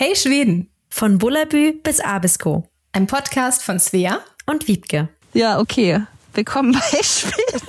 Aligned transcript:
Hey 0.00 0.14
Schweden! 0.14 0.70
Von 0.90 1.18
Bullabü 1.18 1.72
bis 1.72 1.98
Abisko. 1.98 2.68
Ein 2.92 3.08
Podcast 3.08 3.64
von 3.64 3.80
Svea 3.80 4.20
und 4.46 4.68
Wiebke. 4.68 5.08
Ja, 5.34 5.58
okay. 5.58 6.02
Willkommen 6.34 6.70
bei 6.70 6.80
Schweden. 7.02 7.66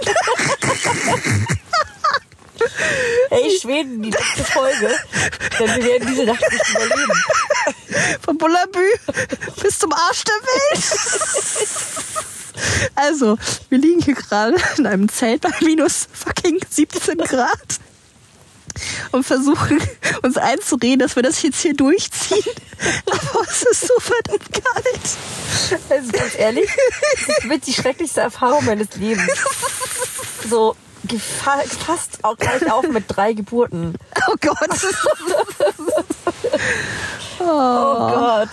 hey 3.31 3.59
Schweden, 3.59 4.03
die 4.03 4.11
letzte 4.11 4.43
Folge. 4.43 4.95
Denn 5.59 5.75
wir 5.75 5.83
werden 5.83 6.07
diese 6.07 6.25
Nacht 6.25 6.51
nicht 6.51 6.69
überleben. 6.69 7.23
Von 8.21 8.37
Bullabü 8.37 8.85
bis 9.63 9.79
zum 9.79 9.91
Arsch 9.91 10.23
der 10.23 10.35
Welt. 10.35 10.83
Also, 12.93 13.39
wir 13.69 13.79
liegen 13.79 14.03
hier 14.03 14.13
gerade 14.13 14.55
in 14.77 14.85
einem 14.85 15.09
Zelt 15.09 15.41
bei 15.41 15.49
minus 15.61 16.07
fucking 16.13 16.59
17 16.69 17.17
Grad 17.17 17.79
und 19.11 19.23
versuchen 19.23 19.81
uns 20.23 20.37
einzureden, 20.37 20.99
dass 20.99 21.15
wir 21.15 21.23
das 21.23 21.41
jetzt 21.41 21.61
hier 21.61 21.73
durchziehen. 21.73 22.43
Aber 23.05 23.41
es 23.47 23.63
ist 23.63 23.87
so 23.87 23.93
verdammt 23.99 24.51
kalt. 24.51 25.79
Also 25.89 26.11
ganz 26.11 26.35
ehrlich, 26.37 26.69
das 27.27 27.49
wird 27.49 27.65
die 27.67 27.73
schrecklichste 27.73 28.21
Erfahrung 28.21 28.65
meines 28.65 28.95
Lebens. 28.95 29.31
So 30.49 30.75
fast 31.85 32.23
auch 32.23 32.37
gleich 32.37 32.71
auf 32.71 32.87
mit 32.87 33.03
drei 33.07 33.33
Geburten. 33.33 33.95
Oh 34.27 34.35
Gott. 34.41 34.57
oh 37.39 37.43
Gott. 37.43 38.49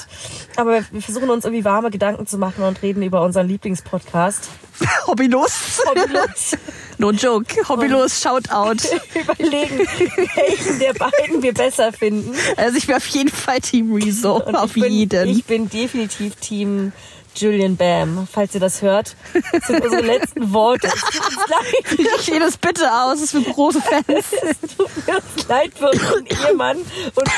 Aber 0.57 0.83
wir 0.91 1.03
versuchen 1.03 1.31
uns 1.31 1.45
irgendwie 1.45 1.65
warme 1.65 1.91
Gedanken 1.91 2.27
zu 2.27 2.39
machen 2.39 2.65
und 2.65 2.83
reden 2.83 3.03
über 3.03 3.23
unseren 3.23 3.49
Lieblingspodcast. 3.49 4.49
Hobbylos. 5.07 5.83
Hobbylos. 5.87 6.57
No 6.99 7.11
joke. 7.11 7.55
Hobbylos, 7.69 8.23
Shoutout. 8.23 8.77
Überlegen, 9.15 9.81
welchen 9.81 10.79
der 10.79 10.95
beiden 10.95 11.43
wir 11.43 11.53
besser 11.53 11.93
finden. 11.93 12.35
Also 12.57 12.79
ich 12.79 12.89
wäre 12.89 12.97
auf 12.97 13.07
jeden 13.09 13.29
Fall 13.29 13.61
Team 13.61 13.93
Rezo. 13.93 14.37
auf 14.39 14.73
bin, 14.73 14.91
jeden. 14.91 15.29
Ich 15.29 15.45
bin 15.45 15.69
definitiv 15.69 16.37
Team 16.37 16.93
Julian 17.37 17.77
Bam, 17.77 18.27
falls 18.31 18.55
ihr 18.55 18.61
das 18.61 18.83
hört, 18.83 19.15
das 19.53 19.67
sind 19.67 19.85
unsere 19.85 20.03
letzten 20.07 20.53
Worte. 20.53 20.87
Es 20.87 21.01
tut 21.01 21.27
uns 21.27 21.37
leid. 21.49 21.99
Ich 22.17 22.23
stehe 22.23 22.41
das 22.41 22.57
bitte 22.57 22.91
aus, 22.93 23.21
es 23.21 23.31
sind 23.31 23.47
große 23.47 23.81
Fans. 23.81 24.05
Es 24.09 24.77
tut 24.77 25.07
mir 25.07 25.21
leid 25.49 25.73
für 25.77 25.91
unseren 25.91 26.27
Ehemann 26.27 26.79
und 26.79 27.29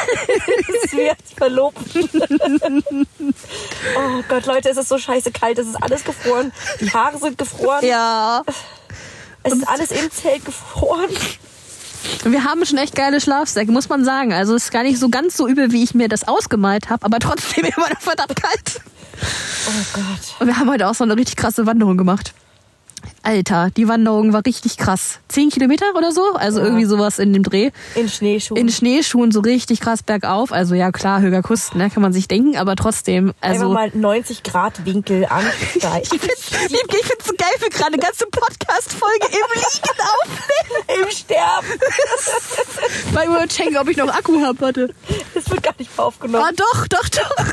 es 0.84 0.92
wird 0.92 1.18
verlobt. 1.36 1.78
Oh 3.96 4.22
Gott, 4.28 4.46
Leute, 4.46 4.70
es 4.70 4.76
ist 4.76 4.88
so 4.88 4.98
scheiße 4.98 5.30
kalt, 5.30 5.58
es 5.58 5.68
ist 5.68 5.82
alles 5.82 6.04
gefroren. 6.04 6.52
Die 6.80 6.90
Haare 6.90 7.18
sind 7.18 7.38
gefroren. 7.38 7.84
Ja. 7.84 8.42
Es 9.42 9.52
ist 9.52 9.68
alles 9.68 9.90
im 9.90 10.10
Zelt 10.10 10.44
gefroren. 10.44 11.10
Wir 12.24 12.44
haben 12.44 12.64
schon 12.64 12.78
echt 12.78 12.94
geile 12.94 13.20
Schlafsäcke, 13.20 13.70
muss 13.70 13.88
man 13.88 14.04
sagen. 14.04 14.32
Also 14.32 14.54
es 14.54 14.64
ist 14.64 14.70
gar 14.70 14.82
nicht 14.82 14.98
so 14.98 15.08
ganz 15.08 15.36
so 15.36 15.46
übel, 15.48 15.72
wie 15.72 15.82
ich 15.82 15.94
mir 15.94 16.08
das 16.08 16.26
ausgemalt 16.26 16.90
habe, 16.90 17.04
aber 17.04 17.18
trotzdem 17.18 17.64
immer 17.76 17.88
noch 17.88 18.00
verdammt 18.00 18.36
kalt. 18.40 18.80
Oh 19.20 19.84
Gott. 19.94 20.40
Und 20.40 20.46
wir 20.46 20.58
haben 20.58 20.70
heute 20.70 20.88
auch 20.88 20.94
so 20.94 21.04
eine 21.04 21.16
richtig 21.16 21.36
krasse 21.36 21.66
Wanderung 21.66 21.96
gemacht. 21.96 22.32
Alter, 23.22 23.70
die 23.76 23.88
Wanderung 23.88 24.32
war 24.32 24.44
richtig 24.46 24.76
krass. 24.76 25.18
Zehn 25.28 25.50
Kilometer 25.50 25.86
oder 25.96 26.12
so? 26.12 26.34
Also 26.34 26.60
ja. 26.60 26.66
irgendwie 26.66 26.84
sowas 26.84 27.18
in 27.18 27.32
dem 27.32 27.42
Dreh. 27.42 27.70
In 27.94 28.08
Schneeschuhen. 28.08 28.60
In 28.60 28.68
Schneeschuhen 28.70 29.32
so 29.32 29.40
richtig 29.40 29.80
krass 29.80 30.02
bergauf. 30.02 30.52
Also 30.52 30.74
ja, 30.74 30.92
klar, 30.92 31.20
Höger 31.20 31.42
Kust, 31.42 31.74
ne, 31.74 31.90
kann 31.90 32.02
man 32.02 32.12
sich 32.12 32.28
denken, 32.28 32.56
aber 32.56 32.76
trotzdem. 32.76 33.34
Also 33.40 33.70
Einfach 33.70 33.92
mal 33.92 33.98
90 33.98 34.42
Grad 34.42 34.84
Winkel 34.86 35.26
ansteigen. 35.26 36.02
ich 36.02 36.20
find's, 36.20 36.50
ich 36.50 37.06
find's 37.06 37.26
so 37.26 37.34
geil 37.36 37.52
für 37.58 37.70
gerade 37.70 37.94
eine 37.94 38.02
ganze 38.02 38.26
Podcast-Folge 38.26 39.26
im 39.26 39.60
Liegen 39.60 39.98
aufnehmen. 40.00 41.02
Im 41.04 41.10
Sterben. 41.10 41.66
Bei 43.12 43.26
mir 43.28 43.46
checken, 43.48 43.76
ob 43.76 43.88
ich 43.88 43.96
noch 43.96 44.08
Akku 44.08 44.40
hab, 44.40 44.60
warte. 44.60 44.94
Das 45.34 45.50
wird 45.50 45.62
gar 45.62 45.74
nicht 45.78 45.96
mehr 45.96 46.06
aufgenommen. 46.06 46.44
Ah, 46.48 46.52
doch, 46.56 46.86
doch, 46.88 47.08
doch. 47.08 47.44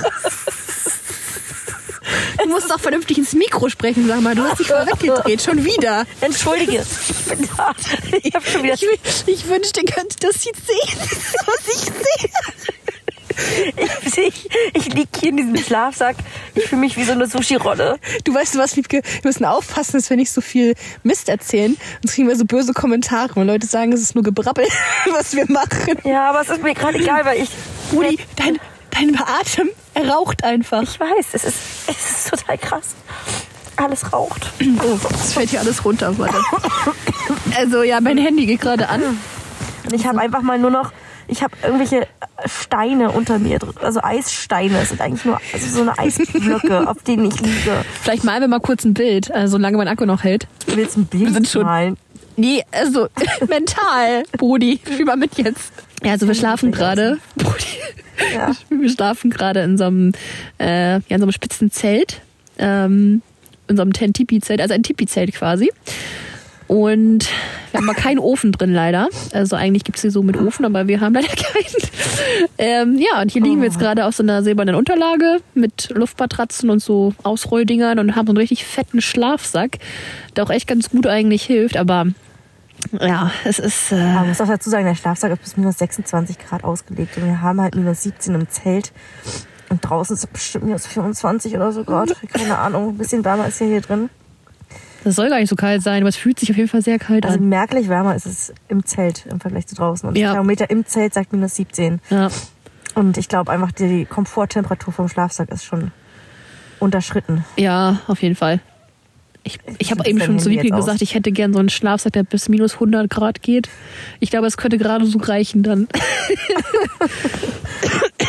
Du 2.42 2.50
musst 2.50 2.70
doch 2.70 2.80
vernünftig 2.80 3.18
ins 3.18 3.34
Mikro 3.34 3.70
sprechen, 3.70 4.08
sag 4.08 4.22
mal. 4.22 4.36
Du 4.36 4.44
hast 4.44 4.60
dich 4.60 4.68
voll 4.68 4.86
weggedreht, 4.86 5.42
schon 5.42 5.64
wieder. 5.64 6.06
Entschuldige, 6.22 6.84
ich 7.10 7.26
bin 7.26 7.50
da. 7.58 7.74
Ich, 8.22 8.34
hab 8.34 8.46
schon 8.46 8.64
wieder 8.64 8.76
ich, 8.76 8.88
ich 9.26 9.48
wünschte, 9.48 9.82
ihr 9.82 9.92
könntet 9.92 10.24
das 10.24 10.44
jetzt 10.46 10.68
sehen, 10.68 11.00
was 11.46 11.68
ich 11.68 11.82
sehe. 11.82 12.30
Ich, 13.76 14.18
ich, 14.18 14.50
ich 14.74 14.94
liege 14.94 15.10
hier 15.20 15.30
in 15.30 15.38
diesem 15.38 15.58
Schlafsack. 15.58 16.16
Ich 16.54 16.66
fühle 16.66 16.82
mich 16.82 16.96
wie 16.98 17.04
so 17.04 17.12
eine 17.12 17.28
Sushi-Rolle. 17.28 18.00
Du 18.24 18.34
weißt 18.34 18.58
was, 18.58 18.76
Liebke? 18.76 19.02
Wir 19.04 19.22
müssen 19.24 19.46
aufpassen, 19.46 19.94
dass 19.94 20.10
wir 20.10 20.18
nicht 20.18 20.32
so 20.32 20.42
viel 20.42 20.74
Mist 21.04 21.28
erzählen. 21.28 21.76
Sonst 22.02 22.16
kriegen 22.16 22.28
wir 22.28 22.36
so 22.36 22.46
böse 22.46 22.74
Kommentare. 22.74 23.40
Und 23.40 23.48
Leute 23.48 23.68
sagen, 23.68 23.92
es 23.92 24.02
ist 24.02 24.16
nur 24.16 24.24
Gebrabbel, 24.24 24.66
was 25.12 25.36
wir 25.36 25.46
machen. 25.50 25.98
Ja, 26.04 26.30
aber 26.30 26.42
es 26.42 26.50
ist 26.50 26.64
mir 26.64 26.74
gerade 26.74 26.98
egal, 26.98 27.26
weil 27.26 27.42
ich... 27.42 27.50
Rudi, 27.92 28.18
dein, 28.36 28.58
dein 28.92 29.20
Atem, 29.20 29.70
er 29.96 30.10
raucht 30.10 30.44
einfach. 30.44 30.84
Ich 30.84 31.00
weiß, 31.00 31.28
es 31.34 31.44
ist, 31.44 31.56
es 31.88 32.10
ist 32.10 32.30
total 32.30 32.58
krass. 32.58 32.96
Alles 33.78 34.14
raucht. 34.14 34.54
Oh, 34.62 34.98
es 35.12 35.34
fällt 35.34 35.50
hier 35.50 35.60
alles 35.60 35.84
runter, 35.84 36.18
warte. 36.18 36.38
Also 37.58 37.84
ja, 37.84 38.00
mein 38.02 38.18
Handy 38.18 38.46
geht 38.46 38.62
gerade 38.62 38.88
an. 38.90 39.02
Ich 39.92 40.06
habe 40.06 40.20
einfach 40.20 40.42
mal 40.42 40.60
nur 40.60 40.70
noch, 40.70 40.92
ich 41.28 41.44
habe 41.44 41.56
irgendwelche 41.64 42.08
Steine 42.46 43.12
unter 43.12 43.40
mir, 43.40 43.60
also 43.82 44.02
Eissteine. 44.02 44.80
Das 44.80 44.90
sind 44.90 45.02
eigentlich 45.02 45.26
nur 45.26 45.40
also 45.54 45.68
so 45.68 45.82
eine 45.82 45.98
Eisblöcke, 45.98 46.88
auf 46.90 47.04
denen 47.04 47.26
ich 47.26 47.40
liege. 47.40 47.84
Vielleicht 48.02 48.24
malen 48.24 48.42
wir 48.42 48.48
mal 48.48 48.60
kurz 48.60 48.86
ein 48.86 48.94
Bild, 48.94 49.32
also 49.32 49.54
solange 49.58 49.78
mein 49.78 49.88
Akku 49.88 50.06
noch 50.06 50.24
hält. 50.24 50.48
Du 50.68 50.76
willst 50.76 50.98
ein 50.98 51.06
Bild 51.06 51.26
wir 51.26 51.34
sind 51.34 51.48
schon, 51.48 51.64
malen? 51.64 51.98
Nee, 52.38 52.64
also 52.72 53.08
mental, 53.48 54.24
Brudi, 54.38 54.80
spiel 54.84 55.06
mal 55.06 55.18
mit 55.18 55.38
jetzt. 55.38 55.72
Ja, 56.04 56.12
also 56.12 56.28
wir 56.28 56.36
schlafen 56.36 56.72
gerade. 56.72 57.18
Ja. 58.34 58.54
Wir 58.70 58.90
schlafen 58.90 59.30
gerade 59.30 59.60
in 59.60 59.78
so 59.78 59.84
einem, 59.84 60.14
äh, 60.58 60.94
ja, 60.94 61.02
in 61.10 61.20
so 61.20 61.26
einem 61.26 61.34
spitzen 61.34 61.70
Zelt. 61.70 62.22
Ähm, 62.58 63.22
in 63.68 63.76
so 63.76 63.82
einem 63.82 63.92
Tent-Tipi-Zelt, 63.92 64.62
also 64.62 64.74
ein 64.74 64.84
Tipi-Zelt 64.84 65.34
quasi. 65.34 65.70
Und 66.68 67.28
wir 67.72 67.80
haben 67.80 67.86
mal 67.86 67.94
keinen 67.94 68.20
Ofen 68.20 68.52
drin 68.52 68.74
leider. 68.74 69.10
Also 69.34 69.56
eigentlich 69.56 69.84
gibt's 69.84 70.02
hier 70.02 70.10
so 70.10 70.24
mit 70.24 70.40
Ofen, 70.40 70.66
aber 70.66 70.88
wir 70.88 71.00
haben 71.00 71.14
leider 71.14 71.28
keinen. 71.28 71.90
Ähm, 72.58 73.00
ja, 73.00 73.22
und 73.22 73.32
hier 73.32 73.44
liegen 73.44 73.58
wir 73.58 73.66
jetzt 73.66 73.78
oh. 73.78 73.82
gerade 73.82 74.06
auf 74.06 74.16
so 74.16 74.24
einer 74.24 74.42
silbernen 74.42 74.74
Unterlage 74.74 75.42
mit 75.54 75.90
Luftmatratzen 75.94 76.70
und 76.70 76.82
so 76.82 77.14
Ausrolldingern 77.22 78.00
und 78.00 78.16
haben 78.16 78.26
so 78.26 78.32
einen 78.32 78.38
richtig 78.38 78.66
fetten 78.66 79.02
Schlafsack, 79.02 79.78
der 80.36 80.44
auch 80.44 80.50
echt 80.50 80.68
ganz 80.68 80.90
gut 80.90 81.06
eigentlich 81.06 81.44
hilft. 81.44 81.78
Aber 81.78 82.08
ja, 82.92 83.32
es 83.44 83.60
ist. 83.60 83.92
Äh 83.92 83.96
Man 83.96 84.28
muss 84.30 84.42
auch 84.42 84.48
dazu 84.48 84.70
sagen, 84.70 84.86
der 84.86 84.96
Schlafsack 84.96 85.32
ist 85.32 85.42
bis 85.42 85.58
minus 85.58 85.78
26 85.78 86.40
Grad 86.40 86.64
ausgelegt 86.64 87.18
und 87.18 87.26
wir 87.26 87.42
haben 87.42 87.62
halt 87.62 87.76
minus 87.76 88.04
17 88.04 88.36
im 88.36 88.50
Zelt. 88.50 88.92
Und 89.70 89.82
draußen 89.82 90.16
ist 90.16 90.24
es 90.24 90.28
bestimmt 90.28 90.66
minus 90.66 90.86
25 90.88 91.56
oder 91.56 91.72
so 91.72 91.84
Grad. 91.84 92.16
Keine 92.34 92.58
Ahnung, 92.58 92.90
ein 92.90 92.98
bisschen 92.98 93.26
wärmer 93.26 93.48
ist 93.48 93.60
ja 93.60 93.68
hier 93.68 93.82
drin. 93.82 94.10
Das 95.04 95.16
soll 95.16 95.30
gar 95.30 95.40
nicht 95.40 95.50
so 95.50 95.56
kalt 95.56 95.84
sein, 95.84 96.02
aber 96.02 96.10
es 96.10 96.16
fühlt 96.16 96.40
sich 96.40 96.50
auf 96.50 96.58
jeden 96.58 96.68
Fall 96.68 96.82
sehr 96.82 96.98
kalt 96.98 97.26
also 97.26 97.36
an. 97.36 97.42
Also 97.42 97.50
merklich 97.50 97.90
wärmer 97.90 98.16
ist 98.16 98.26
es 98.26 98.54
im 98.68 98.86
Zelt 98.86 99.28
im 99.28 99.40
Vergleich 99.40 99.68
zu 99.68 99.76
draußen. 99.76 100.10
Und 100.10 100.18
ja. 100.18 100.28
der 100.28 100.34
Thermometer 100.34 100.70
im 100.70 100.86
Zelt 100.86 101.14
sagt 101.14 101.32
minus 101.32 101.56
17. 101.56 102.02
Ja. 102.10 102.30
Und 102.96 103.18
ich 103.18 103.30
glaube 103.30 103.52
einfach, 103.52 103.72
die 103.72 104.06
Komforttemperatur 104.06 104.94
vom 104.94 105.08
Schlafsack 105.08 105.50
ist 105.50 105.64
schon 105.64 105.92
unterschritten. 106.80 107.46
Ja, 107.58 108.00
auf 108.08 108.22
jeden 108.22 108.36
Fall. 108.36 108.62
Ich, 109.48 109.60
ich 109.78 109.92
habe 109.92 110.10
eben 110.10 110.20
schon 110.20 110.40
zu 110.40 110.50
Vicky 110.50 110.70
gesagt, 110.70 111.04
ich 111.04 111.14
hätte 111.14 111.32
gern 111.32 111.54
so 111.54 111.60
einen 111.60 111.70
Schlafsack, 111.70 112.14
der 112.14 112.24
bis 112.24 112.50
minus 112.50 112.74
100 112.74 113.08
Grad 113.12 113.44
geht. 113.44 113.70
Ich 114.20 114.32
glaube, 114.32 114.48
es 114.48 114.58
könnte 114.58 114.80
gerade 114.80 115.06
so 115.06 115.20
reichen 115.20 115.62
dann. 115.62 115.88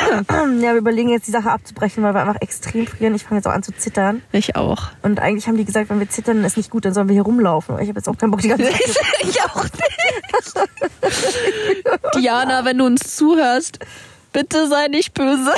ja, 0.60 0.72
wir 0.72 0.74
überlegen 0.74 1.08
jetzt 1.08 1.26
die 1.26 1.30
Sache 1.30 1.50
abzubrechen, 1.50 2.02
weil 2.02 2.12
wir 2.12 2.20
einfach 2.20 2.42
extrem 2.42 2.86
frieren. 2.86 3.14
Ich 3.14 3.24
fange 3.24 3.38
jetzt 3.38 3.46
auch 3.46 3.52
an 3.52 3.62
zu 3.62 3.72
zittern. 3.72 4.20
Ich 4.32 4.56
auch. 4.56 4.90
Und 5.00 5.18
eigentlich 5.18 5.46
haben 5.46 5.56
die 5.56 5.64
gesagt, 5.64 5.88
wenn 5.88 6.00
wir 6.00 6.08
zittern, 6.10 6.44
ist 6.44 6.58
nicht 6.58 6.68
gut, 6.68 6.84
dann 6.84 6.92
sollen 6.92 7.08
wir 7.08 7.14
hier 7.14 7.22
rumlaufen. 7.22 7.76
Ich 7.80 7.88
habe 7.88 7.98
jetzt 7.98 8.08
auch 8.10 8.18
keinen 8.18 8.30
Bock, 8.30 8.42
die 8.42 8.48
ganze 8.48 8.64
Zeit. 8.64 8.80
ich 9.22 9.40
auch 9.42 9.64
nicht. 9.64 9.74
Diana, 12.14 12.66
wenn 12.66 12.76
du 12.76 12.84
uns 12.84 13.16
zuhörst, 13.16 13.78
Bitte 14.36 14.68
sei 14.68 14.88
nicht 14.88 15.14
böse. 15.14 15.50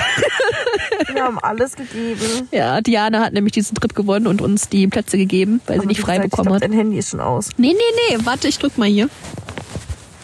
Wir 1.13 1.23
haben 1.23 1.39
alles 1.39 1.77
gegeben. 1.77 2.19
Ja, 2.51 2.81
Diana 2.81 3.21
hat 3.21 3.33
nämlich 3.33 3.53
diesen 3.53 3.75
Trip 3.75 3.95
gewonnen 3.95 4.27
und 4.27 4.41
uns 4.41 4.69
die 4.69 4.87
Plätze 4.87 5.19
gegeben, 5.19 5.61
weil 5.67 5.77
Aber 5.77 5.83
sie 5.83 5.89
nicht 5.89 6.01
frei 6.01 6.17
gesagt, 6.17 6.31
bekommen 6.31 6.47
ich 6.47 6.61
glaub, 6.61 6.63
hat. 6.63 6.63
Dein 6.63 6.73
Handy 6.73 6.99
ist 6.99 7.11
schon 7.11 7.21
aus. 7.21 7.51
Nee, 7.57 7.75
nee, 7.75 8.17
nee. 8.17 8.19
Warte, 8.25 8.49
ich 8.49 8.59
drück 8.59 8.79
mal 8.79 8.89
hier. 8.89 9.09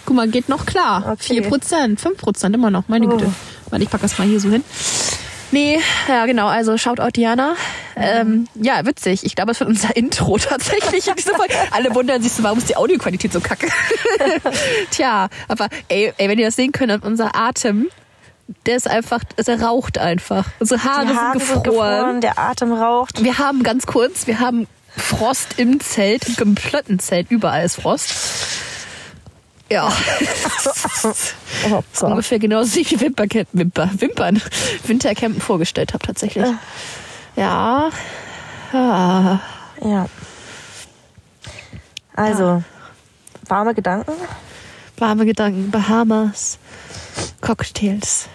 Guck 0.06 0.16
mal, 0.16 0.28
geht 0.28 0.48
noch 0.48 0.66
klar. 0.66 1.16
Okay. 1.18 1.40
4%, 1.40 1.98
5% 1.98 2.54
immer 2.54 2.70
noch. 2.70 2.88
Meine 2.88 3.06
oh. 3.06 3.10
Güte. 3.10 3.32
Warte, 3.70 3.84
ich 3.84 3.90
pack 3.90 4.00
das 4.02 4.18
mal 4.18 4.26
hier 4.26 4.40
so 4.40 4.50
hin. 4.50 4.64
Nee, 5.54 5.78
ja 6.08 6.26
genau, 6.26 6.48
also 6.48 6.76
Shoutout 6.76 7.10
Diana. 7.14 7.54
Ähm, 7.94 8.48
ja, 8.54 8.84
witzig. 8.86 9.24
Ich 9.24 9.36
glaube, 9.36 9.52
es 9.52 9.60
wird 9.60 9.70
unser 9.70 9.96
Intro 9.96 10.36
tatsächlich 10.36 11.06
in 11.06 11.14
dieser 11.14 11.36
Folge. 11.36 11.54
Alle 11.70 11.94
wundern 11.94 12.20
sich 12.20 12.32
so, 12.32 12.42
warum 12.42 12.58
ist 12.58 12.68
die 12.68 12.76
Audioqualität 12.76 13.32
so 13.32 13.40
kacke? 13.40 13.68
Tja, 14.90 15.28
aber 15.46 15.68
ey, 15.88 16.12
ey, 16.16 16.28
wenn 16.28 16.40
ihr 16.40 16.46
das 16.46 16.56
sehen 16.56 16.72
könnt, 16.72 17.04
unser 17.04 17.36
Atem 17.36 17.86
der 18.66 18.76
ist 18.76 18.88
einfach, 18.88 19.22
der 19.24 19.62
raucht 19.62 19.98
einfach. 19.98 20.46
Unsere 20.58 20.84
Haare, 20.84 21.14
Haare 21.14 21.38
sind, 21.38 21.40
gefroren. 21.40 21.54
sind 21.54 21.64
gefroren. 21.64 22.20
Der 22.20 22.38
Atem 22.38 22.72
raucht. 22.72 23.22
Wir 23.22 23.38
haben 23.38 23.62
ganz 23.62 23.86
kurz, 23.86 24.26
wir 24.26 24.40
haben 24.40 24.66
Frost 24.96 25.58
im 25.58 25.80
Zelt, 25.80 26.28
im 26.28 26.36
kompletten 26.36 26.98
Zelt, 26.98 27.30
überall 27.30 27.64
ist 27.64 27.76
Frost. 27.76 28.14
Ja. 29.70 29.92
Oh, 31.70 31.82
ungefähr 32.06 32.38
genauso 32.38 32.74
wie 32.74 32.80
ich 32.80 33.00
Wimpercamp, 33.00 33.48
Wimper, 33.52 33.88
Wimpern, 33.96 34.42
Wintercampen 34.86 35.40
vorgestellt 35.40 35.94
habe 35.94 36.04
tatsächlich. 36.04 36.46
Ja. 37.36 37.90
Ah. 38.72 39.40
Ja. 39.82 40.06
Also, 42.14 42.62
warme 43.48 43.74
Gedanken. 43.74 44.12
Warme 44.98 45.24
Gedanken, 45.24 45.70
Bahamas, 45.70 46.58
Cocktails, 47.40 48.28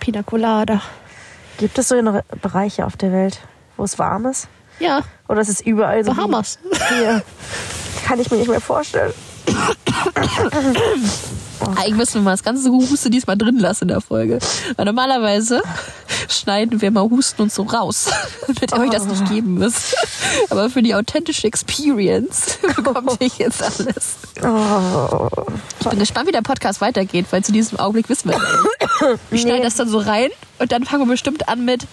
Pina 0.00 0.22
Colada. 0.22 0.82
Gibt 1.58 1.78
es 1.78 1.88
so 1.88 1.96
Bereiche 2.40 2.86
auf 2.86 2.96
der 2.96 3.12
Welt, 3.12 3.40
wo 3.76 3.84
es 3.84 3.98
warm 3.98 4.26
ist? 4.26 4.48
Ja, 4.78 5.02
Oder 5.28 5.42
ist 5.42 5.48
es 5.48 5.60
überall 5.60 6.04
so? 6.04 6.12
Bahamas. 6.12 6.58
Hier. 6.88 7.22
Kann 8.04 8.18
ich 8.20 8.30
mir 8.30 8.38
nicht 8.38 8.48
mehr 8.48 8.60
vorstellen. 8.60 9.12
Eigentlich 11.76 11.94
müssen 11.94 12.14
wir 12.14 12.22
mal 12.22 12.30
das 12.32 12.42
ganze 12.42 12.70
Huste 12.70 13.08
diesmal 13.10 13.36
drin 13.36 13.58
lassen 13.58 13.84
in 13.84 13.88
der 13.88 14.00
Folge. 14.00 14.38
Weil 14.76 14.84
normalerweise 14.84 15.62
schneiden 16.28 16.80
wir 16.80 16.90
mal 16.90 17.02
Husten 17.08 17.42
und 17.42 17.52
so 17.52 17.62
raus, 17.62 18.06
damit 18.46 18.72
ihr 18.72 18.78
euch 18.80 18.90
das 18.90 19.06
nicht 19.06 19.28
geben 19.28 19.54
müsst. 19.54 19.94
Aber 20.50 20.70
für 20.70 20.82
die 20.82 20.94
authentische 20.94 21.46
Experience 21.46 22.58
bekommt 22.76 23.16
ihr 23.20 23.30
jetzt 23.38 23.62
alles. 23.62 24.16
Oh. 24.42 25.28
Ich 25.80 25.88
bin 25.88 25.98
gespannt, 25.98 26.28
wie 26.28 26.32
der 26.32 26.42
Podcast 26.42 26.80
weitergeht, 26.80 27.26
weil 27.30 27.44
zu 27.44 27.52
diesem 27.52 27.78
Augenblick 27.78 28.08
wissen 28.08 28.30
wir 28.30 28.38
nicht. 28.38 29.20
Wir 29.30 29.38
schneiden 29.38 29.58
Nee. 29.58 29.64
das 29.64 29.76
dann 29.76 29.88
so 29.88 29.98
rein 29.98 30.30
und 30.58 30.72
dann 30.72 30.84
fangen 30.84 31.04
wir 31.06 31.12
bestimmt 31.12 31.48
an 31.48 31.64
mit 31.64 31.86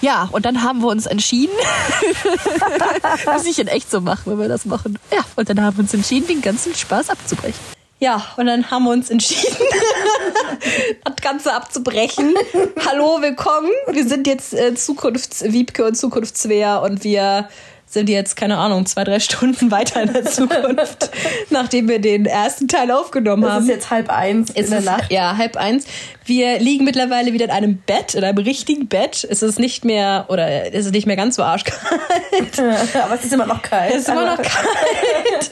ja, 0.00 0.28
und 0.32 0.44
dann 0.44 0.62
haben 0.62 0.80
wir 0.80 0.88
uns 0.88 1.06
entschieden, 1.06 1.54
muss 3.32 3.46
ich 3.46 3.58
in 3.58 3.68
echt 3.68 3.90
so 3.90 4.00
machen, 4.00 4.24
wenn 4.26 4.38
wir 4.38 4.48
das 4.48 4.64
machen. 4.64 4.98
Ja, 5.12 5.24
und 5.36 5.48
dann 5.48 5.60
haben 5.60 5.76
wir 5.76 5.82
uns 5.82 5.94
entschieden, 5.94 6.26
den 6.28 6.42
ganzen 6.42 6.74
Spaß 6.74 7.10
abzubrechen. 7.10 7.60
Ja, 8.00 8.24
und 8.36 8.46
dann 8.46 8.70
haben 8.70 8.84
wir 8.84 8.92
uns 8.92 9.10
entschieden, 9.10 9.56
das 11.04 11.16
Ganze 11.16 11.52
abzubrechen. 11.52 12.32
Hallo, 12.86 13.18
willkommen. 13.20 13.70
Wir 13.90 14.06
sind 14.06 14.28
jetzt 14.28 14.54
äh, 14.54 14.72
Zukunfts-Wiebke 14.74 15.84
und 15.84 15.96
Zukunftswehr 15.96 16.80
und 16.82 17.02
wir 17.02 17.48
sind 17.90 18.08
jetzt, 18.08 18.36
keine 18.36 18.58
Ahnung, 18.58 18.86
zwei, 18.86 19.04
drei 19.04 19.20
Stunden 19.20 19.70
weiter 19.70 20.02
in 20.02 20.12
der 20.12 20.24
Zukunft, 20.24 21.10
nachdem 21.50 21.88
wir 21.88 22.00
den 22.00 22.26
ersten 22.26 22.68
Teil 22.68 22.90
aufgenommen 22.90 23.42
Das 23.42 23.52
haben. 23.52 23.62
ist 23.64 23.68
jetzt 23.68 23.90
halb 23.90 24.10
eins 24.10 24.50
Es 24.50 24.66
in 24.66 24.70
der 24.70 24.78
ist, 24.80 24.84
Nacht. 24.84 25.10
Ja, 25.12 25.36
halb 25.36 25.56
eins. 25.56 25.84
Wir 26.24 26.58
liegen 26.58 26.84
mittlerweile 26.84 27.32
wieder 27.32 27.46
in 27.46 27.50
einem 27.50 27.78
Bett, 27.78 28.14
in 28.14 28.22
einem 28.22 28.36
richtigen 28.38 28.86
Bett. 28.86 29.26
Es 29.30 29.42
ist 29.42 29.58
nicht 29.58 29.86
mehr, 29.86 30.26
oder 30.28 30.72
es 30.74 30.84
ist 30.84 30.92
nicht 30.92 31.06
mehr 31.06 31.16
ganz 31.16 31.36
so 31.36 31.42
arschkalt. 31.42 31.78
Aber 33.02 33.14
es 33.14 33.24
ist 33.24 33.32
immer 33.32 33.46
noch 33.46 33.62
kalt. 33.62 33.94
Es 33.94 34.02
ist 34.02 34.08
immer 34.10 34.26
noch 34.26 34.42
kalt. 34.42 35.50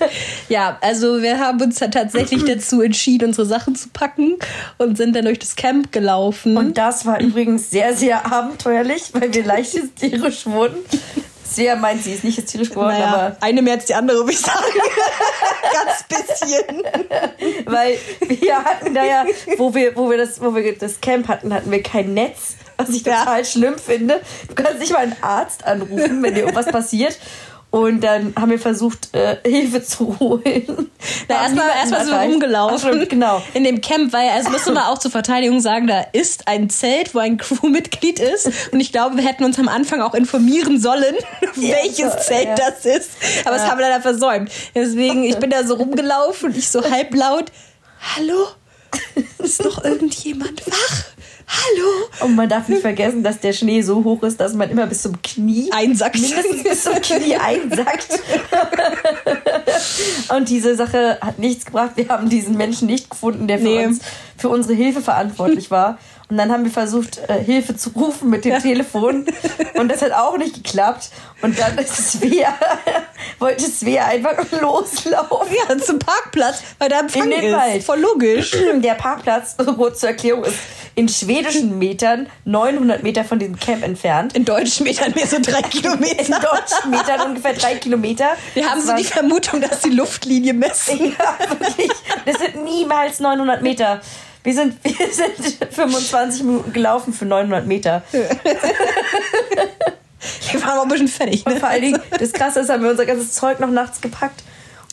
Ja, 0.51 0.77
also 0.83 1.23
wir 1.23 1.39
haben 1.39 1.61
uns 1.63 1.79
tatsächlich 1.79 2.45
dazu 2.45 2.83
entschieden, 2.83 3.29
unsere 3.29 3.47
Sachen 3.47 3.75
zu 3.75 3.89
packen 3.89 4.37
und 4.77 4.99
sind 4.99 5.17
dann 5.17 5.25
durch 5.25 5.39
das 5.39 5.57
Camp 5.57 5.93
gelaufen. 5.93 6.57
Und 6.59 6.77
das 6.77 7.07
war 7.07 7.21
übrigens 7.21 7.71
sehr, 7.71 7.95
sehr 7.95 8.31
abenteuerlich, 8.31 9.05
weil 9.15 9.33
wir 9.33 9.45
leicht 9.45 9.73
hysterisch 9.75 10.45
wurden. 10.47 10.77
Sehr 11.49 11.77
meint 11.77 12.03
sie 12.03 12.13
ist 12.13 12.25
nicht 12.25 12.39
hysterisch 12.39 12.71
geworden, 12.71 12.89
naja, 12.89 13.07
aber 13.07 13.37
eine 13.41 13.63
mehr 13.63 13.75
als 13.75 13.87
die 13.87 13.95
andere, 13.95 14.19
würde 14.19 14.33
ich 14.33 14.41
sagen. 14.41 14.59
Ganz 15.73 16.05
bisschen. 16.09 16.83
weil 17.67 17.99
wir 18.21 18.65
hatten 18.65 18.95
da 18.95 19.05
ja, 19.05 19.25
wo 19.57 19.75
wir, 19.75 19.97
wo 19.97 20.11
wir 20.11 20.19
das, 20.19 20.41
wo 20.41 20.55
wir 20.55 20.77
das 20.77 21.01
Camp 21.01 21.29
hatten, 21.29 21.53
hatten 21.53 21.71
wir 21.71 21.83
kein 21.83 22.15
Netz, 22.15 22.57
was 22.77 22.91
ich 22.91 23.05
Ja. 23.05 23.21
total 23.21 23.45
schlimm 23.45 23.79
finde. 23.79 24.21
Du 24.49 24.55
kannst 24.55 24.79
nicht 24.81 24.93
mal 24.93 25.01
einen 25.01 25.17
Arzt 25.23 25.65
anrufen, 25.65 26.23
wenn 26.23 26.35
dir 26.35 26.41
irgendwas 26.41 26.67
passiert. 26.67 27.19
Und 27.77 28.01
dann 28.01 28.33
haben 28.41 28.51
wir 28.51 28.59
versucht, 28.59 29.15
äh, 29.15 29.37
Hilfe 29.47 29.83
zu 29.83 30.19
holen. 30.19 30.91
Na, 31.29 31.43
erstmal 31.43 31.69
erstmal 31.69 32.07
so 32.07 32.15
rumgelaufen. 32.15 32.79
stimmt, 32.79 33.11
genau. 33.11 33.43
In 33.53 33.65
dem 33.65 33.83
Camp, 33.83 34.15
weil, 34.15 34.31
also 34.31 34.49
müssen 34.49 34.73
wir 34.73 34.89
auch 34.89 34.97
zur 34.97 35.11
Verteidigung 35.11 35.61
sagen, 35.61 35.87
da 35.87 36.01
ist 36.15 36.49
ein 36.49 36.71
Zelt, 36.71 37.15
wo 37.15 37.19
ein 37.19 37.37
Crewmitglied 37.37 38.19
ist. 38.19 38.51
Und 38.73 38.81
ich 38.81 38.93
glaube, 38.93 39.19
wir 39.19 39.25
hätten 39.25 39.45
uns 39.45 39.59
am 39.59 39.69
Anfang 39.69 40.01
auch 40.01 40.15
informieren 40.15 40.81
sollen, 40.81 41.17
welches 41.55 42.13
so, 42.13 42.19
Zelt 42.19 42.49
ja. 42.49 42.55
das 42.55 42.87
ist. 42.87 43.11
Aber 43.45 43.57
das 43.57 43.67
haben 43.67 43.79
wir 43.79 43.87
leider 43.91 44.01
versäumt. 44.01 44.51
Deswegen, 44.75 45.25
ich 45.25 45.37
bin 45.37 45.51
da 45.51 45.63
so 45.63 45.75
rumgelaufen 45.75 46.53
und 46.53 46.57
ich 46.57 46.71
so 46.71 46.83
halblaut, 46.83 47.53
hallo? 48.17 48.47
Ist 49.37 49.63
noch 49.63 49.85
irgendjemand 49.85 50.67
wach? 50.67 51.16
Hallo? 51.49 52.27
Und 52.29 52.35
man 52.35 52.49
darf 52.49 52.69
nicht 52.69 52.81
vergessen, 52.83 53.23
dass 53.23 53.39
der 53.39 53.53
Schnee 53.53 53.83
so 53.83 54.03
hoch 54.03 54.23
ist, 54.25 54.41
dass 54.41 54.55
man 54.55 54.69
immer 54.69 54.87
bis 54.87 55.03
zum 55.03 55.21
Knie 55.23 55.71
Einsackt. 55.73 56.19
mindestens 56.19 56.63
bis 56.65 56.83
zum 56.85 56.95
Knie 56.95 57.37
einsackt. 57.41 58.09
Und 60.35 60.49
diese 60.49 60.75
Sache 60.77 61.19
hat 61.21 61.39
nichts 61.39 61.67
gebracht. 61.67 61.93
Wir 61.97 62.09
haben 62.09 62.29
diesen 62.29 62.57
Menschen 62.57 62.87
nicht 62.87 63.11
gefunden, 63.11 63.47
der 63.47 63.59
für, 63.59 63.65
Nee. 63.65 63.87
uns, 63.87 64.01
für 64.37 64.49
unsere 64.49 64.75
Hilfe 64.75 65.01
verantwortlich 65.01 65.71
war. 65.71 65.99
Und 66.29 66.39
dann 66.39 66.51
haben 66.51 66.65
wir 66.65 66.73
versucht, 66.73 67.21
äh, 67.29 67.43
Hilfe 67.43 67.77
zu 67.77 67.91
rufen 67.91 68.31
mit 68.31 68.45
dem 68.45 68.61
Telefon. 68.61 69.27
Und 69.75 69.89
das 69.89 70.03
hat 70.03 70.13
auch 70.13 70.37
nicht 70.37 70.55
geklappt. 70.55 71.11
Und 71.41 71.59
dann 71.59 71.79
ist 71.79 72.13
Svea, 72.13 72.53
wollte 73.39 73.65
Svea 73.65 74.07
einfach 74.07 74.37
loslaufen. 74.61 75.57
Ja, 75.57 75.79
zum 75.79 75.99
Parkplatz, 75.99 76.63
weil 76.79 76.89
da 76.89 77.01
Empfang 77.01 77.25
In 77.25 77.31
den 77.31 77.45
ist. 77.45 77.57
Wald. 77.57 77.85
Voll 77.85 78.01
logisch. 78.01 78.57
Der 78.77 78.95
Parkplatz, 78.95 79.55
so 79.65 79.91
zur 79.91 80.09
Erklärung, 80.09 80.45
ist 80.45 80.59
in 80.97 81.09
schwedischen 81.09 81.79
Metern 81.79 82.27
900 82.47 83.03
Meter 83.03 83.23
von 83.23 83.39
diesem 83.39 83.61
Camp 83.61 83.85
entfernt. 83.85 84.35
In 84.35 84.45
deutschen 84.45 84.85
Metern 84.85 85.13
mehr 85.15 85.27
so 85.27 85.37
drei 85.41 85.59
In 85.63 85.71
Kilometer. 85.71 86.41
deutschen 86.41 86.91
Metern 86.91 87.21
ungefähr 87.21 87.53
drei 87.53 87.75
Kilometer. 87.77 88.31
Wir 88.55 88.69
haben 88.69 88.81
so 88.81 88.97
die 88.97 89.05
Vermutung, 89.05 89.61
dass 89.61 89.83
die 89.83 89.91
Luftlinie 89.91 90.55
messen. 90.55 91.15
Ja, 91.19 91.39
wirklich. 91.51 91.91
Das 92.25 92.39
sind 92.39 92.65
niemals 92.65 93.21
900 93.21 93.63
Meter. 93.63 94.01
Wir 94.47 94.55
sind, 94.55 94.77
wir 94.85 95.13
sind 95.13 95.75
25 95.75 96.45
Minuten 96.45 96.73
gelaufen 96.73 97.13
für 97.13 97.25
900 97.25 97.67
Meter. 97.67 98.03
Wir 100.53 100.63
waren 100.63 100.79
auch 100.79 100.83
ein 100.85 100.89
bisschen 100.89 101.09
fertig. 101.09 101.45
Und 101.47 101.55
Ne? 101.55 101.61
vor 101.61 101.69
allen 101.69 101.83
Dingen, 101.83 102.01
das 102.19 102.33
Krasse 102.33 102.61
ist, 102.61 102.71
haben 102.71 102.83
wir 102.83 102.91
unser 102.91 103.07
ganzes 103.07 103.33
Zeug 103.35 103.61
noch 103.61 103.71
nachts 103.71 104.01
gepackt. 104.01 104.43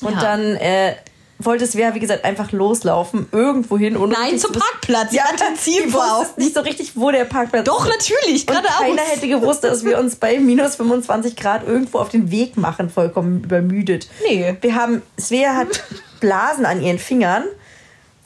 Und 0.02 0.14
Ja. 0.14 0.22
dann 0.22 0.56
äh, 0.58 0.96
wollte 1.40 1.64
es 1.64 1.76
wie 1.76 2.00
gesagt, 2.00 2.26
einfach 2.26 2.52
loslaufen. 2.52 3.28
Irgendwo 3.32 3.78
hin. 3.78 3.96
ohne 3.98 4.14
Nein, 4.14 4.38
zum 4.38 4.52
Parkplatz. 4.52 5.14
Ja, 5.14 5.24
Ja, 5.30 5.46
die 5.54 5.56
Ziel 5.60 5.86
wusste 5.94 6.12
auf. 6.14 6.38
nicht 6.38 6.54
so 6.54 6.60
richtig, 6.62 6.92
wo 6.96 7.10
der 7.12 7.26
Parkplatz 7.26 7.66
Doch, 7.66 7.86
ist. 7.88 7.92
natürlich, 7.92 8.42
Und 8.42 8.48
geradeaus. 8.48 8.74
keiner 8.80 9.02
hätte 9.02 9.28
gewusst, 9.28 9.64
dass 9.64 9.86
wir 9.86 9.98
uns 10.00 10.16
bei 10.18 10.40
minus 10.40 10.76
25 10.76 11.36
Grad 11.36 11.66
irgendwo 11.68 12.00
auf 12.00 12.10
den 12.10 12.30
Weg 12.32 12.58
machen, 12.58 12.90
vollkommen 12.90 13.44
übermüdet. 13.44 14.08
Nee. 14.28 14.56
Wir 14.62 14.76
haben, 14.76 15.02
Svea 15.20 15.56
hat 15.56 15.84
Blasen 16.20 16.66
an 16.66 16.82
ihren 16.82 17.00
Fingern, 17.00 17.44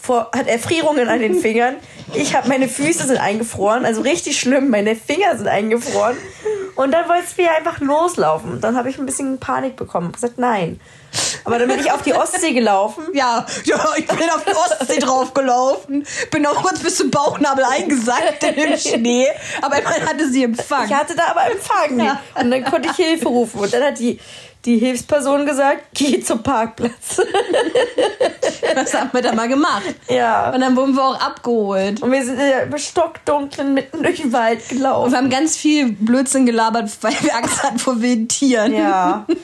vor, 0.08 0.32
hat 0.36 0.48
Erfrierungen 0.48 1.10
an 1.10 1.20
den 1.20 1.36
Fingern. 1.36 1.76
Ich 2.14 2.36
habe, 2.36 2.48
meine 2.48 2.68
Füße 2.68 3.06
sind 3.06 3.18
eingefroren, 3.18 3.86
also 3.86 4.02
richtig 4.02 4.40
schlimm, 4.40 4.70
meine 4.70 4.96
Finger 4.96 5.38
sind 5.38 5.48
eingefroren. 5.48 6.18
Und 6.76 6.92
dann 6.92 7.10
wollte 7.10 7.28
Svea 7.28 7.56
einfach 7.58 7.80
loslaufen. 7.80 8.62
Dann 8.62 8.78
habe 8.78 8.90
ich 8.90 9.00
ein 9.00 9.06
bisschen 9.06 9.40
Panik 9.40 9.76
bekommen. 9.76 10.12
gesagt, 10.12 10.38
nein. 10.38 10.80
Aber 11.44 11.58
dann 11.58 11.68
bin 11.68 11.80
ich 11.80 11.92
auf 11.92 12.04
die 12.04 12.14
Ostsee 12.14 12.54
gelaufen. 12.54 13.04
Ja, 13.14 13.46
ja, 13.64 13.80
ich 13.98 14.06
bin 14.06 14.30
auf 14.30 14.44
die 14.46 14.54
Ostsee 14.54 15.00
draufgelaufen, 15.00 16.06
bin 16.30 16.46
auch 16.46 16.62
kurz 16.62 16.80
bis 16.80 16.98
zum 16.98 17.10
Bauchnabel 17.10 17.64
eingesackt 17.64 18.44
in 18.44 18.56
den 18.56 18.78
Schnee, 18.78 19.26
aber 19.62 19.80
immerhin 19.80 20.08
hatte 20.08 20.30
sie 20.30 20.44
Empfang. 20.44 20.86
Ich 20.86 20.94
hatte 20.94 21.16
da 21.16 21.30
aber 21.32 21.50
Empfang. 21.50 22.00
Ja. 22.00 22.22
Und 22.40 22.52
dann 22.52 22.64
konnte 22.64 22.90
ich 22.90 22.96
Hilfe 22.96 23.30
rufen. 23.30 23.60
Und 23.60 23.74
dann 23.74 23.82
hat 23.82 23.98
die, 23.98 24.20
die 24.68 24.78
Hilfsperson 24.78 25.46
gesagt, 25.46 25.86
geh 25.94 26.20
zum 26.20 26.44
Parkplatz. 26.44 27.22
Das 28.76 28.94
haben 28.94 29.10
wir 29.14 29.22
dann 29.22 29.36
mal 29.36 29.48
gemacht. 29.48 29.96
ja. 30.10 30.52
Und 30.54 30.60
dann 30.62 30.76
wurden 30.76 30.94
wir 30.94 31.04
auch 31.04 31.20
abgeholt. 31.20 32.02
Und 32.02 32.12
wir 32.12 32.24
sind 32.24 32.34
in 32.40 32.70
der 32.70 32.78
stockdunklen 32.78 33.74
mitten 33.74 34.04
durch 34.04 34.22
den 34.22 34.34
Wald 34.34 34.60
Und 34.70 34.78
gelaufen. 34.78 35.12
wir 35.12 35.18
haben 35.18 35.30
ganz 35.30 35.58
viel 35.58 35.94
Blödsinn 35.94 36.46
gelabert, 36.46 36.92
weil 37.02 37.14
wir 37.22 37.36
Angst 37.36 37.64
hatten 37.64 37.80
vor 37.80 38.02
wilden 38.02 38.28
Tieren. 38.28 38.74
Ja. 38.74 39.26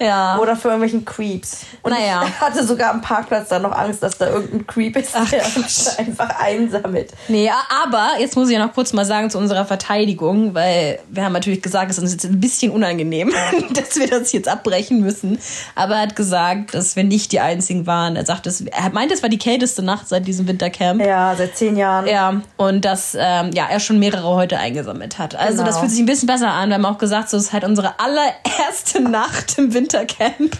Ja. 0.00 0.38
Oder 0.38 0.56
vor 0.56 0.70
irgendwelchen 0.70 1.04
Creeps. 1.04 1.66
Und 1.82 1.92
Naja. 1.92 2.24
ich 2.26 2.40
hatte 2.40 2.64
sogar 2.66 2.90
am 2.90 3.00
Parkplatz 3.02 3.48
dann 3.50 3.62
noch 3.62 3.72
Angst, 3.72 4.02
dass 4.02 4.16
da 4.18 4.28
irgendein 4.28 4.66
Creep 4.66 4.96
ist, 4.96 5.14
der 5.30 5.44
uns 5.56 5.88
einfach 5.98 6.30
einsammelt. 6.40 7.12
Nee, 7.28 7.50
aber 7.84 8.08
jetzt 8.18 8.36
muss 8.36 8.48
ich 8.48 8.56
ja 8.56 8.64
noch 8.66 8.72
kurz 8.74 8.92
mal 8.92 9.04
sagen 9.04 9.30
zu 9.30 9.38
unserer 9.38 9.64
Verteidigung, 9.66 10.54
weil 10.54 10.98
wir 11.10 11.24
haben 11.24 11.32
natürlich 11.32 11.62
gesagt, 11.62 11.90
es 11.90 11.98
ist 11.98 12.02
uns 12.02 12.12
jetzt 12.12 12.24
ein 12.24 12.40
bisschen 12.40 12.72
unangenehm, 12.72 13.32
dass 13.74 13.96
wir 13.96 14.08
das 14.08 14.32
jetzt 14.32 14.48
abbrechen 14.48 15.00
müssen. 15.00 15.38
Aber 15.74 15.96
er 15.96 16.02
hat 16.02 16.16
gesagt, 16.16 16.74
dass 16.74 16.96
wir 16.96 17.04
nicht 17.04 17.32
die 17.32 17.40
einzigen 17.40 17.86
waren. 17.86 18.16
Er 18.16 18.24
sagt, 18.24 18.46
es, 18.46 18.62
er 18.62 18.90
meint, 18.90 19.12
es 19.12 19.22
war 19.22 19.28
die 19.28 19.38
kälteste 19.38 19.82
Nacht 19.82 20.08
seit 20.08 20.26
diesem 20.26 20.48
Wintercamp. 20.48 21.04
Ja, 21.04 21.34
seit 21.36 21.56
zehn 21.56 21.76
Jahren. 21.76 22.06
Ja, 22.06 22.40
und 22.56 22.84
dass 22.84 23.14
ähm, 23.18 23.50
ja, 23.52 23.66
er 23.70 23.80
schon 23.80 23.98
mehrere 23.98 24.28
heute 24.34 24.58
eingesammelt 24.58 25.18
hat. 25.18 25.34
Also 25.36 25.58
Genau. 25.58 25.66
das 25.66 25.78
fühlt 25.78 25.90
sich 25.90 26.00
ein 26.00 26.06
bisschen 26.06 26.26
besser 26.26 26.48
an. 26.50 26.68
Wir 26.70 26.76
haben 26.76 26.86
auch 26.86 26.98
gesagt, 26.98 27.28
so 27.28 27.36
ist 27.36 27.52
halt 27.52 27.64
unsere 27.64 27.94
allererste 28.00 29.00
Nacht 29.10 29.58
im 29.58 29.74
Wintercamp. 29.74 29.89
Wintercamp. 29.92 30.56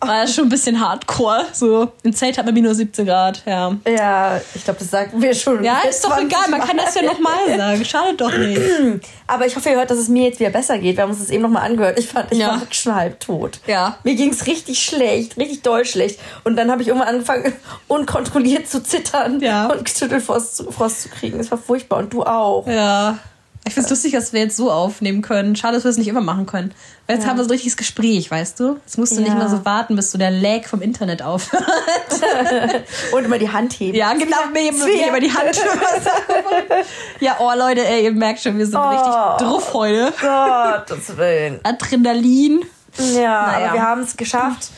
War 0.00 0.26
schon 0.26 0.44
ein 0.44 0.48
bisschen 0.48 0.80
hardcore. 0.80 1.46
So, 1.52 1.92
im 2.02 2.12
Zelt 2.14 2.38
hat 2.38 2.44
man 2.44 2.54
minus 2.54 2.76
17 2.78 3.06
Grad, 3.06 3.42
ja. 3.46 3.74
Ja, 3.86 4.40
ich 4.54 4.64
glaube, 4.64 4.78
das 4.78 4.90
sagten 4.90 5.20
wir 5.20 5.34
schon. 5.34 5.62
Ja, 5.64 5.80
ist 5.88 6.04
doch 6.04 6.10
20 6.16 6.26
egal, 6.28 6.50
man 6.50 6.60
kann 6.60 6.76
das 6.76 6.94
ja 6.94 7.02
nochmal 7.02 7.56
sagen. 7.56 7.84
Schadet 7.84 8.20
doch 8.20 8.32
nicht. 8.36 8.60
Aber 9.26 9.46
ich 9.46 9.56
hoffe, 9.56 9.70
ihr 9.70 9.76
hört, 9.76 9.90
dass 9.90 9.98
es 9.98 10.08
mir 10.08 10.24
jetzt 10.28 10.40
wieder 10.40 10.50
besser 10.50 10.78
geht. 10.78 10.96
Wir 10.96 11.02
haben 11.02 11.10
uns 11.10 11.20
das 11.20 11.30
eben 11.30 11.42
nochmal 11.42 11.64
angehört. 11.68 11.98
Ich 11.98 12.08
fand, 12.08 12.32
ich 12.32 12.38
Ja. 12.38 12.48
war 12.48 12.60
wirklich 12.60 12.80
schon 12.80 12.94
halb 12.94 13.20
tot. 13.20 13.60
Ja. 13.66 13.96
Mir 14.04 14.14
ging's 14.14 14.46
richtig 14.46 14.82
schlecht, 14.82 15.36
richtig 15.36 15.62
doll 15.62 15.84
schlecht. 15.84 16.20
Und 16.44 16.56
dann 16.56 16.70
habe 16.70 16.82
ich 16.82 16.88
irgendwann 16.88 17.08
angefangen, 17.08 17.52
unkontrolliert 17.88 18.68
zu 18.68 18.82
zittern 18.82 19.40
Ja. 19.40 19.66
und 19.66 19.88
Schüttelfrost 19.88 20.56
zu, 20.56 20.70
Frost 20.72 21.02
zu 21.02 21.08
kriegen. 21.08 21.38
Es 21.40 21.50
war 21.50 21.58
furchtbar. 21.58 21.98
Und 21.98 22.12
du 22.12 22.22
auch. 22.24 22.66
Ja. 22.66 23.18
Ich 23.66 23.74
find's 23.74 23.90
lustig, 23.90 24.12
dass 24.12 24.32
wir 24.32 24.40
jetzt 24.40 24.56
so 24.56 24.70
aufnehmen 24.72 25.20
können. 25.22 25.54
Schade, 25.54 25.74
dass 25.76 25.84
wir 25.84 25.90
es 25.90 25.98
nicht 25.98 26.08
immer 26.08 26.22
machen 26.22 26.46
können. 26.46 26.72
Weil 27.06 27.16
jetzt 27.16 27.26
haben 27.28 27.36
wir 27.36 27.44
so 27.44 27.48
ein 27.48 27.52
richtiges 27.52 27.76
Gespräch, 27.76 28.30
weißt 28.30 28.58
du? 28.58 28.76
Jetzt 28.86 28.96
musst 28.98 29.12
du 29.16 29.20
nicht 29.20 29.28
Ja. 29.28 29.34
mehr 29.34 29.48
so 29.48 29.64
warten, 29.64 29.96
bis 29.96 30.10
so 30.10 30.18
der 30.18 30.30
Lag 30.30 30.64
vom 30.66 30.80
Internet 30.80 31.22
aufhört. 31.22 31.62
Und 33.12 33.24
immer 33.24 33.38
die 33.38 33.50
Hand 33.52 33.74
heben. 33.74 33.96
Ja, 33.96 34.12
genau, 34.14 34.38
mir 34.52 34.72
Svea. 34.72 34.86
mir 34.86 35.08
über 35.08 35.20
die 35.20 35.30
Hand. 35.32 35.60
ja, 37.20 37.36
oh 37.38 37.50
Leute, 37.56 37.86
ey, 37.86 38.04
ihr 38.04 38.12
merkt 38.12 38.40
schon, 38.40 38.56
wir 38.58 38.66
sind 38.66 38.76
Oh. 38.76 38.88
richtig 38.88 39.12
drauf 39.46 39.74
heute. 39.74 40.12
Gottes 40.20 41.16
Willen. 41.16 41.60
Adrenalin. 41.62 42.64
Ja, 42.98 43.46
Naja. 43.46 43.66
aber 43.66 43.72
wir 43.74 43.82
haben 43.82 44.02
es 44.02 44.16
geschafft. 44.16 44.70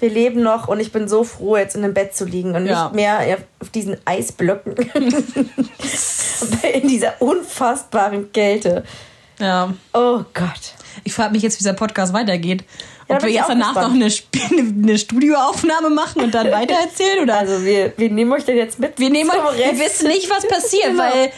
Wir 0.00 0.10
leben 0.10 0.42
noch 0.42 0.66
und 0.68 0.80
ich 0.80 0.92
bin 0.92 1.08
so 1.08 1.24
froh, 1.24 1.56
jetzt 1.56 1.76
in 1.76 1.82
dem 1.82 1.94
Bett 1.94 2.14
zu 2.16 2.24
liegen 2.24 2.54
und 2.54 2.66
Ja. 2.66 2.84
nicht 2.84 2.94
mehr 2.94 3.38
auf 3.60 3.68
diesen 3.70 3.96
Eisblöcken. 4.06 4.74
in 6.72 6.88
dieser 6.88 7.20
unfassbaren 7.20 8.32
Kälte. 8.32 8.84
Ja. 9.38 9.72
Oh 9.94 10.20
Gott. 10.34 10.74
Ich 11.04 11.14
frage 11.14 11.32
mich 11.32 11.42
jetzt, 11.42 11.54
wie 11.54 11.58
dieser 11.58 11.72
Podcast 11.72 12.12
weitergeht. 12.12 12.64
Ja, 13.08 13.16
Ob 13.16 13.22
wir 13.22 13.30
jetzt 13.30 13.48
danach 13.48 13.68
gespannt. 13.74 13.88
noch 13.88 13.94
eine, 13.94 14.06
Sp- 14.12 14.82
eine, 14.82 14.98
Studioaufnahme 14.98 15.90
machen 15.90 16.22
und 16.22 16.34
dann 16.34 16.50
weitererzählen? 16.50 17.22
Oder 17.22 17.38
Also 17.38 17.64
wir, 17.64 17.92
wir 17.96 18.10
nehmen 18.10 18.32
euch 18.32 18.44
denn 18.44 18.56
jetzt 18.56 18.78
mit. 18.78 18.98
wir 18.98 19.08
nehmen 19.10 19.30
zum 19.30 19.56
wir 19.56 19.78
wissen 19.78 20.08
nicht, 20.08 20.28
was 20.30 20.46
passiert, 20.46 20.88
Genau. 20.90 21.02
weil 21.02 21.32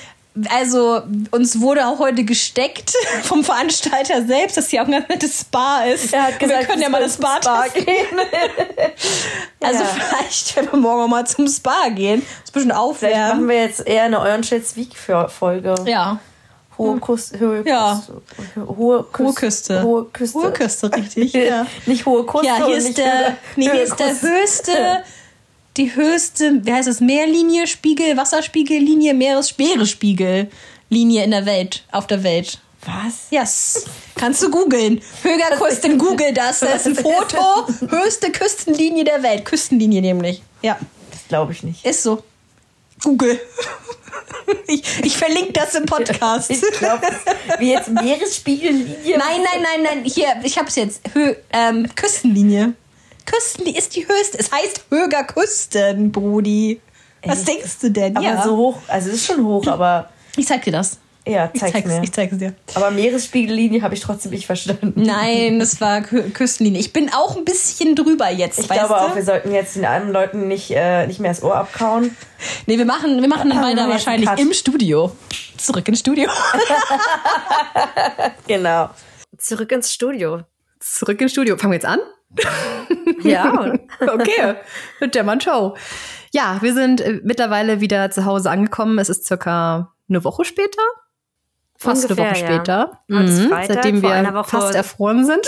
also 0.50 1.02
uns 1.30 1.60
wurde 1.60 1.86
auch 1.86 1.98
heute 1.98 2.24
gesteckt 2.24 2.92
vom 3.22 3.44
Veranstalter 3.44 4.24
selbst, 4.24 4.56
dass 4.56 4.68
hier 4.68 4.82
auch 4.82 4.86
ein 4.86 4.92
ganz 4.92 5.08
nettes 5.08 5.40
Spa 5.40 5.82
ist. 5.84 6.12
Er 6.14 6.22
hat 6.28 6.38
gesagt, 6.40 6.60
wir 6.60 6.66
können 6.66 6.82
ja 6.82 6.88
mal 6.88 7.02
das 7.02 7.14
Spa, 7.14 7.38
Spa 7.42 7.64
testen. 7.68 7.86
Also 9.60 9.80
Ja. 9.84 9.86
vielleicht, 9.86 10.56
wenn 10.56 10.66
wir 10.72 10.76
morgen 10.78 11.10
mal 11.10 11.26
zum 11.26 11.46
Spa 11.46 11.88
gehen, 11.90 12.20
ist 12.22 12.26
ein 12.26 12.52
bisschen 12.52 12.52
Vielleicht 12.52 12.68
machen 12.68 12.78
aufwärmen. 12.78 13.48
wir 13.48 13.60
jetzt 13.62 13.86
eher 13.86 14.04
eine 14.04 14.20
Eurenschätz-Wieg-Folge. 14.20 15.74
Ja, 15.86 16.18
Hohe 16.78 16.98
Küste. 16.98 17.38
Hohe 17.38 17.62
Ja. 17.66 18.02
Küste. 18.36 18.66
Hohe 18.66 19.04
Küste. 19.04 19.22
Hohe 19.22 19.34
Küste. 19.34 19.82
Hohe 19.84 20.04
Küste. 20.10 20.38
Hohe 20.40 20.52
Küste, 20.52 20.92
richtig. 20.96 21.32
Ja. 21.34 21.66
Nicht 21.86 22.06
hohe 22.06 22.24
Küste. 22.26 22.46
Ja, 22.46 22.66
hier 22.66 22.76
ist 22.76 22.98
der, 22.98 23.36
nee, 23.56 23.64
hier 23.70 23.82
ist 23.82 23.96
der 23.96 24.20
höchste, 24.20 25.04
die 25.76 25.94
höchste, 25.94 26.64
wie 26.64 26.72
heißt 26.72 26.88
es, 26.88 27.00
Meerlinie, 27.00 27.66
Spiegel, 27.66 28.16
Wasserspiegellinie, 28.16 29.14
Meeresspiegellinie 29.14 31.24
in 31.24 31.30
der 31.30 31.46
Welt, 31.46 31.84
auf 31.92 32.06
der 32.06 32.22
Welt. 32.22 32.58
Was? 32.84 33.28
Yes. 33.30 33.84
Kannst 34.16 34.42
du 34.42 34.50
googeln. 34.50 35.00
Högerküsten, 35.22 35.98
google 35.98 36.32
das. 36.34 36.60
Das 36.60 36.84
ist 36.84 36.86
ein 36.86 36.94
Foto. 37.04 37.68
Höchste 37.88 38.32
Küstenlinie 38.32 39.04
der 39.04 39.22
Welt. 39.22 39.44
Küstenlinie 39.44 40.02
nämlich. 40.02 40.42
Ja, 40.62 40.78
Das 41.12 41.20
glaube 41.28 41.52
ich 41.52 41.62
nicht. 41.62 41.84
ist 41.86 42.02
so. 42.02 42.22
Google. 43.04 43.40
Ich, 44.66 44.82
ich 45.04 45.16
verlinke 45.16 45.52
das 45.52 45.74
im 45.76 45.86
Podcast. 45.86 46.50
Ich 46.50 46.60
glaube, 46.78 47.06
wie 47.58 47.70
jetzt 47.72 47.88
Meeresspiegellinie. 47.88 49.16
Nein, 49.18 49.40
nein, 49.42 49.62
nein, 49.62 49.82
nein. 49.84 50.04
Hier, 50.04 50.26
ich 50.42 50.58
hab's 50.58 50.74
jetzt. 50.76 51.00
Hö 51.14 51.34
ähm, 51.52 51.88
Küstenlinie. 51.94 52.74
Küstenlinie 53.26 53.78
ist 53.78 53.94
die 53.96 54.06
höchste. 54.06 54.38
Es 54.38 54.50
heißt 54.52 54.84
Höger 54.90 55.24
Küsten, 55.24 56.12
Brudi. 56.12 56.80
Was 57.24 57.40
Echt? 57.40 57.48
denkst 57.48 57.78
du 57.82 57.90
denn? 57.90 58.16
Aber 58.16 58.26
ja. 58.26 58.42
so 58.42 58.56
hoch, 58.56 58.78
also 58.88 59.08
es 59.08 59.16
ist 59.16 59.26
schon 59.26 59.44
hoch, 59.44 59.66
aber 59.66 60.08
ich 60.36 60.46
zeig 60.46 60.62
dir 60.64 60.72
das. 60.72 60.98
ja, 61.26 61.50
Ich 61.52 61.60
zeig's 61.60 61.86
mir. 61.86 62.02
ich 62.02 62.12
zeig's 62.12 62.36
dir. 62.36 62.54
Aber 62.74 62.90
Meeresspiegellinie 62.90 63.82
habe 63.82 63.94
ich 63.94 64.00
trotzdem 64.00 64.32
nicht 64.32 64.46
verstanden. 64.46 64.94
Nein, 64.96 65.60
das 65.60 65.80
war 65.80 66.00
Kü 66.00 66.30
Küstenlinie. 66.30 66.80
Ich 66.80 66.92
bin 66.92 67.12
auch 67.12 67.36
ein 67.36 67.44
bisschen 67.44 67.94
drüber 67.94 68.28
jetzt. 68.30 68.58
Ich 68.58 68.68
weißt 68.68 68.80
glaube 68.86 68.94
du? 68.94 69.12
auch, 69.12 69.14
wir 69.14 69.22
sollten 69.24 69.52
jetzt 69.52 69.76
den 69.76 69.84
anderen 69.84 70.12
Leuten 70.12 70.48
nicht, 70.48 70.70
äh, 70.72 71.06
nicht 71.06 71.20
mehr 71.20 71.30
das 71.30 71.42
Ohr 71.42 71.56
abkauen. 71.56 72.16
Nee, 72.66 72.76
wir 72.76 72.86
machen, 72.86 73.20
wir 73.22 73.28
machen 73.28 73.50
dann 73.50 73.60
wir 73.60 73.68
weiter 73.68 73.88
wahrscheinlich 73.88 74.28
im 74.36 74.52
Studio. 74.52 75.12
Zurück 75.58 75.86
ins 75.86 76.00
Studio. 76.00 76.28
Genau. 78.48 78.90
Zurück 79.38 79.72
ins 79.72 79.92
Studio. 79.92 80.42
Zurück 80.80 81.20
ins 81.20 81.32
Studio. 81.32 81.56
Fangen 81.56 81.72
wir 81.72 81.76
jetzt 81.76 81.86
an? 81.86 82.00
Ja. 83.22 83.72
Okay, 84.00 84.56
mit 85.00 85.14
der 85.14 85.22
Mann 85.22 85.40
Show. 85.40 85.76
Ja, 86.32 86.58
wir 86.60 86.74
sind 86.74 87.00
äh, 87.00 87.20
mittlerweile 87.22 87.80
wieder 87.80 88.10
zu 88.10 88.24
Hause 88.24 88.50
angekommen. 88.50 88.98
Es 88.98 89.08
ist 89.08 89.26
circa 89.26 89.94
eine 90.08 90.24
Woche 90.24 90.44
später. 90.44 90.82
Fast 91.82 92.04
Ungefähr, 92.04 92.26
eine 92.26 92.34
Woche 92.36 92.44
ja. 92.44 92.54
später. 92.54 92.90
Ist 93.08 93.42
Mhm, 93.42 93.48
Freitag, 93.48 93.74
seitdem 93.74 94.02
wir 94.02 94.44
fast 94.44 94.74
erfroren 94.74 95.24
sind. 95.24 95.44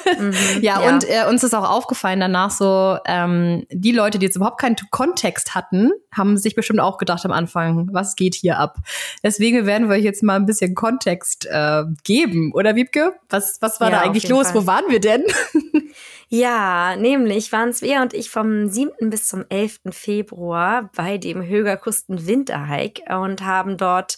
ja, 0.60 0.80
ja. 0.82 0.88
und 0.88 1.08
äh, 1.08 1.24
uns 1.28 1.42
ist 1.42 1.54
auch 1.54 1.68
aufgefallen 1.68 2.20
danach 2.20 2.50
so, 2.50 2.98
ähm, 3.06 3.64
die 3.70 3.92
Leute, 3.92 4.18
die 4.18 4.26
jetzt 4.26 4.36
überhaupt 4.36 4.60
keinen 4.60 4.76
Kontext 4.90 5.54
hatten, 5.54 5.90
haben 6.14 6.36
sich 6.36 6.54
bestimmt 6.54 6.80
auch 6.80 6.98
gedacht 6.98 7.24
am 7.24 7.32
Anfang, 7.32 7.88
was 7.92 8.16
geht 8.16 8.34
hier 8.34 8.58
ab? 8.58 8.76
Deswegen 9.22 9.66
werden 9.66 9.88
wir 9.88 9.96
euch 9.96 10.04
jetzt 10.04 10.22
mal 10.22 10.36
ein 10.36 10.46
bisschen 10.46 10.74
Kontext 10.74 11.46
äh, 11.46 11.84
geben, 12.04 12.52
oder 12.52 12.74
Wiebke? 12.74 13.14
Was, 13.30 13.58
was 13.60 13.80
war 13.80 13.90
Ja, 13.90 13.98
da 13.98 14.02
eigentlich 14.02 14.28
los? 14.28 14.50
Fall. 14.50 14.62
Wo 14.62 14.66
waren 14.66 14.84
wir 14.88 15.00
denn? 15.00 15.24
Ja, 16.34 16.96
nämlich 16.96 17.52
waren 17.52 17.74
Svea 17.74 18.00
und 18.00 18.14
ich 18.14 18.30
vom 18.30 18.66
7. 18.66 19.10
bis 19.10 19.28
zum 19.28 19.44
11. 19.50 19.80
Februar 19.90 20.88
bei 20.96 21.18
dem 21.18 21.44
Högerkusten 21.44 22.26
Winterhike 22.26 23.02
und 23.14 23.44
haben 23.44 23.76
dort, 23.76 24.16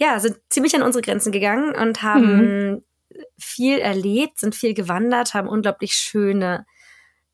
ja, 0.00 0.18
sind 0.18 0.38
ziemlich 0.48 0.74
an 0.74 0.82
unsere 0.82 1.02
Grenzen 1.02 1.30
gegangen 1.30 1.74
und 1.74 2.02
haben 2.02 2.84
viel 3.38 3.78
erlebt, 3.78 4.38
sind 4.40 4.54
viel 4.54 4.72
gewandert, 4.74 5.34
haben 5.34 5.48
unglaublich 5.48 5.92
schöne 5.92 6.64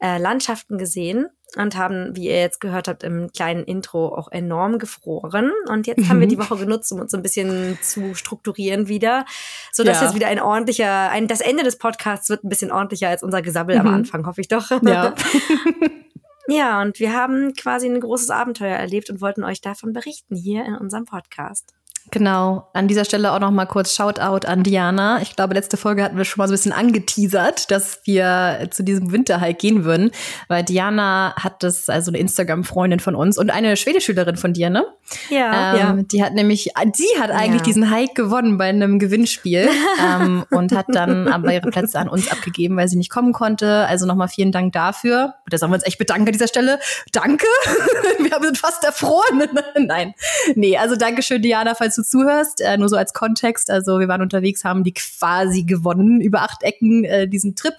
äh, 0.00 0.18
Landschaften 0.18 0.76
gesehen 0.78 1.28
und 1.56 1.76
haben, 1.76 2.16
wie 2.16 2.26
ihr 2.26 2.40
jetzt 2.40 2.60
gehört 2.60 2.88
habt, 2.88 3.02
im 3.04 3.30
kleinen 3.32 3.62
Intro 3.64 4.08
auch 4.08 4.30
enorm 4.32 4.78
gefroren. 4.78 5.52
Und 5.68 5.86
jetzt 5.86 6.08
haben 6.08 6.18
wir 6.20 6.26
Mhm. 6.26 6.30
die 6.30 6.38
Woche 6.38 6.56
genutzt, 6.56 6.90
um 6.92 7.00
uns 7.00 7.12
so 7.12 7.16
ein 7.16 7.22
bisschen 7.22 7.78
zu 7.82 8.14
strukturieren 8.14 8.88
wieder, 8.88 9.24
so 9.72 9.84
dass 9.84 10.00
Ja. 10.00 10.06
jetzt 10.06 10.14
wieder 10.16 10.26
ein 10.26 10.40
ordentlicher, 10.40 11.10
ein, 11.10 11.28
das 11.28 11.40
Ende 11.40 11.62
des 11.62 11.78
Podcasts 11.78 12.28
wird 12.28 12.42
ein 12.44 12.48
bisschen 12.48 12.72
ordentlicher 12.72 13.08
als 13.08 13.22
unser 13.22 13.42
Gesabbel 13.42 13.78
am 13.78 13.86
Mhm. 13.86 13.94
Anfang, 13.94 14.26
hoffe 14.26 14.40
ich 14.40 14.48
doch. 14.48 14.70
Ja. 14.82 15.14
ja, 16.48 16.82
und 16.82 16.98
wir 17.00 17.12
haben 17.14 17.54
quasi 17.54 17.86
ein 17.88 18.00
großes 18.00 18.30
Abenteuer 18.30 18.76
erlebt 18.76 19.08
und 19.08 19.20
wollten 19.20 19.44
euch 19.44 19.60
davon 19.60 19.92
berichten 19.92 20.34
hier 20.36 20.64
in 20.64 20.74
unserem 20.74 21.04
Podcast. 21.04 21.75
Genau, 22.12 22.68
an 22.72 22.86
dieser 22.88 23.04
Stelle 23.04 23.32
auch 23.32 23.40
noch 23.40 23.50
mal 23.50 23.66
kurz 23.66 23.94
Shoutout 23.94 24.46
an 24.46 24.62
Diana. 24.62 25.20
Ich 25.22 25.34
glaube, 25.34 25.54
letzte 25.54 25.76
Folge 25.76 26.04
hatten 26.04 26.16
wir 26.16 26.24
schon 26.24 26.40
mal 26.40 26.46
so 26.46 26.52
ein 26.52 26.56
bisschen 26.56 26.72
angeteasert, 26.72 27.70
dass 27.70 28.00
wir 28.04 28.68
zu 28.70 28.84
diesem 28.84 29.10
Winterhike 29.12 29.58
gehen 29.58 29.84
würden, 29.84 30.10
weil 30.48 30.62
Diana 30.62 31.34
hat 31.36 31.62
das, 31.62 31.88
also 31.88 32.10
eine 32.10 32.18
Instagram-Freundin 32.18 33.00
von 33.00 33.14
uns 33.16 33.38
und 33.38 33.50
eine 33.50 33.76
Schwedischülerin 33.76 34.36
von 34.36 34.52
dir, 34.52 34.70
ne? 34.70 34.84
Ja, 35.30 35.90
ähm, 35.92 36.08
Die 36.08 36.22
hat 36.22 36.34
nämlich, 36.34 36.70
die 36.98 37.20
hat 37.20 37.30
eigentlich 37.30 37.60
Ja. 37.60 37.64
diesen 37.64 37.90
Hike 37.92 38.14
gewonnen 38.14 38.56
bei 38.56 38.68
einem 38.68 38.98
Gewinnspiel 38.98 39.68
ähm, 40.04 40.44
und 40.50 40.72
hat 40.72 40.86
dann 40.88 41.28
aber 41.28 41.52
ihre 41.52 41.70
Plätze 41.70 41.98
an 41.98 42.08
uns 42.08 42.30
abgegeben, 42.30 42.76
weil 42.76 42.88
sie 42.88 42.96
nicht 42.96 43.10
kommen 43.10 43.32
konnte. 43.32 43.86
Also 43.86 44.06
nochmal 44.06 44.28
vielen 44.28 44.52
Dank 44.52 44.72
dafür. 44.72 45.34
Da 45.48 45.58
sollen 45.58 45.72
wir 45.72 45.76
uns 45.76 45.86
echt 45.86 45.98
bedanken 45.98 46.26
an 46.28 46.32
dieser 46.32 46.48
Stelle. 46.48 46.78
Danke. 47.12 47.46
wir 48.18 48.38
sind 48.42 48.58
fast 48.58 48.84
erfroren. 48.84 49.48
Nein. 49.86 50.14
Nee, 50.54 50.76
also 50.76 50.96
Dankeschön, 50.96 51.42
Diana, 51.42 51.74
falls 51.74 51.95
du 51.96 52.02
zuhörst. 52.02 52.60
Äh, 52.60 52.76
nur 52.78 52.88
so 52.88 52.96
als 52.96 53.12
Kontext. 53.12 53.70
Also 53.70 53.98
wir 53.98 54.08
waren 54.08 54.22
unterwegs, 54.22 54.64
haben 54.64 54.84
die 54.84 54.92
quasi 54.94 55.64
gewonnen 55.64 56.20
über 56.20 56.42
acht 56.42 56.62
Ecken 56.62 57.04
äh, 57.04 57.28
diesen 57.28 57.56
Trip 57.56 57.74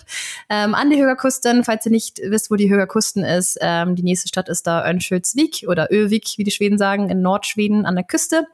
ähm, 0.49 0.75
an 0.75 0.89
die 0.89 0.97
Högerkusten. 1.01 1.63
Falls 1.63 1.85
ihr 1.85 1.91
nicht 1.91 2.19
wisst, 2.23 2.51
wo 2.51 2.55
die 2.55 2.69
Högerkusten 2.69 3.23
ist, 3.23 3.57
ähm, 3.61 3.95
die 3.95 4.03
nächste 4.03 4.27
Stadt 4.27 4.49
ist 4.49 4.67
da 4.67 4.85
Örnsköldsvik 4.85 5.65
oder 5.67 5.89
Övik, 5.91 6.33
wie 6.37 6.43
die 6.43 6.51
Schweden 6.51 6.77
sagen, 6.77 7.09
in 7.09 7.21
Nordschweden 7.21 7.85
an 7.85 7.95
der 7.95 8.03
Küste. 8.03 8.45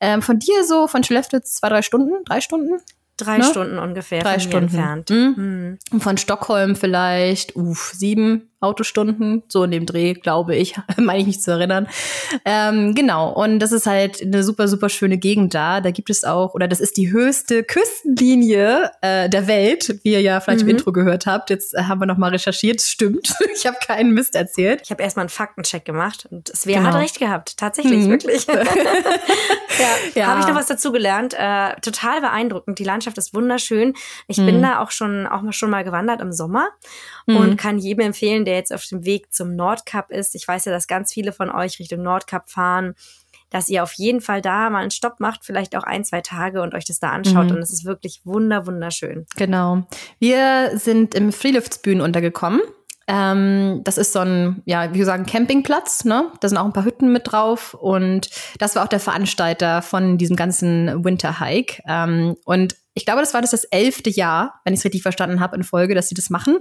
Ähm, 0.00 0.22
von 0.22 0.38
dir 0.38 0.64
so, 0.64 0.86
von 0.86 1.02
Skellefteå 1.02 1.40
zwei, 1.40 1.68
drei 1.68 1.82
Stunden, 1.82 2.24
drei 2.24 2.40
Stunden? 2.40 2.80
drei 3.18 3.38
ne? 3.38 3.44
Stunden 3.44 3.78
ungefähr 3.78 4.20
Drei 4.22 4.38
Stunden. 4.38 4.64
entfernt. 4.64 5.10
Mhm. 5.10 5.34
Mhm. 5.36 5.78
Und 5.92 6.02
von 6.02 6.16
Stockholm 6.16 6.76
vielleicht, 6.76 7.54
uff, 7.56 7.92
sieben, 7.94 8.50
Autostunden, 8.62 9.42
so 9.48 9.64
in 9.64 9.70
dem 9.72 9.86
Dreh, 9.86 10.14
glaube 10.14 10.56
ich, 10.56 10.74
meine 10.96 11.20
ich 11.20 11.26
mich 11.26 11.40
zu 11.40 11.50
erinnern. 11.50 11.88
Ähm, 12.44 12.94
genau, 12.94 13.30
und 13.32 13.58
das 13.58 13.72
ist 13.72 13.86
halt 13.86 14.22
eine 14.22 14.42
super, 14.44 14.68
super 14.68 14.88
schöne 14.88 15.18
Gegend 15.18 15.54
da. 15.54 15.80
Da 15.80 15.90
gibt 15.90 16.10
es 16.10 16.24
auch, 16.24 16.54
oder 16.54 16.68
das 16.68 16.80
ist 16.80 16.96
die 16.96 17.10
höchste 17.12 17.64
Küstenlinie 17.64 18.90
äh, 19.00 19.28
der 19.28 19.46
Welt, 19.46 19.98
wie 20.02 20.12
ihr 20.12 20.20
ja 20.20 20.40
vielleicht 20.40 20.62
Mhm. 20.62 20.68
im 20.70 20.76
Intro 20.76 20.92
gehört 20.92 21.26
habt. 21.26 21.50
Jetzt 21.50 21.74
äh, 21.74 21.82
haben 21.84 22.00
wir 22.00 22.06
noch 22.06 22.18
mal 22.18 22.30
recherchiert, 22.30 22.80
stimmt. 22.82 23.34
Ich 23.54 23.66
habe 23.66 23.76
keinen 23.84 24.12
Mist 24.12 24.34
erzählt. 24.34 24.80
Ich 24.84 24.90
habe 24.90 25.02
erstmal 25.02 25.22
einen 25.24 25.30
Faktencheck 25.30 25.84
gemacht 25.84 26.26
und 26.30 26.48
Svea 26.54 26.78
Genau. 26.78 26.90
hat 26.92 27.00
recht 27.02 27.18
gehabt. 27.18 27.56
Tatsächlich, 27.56 28.06
Mhm. 28.06 28.10
wirklich. 28.10 28.46
ja. 28.46 28.54
Ja. 30.14 30.26
Habe 30.28 30.40
ich 30.40 30.46
noch 30.46 30.54
was 30.54 30.66
dazu 30.66 30.92
gelernt. 30.92 31.34
Äh, 31.38 31.74
total 31.80 32.20
beeindruckend. 32.20 32.78
Die 32.78 32.84
Landschaft 32.84 33.18
ist 33.18 33.34
wunderschön. 33.34 33.94
Ich 34.28 34.36
bin 34.36 34.58
Mhm. 34.58 34.62
da 34.62 34.80
auch 34.80 34.90
schon, 34.90 35.26
auch 35.26 35.42
schon 35.52 35.70
mal 35.70 35.84
gewandert 35.84 36.20
im 36.20 36.32
Sommer 36.32 36.68
Mhm. 37.26 37.36
und 37.36 37.56
kann 37.56 37.78
jedem 37.78 38.06
empfehlen, 38.06 38.44
der 38.44 38.54
jetzt 38.54 38.72
auf 38.72 38.84
dem 38.86 39.04
Weg 39.04 39.32
zum 39.32 39.54
Nordkap 39.56 40.10
ist. 40.10 40.34
Ich 40.34 40.46
weiß 40.46 40.64
ja, 40.64 40.72
dass 40.72 40.86
ganz 40.86 41.12
viele 41.12 41.32
von 41.32 41.50
euch 41.50 41.78
Richtung 41.78 42.02
Nordkap 42.02 42.50
fahren, 42.50 42.94
dass 43.50 43.68
ihr 43.68 43.82
auf 43.82 43.92
jeden 43.92 44.20
Fall 44.20 44.40
da 44.40 44.70
mal 44.70 44.80
einen 44.80 44.90
Stopp 44.90 45.20
macht, 45.20 45.44
vielleicht 45.44 45.76
auch 45.76 45.84
ein, 45.84 46.04
zwei 46.04 46.22
Tage 46.22 46.62
und 46.62 46.74
euch 46.74 46.86
das 46.86 47.00
da 47.00 47.10
anschaut. 47.10 47.46
Mhm. 47.46 47.56
Und 47.56 47.58
es 47.58 47.72
ist 47.72 47.84
wirklich 47.84 48.22
wunder, 48.24 48.66
wunderschön. 48.66 49.26
Genau. 49.36 49.82
Wir 50.18 50.72
sind 50.74 51.14
im 51.14 51.32
Freeluftsbühnen 51.32 52.02
untergekommen. 52.02 52.60
Ähm, 53.08 53.80
das 53.84 53.98
ist 53.98 54.12
so 54.12 54.20
ein, 54.20 54.62
ja, 54.64 54.94
wie 54.94 54.98
wir 54.98 55.04
sagen, 55.04 55.26
Campingplatz, 55.26 56.04
ne? 56.04 56.30
Da 56.40 56.48
sind 56.48 56.56
auch 56.56 56.64
ein 56.64 56.72
paar 56.72 56.84
Hütten 56.84 57.12
mit 57.12 57.30
drauf 57.30 57.74
und 57.74 58.30
das 58.58 58.76
war 58.76 58.84
auch 58.84 58.88
der 58.88 59.00
Veranstalter 59.00 59.82
von 59.82 60.18
diesem 60.18 60.36
ganzen 60.36 61.04
Winterhike. 61.04 61.82
Ähm, 61.86 62.36
und 62.44 62.76
ich 62.94 63.06
glaube, 63.06 63.20
das 63.20 63.32
war 63.32 63.40
das, 63.40 63.52
das 63.52 63.64
elfte 63.64 64.10
Jahr, 64.10 64.60
wenn 64.64 64.74
ich 64.74 64.80
es 64.80 64.84
richtig 64.84 65.02
verstanden 65.02 65.40
habe, 65.40 65.56
in 65.56 65.62
Folge, 65.64 65.94
dass 65.94 66.08
sie 66.08 66.14
das 66.14 66.28
machen. 66.30 66.58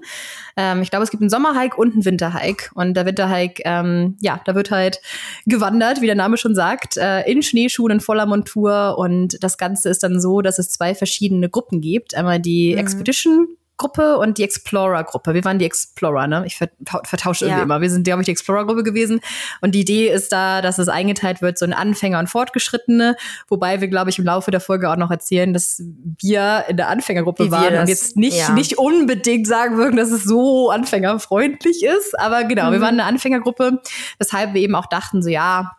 Ähm, 0.56 0.82
ich 0.82 0.90
glaube, 0.90 1.04
es 1.04 1.12
gibt 1.12 1.22
einen 1.22 1.30
Sommerhike 1.30 1.76
und 1.78 1.94
einen 1.94 2.06
Winterhike. 2.06 2.70
Und 2.74 2.94
der 2.96 3.06
Winterhike, 3.06 3.62
ähm, 3.66 4.18
ja, 4.22 4.40
da 4.46 4.56
wird 4.56 4.72
halt 4.72 5.02
gewandert, 5.46 6.02
wie 6.02 6.06
der 6.06 6.16
Name 6.16 6.38
schon 6.38 6.56
sagt, 6.56 6.98
äh, 6.98 7.22
in 7.30 7.44
Schneeschuhen, 7.44 7.92
in 7.92 8.00
voller 8.00 8.26
Montur. 8.26 8.98
Und 8.98 9.44
das 9.44 9.58
Ganze 9.58 9.90
ist 9.90 10.04
dann 10.04 10.22
so, 10.22 10.42
dass 10.42 10.58
es 10.60 10.70
zwei 10.70 10.96
verschiedene 10.96 11.50
Gruppen 11.50 11.82
gibt. 11.82 12.16
Einmal 12.16 12.40
die 12.40 12.72
Mhm. 12.74 12.78
Expedition 12.80 13.48
Gruppe 13.82 14.18
und 14.18 14.38
die 14.38 14.44
Explorer-Gruppe. 14.44 15.34
Wir 15.34 15.44
waren 15.44 15.60
die 15.60 15.66
Explorer, 15.66 16.28
ne? 16.28 16.44
Ich 16.46 16.56
vertau- 16.56 17.02
vertausche 17.06 17.46
irgendwie 17.46 17.60
Ja. 17.60 17.64
immer. 17.64 17.82
Wir 17.82 17.90
sind, 17.90 18.04
glaube 18.04 18.22
ich, 18.22 18.26
die 18.26 18.32
Explorer-Gruppe 18.32 18.84
gewesen. 18.84 19.20
Und 19.62 19.76
die 19.76 19.82
Idee 19.82 20.08
ist 20.10 20.32
da, 20.32 20.62
dass 20.62 20.78
es 20.78 20.88
eingeteilt 20.88 21.42
wird, 21.42 21.58
so 21.58 21.66
in 21.66 21.74
Anfänger 21.74 22.20
und 22.20 22.28
Fortgeschrittene. 22.30 23.16
Wobei 23.50 23.82
wir, 23.82 23.88
glaube 23.88 24.10
ich, 24.12 24.20
im 24.20 24.26
Laufe 24.26 24.52
der 24.52 24.60
Folge 24.62 24.90
auch 24.90 24.96
noch 24.98 25.12
erzählen, 25.12 25.54
dass 25.54 25.82
wir 26.22 26.66
in 26.70 26.78
der 26.78 26.90
Anfängergruppe 26.90 27.46
Wie 27.46 27.52
wir 27.52 27.58
waren 27.58 27.74
das- 27.74 27.82
und 27.82 27.90
jetzt 27.90 28.18
nicht, 28.18 28.38
ja. 28.38 28.52
nicht 28.54 28.78
unbedingt 28.78 29.48
sagen 29.48 29.78
würden, 29.78 29.98
dass 29.98 30.12
es 30.12 30.24
so 30.24 30.70
anfängerfreundlich 30.70 31.84
ist. 31.84 32.18
Aber 32.20 32.44
genau, 32.44 32.72
wir 32.72 32.78
Mhm. 32.78 32.82
waren 32.84 33.00
eine 33.00 33.06
Anfängergruppe, 33.06 33.82
weshalb 34.20 34.54
wir 34.54 34.62
eben 34.62 34.76
auch 34.76 34.86
dachten, 34.88 35.22
so 35.24 35.30
ja, 35.30 35.72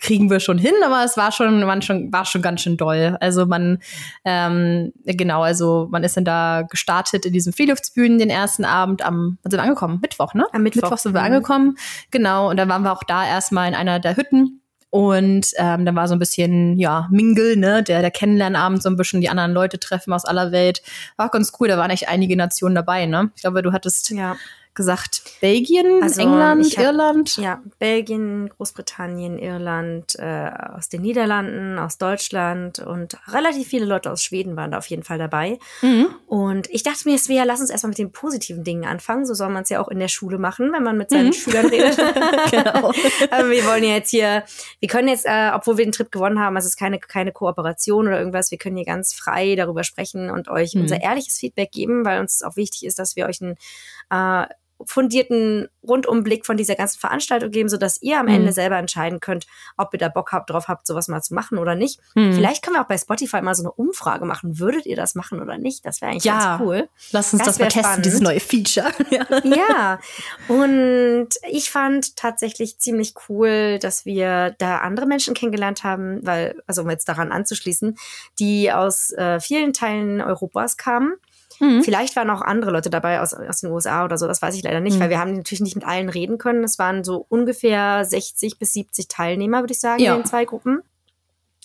kriegen 0.00 0.30
wir 0.30 0.40
schon 0.40 0.58
hin, 0.58 0.74
aber 0.84 1.04
es 1.04 1.16
war 1.16 1.30
schon, 1.30 1.62
man 1.64 1.82
schon, 1.82 2.12
war 2.12 2.24
schon 2.24 2.42
ganz 2.42 2.62
schön 2.62 2.76
doll. 2.76 3.16
Also 3.20 3.46
man, 3.46 3.78
ähm, 4.24 4.92
genau, 5.04 5.42
also 5.42 5.88
man 5.90 6.02
ist 6.04 6.16
dann 6.16 6.24
da 6.24 6.62
gestartet 6.62 7.26
in 7.26 7.32
diesem 7.32 7.52
Freeluftsbühnen 7.52 8.18
den 8.18 8.30
ersten 8.30 8.64
Abend 8.64 9.04
am, 9.04 9.38
wann 9.42 9.50
sind 9.50 9.60
wir 9.60 9.64
angekommen? 9.64 9.98
Mittwoch, 10.02 10.34
ne? 10.34 10.46
Am 10.52 10.62
Mittwoch. 10.62 10.96
sind 10.98 11.14
wir 11.14 11.20
Mhm. 11.20 11.26
angekommen. 11.26 11.76
Genau, 12.10 12.50
und 12.50 12.56
dann 12.56 12.68
waren 12.68 12.82
wir 12.82 12.92
auch 12.92 13.04
da 13.04 13.26
erstmal 13.26 13.68
in 13.68 13.74
einer 13.74 14.00
der 14.00 14.16
Hütten. 14.16 14.56
Und 14.92 15.52
ähm, 15.56 15.84
dann 15.84 15.94
war 15.94 16.08
so 16.08 16.14
ein 16.16 16.18
bisschen, 16.18 16.76
ja, 16.76 17.06
Mingle, 17.12 17.56
ne, 17.56 17.80
der, 17.84 18.00
der 18.00 18.10
Kennenlernabend, 18.10 18.82
so 18.82 18.88
ein 18.88 18.96
bisschen 18.96 19.20
die 19.20 19.28
anderen 19.28 19.52
Leute 19.52 19.78
treffen 19.78 20.12
aus 20.12 20.24
aller 20.24 20.50
Welt. 20.50 20.82
War 21.16 21.28
ganz 21.28 21.52
cool, 21.60 21.68
da 21.68 21.78
waren 21.78 21.90
echt 21.90 22.08
einige 22.08 22.36
Nationen 22.36 22.74
dabei, 22.74 23.06
ne? 23.06 23.30
Ich 23.36 23.42
glaube, 23.42 23.62
du 23.62 23.70
hattest 23.72 24.10
Ja. 24.10 24.36
Gesagt, 24.74 25.22
Belgien, 25.40 26.02
Also, 26.02 26.20
England, 26.22 26.64
hab- 26.76 26.84
Irland. 26.84 27.36
Ja, 27.36 27.60
Belgien, 27.78 28.48
Großbritannien, 28.50 29.38
Irland, 29.38 30.14
äh, 30.18 30.50
aus 30.76 30.88
den 30.88 31.02
Niederlanden, 31.02 31.78
aus 31.78 31.98
Deutschland 31.98 32.78
und 32.78 33.16
relativ 33.32 33.68
viele 33.68 33.84
Leute 33.84 34.10
aus 34.12 34.22
Schweden 34.22 34.56
waren 34.56 34.70
da 34.70 34.78
auf 34.78 34.86
jeden 34.86 35.02
Fall 35.02 35.18
dabei. 35.18 35.58
Mhm. 35.82 36.08
Und 36.26 36.70
ich 36.70 36.82
dachte 36.82 37.08
mir, 37.08 37.18
Svea, 37.18 37.44
lass 37.44 37.60
uns 37.60 37.70
erstmal 37.70 37.90
mit 37.90 37.98
den 37.98 38.12
positiven 38.12 38.62
Dingen 38.64 38.84
anfangen. 38.84 39.26
So 39.26 39.34
soll 39.34 39.48
man 39.50 39.64
es 39.64 39.68
ja 39.70 39.80
auch 39.80 39.88
in 39.88 39.98
der 39.98 40.08
Schule 40.08 40.38
machen, 40.38 40.72
wenn 40.72 40.82
man 40.82 40.96
mit 40.96 41.10
seinen 41.10 41.26
Mhm. 41.28 41.32
Schülern 41.32 41.66
redet. 41.66 41.96
Genau. 42.50 42.92
Aber 43.30 43.50
wir 43.50 43.64
wollen 43.66 43.84
ja 43.84 43.90
jetzt 43.94 44.10
hier, 44.10 44.44
wir 44.80 44.88
können 44.88 45.08
jetzt, 45.08 45.26
äh, 45.26 45.50
obwohl 45.54 45.78
wir 45.78 45.84
den 45.84 45.92
Trip 45.92 46.10
gewonnen 46.10 46.38
haben, 46.40 46.56
es 46.56 46.64
ist 46.64 46.76
keine, 46.76 46.98
keine 46.98 47.32
Kooperation 47.32 48.06
oder 48.08 48.18
irgendwas, 48.18 48.50
wir 48.50 48.58
können 48.58 48.76
hier 48.76 48.86
ganz 48.86 49.12
frei 49.14 49.54
darüber 49.56 49.84
sprechen 49.84 50.30
und 50.30 50.48
euch 50.48 50.74
Mhm. 50.74 50.82
unser 50.82 51.00
ehrliches 51.02 51.38
Feedback 51.38 51.70
geben, 51.72 52.04
weil 52.04 52.20
uns 52.20 52.42
auch 52.42 52.56
wichtig 52.56 52.84
ist, 52.86 52.98
dass 52.98 53.16
wir 53.16 53.26
euch 53.26 53.40
einen 53.42 53.56
äh, 54.10 54.46
fundierten 54.86 55.68
Rundumblick 55.86 56.46
von 56.46 56.56
dieser 56.56 56.74
ganzen 56.74 56.98
Veranstaltung 57.00 57.50
geben, 57.50 57.68
sodass 57.68 58.00
ihr 58.00 58.18
am 58.18 58.24
Mhm. 58.26 58.32
Ende 58.32 58.52
selber 58.52 58.76
entscheiden 58.78 59.20
könnt, 59.20 59.46
ob 59.76 59.92
ihr 59.92 59.98
da 59.98 60.08
Bock 60.08 60.32
habt, 60.32 60.48
drauf 60.48 60.68
habt, 60.68 60.86
sowas 60.86 61.06
mal 61.08 61.20
zu 61.20 61.34
machen 61.34 61.58
oder 61.58 61.74
nicht. 61.74 62.00
Mhm. 62.14 62.32
Vielleicht 62.32 62.62
können 62.64 62.76
wir 62.76 62.80
auch 62.82 62.88
bei 62.88 62.96
Spotify 62.96 63.42
mal 63.42 63.54
so 63.54 63.62
eine 63.62 63.72
Umfrage 63.72 64.24
machen. 64.24 64.58
Würdet 64.58 64.86
ihr 64.86 64.96
das 64.96 65.14
machen 65.14 65.42
oder 65.42 65.58
nicht? 65.58 65.84
Das 65.84 66.00
wäre 66.00 66.12
eigentlich 66.12 66.24
Ja. 66.24 66.56
ganz 66.56 66.62
cool. 66.62 66.88
Lass 67.12 67.30
uns 67.34 67.42
Das 67.44 67.56
das, 67.56 67.58
mal 67.58 67.64
testen, 67.66 67.82
spannend. 67.84 68.06
dieses 68.06 68.20
neue 68.22 68.40
Feature. 68.40 68.90
Ja. 69.10 69.26
Ja, 69.44 70.00
und 70.48 71.28
ich 71.50 71.70
fand 71.70 72.16
tatsächlich 72.16 72.78
ziemlich 72.78 73.12
cool, 73.28 73.78
dass 73.80 74.06
wir 74.06 74.54
da 74.58 74.78
andere 74.78 75.04
Menschen 75.06 75.34
kennengelernt 75.34 75.84
haben, 75.84 76.20
weil, 76.26 76.60
also 76.66 76.82
um 76.82 76.90
jetzt 76.90 77.06
daran 77.08 77.32
anzuschließen, 77.32 77.98
die 78.38 78.72
aus 78.72 79.12
äh, 79.12 79.40
vielen 79.40 79.72
Teilen 79.74 80.20
Europas 80.22 80.76
kamen. 80.78 81.16
Mhm. 81.60 81.82
Vielleicht 81.84 82.16
waren 82.16 82.30
auch 82.30 82.42
andere 82.42 82.70
Leute 82.70 82.90
dabei 82.90 83.20
aus, 83.20 83.34
aus 83.34 83.60
den 83.60 83.70
USA 83.70 84.04
oder 84.04 84.18
so, 84.18 84.26
das 84.26 84.42
weiß 84.42 84.54
ich 84.56 84.62
leider 84.62 84.80
nicht, 84.80 84.96
Mhm. 84.96 85.00
weil 85.00 85.10
wir 85.10 85.18
haben 85.20 85.34
natürlich 85.34 85.60
nicht 85.60 85.76
mit 85.76 85.86
allen 85.86 86.08
reden 86.08 86.38
können. 86.38 86.64
Es 86.64 86.78
waren 86.78 87.04
so 87.04 87.24
ungefähr 87.28 88.04
60 88.04 88.58
bis 88.58 88.72
70 88.72 89.08
Teilnehmer, 89.08 89.60
würde 89.60 89.72
ich 89.74 89.80
sagen, 89.80 90.02
Ja. 90.02 90.14
in 90.14 90.22
den 90.22 90.26
zwei 90.26 90.44
Gruppen. 90.46 90.82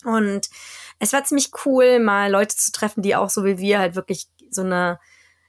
Und 0.04 0.50
es 1.00 1.14
war 1.14 1.24
ziemlich 1.24 1.52
cool, 1.66 2.00
mal 2.00 2.30
Leute 2.30 2.56
zu 2.56 2.72
treffen, 2.72 3.02
die 3.02 3.16
auch 3.16 3.30
so 3.30 3.44
wie 3.46 3.58
wir 3.58 3.80
halt 3.80 3.96
wirklich 3.96 4.28
so 4.52 4.62
eine 4.62 5.00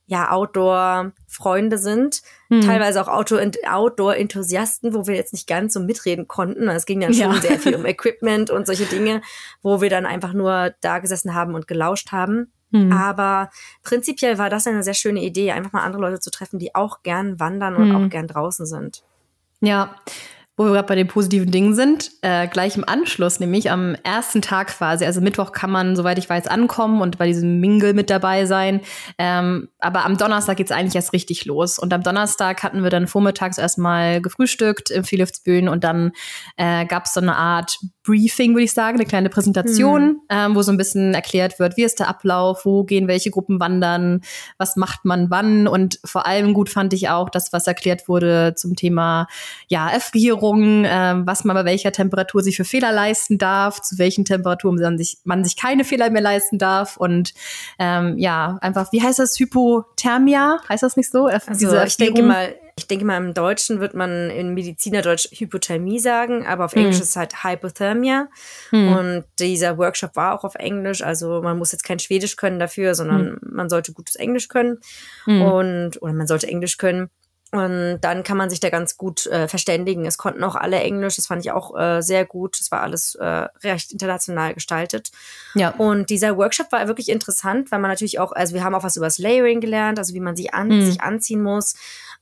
ja, 0.09 0.30
Outdoor-Freunde 0.30 1.78
sind. 1.78 2.22
Mhm. 2.48 2.61
Teilweise 2.61 3.02
auch 3.02 3.09
Outdoor-Enthusiasten, 3.09 4.94
wo 4.94 5.06
wir 5.09 5.16
jetzt 5.16 5.32
nicht 5.32 5.48
ganz 5.48 5.74
so 5.74 5.80
mitreden 5.80 6.28
konnten. 6.28 6.68
Es 6.68 6.87
ging 6.87 7.00
dann 7.00 7.12
schon 7.12 7.32
Ja. 7.35 7.40
sehr 7.40 7.59
viel 7.59 7.74
um 7.74 7.85
Equipment 7.87 8.50
und 8.50 8.66
solche 8.66 8.85
Dinge, 8.85 9.20
wo 9.62 9.80
wir 9.80 9.90
dann 9.90 10.06
einfach 10.06 10.32
nur 10.32 10.74
da 10.80 11.00
gesessen 11.00 11.35
haben 11.35 11.54
und 11.56 11.66
gelauscht 11.66 12.12
haben. 12.12 12.52
Mhm. 12.70 12.92
Aber 12.92 13.50
prinzipiell 13.83 14.38
war 14.38 14.50
das 14.50 14.66
eine 14.66 14.83
sehr 14.83 14.94
schöne 14.94 15.22
Idee, 15.22 15.52
einfach 15.52 15.72
mal 15.72 15.83
andere 15.85 16.02
Leute 16.02 16.20
zu 16.20 16.31
treffen, 16.31 16.59
die 16.59 16.74
auch 16.74 17.02
gern 17.02 17.38
wandern 17.40 17.76
und 17.76 17.88
Mhm. 17.88 17.96
auch 17.96 18.11
gern 18.11 18.26
draußen 18.26 18.66
sind. 18.66 19.02
Ja, 19.61 19.96
wo 20.59 20.64
wir 20.64 20.72
gerade 20.72 20.88
bei 20.88 20.94
den 20.94 21.07
positiven 21.07 21.50
Dingen 21.50 21.74
sind, 21.74 22.11
äh, 22.22 22.48
gleich 22.48 22.79
im 22.79 22.88
Anschluss, 22.88 23.40
nämlich 23.40 23.70
am 23.70 23.94
ersten 24.05 24.40
Tag 24.40 24.68
quasi, 24.68 25.05
also 25.05 25.20
Mittwoch 25.20 25.52
kann 25.52 25.70
man, 25.70 25.96
soweit 25.96 26.16
ich 26.18 26.31
weiß, 26.31 26.46
ankommen 26.46 27.02
und 27.02 27.18
bei 27.18 27.26
diesem 27.26 27.61
Mingle 27.61 27.92
mit 27.92 28.09
dabei 28.09 28.46
sein. 28.46 28.81
Ähm, 29.18 29.68
aber 29.81 30.07
am 30.07 30.16
Donnerstag 30.16 30.57
geht's 30.57 30.72
eigentlich 30.72 30.94
erst 30.94 31.12
richtig 31.12 31.44
los. 31.44 31.79
Und 31.79 31.92
am 31.92 32.02
Donnerstag 32.02 32.62
hatten 32.62 32.83
wir 32.83 32.88
dann 32.88 33.07
vormittags 33.07 33.59
erstmal 33.59 34.22
gefrühstückt 34.22 34.90
im 34.90 35.05
Philipsbühnen 35.05 35.68
und 35.68 35.85
dann 35.85 36.12
äh, 36.57 36.87
gab's 36.87 37.12
so 37.12 37.20
eine 37.20 37.37
Art 37.37 37.79
Briefing, 38.07 38.53
würde 38.53 38.64
ich 38.64 38.73
sagen, 38.73 38.97
eine 38.97 39.05
kleine 39.05 39.29
Präsentation, 39.29 40.21
ähm, 40.31 40.55
wo 40.55 40.62
so 40.62 40.71
ein 40.71 40.77
bisschen 40.77 41.12
erklärt 41.12 41.59
wird, 41.59 41.77
wie 41.77 41.83
ist 41.83 41.99
der 41.99 42.09
Ablauf, 42.09 42.64
wo 42.64 42.85
gehen 42.85 43.09
welche 43.09 43.31
Gruppen 43.31 43.59
wandern, 43.59 44.21
was 44.59 44.77
macht 44.77 45.05
man 45.05 45.29
wann. 45.29 45.66
Und 45.66 45.99
vor 46.05 46.25
allem 46.25 46.55
gut 46.55 46.71
fand 46.71 46.92
ich 46.92 47.09
auch 47.09 47.29
das, 47.29 47.53
was 47.53 47.66
erklärt 47.66 48.09
wurde 48.09 48.55
zum 48.57 48.77
Thema 48.77 49.27
ja, 49.66 49.90
Erfrierung, 49.90 50.85
ähm, 50.87 51.27
was 51.27 51.45
man 51.45 51.57
bei 51.57 51.64
welcher 51.64 51.90
Temperatur 51.90 52.42
sich 52.42 52.57
für 52.57 52.64
Fehler 52.64 52.92
leisten 52.92 53.38
darf, 53.38 53.83
zu 53.83 53.99
welchen 53.99 54.25
Temperaturen 54.25 54.77
man 54.77 54.97
sich, 54.97 55.19
man 55.25 55.42
sich 55.42 55.57
keine 55.57 55.85
Fehler 55.85 56.09
mehr 56.11 56.23
leisten 56.23 56.59
darf. 56.59 56.97
Und 56.97 57.35
ähm, 57.81 58.16
ja, 58.19 58.59
einfach, 58.61 58.92
wie 58.92 59.03
heißt 59.03 59.19
das, 59.19 59.38
Hypothermia? 59.38 60.59
Heißt 60.69 60.85
das 60.85 60.97
nicht 60.97 61.11
so? 61.11 61.27
Also 61.27 61.77
ich 61.83 61.97
denke 61.97 62.23
mal, 62.23 62.55
ich 62.78 62.86
denke 62.86 63.06
mal, 63.06 63.16
im 63.16 63.32
Deutschen 63.32 63.80
wird 63.80 63.94
man 63.94 64.28
in 64.28 64.52
Medizinerdeutsch 64.52 65.28
Hypothermie 65.32 65.98
sagen, 65.98 66.46
aber 66.46 66.66
auf 66.66 66.72
Hm. 66.72 66.82
Englisch 66.82 67.00
ist 67.00 67.08
es 67.10 67.16
halt 67.16 67.42
Hypothermia. 67.42 68.28
Hm. 68.70 68.88
Und 68.92 69.24
dieser 69.38 69.78
Workshop 69.78 70.14
war 70.14 70.34
auch 70.34 70.44
auf 70.44 70.56
Englisch, 70.56 71.02
also 71.02 71.40
man 71.42 71.56
muss 71.56 71.72
jetzt 71.72 71.84
kein 71.84 71.98
Schwedisch 71.98 72.36
können 72.36 72.58
dafür, 72.58 72.94
sondern 72.94 73.38
man 73.40 73.70
sollte 73.70 73.92
gutes 73.92 74.16
Englisch 74.16 74.48
können 74.48 74.78
Hm. 75.24 75.42
und 75.42 76.02
oder 76.02 76.12
man 76.12 76.26
sollte 76.26 76.48
Englisch 76.48 76.76
können. 76.76 77.08
Und 77.52 78.00
dann 78.02 78.24
kann 78.24 78.36
man 78.36 78.50
sich 78.50 78.58
da 78.60 78.70
ganz 78.70 78.96
gut 78.98 79.24
äh, 79.28 79.46
verständigen. 79.46 80.04
Es 80.04 80.18
konnten 80.18 80.42
auch 80.44 80.56
alle 80.56 80.80
Englisch, 80.80 81.14
das 81.16 81.28
fand 81.28 81.44
ich 81.46 81.52
auch 81.52 81.78
äh, 81.78 82.02
sehr 82.02 82.26
gut. 82.26 82.58
Es 82.60 82.70
war 82.72 82.82
alles 82.82 83.14
äh, 83.14 83.24
recht 83.62 83.92
international 83.92 84.52
gestaltet. 84.52 85.10
ja. 85.54 85.70
Und 85.70 86.10
dieser 86.10 86.36
Workshop 86.36 86.72
war 86.72 86.86
wirklich 86.88 87.08
interessant, 87.08 87.70
weil 87.70 87.78
man 87.78 87.90
natürlich 87.90 88.18
auch, 88.18 88.32
also 88.32 88.52
wir 88.52 88.64
haben 88.64 88.74
auch 88.74 88.82
was 88.82 88.96
über 88.96 89.06
das 89.06 89.18
Layering 89.18 89.60
gelernt, 89.60 89.98
also 89.98 90.12
wie 90.12 90.20
man 90.20 90.36
sich, 90.36 90.52
an, 90.52 90.68
Mhm. 90.68 90.84
sich 90.84 91.00
anziehen 91.00 91.40
muss 91.42 91.76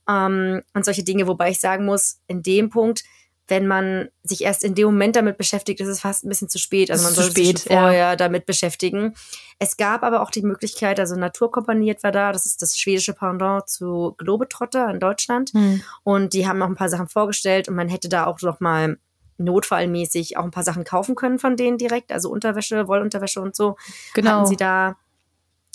ähm, 0.09 0.61
und 0.73 0.85
solche 0.85 1.03
Dinge, 1.03 1.27
wobei 1.27 1.51
ich 1.51 1.59
sagen 1.59 1.85
muss, 1.85 2.19
in 2.27 2.43
dem 2.43 2.69
Punkt 2.69 3.03
wenn 3.47 3.67
man 3.67 4.09
sich 4.23 4.43
erst 4.43 4.63
in 4.63 4.73
dem 4.73 4.85
Moment 4.85 5.15
damit 5.15 5.37
beschäftigt, 5.37 5.79
ist 5.79 5.87
es 5.87 5.99
fast 5.99 6.25
ein 6.25 6.29
bisschen 6.29 6.49
zu 6.49 6.57
spät. 6.57 6.89
Also 6.89 7.03
man 7.03 7.13
sollte 7.13 7.31
sich 7.33 7.47
spät, 7.47 7.59
schon 7.59 7.77
vorher 7.77 8.15
damit 8.15 8.45
beschäftigen. 8.45 9.13
Es 9.59 9.77
gab 9.77 10.03
aber 10.03 10.21
auch 10.21 10.31
die 10.31 10.41
Möglichkeit, 10.41 10.99
also 10.99 11.15
Naturkompanie 11.15 11.91
etwa 11.91 12.11
da, 12.11 12.31
das 12.31 12.45
ist 12.45 12.61
das 12.61 12.77
schwedische 12.77 13.13
Pendant 13.13 13.69
zu 13.69 14.15
Globetrotter 14.17 14.89
in 14.89 14.99
Deutschland. 14.99 15.51
Hm. 15.51 15.81
Und 16.03 16.33
die 16.33 16.47
haben 16.47 16.57
noch 16.57 16.67
ein 16.67 16.75
paar 16.75 16.89
Sachen 16.89 17.07
vorgestellt 17.07 17.69
und 17.69 17.75
man 17.75 17.87
hätte 17.87 18.09
da 18.09 18.25
auch 18.25 18.41
noch 18.41 18.59
mal 18.59 18.97
notfallmäßig 19.37 20.37
auch 20.37 20.43
ein 20.43 20.51
paar 20.51 20.63
Sachen 20.63 20.83
kaufen 20.83 21.13
können 21.13 21.39
von 21.39 21.55
denen 21.55 21.77
direkt, 21.77 22.11
also 22.11 22.29
Unterwäsche, 22.31 22.87
Wollunterwäsche 22.87 23.41
und 23.41 23.55
so 23.55 23.75
Genau. 24.13 24.31
hatten 24.31 24.47
sie 24.47 24.55
da 24.55 24.95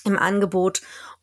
im 0.04 0.18
Angebot. 0.18 0.80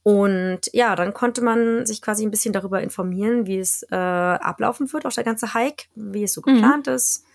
Und 0.07 0.61
ja, 0.71 0.95
dann 0.95 1.13
konnte 1.13 1.41
man 1.41 1.85
sich 1.85 2.01
quasi 2.01 2.25
ein 2.25 2.31
bisschen 2.31 2.53
darüber 2.53 2.81
informieren, 2.81 3.45
wie 3.45 3.59
es 3.59 3.83
äh, 3.91 3.95
ablaufen 3.95 4.93
wird, 4.93 5.05
auch 5.05 5.11
der 5.11 5.25
ganze 5.25 5.53
Hike, 5.53 5.87
wie 5.95 6.23
es 6.23 6.31
so 6.31 6.41
Mhm. 6.45 6.53
geplant 6.55 6.87
ist. 6.87 7.25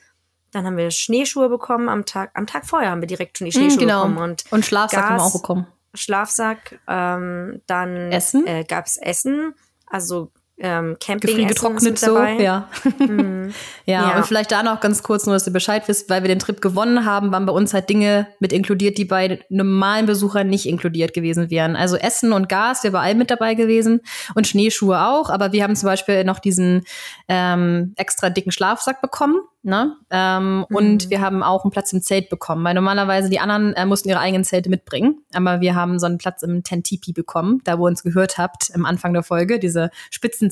Dann 0.53 0.65
haben 0.65 0.79
wir 0.79 0.91
Schneeschuhe 0.91 1.51
bekommen 1.51 1.91
am 1.91 2.07
Tag, 2.07 2.31
am 2.33 2.47
Tag 2.47 2.65
vorher 2.65 2.91
haben 2.91 3.03
wir 3.03 3.09
direkt 3.09 3.37
schon 3.37 3.45
die 3.45 3.53
Schneeschuhe 3.53 3.81
genau. 3.81 4.07
bekommen 4.07 4.17
und 4.31 4.45
Und 4.51 4.65
Schlafsack 4.65 5.03
haben 5.03 5.17
wir 5.17 5.23
Gas. 5.23 5.35
auch 5.35 5.41
bekommen. 5.43 5.67
Schlafsack. 5.93 6.79
Ähm, 6.89 7.61
dann 7.67 8.11
Essen? 8.11 8.47
Äh, 8.47 8.65
gab's 8.65 8.97
Essen, 8.97 9.55
also 9.87 10.31
ähm, 10.63 10.97
Camping 11.01 11.31
Gefriergetrocknet 11.31 11.99
so, 11.99 12.23
ja. 12.23 12.69
Mhm. 12.99 13.53
ja. 13.85 14.11
Ja. 14.11 14.17
und 14.17 14.27
vielleicht 14.27 14.53
da 14.53 14.63
noch 14.63 14.81
ganz 14.81 15.03
kurz, 15.03 15.27
nur 15.27 15.35
dass 15.35 15.47
ihr 15.47 15.53
Bescheid 15.53 15.87
wisst, 15.89 16.09
weil 16.09 16.23
wir 16.23 16.29
den 16.29 16.39
Trip 16.39 16.61
gewonnen 16.61 17.05
haben, 17.05 17.33
waren 17.33 17.47
bei 17.47 17.53
uns 17.53 17.75
halt 17.75 17.91
Dinge 17.91 18.29
mit 18.39 18.53
inkludiert, 18.53 18.97
die 18.97 19.05
bei 19.05 19.41
normalen 19.49 20.07
Besuchern 20.07 20.49
nicht 20.49 20.67
inkludiert 20.67 21.15
gewesen 21.15 21.51
wären. 21.51 21.75
Also 21.75 21.97
Essen 21.97 22.33
und 22.33 22.49
Gas 22.49 22.85
wäre 22.85 22.93
bei 22.93 23.01
allem 23.01 23.19
mit 23.19 23.31
dabei 23.31 23.55
gewesen 23.55 24.01
und 24.35 24.47
Schneeschuhe 24.47 25.01
auch, 25.05 25.31
aber 25.31 25.53
wir 25.53 25.65
haben 25.65 25.75
zum 25.75 25.89
Beispiel 25.89 26.23
noch 26.25 26.39
diesen 26.39 26.85
ähm, 27.29 27.93
extra 27.97 28.31
dicken 28.31 28.53
Schlafsack 28.53 29.03
bekommen. 29.03 29.41
Ne? 29.65 29.97
Ähm, 30.11 30.67
Und 30.71 31.09
wir 31.09 31.21
haben 31.21 31.45
auch 31.45 31.63
einen 31.63 31.71
Platz 31.71 31.93
im 31.93 32.03
Zelt 32.03 32.29
bekommen, 32.29 32.65
weil 32.65 32.75
normalerweise 32.75 33.31
die 33.31 33.39
anderen 33.39 33.75
äh, 33.75 33.87
mussten 33.87 34.09
ihre 34.09 34.19
eigenen 34.19 34.43
Zelte 34.43 34.69
mitbringen, 34.69 35.23
aber 35.35 35.61
wir 35.61 35.77
haben 35.77 36.01
so 36.01 36.07
einen 36.07 36.19
Platz 36.19 36.43
im 36.43 36.65
Tentipi 36.65 37.13
bekommen, 37.13 37.61
da 37.63 37.79
wo 37.79 37.87
ihr 37.87 37.91
uns 37.91 38.03
gehört 38.03 38.39
habt 38.39 38.73
am 38.75 38.85
Anfang 38.85 39.13
der 39.13 39.23
Folge, 39.23 39.61
diese 39.61 39.91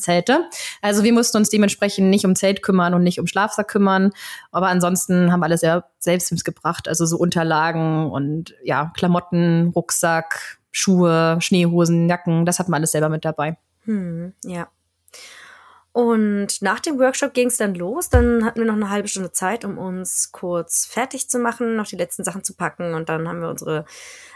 Spitzenzelte. 0.01 0.49
Also 0.83 1.05
wir 1.05 1.13
mussten 1.13 1.37
uns 1.37 1.51
dementsprechend 1.51 2.09
nicht 2.09 2.25
um 2.25 2.35
Zelt 2.35 2.63
kümmern 2.63 2.95
und 2.95 3.03
nicht 3.03 3.21
um 3.21 3.27
Schlafsack 3.27 3.69
kümmern, 3.69 4.11
aber 4.51 4.69
ansonsten 4.69 5.31
haben 5.31 5.41
wir 5.41 5.47
alles 5.47 5.61
sehr 5.61 5.85
selbst 5.99 6.33
mitgebracht, 6.33 6.89
also 6.89 7.07
so 7.07 7.19
Unterlagen 7.19 8.11
und 8.11 8.55
ja, 8.63 8.93
Klamotten, 8.97 9.73
Rucksack, 9.75 10.59
Schuhe, 10.71 11.39
Schneehosen, 11.41 12.09
Jacken, 12.09 12.47
das 12.47 12.59
hatten 12.59 12.71
wir 12.71 12.77
alles 12.77 12.93
selber 12.93 13.09
mit 13.09 13.25
dabei. 13.25 13.57
Hm, 13.85 14.33
ja. 14.45 14.69
Und 15.93 16.63
nach 16.63 16.79
dem 16.79 17.01
Workshop 17.01 17.35
ging 17.35 17.49
es 17.49 17.57
dann 17.57 17.75
los. 17.75 18.09
Dann 18.11 18.45
hatten 18.45 18.61
wir 18.61 18.67
noch 18.67 18.75
eine 18.75 18.91
halbe 18.91 19.09
Stunde 19.09 19.33
Zeit, 19.33 19.65
um 19.65 19.77
uns 19.77 20.31
kurz 20.31 20.87
fertig 20.87 21.29
zu 21.29 21.41
machen, 21.41 21.75
noch 21.75 21.87
die 21.89 21.97
letzten 21.97 22.23
Sachen 22.23 22.45
zu 22.45 22.55
packen. 22.55 22.95
Und 22.95 23.09
dann 23.09 23.27
haben 23.27 23.41
wir 23.41 23.49
unsere, 23.49 23.85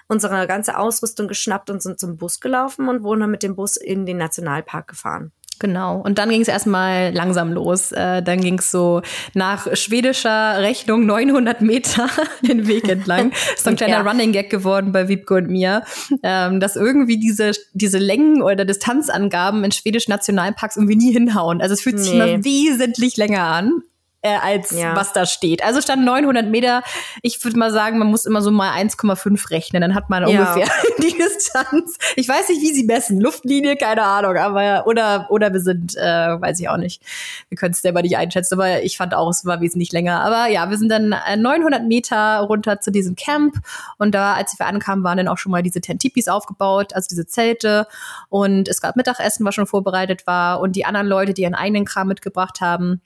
unsere 0.09 0.48
ganze 0.48 0.77
Ausrüstung 0.77 1.29
geschnappt 1.29 1.70
und 1.70 1.81
sind 1.81 2.00
zum 2.00 2.16
Bus 2.16 2.40
gelaufen 2.40 2.88
und 2.88 3.05
wurden 3.05 3.20
dann 3.20 3.31
mit 3.31 3.44
dem 3.44 3.55
Bus 3.55 3.77
in 3.77 4.05
den 4.05 4.16
Nationalpark 4.16 4.88
gefahren. 4.88 5.31
Genau. 5.58 6.00
Und 6.00 6.18
dann 6.18 6.28
ging 6.30 6.40
es 6.40 6.48
erstmal 6.48 7.12
langsam 7.12 7.52
los. 7.52 7.92
Äh, 7.92 8.22
dann 8.22 8.40
ging 8.40 8.58
es 8.58 8.70
so 8.70 9.02
nach 9.34 9.66
schwedischer 9.76 10.58
Rechnung 10.58 11.06
900 11.06 11.60
Meter 11.62 12.08
den 12.42 12.66
Weg 12.66 12.88
entlang. 12.88 13.30
Ist 13.54 13.64
so 13.64 13.70
ein 13.70 13.76
kleiner 13.76 13.94
Ja. 13.94 14.00
Running 14.02 14.32
Gag 14.32 14.50
geworden 14.50 14.92
bei 14.92 15.08
Wiebke 15.08 15.34
und 15.34 15.48
mir, 15.48 15.82
ähm, 16.22 16.60
dass 16.60 16.76
irgendwie 16.76 17.18
diese, 17.18 17.52
diese 17.72 17.98
Längen 17.98 18.42
oder 18.42 18.64
Distanzangaben 18.64 19.64
in 19.64 19.72
schwedischen 19.72 20.10
Nationalparks 20.10 20.76
irgendwie 20.76 20.96
nie 20.96 21.12
hinhauen. 21.12 21.60
Also 21.60 21.74
es 21.74 21.80
fühlt 21.82 21.98
sich 22.00 22.12
Nee. 22.12 22.34
immer 22.34 22.44
wesentlich 22.44 23.16
länger 23.16 23.44
an. 23.44 23.82
Äh, 24.24 24.38
als 24.40 24.70
Ja. 24.70 24.96
was 24.96 25.12
da 25.12 25.26
steht. 25.26 25.62
Also 25.62 25.82
stand 25.82 26.02
900 26.02 26.46
Meter. 26.46 26.82
Ich 27.20 27.44
würde 27.44 27.58
mal 27.58 27.70
sagen, 27.70 27.98
man 27.98 28.08
muss 28.08 28.24
immer 28.24 28.40
so 28.40 28.50
mal 28.50 28.72
1,5 28.72 29.50
rechnen. 29.50 29.82
Dann 29.82 29.94
hat 29.94 30.08
man 30.08 30.26
Ja. 30.26 30.28
ungefähr 30.54 30.66
die 30.98 31.14
Distanz. 31.16 31.98
Ich 32.16 32.26
weiß 32.26 32.48
nicht, 32.48 32.62
wie 32.62 32.72
sie 32.72 32.84
messen. 32.84 33.20
Luftlinie, 33.20 33.76
keine 33.76 34.02
Ahnung. 34.02 34.37
Aber 34.38 34.87
oder 34.87 35.26
oder 35.28 35.52
wir 35.52 35.60
sind, 35.60 35.94
äh, 35.96 36.40
weiß 36.40 36.58
ich 36.58 36.70
auch 36.70 36.78
nicht. 36.78 37.02
Wir 37.50 37.58
können 37.58 37.72
es 37.72 37.82
selber 37.82 38.00
nicht 38.00 38.16
einschätzen. 38.16 38.54
Aber 38.54 38.82
ich 38.82 38.96
fand 38.96 39.12
auch, 39.14 39.28
es 39.28 39.44
war 39.44 39.60
wesentlich 39.60 39.92
länger. 39.92 40.22
Aber 40.22 40.46
ja, 40.46 40.70
wir 40.70 40.78
sind 40.78 40.88
dann 40.88 41.12
äh, 41.12 41.37
900 41.37 41.84
Meter 41.84 42.38
runter 42.40 42.80
zu 42.80 42.90
diesem 42.90 43.16
Camp 43.16 43.56
und 43.98 44.14
da, 44.14 44.32
als 44.32 44.58
wir 44.58 44.64
ankamen, 44.66 45.04
waren 45.04 45.18
dann 45.18 45.28
auch 45.28 45.37
schon 45.38 45.52
mal 45.52 45.62
diese 45.62 45.82
Tentipis 45.82 46.28
aufgebaut, 46.28 46.94
also 46.94 47.08
diese 47.10 47.26
Zelte. 47.26 47.87
Und 48.30 48.68
es 48.68 48.80
gab 48.80 48.96
Mittagessen, 48.96 49.44
was 49.44 49.54
schon 49.54 49.66
vorbereitet 49.66 50.26
war. 50.26 50.60
Und 50.60 50.76
die 50.76 50.87
anderen 50.87 51.06
Leute, 51.08 51.34
die 51.34 51.42
ihren 51.42 51.54
eigenen 51.54 51.84
Kram 51.84 52.08
mitgebracht 52.08 52.62
haben, 52.62 53.02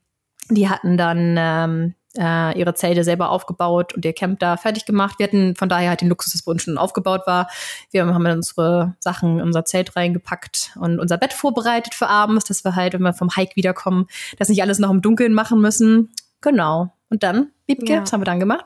die 0.50 0.68
hatten 0.68 0.96
dann 0.96 1.36
ähm, 1.38 1.94
äh, 2.16 2.58
ihre 2.58 2.74
Zelte 2.74 3.04
selber 3.04 3.30
aufgebaut 3.30 3.94
und 3.94 4.04
ihr 4.04 4.12
Camp 4.12 4.38
da 4.40 4.56
fertig 4.56 4.86
gemacht. 4.86 5.18
Wir 5.18 5.26
hatten 5.26 5.54
von 5.56 5.68
daher 5.68 5.90
halt 5.90 6.00
den 6.00 6.08
Luxus, 6.08 6.32
dass 6.32 6.42
bei 6.42 6.52
uns 6.52 6.62
schon 6.62 6.78
aufgebaut 6.78 7.22
war. 7.26 7.48
Wir 7.90 8.06
haben 8.06 8.24
dann 8.24 8.36
unsere 8.38 8.96
Sachen 8.98 9.38
in 9.38 9.44
unser 9.44 9.64
Zelt 9.64 9.94
reingepackt 9.94 10.72
und 10.80 10.98
unser 11.00 11.18
Bett 11.18 11.32
vorbereitet 11.32 11.94
für 11.94 12.08
abends, 12.08 12.46
dass 12.46 12.64
wir 12.64 12.74
halt, 12.76 12.94
wenn 12.94 13.02
wir 13.02 13.12
vom 13.14 13.34
Hike 13.36 13.56
wiederkommen, 13.56 14.06
das 14.38 14.48
nicht 14.48 14.62
alles 14.62 14.78
noch 14.78 14.90
im 14.90 15.02
Dunkeln 15.02 15.34
machen 15.34 15.60
müssen. 15.60 16.10
Genau. 16.40 16.92
Und 17.10 17.22
dann, 17.22 17.52
Wiebke, 17.66 17.92
Ja. 17.92 18.02
was 18.02 18.12
haben 18.12 18.20
wir 18.20 18.26
dann 18.26 18.40
gemacht? 18.40 18.64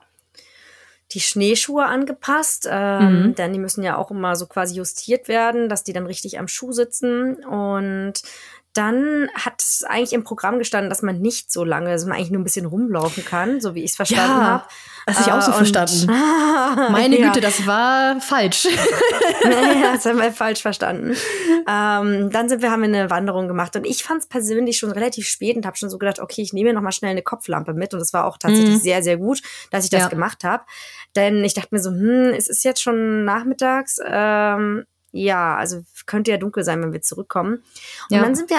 die 1.15 1.21
Schneeschuhe 1.21 1.85
angepasst, 1.85 2.67
ähm, 2.71 3.23
Mhm. 3.29 3.35
denn 3.35 3.53
die 3.53 3.59
müssen 3.59 3.83
ja 3.85 3.99
auch 3.99 4.11
immer 4.11 4.35
so 4.35 4.47
quasi 4.47 4.77
justiert 4.77 5.29
werden, 5.29 5.69
dass 5.69 5.85
die 5.85 5.93
dann 5.93 6.07
richtig 6.07 6.39
am 6.39 6.49
Schuh 6.49 6.73
sitzen 6.73 7.45
und 7.45 8.15
dann 8.75 9.29
hat 9.35 9.61
es 9.61 9.85
eigentlich 9.85 10.13
im 10.13 10.25
Programm 10.25 10.59
gestanden, 10.59 10.89
dass 10.89 11.03
man 11.03 11.21
nicht 11.21 11.53
so 11.53 11.63
lange, 11.65 11.91
dass 11.91 12.05
man 12.07 12.17
eigentlich 12.17 12.31
nur 12.31 12.41
ein 12.41 12.45
bisschen 12.45 12.67
rumlaufen 12.67 13.25
kann, 13.25 13.61
so 13.61 13.75
wie 13.75 13.85
ich 13.85 13.91
es 13.91 13.97
verstanden 13.97 14.41
Ja, 14.41 14.45
habe. 14.45 14.65
das 15.07 15.19
hab 15.19 15.27
ich 15.27 15.33
auch 15.33 15.43
so 15.43 15.51
und- 15.51 15.57
verstanden. 15.57 16.07
Meine 16.93 17.19
Ja. 17.19 17.27
Güte, 17.29 17.41
das 17.41 17.67
war 17.67 18.21
falsch. 18.21 18.65
ja, 19.45 19.93
das 19.95 20.07
haben 20.07 20.19
wir 20.19 20.33
falsch 20.33 20.63
verstanden. 20.63 21.15
Ähm, 21.69 22.31
dann 22.31 22.49
sind 22.49 22.63
wir, 22.63 22.71
haben 22.71 22.81
wir 22.83 22.89
eine 22.89 23.11
Wanderung 23.11 23.47
gemacht 23.49 23.77
und 23.77 23.85
ich 23.87 24.05
fand 24.05 24.21
es 24.23 24.27
persönlich 24.29 24.79
schon 24.79 24.91
relativ 24.93 25.27
spät 25.29 25.57
und 25.57 25.67
habe 25.67 25.77
schon 25.77 25.91
so 25.91 25.99
gedacht, 25.99 26.21
okay, 26.21 26.43
ich 26.43 26.53
nehme 26.53 26.71
mir 26.71 26.75
noch 26.75 26.83
mal 26.83 26.93
schnell 26.93 27.11
eine 27.13 27.23
Kopflampe 27.23 27.75
mit 27.75 27.93
und 27.95 28.01
das 28.01 28.13
war 28.13 28.25
auch 28.25 28.39
tatsächlich 28.39 28.77
Mhm. 28.77 28.81
sehr, 28.81 29.03
sehr 29.03 29.17
gut, 29.19 29.43
dass 29.71 29.85
ich 29.85 29.91
das 29.91 30.03
Ja. 30.03 30.09
gemacht 30.09 30.45
habe. 30.45 30.65
Denn 31.15 31.45
ich 31.45 31.55
dachte 31.55 31.69
mir 31.73 31.81
so, 31.81 31.91
hm, 31.91 32.33
es 32.37 32.49
ist 32.49 32.65
jetzt 32.65 32.83
schon 32.83 33.25
nachmittags. 33.25 33.99
Ähm, 34.05 34.85
ja, 35.13 35.57
also 35.57 35.83
könnte 36.07 36.31
ja 36.31 36.39
dunkel 36.39 36.65
sein, 36.65 36.83
wenn 36.83 36.93
wir 36.93 37.03
zurückkommen. 37.03 37.63
Und 38.11 38.17
Ja. 38.17 38.23
dann 38.23 38.35
sind 38.35 38.49
wir, 38.51 38.59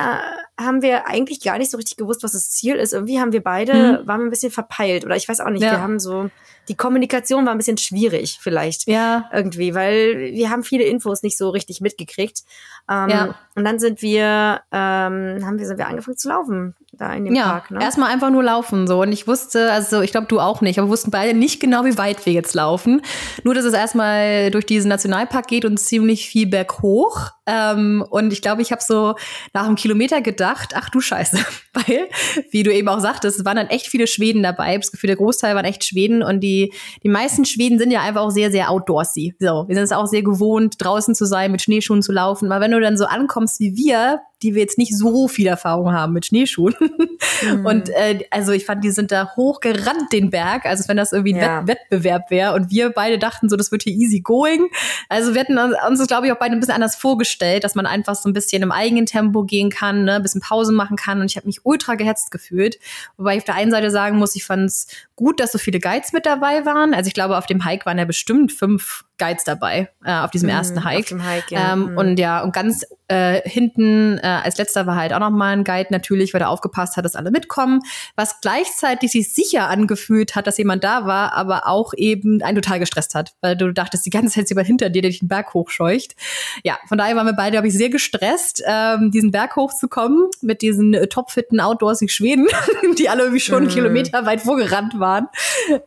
haben 0.59 0.81
wir 0.81 1.07
eigentlich 1.07 1.41
gar 1.43 1.57
nicht 1.57 1.71
so 1.71 1.77
richtig 1.77 1.97
gewusst, 1.97 2.23
was 2.23 2.33
das 2.33 2.51
Ziel 2.51 2.75
ist. 2.75 2.93
Irgendwie 2.93 3.19
haben 3.19 3.31
wir 3.33 3.41
beide, 3.43 3.73
Mhm. 4.03 4.07
waren 4.07 4.19
wir 4.21 4.27
ein 4.27 4.29
bisschen 4.29 4.51
verpeilt 4.51 5.03
oder 5.03 5.15
ich 5.15 5.27
weiß 5.27 5.39
auch 5.41 5.49
nicht, 5.49 5.63
Ja. 5.63 5.71
wir 5.71 5.81
haben 5.81 5.99
so, 5.99 6.29
die 6.69 6.75
Kommunikation 6.75 7.45
war 7.45 7.51
ein 7.53 7.57
bisschen 7.57 7.77
schwierig 7.77 8.37
vielleicht 8.41 8.87
ja, 8.87 9.29
irgendwie, 9.33 9.73
weil 9.75 10.31
wir 10.33 10.49
haben 10.49 10.63
viele 10.63 10.83
Infos 10.85 11.23
nicht 11.23 11.37
so 11.37 11.49
richtig 11.49 11.81
mitgekriegt. 11.81 12.43
Ähm, 12.89 13.09
Ja. 13.09 13.35
Und 13.55 13.65
dann 13.65 13.79
sind 13.79 14.01
wir, 14.01 14.61
ähm, 14.71 15.45
haben 15.45 15.59
wir, 15.59 15.65
sind 15.65 15.77
wir 15.77 15.87
angefangen 15.87 16.17
zu 16.17 16.29
laufen 16.29 16.75
da 16.97 17.13
in 17.13 17.25
dem 17.25 17.33
ja, 17.33 17.43
Park. 17.43 17.71
Ne? 17.71 17.81
erstmal 17.81 18.11
einfach 18.11 18.29
nur 18.29 18.43
laufen 18.43 18.87
so. 18.87 19.01
Und 19.01 19.11
ich 19.11 19.27
wusste, 19.27 19.71
also 19.71 20.01
ich 20.01 20.11
glaube 20.11 20.27
du 20.27 20.39
auch 20.39 20.61
nicht, 20.61 20.77
aber 20.77 20.87
wir 20.87 20.91
wussten 20.91 21.11
beide 21.11 21.37
nicht 21.37 21.59
genau, 21.59 21.85
wie 21.85 21.97
weit 21.97 22.25
wir 22.25 22.33
jetzt 22.33 22.53
laufen. 22.53 23.01
Nur, 23.43 23.55
dass 23.55 23.65
es 23.65 23.73
erstmal 23.73 24.51
durch 24.51 24.65
diesen 24.65 24.89
Nationalpark 24.89 25.47
geht 25.47 25.65
und 25.65 25.79
ziemlich 25.79 26.27
viel 26.27 26.47
berghoch. 26.47 27.31
Ähm, 27.45 28.05
und 28.09 28.31
ich 28.31 28.41
glaube, 28.41 28.61
ich 28.61 28.71
habe 28.71 28.81
so 28.81 29.15
nach 29.53 29.65
einem 29.65 29.75
Kilometer 29.75 30.21
gedacht, 30.21 30.73
ach 30.75 30.89
du 30.89 31.01
Scheiße, 31.01 31.37
weil, 31.73 32.07
wie 32.51 32.63
du 32.63 32.73
eben 32.73 32.87
auch 32.87 32.99
sagtest, 32.99 33.39
es 33.39 33.45
waren 33.45 33.57
dann 33.57 33.67
echt 33.67 33.87
viele 33.87 34.07
Schweden 34.07 34.43
dabei. 34.43 34.69
Ich 34.69 34.75
hab 34.75 34.81
das 34.81 34.91
Gefühl, 34.91 35.07
der 35.07 35.17
Großteil 35.17 35.55
waren 35.55 35.65
echt 35.65 35.83
Schweden 35.83 36.23
und 36.23 36.41
die, 36.41 36.71
die 37.03 37.09
meisten 37.09 37.43
Schweden 37.43 37.79
sind 37.79 37.91
ja 37.91 38.01
einfach 38.01 38.21
auch 38.21 38.31
sehr, 38.31 38.51
sehr 38.51 38.69
outdoorsy. 38.69 39.35
So, 39.39 39.65
wir 39.67 39.75
sind 39.75 39.83
es 39.83 39.91
auch 39.91 40.07
sehr 40.07 40.23
gewohnt, 40.23 40.75
draußen 40.77 41.15
zu 41.15 41.25
sein, 41.25 41.51
mit 41.51 41.61
Schneeschuhen 41.61 42.01
zu 42.01 42.13
laufen. 42.13 42.51
Aber 42.51 42.63
wenn 42.63 42.71
du 42.71 42.79
dann 42.79 42.97
so 42.97 43.05
ankommst 43.05 43.42
wie 43.60 43.75
wir, 43.75 44.21
die 44.43 44.53
wir 44.56 44.62
jetzt 44.62 44.77
nicht 44.77 44.95
so 44.95 45.27
viel 45.27 45.47
Erfahrung 45.47 45.91
haben 45.93 46.13
mit 46.13 46.25
Schneeschuhen. 46.27 46.75
Und 47.65 47.89
äh, 47.89 48.19
also 48.29 48.51
ich 48.51 48.65
fand, 48.65 48.84
die 48.84 48.91
sind 48.91 49.12
da 49.12 49.32
hochgerannt 49.36 50.12
den 50.12 50.29
Berg, 50.29 50.65
also 50.65 50.82
als 50.82 50.88
wenn 50.89 50.97
das 50.97 51.12
irgendwie 51.13 51.34
ein 51.36 51.41
Ja. 51.41 51.67
Wett 51.67 51.73
Wettbewerb 51.84 52.29
wäre. 52.29 52.53
Und 52.53 52.69
wir 52.71 52.89
beide 52.91 53.17
dachten 53.17 53.49
so, 53.49 53.56
das 53.56 53.71
wird 53.71 53.84
hier 53.84 53.93
easy 53.93 54.19
going. 54.19 54.67
Also 55.10 55.34
wir 55.34 55.41
hatten 55.41 55.58
uns, 55.58 55.75
uns 55.88 55.99
das, 55.99 56.08
glaube 56.08 56.27
ich, 56.27 56.32
auch 56.34 56.38
beide 56.38 56.53
ein 56.53 56.60
bisschen 56.60 56.75
anders 56.75 56.95
vorgestellt, 56.95 57.63
dass 57.63 57.75
man 57.75 57.86
einfach 57.86 58.15
so 58.15 58.29
ein 58.29 58.34
bisschen 58.34 58.62
im 58.63 58.71
eigenen 58.71 59.06
Tempo 59.06 59.43
gehen 59.43 59.69
kann, 59.69 60.03
ne, 60.06 60.15
ein 60.15 60.21
bisschen 60.23 60.41
Pause 60.41 60.71
machen 60.71 60.97
kann. 60.97 61.19
Und 61.19 61.25
ich 61.32 61.36
habe 61.38 61.47
mich 61.47 61.65
ultra 61.65 61.95
gehetzt 61.95 62.32
gefühlt. 62.32 62.79
Wobei 63.17 63.34
ich 63.34 63.39
auf 63.39 63.45
der 63.45 63.56
einen 63.56 63.71
Seite 63.71 63.91
sagen 63.91 64.17
muss, 64.17 64.36
ich 64.36 64.45
fand 64.45 64.65
es 64.65 64.88
gut, 65.15 65.39
dass 65.39 65.51
so 65.51 65.58
viele 65.58 65.79
Guides 65.79 66.13
mit 66.13 66.25
dabei 66.25 66.65
waren. 66.65 66.93
Also 66.93 67.08
ich 67.08 67.13
glaube, 67.13 67.38
auf 67.38 67.45
dem 67.45 67.65
Hike 67.65 67.86
waren 67.86 67.97
ja 67.97 68.06
bestimmt 68.06 68.51
fünf 68.51 69.06
Guides 69.19 69.43
dabei, 69.43 69.89
äh, 70.03 70.12
auf 70.13 70.32
diesem 70.32 70.49
ersten 70.49 70.79
Mhm, 70.79 70.86
Hike. 70.86 70.99
Auf 70.99 71.08
dem 71.10 71.23
Hike, 71.27 71.53
ja. 71.56 71.73
Ähm, 71.73 71.91
Mhm. 71.91 71.97
Und 71.97 72.17
ja, 72.17 72.41
und 72.41 72.53
ganz 72.53 72.86
äh, 73.08 73.41
hinten 73.47 74.17
äh, 74.17 74.33
als 74.41 74.58
letzter 74.58 74.88
war 74.88 74.96
halt 74.96 75.13
auch 75.13 75.19
nochmal 75.19 75.54
ein 75.54 75.63
Guide 75.63 75.88
natürlich, 75.91 76.34
weil 76.34 76.41
er 76.41 76.50
aufgepasst 76.50 76.98
hat, 76.98 77.06
dass 77.06 77.15
alle 77.15 77.32
mitkommen, 77.32 77.82
was 78.15 78.41
gleichzeitig 78.41 79.12
sich 79.12 79.34
sicher 79.34 79.69
angefühlt 79.69 80.36
hat, 80.36 80.48
dass 80.48 80.58
jemand 80.58 80.84
da 80.84 81.06
war, 81.06 81.34
aber 81.34 81.67
auch 81.67 81.93
eben 81.96 82.41
einen 82.41 82.56
total 82.56 82.80
gestresst 82.80 83.15
hat, 83.15 83.34
weil 83.41 83.56
du 83.56 83.72
dachtest, 83.74 84.06
die 84.06 84.10
ganze 84.10 84.36
Zeit 84.36 84.43
ist 84.43 84.50
jemand 84.50 84.67
hinter 84.67 84.89
dir, 84.89 85.02
der 85.02 85.12
dich 85.12 85.19
den 85.19 85.28
Berg 85.28 85.54
hochscheucht. 85.54 86.15
Ja, 86.63 86.78
von 86.88 86.98
daher 86.98 87.15
waren 87.15 87.28
wir 87.28 87.34
beide, 87.34 87.52
glaube 87.52 87.67
ich, 87.67 87.74
sehr 87.74 87.89
gestresst, 87.89 88.63
ähm, 88.65 89.12
diesen 89.12 89.32
Berg 89.32 89.56
hochzukommen 89.56 90.30
mit 90.41 90.62
diesen 90.62 90.93
äh, 90.93 91.08
topfitten 91.08 91.60
Outdoorsig 91.60 92.12
Schweden, 92.12 92.48
die 92.98 93.10
alle 93.10 93.24
irgendwie 93.24 93.39
schon 93.39 93.65
mhm. 93.65 93.69
Kilometer 93.69 94.26
weit 94.26 94.41
vorgerannt 94.41 95.00
waren. 95.00 95.28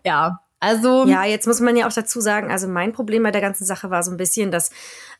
Ja, 0.04 0.40
also. 0.60 1.06
Ja, 1.06 1.24
jetzt 1.24 1.46
muss 1.46 1.60
man 1.60 1.76
ja 1.76 1.86
auch 1.86 1.92
dazu 1.92 2.20
sagen, 2.20 2.50
also 2.50 2.68
mein 2.68 2.92
Problem 2.92 3.22
bei 3.22 3.30
der 3.30 3.40
ganzen 3.40 3.64
Sache 3.64 3.90
war 3.90 4.02
so 4.02 4.10
ein 4.10 4.16
bisschen, 4.16 4.50
dass, 4.50 4.70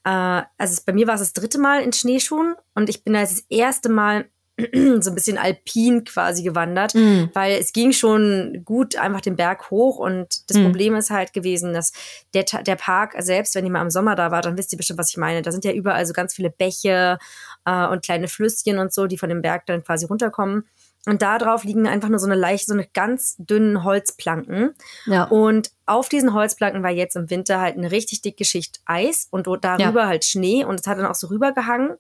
äh, 0.05 0.43
also 0.59 0.83
bei 0.87 0.93
mir 0.93 1.07
war 1.07 1.15
es 1.15 1.21
das 1.21 1.33
dritte 1.33 1.59
Mal 1.59 1.83
in 1.83 1.93
Schneeschuhen 1.93 2.55
und 2.75 2.89
ich 2.89 3.05
bin 3.05 3.13
da 3.13 3.21
das 3.21 3.45
erste 3.49 3.89
Mal 3.89 4.27
so 5.01 5.11
ein 5.11 5.15
bisschen 5.15 5.37
alpin 5.37 6.05
quasi 6.05 6.43
gewandert, 6.43 6.95
mm. 6.95 7.25
weil 7.35 7.59
es 7.61 7.75
ging 7.75 7.93
schon 7.93 8.63
gut 8.65 8.97
einfach 8.97 9.21
den 9.21 9.37
Berg 9.37 9.71
hoch 9.71 9.99
und 9.99 10.49
das 10.51 10.57
mm. 10.57 10.65
Problem 10.65 10.95
ist 10.95 11.11
halt 11.11 11.35
gewesen, 11.35 11.75
dass 11.75 11.93
der, 12.33 12.45
der 12.45 12.77
Park 12.77 13.15
selbst, 13.19 13.55
wenn 13.55 13.67
ihr 13.67 13.71
mal 13.71 13.83
im 13.83 13.91
Sommer 13.91 14.15
da 14.15 14.31
war, 14.31 14.41
dann 14.41 14.57
wisst 14.57 14.73
ihr 14.73 14.79
bestimmt, 14.79 14.99
was 14.99 15.11
ich 15.11 15.19
meine. 15.19 15.43
Da 15.43 15.53
sind 15.53 15.67
ja 15.67 15.73
überall 15.73 16.07
so 16.07 16.15
ganz 16.15 16.35
viele 16.35 16.49
Bäche 16.49 17.19
äh, 17.67 17.87
und 17.87 18.03
kleine 18.03 18.29
Flüsschen 18.29 18.79
und 18.79 18.95
so, 18.95 19.07
die 19.07 19.19
von 19.19 19.29
dem 19.29 19.43
Berg 19.43 19.67
dann 19.67 19.85
quasi 19.85 20.07
runterkommen. 20.07 20.65
Und 21.07 21.23
da 21.23 21.39
drauf 21.39 21.63
liegen 21.65 21.87
einfach 21.87 22.09
nur 22.09 22.19
so 22.19 22.27
eine 22.27 22.35
leicht, 22.35 22.67
so 22.67 22.75
eine 22.75 22.87
ganz 22.87 23.37
dünnen 23.39 23.85
Holzplanken. 23.85 24.75
Ja. 25.07 25.25
Und 25.25 25.71
auf 25.87 26.09
diesen 26.09 26.35
Holzplanken 26.35 26.83
war 26.83 26.91
jetzt 26.91 27.17
im 27.17 27.31
Winter 27.31 27.61
halt 27.61 27.77
eine 27.77 27.93
richtig 27.93 28.23
dicke 28.23 28.45
Schicht 28.45 28.81
Eis 28.85 29.29
und 29.31 29.47
darüber 29.47 30.01
ja. 30.01 30.07
halt 30.07 30.25
Schnee 30.25 30.65
und 30.65 30.81
es 30.81 30.87
hat 30.87 30.99
dann 30.99 31.07
auch 31.07 31.15
so 31.15 31.29
rübergehangen 31.29 31.97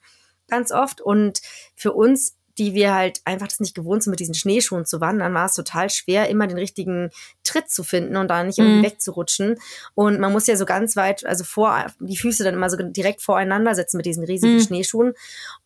ganz 0.48 0.72
oft. 0.72 1.00
Und 1.00 1.40
für 1.74 1.92
uns 1.92 2.35
die 2.58 2.74
wir 2.74 2.94
halt 2.94 3.20
einfach 3.24 3.48
das 3.48 3.60
nicht 3.60 3.74
gewohnt 3.74 4.02
sind, 4.02 4.10
mit 4.10 4.20
diesen 4.20 4.34
Schneeschuhen 4.34 4.86
zu 4.86 5.00
wandern, 5.00 5.34
war 5.34 5.46
es 5.46 5.54
total 5.54 5.90
schwer, 5.90 6.28
immer 6.28 6.46
den 6.46 6.58
richtigen 6.58 7.10
Tritt 7.44 7.70
zu 7.70 7.84
finden 7.84 8.16
und 8.16 8.28
da 8.28 8.42
nicht 8.42 8.58
irgendwie 8.58 8.78
mhm. 8.78 8.84
wegzurutschen. 8.84 9.56
Und 9.94 10.20
man 10.20 10.32
muss 10.32 10.46
ja 10.46 10.56
so 10.56 10.64
ganz 10.64 10.96
weit, 10.96 11.24
also 11.26 11.44
vor, 11.44 11.86
die 12.00 12.16
Füße 12.16 12.44
dann 12.44 12.54
immer 12.54 12.70
so 12.70 12.76
direkt 12.76 13.22
voreinander 13.22 13.74
setzen 13.74 13.98
mit 13.98 14.06
diesen 14.06 14.24
riesigen 14.24 14.54
mhm. 14.54 14.60
Schneeschuhen. 14.60 15.12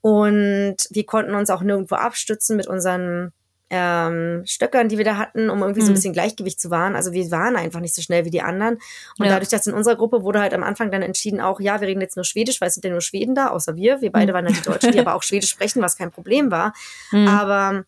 Und 0.01 0.77
wir 0.91 1.07
konnten 1.07 1.35
uns 1.35 1.51
auch 1.51 1.63
nirgendwo 1.63 1.95
abstützen 1.95 2.57
mit 2.57 2.67
unseren 2.67 3.33
ähm, 3.71 4.43
Stöckern, 4.47 4.89
die 4.89 4.99
wir 4.99 5.05
da 5.05 5.17
hatten, 5.17 5.49
um 5.49 5.61
irgendwie 5.63 5.81
so 5.81 5.87
ein 5.87 5.91
mhm. 5.91 5.95
bisschen 5.95 6.13
Gleichgewicht 6.13 6.61
zu 6.61 6.71
wahren. 6.71 6.97
Also 6.97 7.13
wir 7.13 7.31
waren 7.31 7.57
einfach 7.57 7.81
nicht 7.81 7.95
so 7.95 8.03
schnell 8.03 8.25
wie 8.25 8.31
die 8.31 8.43
anderen. 8.43 8.75
Und 9.19 9.27
ja. 9.27 9.33
dadurch, 9.33 9.49
dass 9.49 9.67
in 9.67 9.75
unserer 9.75 9.97
Gruppe 9.97 10.23
wurde 10.23 10.41
halt 10.41 10.53
am 10.53 10.65
Anfang 10.65 10.91
dann 10.91 11.03
entschieden, 11.03 11.41
auch 11.41 11.61
ja, 11.61 11.81
wir 11.81 11.87
reden 11.87 12.01
jetzt 12.01 12.17
nur 12.17 12.25
Schwedisch, 12.25 12.61
weil 12.61 12.69
es 12.69 12.75
sind 12.75 12.85
ja 12.85 12.91
nur 12.91 13.01
Schweden 13.01 13.35
da, 13.35 13.49
außer 13.49 13.77
wir. 13.77 14.01
Wir 14.01 14.11
beide 14.11 14.33
mhm. 14.33 14.35
waren 14.35 14.45
dann 14.47 14.55
die 14.55 14.63
Deutschen, 14.63 14.93
die 14.93 14.99
aber 14.99 15.15
auch 15.15 15.23
Schwedisch 15.31 15.51
sprechen, 15.51 15.81
was 15.83 15.97
kein 15.97 16.11
Problem 16.11 16.51
war. 16.51 16.73
Mhm. 17.13 17.29
Aber 17.29 17.85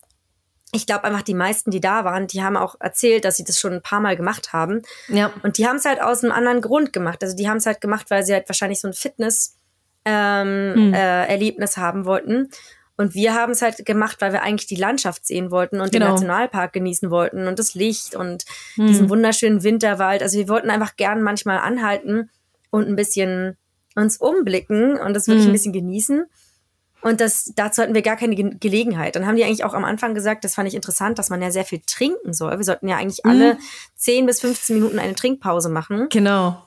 ich 0.71 0.87
glaube 0.87 1.03
einfach, 1.03 1.21
die 1.21 1.35
meisten, 1.35 1.69
die 1.69 1.81
da 1.81 2.05
waren, 2.05 2.27
die 2.27 2.41
haben 2.41 2.55
auch 2.57 2.75
erzählt, 2.79 3.25
dass 3.25 3.35
sie 3.37 3.43
das 3.43 3.59
schon 3.59 3.73
ein 3.73 3.81
paar 3.81 3.99
Mal 3.99 4.15
gemacht 4.15 4.53
haben. 4.53 4.81
Ja. 5.09 5.31
Und 5.43 5.57
die 5.57 5.67
haben 5.67 5.75
es 5.75 5.85
halt 5.85 6.01
aus 6.01 6.23
einem 6.23 6.33
anderen 6.33 6.61
Grund 6.61 6.93
gemacht. 6.93 7.21
Also 7.23 7.35
die 7.35 7.49
haben 7.49 7.57
es 7.57 7.65
halt 7.65 7.81
gemacht, 7.81 8.09
weil 8.09 8.23
sie 8.23 8.33
halt 8.33 8.47
wahrscheinlich 8.47 8.79
so 8.79 8.87
ein 8.87 8.93
Fitness 8.93 9.57
ähm, 10.05 10.87
mhm. 10.87 10.93
äh, 10.93 11.51
haben 11.75 12.05
wollten. 12.05 12.49
Und 12.95 13.15
wir 13.15 13.33
haben 13.33 13.53
es 13.53 13.61
halt 13.61 13.85
gemacht, 13.85 14.17
weil 14.19 14.33
wir 14.33 14.43
eigentlich 14.43 14.67
die 14.67 14.75
Landschaft 14.75 15.25
sehen 15.25 15.49
wollten 15.49 15.81
und 15.81 15.91
genau. 15.91 16.05
den 16.05 16.13
Nationalpark 16.13 16.73
genießen 16.73 17.09
wollten 17.09 17.47
und 17.47 17.57
das 17.57 17.73
Licht 17.73 18.15
und 18.15 18.45
hm. 18.75 18.87
diesen 18.87 19.09
wunderschönen 19.09 19.63
Winterwald. 19.63 20.21
Also 20.21 20.37
wir 20.37 20.47
wollten 20.47 20.69
einfach 20.69 20.95
gern 20.95 21.23
manchmal 21.23 21.57
anhalten 21.57 22.29
und 22.69 22.87
ein 22.87 22.95
bisschen 22.95 23.57
uns 23.95 24.17
umblicken 24.17 24.97
und 24.97 25.15
das 25.15 25.27
wirklich 25.27 25.45
hm. 25.45 25.51
ein 25.51 25.53
bisschen 25.53 25.73
genießen. 25.73 26.25
Und 27.01 27.19
das, 27.19 27.51
dazu 27.55 27.81
hatten 27.81 27.95
wir 27.95 28.01
gar 28.01 28.15
keine 28.15 28.35
Ge 28.35 28.55
Gelegenheit. 28.59 29.15
Dann 29.15 29.27
haben 29.27 29.35
die 29.35 29.43
eigentlich 29.43 29.65
auch 29.65 29.73
am 29.73 29.83
Anfang 29.83 30.13
gesagt, 30.13 30.45
das 30.45 30.55
fand 30.55 30.69
ich 30.69 30.75
interessant, 30.75 31.19
dass 31.19 31.29
man 31.29 31.41
ja 31.41 31.51
sehr 31.51 31.65
viel 31.65 31.81
trinken 31.85 32.31
soll. 32.31 32.57
Wir 32.57 32.63
sollten 32.63 32.87
ja 32.87 32.95
eigentlich 32.95 33.25
alle 33.25 33.53
hm. 33.53 33.59
10 33.95 34.25
bis 34.25 34.39
15 34.39 34.75
Minuten 34.75 34.99
eine 34.99 35.15
Trinkpause 35.15 35.69
machen. 35.69 36.07
Genau. 36.09 36.61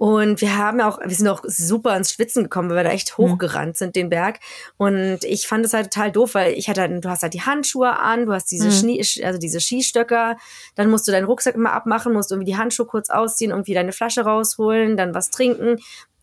Und 0.00 0.40
wir 0.40 0.56
haben 0.56 0.80
auch, 0.80 0.98
wir 0.98 1.14
sind 1.14 1.28
auch 1.28 1.42
super 1.46 1.94
ins 1.94 2.10
Schwitzen 2.10 2.44
gekommen, 2.44 2.70
weil 2.70 2.76
wir 2.78 2.84
da 2.84 2.90
echt 2.90 3.18
hm. 3.18 3.32
hochgerannt 3.32 3.76
sind, 3.76 3.96
den 3.96 4.08
Berg. 4.08 4.38
Und 4.78 5.18
ich 5.24 5.46
fand 5.46 5.66
es 5.66 5.74
halt 5.74 5.92
total 5.92 6.10
doof, 6.10 6.32
weil 6.32 6.54
ich 6.54 6.70
hatte, 6.70 6.88
du 6.88 7.06
hast 7.10 7.22
halt 7.22 7.34
die 7.34 7.42
Handschuhe 7.42 7.98
an, 7.98 8.24
du 8.24 8.32
hast 8.32 8.46
diese 8.46 8.68
mhm. 8.68 8.72
Schnie, 8.72 9.04
also 9.22 9.38
diese 9.38 9.60
Skistöcker, 9.60 10.38
dann 10.74 10.88
musst 10.88 11.06
du 11.06 11.12
deinen 11.12 11.26
Rucksack 11.26 11.54
immer 11.54 11.72
abmachen, 11.72 12.14
musst 12.14 12.32
irgendwie 12.32 12.50
die 12.50 12.56
Handschuhe 12.56 12.86
kurz 12.86 13.10
ausziehen, 13.10 13.50
irgendwie 13.50 13.74
deine 13.74 13.92
Flasche 13.92 14.22
rausholen, 14.22 14.96
dann 14.96 15.14
was 15.14 15.28
trinken. 15.28 15.76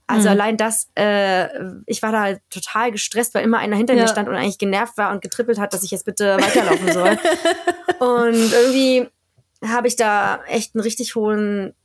Also 0.08 0.24
mhm. 0.24 0.30
allein 0.30 0.58
das, 0.58 0.90
äh, 0.96 1.48
ich 1.86 2.02
war 2.02 2.12
da 2.12 2.22
halt 2.22 2.42
total 2.50 2.92
gestresst, 2.92 3.36
weil 3.36 3.44
immer 3.44 3.60
einer 3.60 3.76
hinter 3.76 3.94
ja. 3.94 4.02
mir 4.02 4.08
stand 4.08 4.28
und 4.28 4.34
eigentlich 4.34 4.58
genervt 4.58 4.98
war 4.98 5.12
und 5.12 5.22
getrippelt 5.22 5.60
hat, 5.60 5.76
dass 5.76 5.84
ich 5.84 5.92
jetzt 5.92 6.06
bitte 6.06 6.38
weiterlaufen 6.38 6.94
soll. 6.94 7.20
und 8.00 8.52
irgendwie 8.54 9.08
habe 9.64 9.88
ich 9.88 9.96
da 9.96 10.40
echt 10.48 10.74
einen 10.74 10.82
richtig 10.82 11.14
hohen 11.14 11.76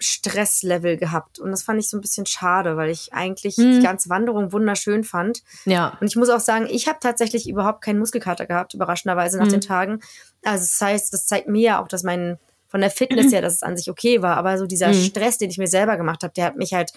Stresslevel 0.00 0.96
gehabt. 0.96 1.38
Und 1.38 1.50
das 1.50 1.62
fand 1.62 1.78
ich 1.78 1.88
so 1.88 1.96
ein 1.96 2.00
bisschen 2.00 2.26
schade, 2.26 2.76
weil 2.76 2.90
ich 2.90 3.12
eigentlich 3.12 3.58
mhm. 3.58 3.72
die 3.72 3.80
ganze 3.80 4.08
Wanderung 4.08 4.52
wunderschön 4.52 5.04
fand. 5.04 5.42
Ja. 5.66 5.96
Und 6.00 6.06
ich 6.06 6.16
muss 6.16 6.30
auch 6.30 6.40
sagen, 6.40 6.66
ich 6.68 6.88
habe 6.88 6.98
tatsächlich 7.00 7.48
überhaupt 7.48 7.82
keinen 7.82 7.98
Muskelkater 7.98 8.46
gehabt, 8.46 8.74
überraschenderweise 8.74 9.38
nach 9.38 9.46
mhm. 9.46 9.50
den 9.50 9.60
Tagen. 9.60 10.00
Also 10.42 10.64
das 10.64 10.80
heißt, 10.80 11.12
das 11.12 11.26
zeigt 11.26 11.48
mir 11.48 11.62
ja 11.62 11.82
auch, 11.82 11.88
dass 11.88 12.02
mein, 12.02 12.38
von 12.66 12.80
der 12.80 12.90
Fitness 12.90 13.30
her, 13.32 13.42
dass 13.42 13.54
es 13.54 13.62
an 13.62 13.76
sich 13.76 13.90
okay 13.90 14.22
war. 14.22 14.36
Aber 14.36 14.56
so 14.58 14.66
dieser 14.66 14.88
mhm. 14.88 14.94
Stress, 14.94 15.38
den 15.38 15.50
ich 15.50 15.58
mir 15.58 15.68
selber 15.68 15.96
gemacht 15.96 16.22
habe, 16.22 16.32
der 16.34 16.46
hat 16.46 16.56
mich 16.56 16.72
halt, 16.72 16.92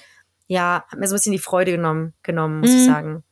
ja, 0.48 0.86
hat 0.88 1.00
mir 1.00 1.08
so 1.08 1.14
ein 1.14 1.18
bisschen 1.18 1.34
die 1.34 1.40
Freude 1.40 1.72
genommen, 1.72 2.14
genommen, 2.24 2.62
muss 2.62 2.72
ich 2.72 2.82
mhm. 2.82 2.86
sagen. 2.86 3.24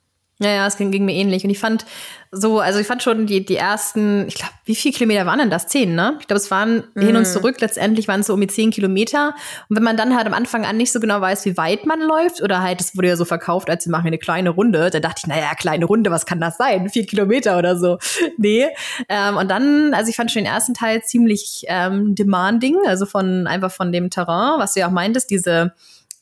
Ja, 0.42 0.50
ja, 0.50 0.68
es 0.68 0.76
ging, 0.76 0.90
ging, 0.90 1.06
mir 1.06 1.14
ähnlich. 1.14 1.44
Und 1.44 1.52
ich 1.52 1.60
fand 1.60 1.86
so, 2.32 2.60
also 2.60 2.80
ich 2.80 2.88
fand 2.88 3.04
schon 3.04 3.28
die, 3.28 3.46
die 3.46 3.58
ersten, 3.58 4.28
ich 4.28 4.36
glaube, 4.36 4.54
wie 4.66 4.74
viele 4.74 4.94
Kilometer 4.94 5.28
waren 5.28 5.38
denn 5.38 5.52
das? 5.52 5.68
Zehn, 5.68 5.94
ne? 5.94 6.18
Ich 6.20 6.28
glaube, 6.28 6.40
es 6.40 6.50
waren 6.50 6.84
mm. 6.96 7.00
hin 7.00 7.16
und 7.16 7.24
mhm. 7.24 7.32
zurück, 7.32 7.62
letztendlich 7.62 8.08
waren 8.08 8.22
es 8.22 8.28
so 8.28 8.34
um 8.34 8.42
die 8.42 8.48
zehn 8.48 8.72
Kilometer. 8.72 9.36
Und 9.70 9.76
wenn 9.76 9.84
man 9.84 9.98
dann 9.98 10.16
halt 10.16 10.26
am 10.26 10.34
Anfang 10.34 10.66
an 10.66 10.78
nicht 10.78 10.92
so 10.92 11.00
genau 11.00 11.22
weiß, 11.22 11.46
wie 11.46 11.58
weit 11.58 11.86
man 11.86 12.02
läuft, 12.02 12.42
oder 12.42 12.62
halt, 12.62 12.82
es 12.82 12.96
wurde 12.98 13.10
ja 13.10 13.16
so 13.18 13.26
verkauft, 13.26 13.70
als 13.70 13.86
wir 13.86 13.92
machen 13.92 14.08
eine 14.08 14.18
kleine 14.18 14.50
Runde, 14.50 14.90
da 14.90 15.00
dachte 15.00 15.22
ich, 15.24 15.28
naja, 15.28 15.54
kleine 15.56 15.86
Runde, 15.86 16.10
was 16.10 16.26
kann 16.26 16.42
das 16.42 16.58
sein? 16.58 16.90
Vier 16.90 17.06
Kilometer 17.06 17.60
oder 17.60 17.78
so. 17.78 18.00
nee. 18.38 18.66
Ähm, 19.10 19.38
und 19.38 19.52
dann, 19.52 19.94
also 19.94 20.10
ich 20.10 20.16
fand 20.16 20.32
schon 20.32 20.44
den 20.44 20.52
ersten 20.52 20.74
Teil 20.74 21.04
ziemlich 21.04 21.66
ähm, 21.68 22.16
demanding, 22.16 22.78
also 22.88 23.06
von 23.06 23.46
einfach 23.46 23.72
von 23.72 23.92
dem 23.92 24.10
Terrain, 24.10 24.60
was 24.60 24.74
du 24.74 24.80
ja 24.80 24.88
auch 24.88 24.92
meintest, 24.92 25.30
diese 25.30 25.74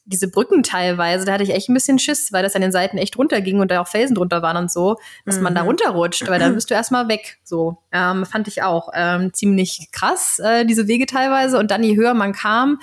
diese 0.10 0.28
Brücken 0.28 0.64
teilweise, 0.64 1.26
da 1.26 1.34
hatte 1.34 1.44
ich 1.44 1.52
echt 1.52 1.70
ein 1.70 1.74
bisschen 1.74 2.00
Schiss, 2.00 2.34
weil 2.34 2.44
das 2.44 2.56
an 2.56 2.62
den 2.62 2.72
Seiten 2.72 2.98
echt 2.98 3.18
runterging 3.18 3.60
und 3.60 3.70
da 3.70 3.82
auch 3.82 3.88
Felsen 3.88 4.16
drunter 4.16 4.42
waren 4.42 4.58
und 4.58 4.72
so, 4.72 4.98
dass 5.26 5.38
mhm. 5.38 5.44
man 5.44 5.56
da 5.56 5.62
mhm. 5.62 5.68
runterrutscht, 5.68 6.28
weil 6.28 6.40
dann 6.40 6.56
bist 6.56 6.70
du 6.70 6.74
erstmal 6.74 7.08
weg. 7.08 7.38
So, 7.44 7.78
ähm, 7.92 8.26
fand 8.26 8.48
ich 8.48 8.64
auch 8.64 8.90
ähm, 8.94 9.34
ziemlich 9.34 9.90
krass, 9.92 10.40
äh, 10.40 10.66
diese 10.66 10.88
Wege 10.88 11.06
teilweise. 11.06 11.60
Und 11.60 11.72
dann, 11.72 11.84
je 11.84 11.96
höher 11.96 12.14
man 12.14 12.34
kam, 12.34 12.80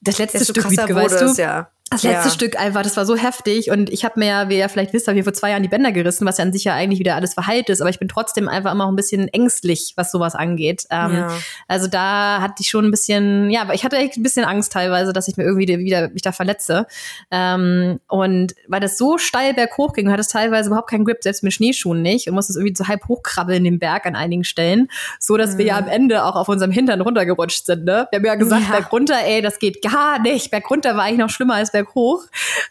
das 0.00 0.18
letzte 0.18 0.44
Stück, 0.44 0.70
Wiebke, 0.70 0.94
weißt 0.94 1.20
du, 1.20 1.42
ja. 1.42 1.70
Das 1.90 2.02
letzte 2.02 2.28
ja. 2.28 2.34
Stück 2.34 2.60
einfach, 2.60 2.82
das 2.82 2.96
war 2.96 3.06
so 3.06 3.16
heftig 3.16 3.70
und 3.70 3.90
ich 3.90 4.04
habe 4.04 4.20
mir 4.20 4.26
ja, 4.26 4.48
wie 4.48 4.58
ihr 4.58 4.68
vielleicht 4.68 4.92
wisst, 4.92 5.08
habe 5.08 5.18
ich 5.18 5.24
vor 5.24 5.32
zwei 5.32 5.50
Jahren 5.50 5.62
die 5.62 5.68
Bänder 5.68 5.90
gerissen, 5.90 6.26
was 6.26 6.36
ja 6.36 6.44
an 6.44 6.52
sich 6.52 6.64
ja 6.64 6.74
eigentlich 6.74 6.98
wieder 6.98 7.14
alles 7.14 7.34
verheilt 7.34 7.70
ist, 7.70 7.80
aber 7.80 7.88
ich 7.88 7.98
bin 7.98 8.08
trotzdem 8.08 8.48
einfach 8.48 8.72
immer 8.72 8.84
auch 8.84 8.90
ein 8.90 8.96
bisschen 8.96 9.28
ängstlich, 9.28 9.94
was 9.96 10.12
sowas 10.12 10.34
angeht. 10.34 10.84
Ähm, 10.90 11.14
ja. 11.14 11.32
Also 11.66 11.86
da 11.86 12.42
hatte 12.42 12.56
ich 12.60 12.68
schon 12.68 12.84
ein 12.84 12.90
bisschen, 12.90 13.50
ja, 13.50 13.62
aber 13.62 13.74
ich 13.74 13.84
hatte 13.84 13.96
echt 13.96 14.16
ein 14.18 14.22
bisschen 14.22 14.44
Angst 14.44 14.72
teilweise, 14.72 15.12
dass 15.12 15.28
ich 15.28 15.36
mir 15.36 15.44
irgendwie 15.44 15.78
wieder 15.78 16.10
mich 16.10 16.22
da 16.22 16.32
verletze. 16.32 16.86
Ähm, 17.30 18.00
und 18.08 18.54
weil 18.66 18.80
das 18.80 18.98
so 18.98 19.16
steil 19.16 19.54
berghoch 19.54 19.94
ging, 19.94 20.12
hat 20.12 20.20
es 20.20 20.28
teilweise 20.28 20.68
überhaupt 20.68 20.90
keinen 20.90 21.04
Grip, 21.04 21.22
selbst 21.22 21.42
mit 21.42 21.54
Schneeschuhen 21.54 22.02
nicht 22.02 22.28
und 22.28 22.34
musste 22.34 22.52
es 22.52 22.56
irgendwie 22.56 22.76
so 22.76 22.86
halb 22.86 23.08
hochkrabbeln 23.08 23.64
den 23.64 23.78
Berg 23.78 24.04
an 24.04 24.14
einigen 24.14 24.44
Stellen, 24.44 24.88
so 25.18 25.36
dass 25.36 25.54
mhm. 25.54 25.58
wir 25.58 25.66
ja 25.66 25.80
mhm. 25.80 25.86
am 25.86 25.90
Ende 25.90 26.24
auch 26.24 26.36
auf 26.36 26.48
unserem 26.48 26.70
Hintern 26.70 27.00
runtergerutscht 27.00 27.64
sind. 27.64 27.84
Ne? 27.84 28.08
Wir 28.10 28.18
haben 28.18 28.26
ja 28.26 28.34
gesagt, 28.34 28.64
ja. 28.68 28.76
Berg 28.76 28.92
runter, 28.92 29.16
ey, 29.24 29.40
das 29.40 29.58
geht 29.58 29.80
gar 29.82 30.20
nicht. 30.20 30.50
Berg 30.50 30.70
runter 30.70 30.96
war 30.96 31.04
eigentlich 31.04 31.18
noch 31.18 31.30
schlimmer 31.30 31.54
als 31.54 31.72
Berg 31.72 31.77
hoch. 31.94 32.24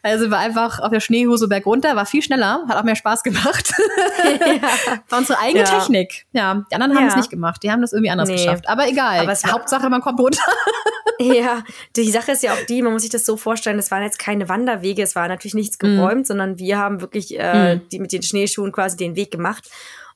Also 0.04 0.32
war 0.32 0.39
einfach 0.39 0.80
auf 0.80 0.89
der 0.89 1.00
Schneehose 1.00 1.48
berg 1.48 1.65
runter, 1.65 1.96
war 1.96 2.06
viel 2.06 2.22
schneller, 2.22 2.63
hat 2.67 2.78
auch 2.78 2.84
mehr 2.84 2.96
Spaß 2.96 3.24
gemacht. 3.24 3.74
Ja. 4.28 4.62
war 5.10 5.20
unsere 5.20 5.39
eigene 5.39 5.63
ja. 5.63 5.80
Technik. 5.80 6.26
Ja, 6.32 6.65
die 6.70 6.76
anderen 6.76 6.96
haben 6.96 7.08
es 7.08 7.15
nicht 7.15 7.30
gemacht. 7.30 7.62
Die 7.63 7.72
haben 7.72 7.82
das 7.82 7.93
irgendwie 7.93 8.10
anders 8.10 8.30
nee. 8.30 8.36
geschafft. 8.36 8.67
Aber 8.67 8.88
egal. 8.88 9.20
Aber 9.20 9.34
Hauptsache, 9.34 9.89
man 9.89 10.02
kommt 10.02 10.20
runter. 10.20 10.41
ja, 11.20 11.63
die 11.96 12.12
Sache 12.12 12.32
ist 12.32 12.43
ja 12.43 12.54
auch 12.54 12.65
die, 12.67 12.82
man 12.82 12.93
muss 12.93 13.04
sich 13.04 13.12
das 13.12 13.26
so 13.26 13.38
vorstellen, 13.38 13.80
es 13.80 13.91
waren 13.91 14.04
jetzt 14.04 14.20
keine 14.20 14.50
Wanderwege, 14.50 15.02
es 15.02 15.15
war 15.15 15.28
natürlich 15.28 15.56
nichts 15.56 15.78
mhm. 15.82 15.98
geräumt, 15.98 16.22
mm. 16.22 16.26
sondern 16.26 16.60
wir 16.60 16.78
haben 16.78 17.02
wirklich 17.02 17.38
äh, 17.38 17.76
mm. 17.76 17.89
die, 17.91 18.00
mit 18.00 18.12
den 18.12 18.24
Schneeschuhen 18.24 18.72
quasi 18.72 18.98
den 18.98 19.15
Weg 19.15 19.32
gemacht 19.32 19.70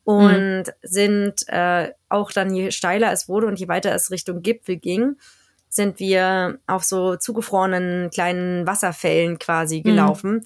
und 0.04 0.64
mm. 0.64 0.72
sind 0.84 1.48
äh, 1.48 1.92
auch 2.10 2.32
dann, 2.32 2.54
je 2.54 2.72
steiler 2.72 3.12
es 3.12 3.28
wurde 3.28 3.48
und 3.48 3.60
je 3.60 3.68
weiter 3.68 3.94
es 3.94 4.12
Richtung 4.12 4.42
Gipfel 4.42 4.78
ging, 4.78 5.18
sind 5.74 6.00
wir 6.00 6.60
auf 6.68 6.84
so 6.84 7.16
zugefrorenen 7.16 8.10
kleinen 8.12 8.68
Wasserfällen 8.68 9.40
quasi 9.40 9.78
Mhm. 9.80 9.84
gelaufen. 9.84 10.42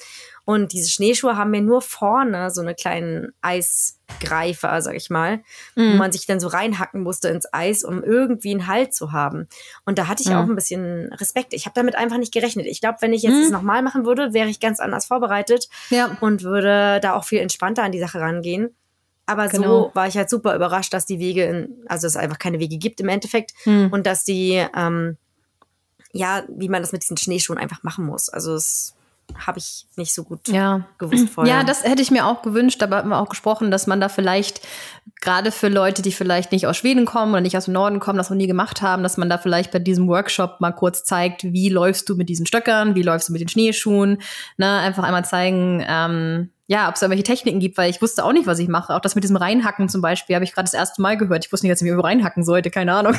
Und 0.45 0.71
diese 0.73 0.89
Schneeschuhe 0.91 1.35
haben 1.35 1.49
mir 1.49 1.61
nur 1.61 1.81
vorne 1.81 2.51
so 2.51 2.61
eine 2.61 2.75
kleinen 2.75 3.33
Eisgreifer, 3.41 4.79
sag 4.81 4.95
ich 4.95 5.09
mal, 5.09 5.37
Mhm. 5.75 5.93
wo 5.93 5.97
man 5.97 6.11
sich 6.11 6.27
dann 6.27 6.39
so 6.39 6.47
reinhacken 6.47 7.01
musste 7.01 7.29
ins 7.29 7.51
Eis, 7.51 7.83
um 7.83 8.03
irgendwie 8.03 8.51
einen 8.51 8.67
Halt 8.67 8.93
zu 8.93 9.11
haben. 9.11 9.47
Und 9.85 9.97
da 9.97 10.07
hatte 10.07 10.21
ich 10.23 10.29
Mhm. 10.29 10.35
auch 10.35 10.43
ein 10.43 10.55
bisschen 10.55 11.11
Respekt. 11.13 11.53
Ich 11.53 11.65
habe 11.65 11.73
damit 11.73 11.95
einfach 11.95 12.17
nicht 12.17 12.33
gerechnet. 12.33 12.67
Ich 12.67 12.79
glaube, 12.79 12.97
wenn 13.01 13.13
ich 13.13 13.23
jetzt 13.23 13.35
es 13.45 13.49
nochmal 13.49 13.81
machen 13.81 14.05
würde, 14.05 14.33
wäre 14.33 14.47
ich 14.49 14.59
ganz 14.59 14.79
anders 14.79 15.05
vorbereitet 15.07 15.67
Ja. 15.89 16.15
und 16.21 16.43
würde 16.43 16.99
da 17.01 17.15
auch 17.15 17.25
viel 17.25 17.39
entspannter 17.39 17.81
an 17.83 17.91
die 17.91 17.99
Sache 17.99 18.19
rangehen. 18.19 18.75
Aber 19.25 19.47
Genau. 19.47 19.85
so 19.85 19.91
war 19.95 20.07
ich 20.07 20.17
halt 20.17 20.29
super 20.29 20.55
überrascht, 20.55 20.93
dass 20.93 21.05
die 21.05 21.19
Wege, 21.19 21.43
in, 21.45 21.69
also 21.87 22.05
es 22.07 22.15
einfach 22.15 22.37
keine 22.39 22.59
Wege 22.59 22.77
gibt 22.77 22.99
im 23.01 23.09
Endeffekt 23.09 23.53
Hm. 23.63 23.89
und 23.91 24.05
dass 24.05 24.23
die, 24.23 24.63
ähm, 24.75 25.17
ja, 26.13 26.43
wie 26.47 26.69
man 26.69 26.81
das 26.81 26.91
mit 26.91 27.01
diesen 27.03 27.17
Schneeschuhen 27.17 27.57
einfach 27.59 27.83
machen 27.83 28.05
muss. 28.05 28.29
Also 28.29 28.53
das 28.53 28.93
habe 29.35 29.57
ich 29.57 29.87
nicht 29.95 30.13
so 30.13 30.23
gut 30.23 30.47
Ja. 30.47 30.87
gewusst 30.99 31.29
vorher. 31.29 31.51
Ja, 31.51 31.63
das 31.63 31.83
hätte 31.83 32.01
ich 32.03 32.11
mir 32.11 32.27
auch 32.27 32.43
gewünscht, 32.43 32.83
aber 32.83 32.97
hatten 32.97 33.09
wir 33.09 33.17
auch 33.19 33.27
gesprochen, 33.29 33.71
dass 33.71 33.87
man 33.87 33.99
da 33.99 34.07
vielleicht, 34.07 34.61
gerade 35.21 35.51
für 35.51 35.67
Leute, 35.67 36.03
die 36.03 36.11
vielleicht 36.11 36.51
nicht 36.51 36.67
aus 36.67 36.77
Schweden 36.77 37.05
kommen 37.05 37.31
oder 37.31 37.41
nicht 37.41 37.57
aus 37.57 37.65
dem 37.65 37.73
Norden 37.73 37.99
kommen, 37.99 38.17
das 38.19 38.29
noch 38.29 38.37
nie 38.37 38.45
gemacht 38.47 38.83
haben, 38.83 39.01
dass 39.01 39.17
man 39.17 39.27
da 39.27 39.39
vielleicht 39.39 39.71
bei 39.71 39.79
diesem 39.79 40.07
Workshop 40.07 40.61
mal 40.61 40.71
kurz 40.71 41.03
zeigt, 41.03 41.43
wie 41.43 41.69
läufst 41.69 42.07
du 42.07 42.15
mit 42.15 42.29
diesen 42.29 42.45
Stöckern, 42.45 42.93
wie 42.93 43.01
läufst 43.01 43.27
du 43.29 43.33
mit 43.33 43.41
den 43.41 43.49
Schneeschuhen, 43.49 44.21
ne, 44.57 44.77
einfach 44.77 45.03
einmal 45.03 45.25
zeigen, 45.25 45.83
ähm, 45.87 46.51
ja, 46.67 46.87
ob 46.87 46.95
es 46.95 46.99
da 46.99 47.05
irgendwelche 47.05 47.23
Techniken 47.23 47.59
gibt, 47.59 47.77
weil 47.77 47.91
ich 47.91 48.01
wusste 48.01 48.25
auch 48.25 48.33
nicht, 48.33 48.47
was 48.47 48.57
ich 48.57 48.67
mache. 48.67 48.93
Auch 48.95 48.99
das 48.99 49.13
mit 49.13 49.23
diesem 49.23 49.37
Reinhacken 49.37 49.87
zum 49.87 50.01
Beispiel 50.01 50.35
habe 50.35 50.45
ich 50.45 50.53
gerade 50.53 50.65
das 50.65 50.73
erste 50.73 50.99
Mal 51.01 51.15
gehört. 51.15 51.45
Ich 51.45 51.51
wusste 51.51 51.67
nicht, 51.67 51.73
dass 51.73 51.81
ich 51.81 51.91
mir 51.91 52.03
reinhacken 52.03 52.43
sollte, 52.43 52.71
keine 52.71 52.93
Ahnung. 52.93 53.15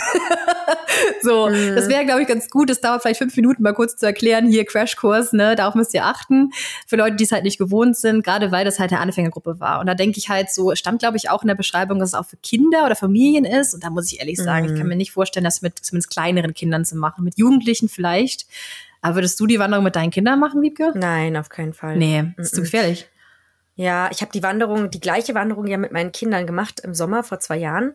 so, 1.23 1.49
das 1.49 1.89
wäre, 1.89 2.05
glaube 2.05 2.23
ich, 2.23 2.29
ganz 2.29 2.51
gut. 2.51 2.69
Das 2.69 2.81
dauert 2.81 3.03
vielleicht 3.03 3.19
fünf 3.19 3.37
Minuten, 3.37 3.63
mal 3.63 3.73
kurz 3.73 3.95
zu 3.95 4.05
erklären, 4.05 4.49
hier 4.49 4.65
Crashkurs, 4.65 5.33
ne, 5.33 5.55
darauf 5.55 5.77
müsst 5.77 5.95
ihr 5.95 6.05
achten. 6.05 6.51
Für 6.89 6.97
Leute, 6.97 7.15
die 7.15 7.23
es 7.23 7.31
halt 7.31 7.45
nicht 7.45 7.59
gewohnt 7.59 7.97
sind, 7.97 8.25
gerade 8.25 8.51
weil 8.51 8.65
das 8.65 8.81
halt 8.81 8.91
eine 8.91 9.01
Anfängergruppe 9.01 9.61
war. 9.61 9.79
Und 9.79 9.87
da 9.87 9.95
denke 9.95 10.19
ich 10.19 10.29
halt 10.29 10.51
so, 10.51 10.75
stand, 10.75 10.99
glaube 10.99 11.17
ich, 11.17 11.31
auch 11.31 11.43
in 11.43 11.49
der 11.49 11.55
Beschreibung, 11.55 12.01
dass 12.01 12.11
es 12.11 12.15
auch 12.15 12.27
für 12.27 12.39
Kinder 12.39 12.85
oder 12.85 12.97
Familien 12.97 13.45
ist. 13.45 13.75
Und 13.75 13.85
da 13.85 13.91
muss 13.91 14.11
ich 14.11 14.19
ehrlich 14.19 14.39
sagen, 14.39 14.67
ich 14.67 14.77
kann 14.77 14.89
mir 14.89 14.97
nicht 14.97 15.13
vorstellen, 15.13 15.45
das 15.45 15.63
mit 15.63 15.79
zumindest 15.79 16.11
kleineren 16.11 16.53
Kindern 16.53 16.85
zu 16.85 16.97
machen. 16.97 17.23
Mit 17.23 17.39
Jugendlichen 17.39 17.89
vielleicht. 17.89 18.47
Aber 19.03 19.17
würdest 19.17 19.39
du 19.39 19.47
die 19.47 19.61
Wanderung 19.61 19.85
mit 19.85 19.95
deinen 19.95 20.11
Kindern 20.11 20.41
machen, 20.41 20.63
Wiebke? 20.63 20.91
Nein, 20.97 21.37
auf 21.37 21.49
keinen 21.49 21.75
Fall. 21.75 21.97
Nee, 21.97 22.33
ist 22.39 22.57
zu 22.57 22.63
gefährlich. 22.63 23.09
Ja, 23.77 24.11
ich 24.11 24.23
habe 24.23 24.33
die 24.33 24.43
Wanderung, 24.43 24.91
die 24.91 25.01
gleiche 25.01 25.35
Wanderung 25.35 25.67
ja 25.67 25.77
mit 25.77 25.93
meinen 25.93 26.13
Kindern 26.13 26.47
gemacht 26.47 26.81
im 26.81 26.95
Sommer 26.95 27.23
vor 27.23 27.41
zwei 27.41 27.59
Jahren. 27.59 27.95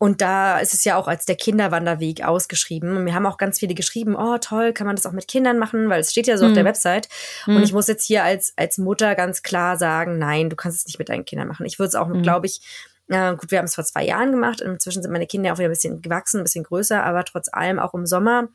Und 0.00 0.20
da 0.20 0.60
ist 0.60 0.74
es 0.74 0.84
ja 0.84 0.96
auch 0.96 1.08
als 1.08 1.26
der 1.26 1.34
Kinderwanderweg 1.34 2.24
ausgeschrieben. 2.24 2.96
Und 2.96 3.02
mir 3.02 3.14
haben 3.14 3.26
auch 3.26 3.36
ganz 3.36 3.58
viele 3.58 3.74
geschrieben, 3.74 4.14
oh 4.14 4.38
toll, 4.38 4.72
kann 4.72 4.86
man 4.86 4.94
das 4.94 5.06
auch 5.06 5.12
mit 5.12 5.26
Kindern 5.26 5.58
machen, 5.58 5.88
weil 5.88 6.00
es 6.00 6.12
steht 6.12 6.28
ja 6.28 6.38
so 6.38 6.46
auf 6.46 6.52
der 6.52 6.64
Website. 6.64 7.08
Und 7.56 7.64
ich 7.64 7.72
muss 7.72 7.88
jetzt 7.88 8.04
hier 8.04 8.22
als, 8.22 8.52
als 8.56 8.78
Mutter 8.78 9.16
ganz 9.16 9.42
klar 9.42 9.76
sagen, 9.76 10.18
nein, 10.18 10.50
du 10.50 10.56
kannst 10.56 10.78
es 10.78 10.86
nicht 10.86 11.00
mit 11.00 11.08
deinen 11.08 11.24
Kindern 11.24 11.48
machen. 11.48 11.66
Ich 11.66 11.80
würde 11.80 11.88
es 11.88 11.94
auch, 11.96 12.08
glaube 12.22 12.46
ich, 12.46 12.60
äh, 13.08 13.34
gut, 13.34 13.50
wir 13.50 13.58
haben 13.58 13.64
es 13.64 13.74
vor 13.74 13.84
zwei 13.84 14.04
Jahren 14.04 14.30
gemacht. 14.30 14.60
Inzwischen 14.60 15.02
sind 15.02 15.10
meine 15.10 15.26
Kinder 15.26 15.52
auch 15.52 15.58
wieder 15.58 15.68
ein 15.68 15.72
bisschen 15.72 16.00
gewachsen, 16.00 16.40
ein 16.40 16.44
bisschen 16.44 16.64
größer, 16.64 17.02
aber 17.02 17.24
trotz 17.24 17.48
allem 17.52 17.80
auch 17.80 17.92
im 17.94 18.06
Sommer 18.06 18.48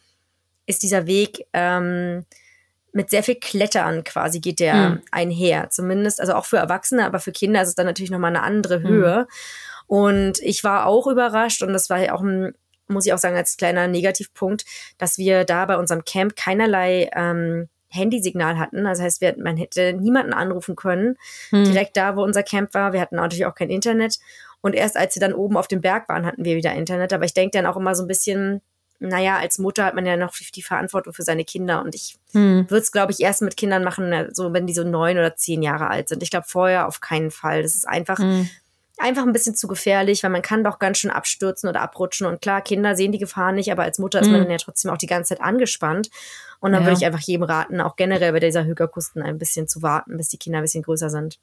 ist 0.65 0.82
dieser 0.82 1.08
Weg 1.08 1.45
ähm, 1.52 2.26
mit 2.93 3.10
sehr 3.10 3.23
viel 3.23 3.36
Klettern 3.36 4.03
quasi 4.03 4.39
geht 4.39 4.60
der 4.60 4.75
Mhm. 4.91 5.01
einher. 5.12 5.69
Zumindest, 5.69 6.21
also 6.21 6.34
auch 6.34 6.45
für 6.45 6.58
Erwachsene, 6.58 7.06
aber 7.06 7.19
für 7.19 7.32
Kinder 7.32 7.62
ist 7.62 7.69
es 7.69 7.75
dann 7.75 7.86
natürlich 7.88 8.12
nochmal 8.12 8.29
eine 8.36 8.43
andere 8.43 8.82
Höhe. 8.82 9.27
Und 9.88 10.39
ich 10.41 10.63
war 10.63 10.86
auch 10.86 11.08
überrascht 11.08 11.62
und 11.63 11.73
das 11.73 11.89
war 11.89 11.99
ja 11.99 12.13
auch 12.13 12.21
ein, 12.21 12.53
muss 12.88 13.06
ich 13.06 13.13
auch 13.13 13.17
sagen, 13.17 13.36
als 13.36 13.58
kleiner 13.58 13.88
Negativpunkt, 13.88 14.65
dass 14.97 15.17
wir 15.17 15.43
da 15.43 15.65
bei 15.65 15.77
unserem 15.77 16.06
Camp 16.06 16.36
keinerlei 16.36 17.10
ähm, 17.15 17.67
Handysignal 17.89 18.58
hatten. 18.58 18.84
Das 18.86 18.99
heißt, 19.01 19.21
wir, 19.21 19.36
man 19.38 19.58
hätte 19.58 19.93
niemanden 19.93 20.34
anrufen 20.34 20.75
können, 20.75 21.15
direkt 21.65 21.95
da, 21.97 22.15
wo 22.15 22.23
unser 22.23 22.41
Camp 22.43 22.73
war. 22.73 22.91
Wir 22.93 23.01
hatten 23.01 23.15
natürlich 23.17 23.45
auch 23.45 23.56
kein 23.56 23.69
Internet. 23.69 24.17
Und 24.62 24.73
erst 24.73 24.97
als 24.97 25.15
wir 25.15 25.19
dann 25.19 25.34
oben 25.34 25.58
auf 25.58 25.67
dem 25.67 25.82
Berg 25.82 26.08
waren, 26.10 26.25
hatten 26.25 26.45
wir 26.45 26.56
wieder 26.56 26.73
Internet. 26.73 27.13
Aber 27.13 27.25
ich 27.25 27.34
denke 27.34 27.58
dann 27.58 27.65
auch 27.67 27.77
immer 27.77 27.93
so 27.95 28.03
ein 28.03 28.08
bisschen, 28.08 28.62
naja, 28.99 29.38
als 29.38 29.60
Mutter 29.60 29.84
hat 29.86 29.95
man 29.95 30.06
ja 30.06 30.15
noch 30.15 30.34
die 30.56 30.62
Verantwortung 30.62 31.13
für 31.13 31.23
seine 31.23 31.43
Kinder. 31.45 31.82
Und 31.82 31.93
ich 31.95 32.17
Hm. 32.34 32.69
würde 32.69 32.82
es, 32.82 32.91
glaube 32.91 33.12
ich, 33.12 33.19
erst 33.19 33.41
mit 33.41 33.58
Kindern 33.58 33.84
machen, 33.84 34.29
so 34.34 34.53
wenn 34.53 34.65
die 34.67 34.73
so 34.73 34.84
neun 34.84 35.17
oder 35.17 35.36
zehn 35.36 35.62
Jahre 35.62 35.89
alt 35.89 36.10
sind. 36.10 36.23
Ich 36.23 36.29
glaube, 36.32 36.45
vorher 36.47 36.88
auf 36.88 37.01
keinen 37.01 37.32
Fall. 37.32 37.62
Das 37.63 37.75
ist 37.75 37.88
einfach, 37.88 38.19
Hm. 38.19 38.49
einfach 38.97 39.23
ein 39.23 39.34
bisschen 39.34 39.56
zu 39.56 39.67
gefährlich, 39.67 40.23
weil 40.23 40.29
man 40.29 40.41
kann 40.41 40.63
doch 40.63 40.79
ganz 40.79 40.99
schön 40.99 41.12
abstürzen 41.12 41.67
oder 41.67 41.82
abrutschen. 41.82 42.27
Und 42.27 42.41
klar, 42.41 42.62
Kinder 42.62 42.95
sehen 42.95 43.12
die 43.12 43.17
Gefahr 43.19 43.51
nicht, 43.51 43.71
aber 43.71 43.84
als 43.84 43.99
Mutter 43.99 44.21
ist 44.21 44.27
man 44.29 44.39
Mhm. 44.39 44.43
dann 44.45 44.51
ja 44.51 44.58
trotzdem 44.58 44.91
auch 44.91 44.97
die 44.97 45.08
ganze 45.08 45.36
Zeit 45.36 45.43
angespannt. 45.43 46.10
Und 46.60 46.71
dann 46.71 46.84
Ja. 46.84 46.88
würde 46.88 46.97
ich 46.99 47.06
einfach 47.06 47.19
jedem 47.19 47.43
raten, 47.43 47.82
auch 47.82 47.95
generell 47.97 48.32
bei 48.32 48.39
dieser 48.39 48.63
Hökerkusten 48.63 49.21
ein 49.21 49.38
bisschen 49.38 49.67
zu 49.67 49.82
warten, 49.82 50.15
bis 50.15 50.29
die 50.29 50.38
Kinder 50.38 50.60
ein 50.60 50.63
bisschen 50.63 50.84
größer 50.84 51.10
sind. 51.10 51.39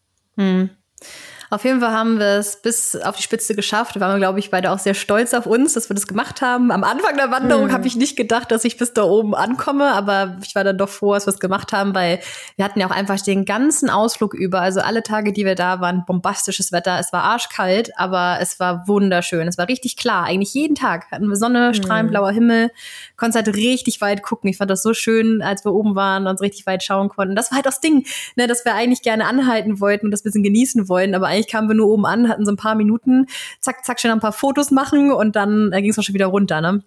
Hm. 1.51 1.55
Auf 1.55 1.65
jeden 1.65 1.81
Fall 1.81 1.93
haben 1.93 2.19
wir 2.19 2.39
es 2.39 2.63
bis 2.63 2.97
auf 2.97 3.17
die 3.17 3.23
Spitze 3.23 3.55
geschafft. 3.55 3.97
Da 3.97 4.01
waren 4.01 4.13
wir, 4.15 4.19
glaube 4.19 4.39
ich, 4.39 4.51
beide 4.51 4.71
auch 4.71 4.79
sehr 4.79 4.95
stolz 4.95 5.35
auf 5.35 5.47
uns, 5.47 5.75
dass 5.75 5.91
wir 5.91 5.95
das 5.95 6.07
gemacht 6.07 6.41
haben. 6.43 6.71
Am 6.71 6.85
Anfang 6.85 7.17
der 7.17 7.31
Wanderung 7.31 7.67
Mhm. 7.67 7.73
habe 7.73 7.87
ich 7.87 7.97
nicht 7.97 8.17
gedacht, 8.17 8.51
dass 8.51 8.65
ich 8.65 8.77
bis 8.77 8.93
da 8.93 9.03
oben 9.03 9.35
ankomme, 9.35 9.93
aber 9.93 10.37
ich 10.45 10.55
war 10.55 10.65
dann 10.65 10.79
doch 10.79 10.89
froh, 10.89 11.15
dass 11.15 11.27
wir 11.27 11.33
es 11.33 11.41
gemacht 11.41 11.73
haben, 11.73 11.95
weil 11.95 12.21
wir 12.57 12.65
hatten 12.65 12.79
ja 12.81 12.87
auch 12.87 12.93
einfach 12.93 13.21
den 13.21 13.45
ganzen 13.45 13.91
Ausflug 13.91 14.35
über, 14.35 14.61
also 14.61 14.81
alle 14.81 15.03
Tage, 15.03 15.33
die 15.33 15.45
wir 15.45 15.55
da 15.57 15.81
waren, 15.81 16.05
bombastisches 16.07 16.73
Wetter. 16.73 16.99
Es 17.01 17.13
war 17.13 17.25
arschkalt, 17.25 17.91
aber 17.99 18.39
es 18.41 18.61
war 18.61 18.87
wunderschön. 18.87 19.49
Es 19.49 19.59
war 19.59 19.69
richtig 19.69 19.97
klar. 19.97 20.25
Eigentlich 20.25 20.55
jeden 20.55 20.77
Tag 20.77 21.11
hatten 21.11 21.29
wir 21.29 21.37
Sonne, 21.37 21.75
strahlend 21.75 22.11
blauer 22.11 22.31
Himmel, 22.31 22.71
konntest 23.17 23.45
halt 23.45 23.57
richtig 23.57 24.01
weit 24.01 24.23
gucken. 24.23 24.49
Ich 24.51 24.57
fand 24.57 24.71
das 24.71 24.83
so 24.83 24.95
schön, 24.95 25.43
als 25.43 25.65
wir 25.65 25.73
oben 25.73 25.95
waren 25.95 26.25
und 26.25 26.31
uns 26.31 26.41
richtig 26.41 26.67
weit 26.67 26.83
schauen 26.83 27.09
konnten. 27.09 27.35
Das 27.35 27.51
war 27.51 27.57
halt 27.57 27.67
das 27.67 27.81
Ding, 27.81 28.07
ne, 28.37 28.47
dass 28.47 28.65
wir 28.65 28.75
eigentlich 28.75 29.03
gerne 29.03 29.27
anhalten 29.27 29.81
wollten 29.81 30.07
und 30.07 30.11
das 30.13 30.23
bisschen 30.23 30.43
genießen 30.43 30.89
wollten, 30.89 31.15
aber 31.15 31.27
eigentlich 31.27 31.40
kamen 31.49 31.69
wir 31.69 31.75
nur 31.75 31.89
oben 31.89 32.07
an, 32.07 32.29
hatten 32.29 32.45
so 32.45 32.53
ein 32.53 32.57
paar 32.57 32.75
Minuten, 32.75 33.27
zack, 33.61 33.85
zack, 33.85 34.01
schnell 34.01 34.13
ein 34.13 34.21
paar 34.21 34.33
Fotos 34.33 34.71
machen 34.71 35.13
und 35.13 35.37
dann 35.37 35.73
äh, 35.73 35.81
ging 35.83 35.91
es 35.91 35.99
auch 35.99 36.03
schon 36.03 36.15
wieder 36.15 36.27
runter, 36.27 36.61
ne? 36.61 36.83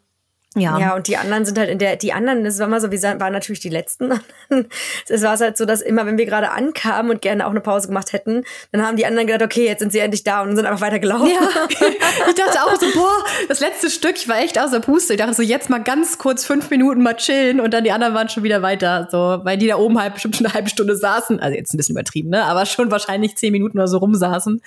Ja. 0.55 0.77
Ja, 0.77 0.95
und 0.95 1.07
die 1.07 1.17
anderen 1.17 1.45
sind 1.45 1.57
halt 1.57 1.69
in 1.69 1.79
der, 1.79 1.95
die 1.95 2.13
anderen, 2.13 2.43
das 2.43 2.59
war 2.59 2.67
mal 2.67 2.79
so, 2.79 2.91
wir 2.91 3.01
waren 3.01 3.33
natürlich 3.33 3.59
die 3.59 3.69
Letzten. 3.69 4.13
Es 5.09 5.23
war 5.23 5.37
halt 5.37 5.57
so, 5.57 5.65
dass 5.65 5.81
immer, 5.81 6.05
wenn 6.05 6.17
wir 6.17 6.25
gerade 6.25 6.51
ankamen 6.51 7.11
und 7.11 7.21
gerne 7.21 7.45
auch 7.45 7.51
eine 7.51 7.61
Pause 7.61 7.87
gemacht 7.87 8.13
hätten, 8.13 8.43
dann 8.71 8.85
haben 8.85 8.97
die 8.97 9.05
anderen 9.05 9.27
gedacht, 9.27 9.43
okay, 9.43 9.65
jetzt 9.65 9.79
sind 9.79 9.91
sie 9.91 9.99
endlich 9.99 10.23
da 10.23 10.41
und 10.41 10.55
sind 10.55 10.65
einfach 10.65 10.81
weitergelaufen. 10.81 11.27
Ja, 11.27 11.39
ich 12.29 12.35
dachte 12.35 12.63
auch 12.63 12.79
so, 12.79 12.85
boah, 12.93 13.23
das 13.47 13.59
letzte 13.59 13.89
Stück, 13.89 14.15
ich 14.15 14.27
war 14.27 14.39
echt 14.39 14.59
außer 14.59 14.79
Puste. 14.79 15.13
Ich 15.13 15.19
dachte 15.19 15.33
so, 15.33 15.41
jetzt 15.41 15.69
mal 15.69 15.81
ganz 15.81 16.17
kurz 16.17 16.45
fünf 16.45 16.69
Minuten 16.69 17.01
mal 17.01 17.15
chillen 17.15 17.59
und 17.59 17.73
dann 17.73 17.83
die 17.83 17.91
anderen 17.91 18.13
waren 18.13 18.29
schon 18.29 18.43
wieder 18.43 18.61
weiter. 18.61 19.07
So, 19.11 19.39
weil 19.43 19.57
die 19.57 19.67
da 19.67 19.77
oben 19.77 19.99
halt 19.99 20.13
bestimmt 20.13 20.35
schon 20.35 20.45
eine 20.45 20.53
halbe 20.53 20.69
Stunde 20.69 20.95
saßen. 20.95 21.39
Also 21.39 21.57
jetzt 21.57 21.73
ein 21.73 21.77
bisschen 21.77 21.95
übertrieben, 21.95 22.29
ne? 22.29 22.45
Aber 22.45 22.65
schon 22.65 22.91
wahrscheinlich 22.91 23.35
zehn 23.35 23.51
Minuten 23.51 23.77
oder 23.77 23.87
so 23.87 23.97
rumsaßen 23.97 24.61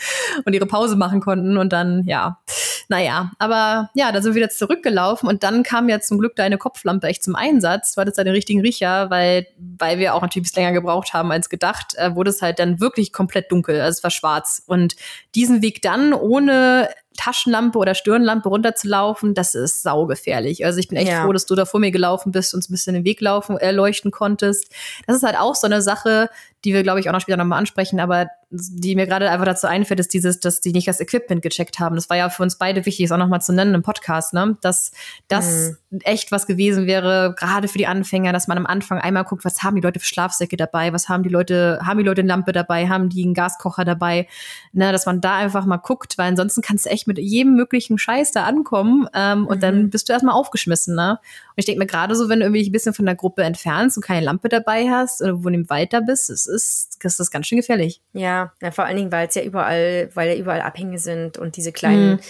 und 0.44 0.52
ihre 0.52 0.66
Pause 0.66 0.96
machen 0.96 1.20
konnten 1.20 1.56
und 1.56 1.72
dann, 1.72 2.02
ja, 2.04 2.38
naja. 2.88 3.32
Aber 3.38 3.90
ja, 3.94 4.12
dann 4.12 4.22
sind 4.22 4.32
wir 4.34 4.42
wieder 4.42 4.50
zurückgelaufen 4.50 5.28
und 5.28 5.42
dann 5.42 5.62
kam 5.62 5.88
ja 5.88 6.00
zum 6.00 6.18
Glück 6.18 6.36
deine 6.36 6.58
Kopflampe 6.58 7.06
echt 7.08 7.22
zum 7.24 7.34
Einsatz. 7.34 7.94
Du 7.94 8.00
hattest 8.00 8.18
da 8.18 8.24
den 8.24 8.34
richtigen 8.34 8.60
Riecher, 8.60 9.10
weil, 9.10 9.46
weil 9.78 9.98
wir 9.98 10.14
auch 10.14 10.22
natürlich 10.22 10.54
länger 10.54 10.72
gebraucht 10.72 11.12
haben 11.12 11.32
als 11.32 11.48
gedacht, 11.48 11.94
äh, 11.96 12.14
wurde 12.14 12.30
es 12.30 12.42
halt 12.42 12.58
dann 12.58 12.80
wirklich 12.80 13.12
komplett 13.12 13.50
dunkel. 13.50 13.80
Also 13.80 13.98
es 13.98 14.02
war 14.04 14.10
schwarz. 14.10 14.62
Und 14.66 14.96
diesen 15.34 15.62
Weg 15.62 15.82
dann 15.82 16.12
ohne 16.12 16.88
Taschenlampe 17.16 17.78
oder 17.78 17.94
Stirnlampe 17.94 18.48
runterzulaufen, 18.48 19.32
das 19.34 19.54
ist 19.54 19.82
saugefährlich. 19.82 20.64
Also 20.66 20.78
ich 20.78 20.88
bin 20.88 20.98
echt 20.98 21.08
Ja. 21.10 21.24
froh, 21.24 21.32
dass 21.32 21.46
du 21.46 21.54
da 21.54 21.64
vor 21.64 21.80
mir 21.80 21.90
gelaufen 21.90 22.30
bist 22.30 22.52
und 22.52 22.58
uns 22.58 22.68
ein 22.68 22.72
bisschen 22.74 22.94
den 22.94 23.04
Weg 23.04 23.20
laufen, 23.22 23.56
äh, 23.56 23.70
leuchten 23.72 24.10
konntest. 24.10 24.70
Das 25.06 25.16
ist 25.16 25.22
halt 25.22 25.38
auch 25.38 25.54
so 25.54 25.66
eine 25.66 25.80
Sache, 25.80 26.28
die 26.64 26.74
wir, 26.74 26.82
glaube 26.82 27.00
ich, 27.00 27.08
auch 27.08 27.12
noch 27.14 27.20
später 27.20 27.38
nochmal 27.38 27.58
ansprechen, 27.58 28.00
aber 28.00 28.26
die 28.56 28.94
mir 28.94 29.06
gerade 29.06 29.30
einfach 29.30 29.46
dazu 29.46 29.66
einfällt, 29.66 30.00
ist 30.00 30.12
dieses, 30.12 30.40
dass 30.40 30.60
die 30.60 30.72
nicht 30.72 30.88
das 30.88 31.00
Equipment 31.00 31.42
gecheckt 31.42 31.78
haben. 31.78 31.94
Das 31.96 32.10
war 32.10 32.16
ja 32.16 32.28
für 32.28 32.42
uns 32.42 32.56
beide 32.56 32.84
wichtig, 32.86 33.06
es 33.06 33.12
auch 33.12 33.18
nochmal 33.18 33.40
zu 33.40 33.52
nennen 33.52 33.74
im 33.74 33.82
Podcast, 33.82 34.32
ne? 34.34 34.56
Dass 34.60 34.92
das 35.28 35.76
echt 36.02 36.32
was 36.32 36.46
gewesen 36.46 36.86
wäre, 36.86 37.34
gerade 37.38 37.68
für 37.68 37.78
die 37.78 37.86
Anfänger, 37.86 38.32
dass 38.32 38.48
man 38.48 38.58
am 38.58 38.66
Anfang 38.66 38.98
einmal 38.98 39.24
guckt, 39.24 39.44
was 39.44 39.62
haben 39.62 39.76
die 39.76 39.80
Leute 39.80 40.00
für 40.00 40.06
Schlafsäcke 40.06 40.56
dabei, 40.56 40.92
was 40.92 41.08
haben 41.08 41.22
die 41.22 41.28
Leute, 41.28 41.80
haben 41.84 41.98
die 41.98 42.04
Leute 42.04 42.20
eine 42.20 42.28
Lampe 42.28 42.52
dabei, 42.52 42.88
haben 42.88 43.08
die 43.08 43.24
einen 43.24 43.34
Gaskocher 43.34 43.84
dabei, 43.84 44.26
ne? 44.72 44.92
Dass 44.92 45.06
man 45.06 45.20
da 45.20 45.36
einfach 45.36 45.66
mal 45.66 45.76
guckt, 45.76 46.18
weil 46.18 46.28
ansonsten 46.28 46.62
kannst 46.62 46.86
du 46.86 46.90
echt 46.90 47.06
mit 47.06 47.18
jedem 47.18 47.54
möglichen 47.54 47.98
Scheiß 47.98 48.32
da 48.32 48.44
ankommen 48.44 49.08
ähm, 49.14 49.46
und 49.46 49.62
dann 49.62 49.90
bist 49.90 50.08
du 50.08 50.12
erstmal 50.12 50.34
aufgeschmissen, 50.34 50.94
ne? 50.94 51.18
Und 51.20 51.54
ich 51.56 51.64
denke 51.64 51.78
mir 51.78 51.86
gerade 51.86 52.14
so, 52.14 52.28
wenn 52.28 52.40
du 52.40 52.46
irgendwie 52.46 52.68
ein 52.68 52.72
bisschen 52.72 52.94
von 52.94 53.06
der 53.06 53.14
Gruppe 53.14 53.42
entfernst 53.42 53.96
und 53.96 54.02
keine 54.02 54.24
Lampe 54.24 54.48
dabei 54.48 54.90
hast 54.90 55.22
oder 55.22 55.42
wo 55.42 55.48
du 55.48 55.54
im 55.54 55.70
Wald 55.70 55.92
da 55.92 56.00
bist, 56.00 56.30
es 56.30 56.46
ist, 56.46 56.98
das 57.02 57.18
ist 57.18 57.30
ganz 57.30 57.46
schön 57.46 57.58
gefährlich. 57.58 58.00
Ja, 58.12 58.45
ja 58.62 58.70
vor 58.70 58.84
allen 58.84 58.96
Dingen, 58.96 59.12
weil 59.12 59.28
es 59.28 59.34
ja 59.34 59.42
überall, 59.42 60.10
weil 60.14 60.30
ja 60.30 60.36
überall 60.36 60.60
Abhänge 60.60 60.98
sind 60.98 61.38
und 61.38 61.56
diese 61.56 61.72
kleinen, 61.72 62.20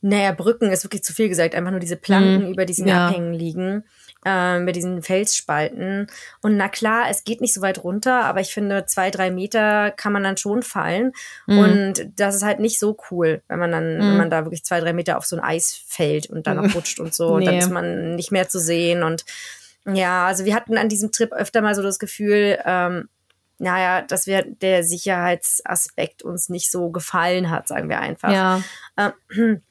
naja, 0.00 0.32
Brücken 0.32 0.70
ist 0.70 0.84
wirklich 0.84 1.04
zu 1.04 1.12
viel 1.12 1.28
gesagt, 1.28 1.54
einfach 1.54 1.70
nur 1.70 1.80
diese 1.80 1.96
Planken 1.96 2.46
Mhm. 2.46 2.52
über 2.52 2.64
diesen 2.64 2.86
Ja. 2.88 3.08
Abhängen 3.08 3.32
liegen. 3.34 3.84
äh, 4.24 4.60
mit 4.60 4.76
diesen 4.76 5.02
Felsspalten. 5.02 6.06
Und 6.42 6.56
na 6.56 6.68
klar, 6.68 7.06
es 7.10 7.24
geht 7.24 7.40
nicht 7.40 7.52
so 7.54 7.60
weit 7.60 7.82
runter, 7.82 8.22
aber 8.24 8.40
ich 8.40 8.54
finde, 8.54 8.86
zwei, 8.86 9.10
drei 9.10 9.32
Meter 9.32 9.90
kann 9.90 10.12
man 10.12 10.22
dann 10.22 10.36
schon 10.36 10.62
fallen. 10.62 11.10
Mhm. 11.48 11.58
Und 11.58 12.06
das 12.14 12.36
ist 12.36 12.44
halt 12.44 12.60
nicht 12.60 12.78
so 12.78 12.96
cool, 13.10 13.42
wenn 13.48 13.58
man 13.58 13.72
dann, 13.72 13.98
wenn 13.98 14.12
Mhm. 14.12 14.16
man 14.18 14.30
da 14.30 14.44
wirklich 14.44 14.62
zwei, 14.64 14.78
drei 14.78 14.92
Meter 14.92 15.18
auf 15.18 15.24
so 15.26 15.34
ein 15.34 15.42
Eis 15.42 15.76
fällt 15.88 16.30
und 16.30 16.46
dann 16.46 16.58
noch 16.58 16.72
rutscht 16.72 17.00
und 17.00 17.12
so. 17.12 17.30
Und 17.30 17.44
dann 17.46 17.54
Nee. 17.54 17.60
ist 17.62 17.70
man 17.70 18.14
nicht 18.14 18.30
mehr 18.30 18.48
zu 18.48 18.60
sehen. 18.60 19.02
Und 19.02 19.24
ja, 19.92 20.26
also 20.28 20.44
wir 20.44 20.54
hatten 20.54 20.78
an 20.78 20.88
diesem 20.88 21.10
Trip 21.10 21.32
öfter 21.32 21.60
mal 21.60 21.74
so 21.74 21.82
das 21.82 21.98
Gefühl, 21.98 22.60
ähm, 22.64 23.08
naja, 23.62 24.02
dass 24.02 24.26
wir 24.26 24.42
der 24.42 24.82
Sicherheitsaspekt 24.84 26.22
uns 26.22 26.48
nicht 26.48 26.70
so 26.70 26.90
gefallen 26.90 27.50
hat, 27.50 27.68
sagen 27.68 27.88
wir 27.88 28.00
einfach. 28.00 28.30
Ja. 28.32 28.62
Ähm, 28.96 29.62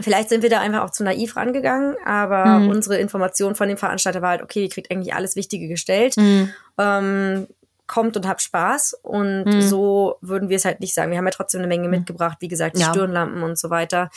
Vielleicht 0.00 0.30
sind 0.30 0.42
wir 0.42 0.48
da 0.48 0.58
einfach 0.60 0.84
auch 0.84 0.90
zu 0.90 1.04
naiv 1.04 1.36
rangegangen, 1.36 1.96
aber 2.06 2.60
Mhm. 2.60 2.68
unsere 2.68 2.96
Information 2.96 3.54
von 3.54 3.68
dem 3.68 3.76
Veranstalter 3.76 4.22
war 4.22 4.30
halt, 4.30 4.42
okay, 4.42 4.62
ihr 4.62 4.70
kriegt 4.70 4.90
eigentlich 4.90 5.12
alles 5.14 5.36
Wichtige 5.36 5.68
gestellt, 5.68 6.16
Mhm. 6.16 6.48
ähm, 6.78 7.46
kommt 7.86 8.16
und 8.16 8.26
habt 8.26 8.40
Spaß. 8.40 8.94
Und 9.02 9.44
Mhm. 9.44 9.60
so 9.60 10.16
würden 10.22 10.48
wir 10.48 10.56
es 10.56 10.64
halt 10.64 10.80
nicht 10.80 10.94
sagen. 10.94 11.10
Wir 11.10 11.18
haben 11.18 11.26
ja 11.26 11.30
trotzdem 11.30 11.60
eine 11.60 11.68
Menge 11.68 11.88
mitgebracht, 11.88 12.38
wie 12.40 12.48
gesagt, 12.48 12.76
die 12.78 12.80
Ja. 12.80 12.88
Stirnlampen 12.88 13.42
und 13.42 13.58
so 13.58 13.68
weiter. 13.68 14.08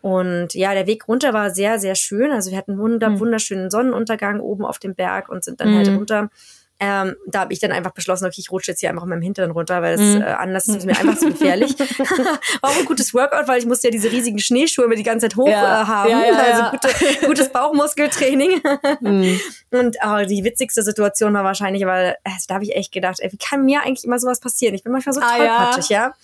Und 0.00 0.54
ja, 0.54 0.74
der 0.74 0.86
Weg 0.86 1.08
runter 1.08 1.32
war 1.32 1.50
sehr, 1.50 1.80
sehr 1.80 1.96
schön. 1.96 2.30
Also 2.30 2.52
wir 2.52 2.58
hatten 2.58 2.72
einen 2.72 2.80
wunder, 2.80 3.10
Mhm. 3.10 3.18
wunderschönen 3.18 3.68
Sonnenuntergang 3.68 4.38
oben 4.38 4.64
auf 4.64 4.78
dem 4.78 4.94
Berg 4.94 5.28
und 5.28 5.42
sind 5.42 5.60
dann 5.60 5.74
halt 5.74 5.88
runter. 5.88 6.30
Ähm, 6.78 7.16
da 7.26 7.40
habe 7.40 7.52
ich 7.54 7.58
dann 7.58 7.72
einfach 7.72 7.92
beschlossen, 7.92 8.26
okay, 8.26 8.36
ich 8.38 8.50
rutsche 8.50 8.72
jetzt 8.72 8.80
hier 8.80 8.90
einfach 8.90 9.04
mit 9.04 9.10
meinem 9.10 9.22
Hintern 9.22 9.50
runter, 9.50 9.80
weil 9.80 9.96
das 9.96 10.04
Mhm. 10.06 10.20
äh, 10.20 10.24
anders 10.26 10.68
ist 10.68 10.84
mir 10.84 10.92
einfach 10.98 11.16
zu 11.16 11.30
gefährlich. 11.30 11.74
war 12.60 12.70
auch 12.70 12.76
ein 12.78 12.84
gutes 12.84 13.14
Workout, 13.14 13.48
weil 13.48 13.58
ich 13.58 13.66
musste 13.66 13.86
ja 13.88 13.90
diese 13.92 14.10
riesigen 14.12 14.38
Schneeschuhe 14.38 14.86
mir 14.86 14.96
die 14.96 15.02
ganze 15.02 15.28
Zeit 15.28 15.36
hoch 15.36 15.48
Ja. 15.48 15.82
äh, 15.82 15.86
haben. 15.86 16.10
Ja, 16.10 16.24
ja, 16.26 16.34
also 16.36 16.62
ja. 16.62 16.70
Gute, 16.70 17.26
gutes 17.26 17.48
Bauchmuskeltraining. 17.50 18.60
Mhm. 19.00 19.40
Und 19.72 19.96
oh, 20.06 20.24
die 20.26 20.44
witzigste 20.44 20.82
Situation 20.82 21.32
war 21.34 21.44
wahrscheinlich, 21.44 21.84
weil 21.86 22.16
äh, 22.24 22.30
da 22.48 22.54
habe 22.56 22.64
ich 22.64 22.74
echt 22.76 22.92
gedacht, 22.92 23.20
ey, 23.20 23.32
wie 23.32 23.36
kann 23.38 23.64
mir 23.64 23.80
eigentlich 23.82 24.04
immer 24.04 24.18
sowas 24.18 24.40
passieren? 24.40 24.74
Ich 24.74 24.82
bin 24.82 24.92
manchmal 24.92 25.14
so 25.14 25.20
Ah, 25.22 25.36
ja. 25.42 25.56
tollpatschig, 25.56 25.88
ja. 25.88 26.14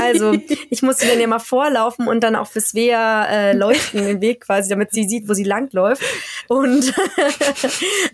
Also 0.00 0.32
ich 0.70 0.82
musste 0.82 1.06
dann 1.06 1.20
ja 1.20 1.26
mal 1.26 1.38
vorlaufen 1.40 2.06
und 2.08 2.20
dann 2.22 2.36
auch 2.36 2.46
für 2.46 2.60
Svea 2.60 3.26
äh, 3.26 3.52
leuchten 3.52 4.04
den 4.04 4.20
Weg 4.20 4.42
quasi, 4.42 4.68
damit 4.68 4.92
sie 4.92 5.08
sieht, 5.08 5.28
wo 5.28 5.34
sie 5.34 5.44
langläuft. 5.44 6.02
Und 6.48 6.92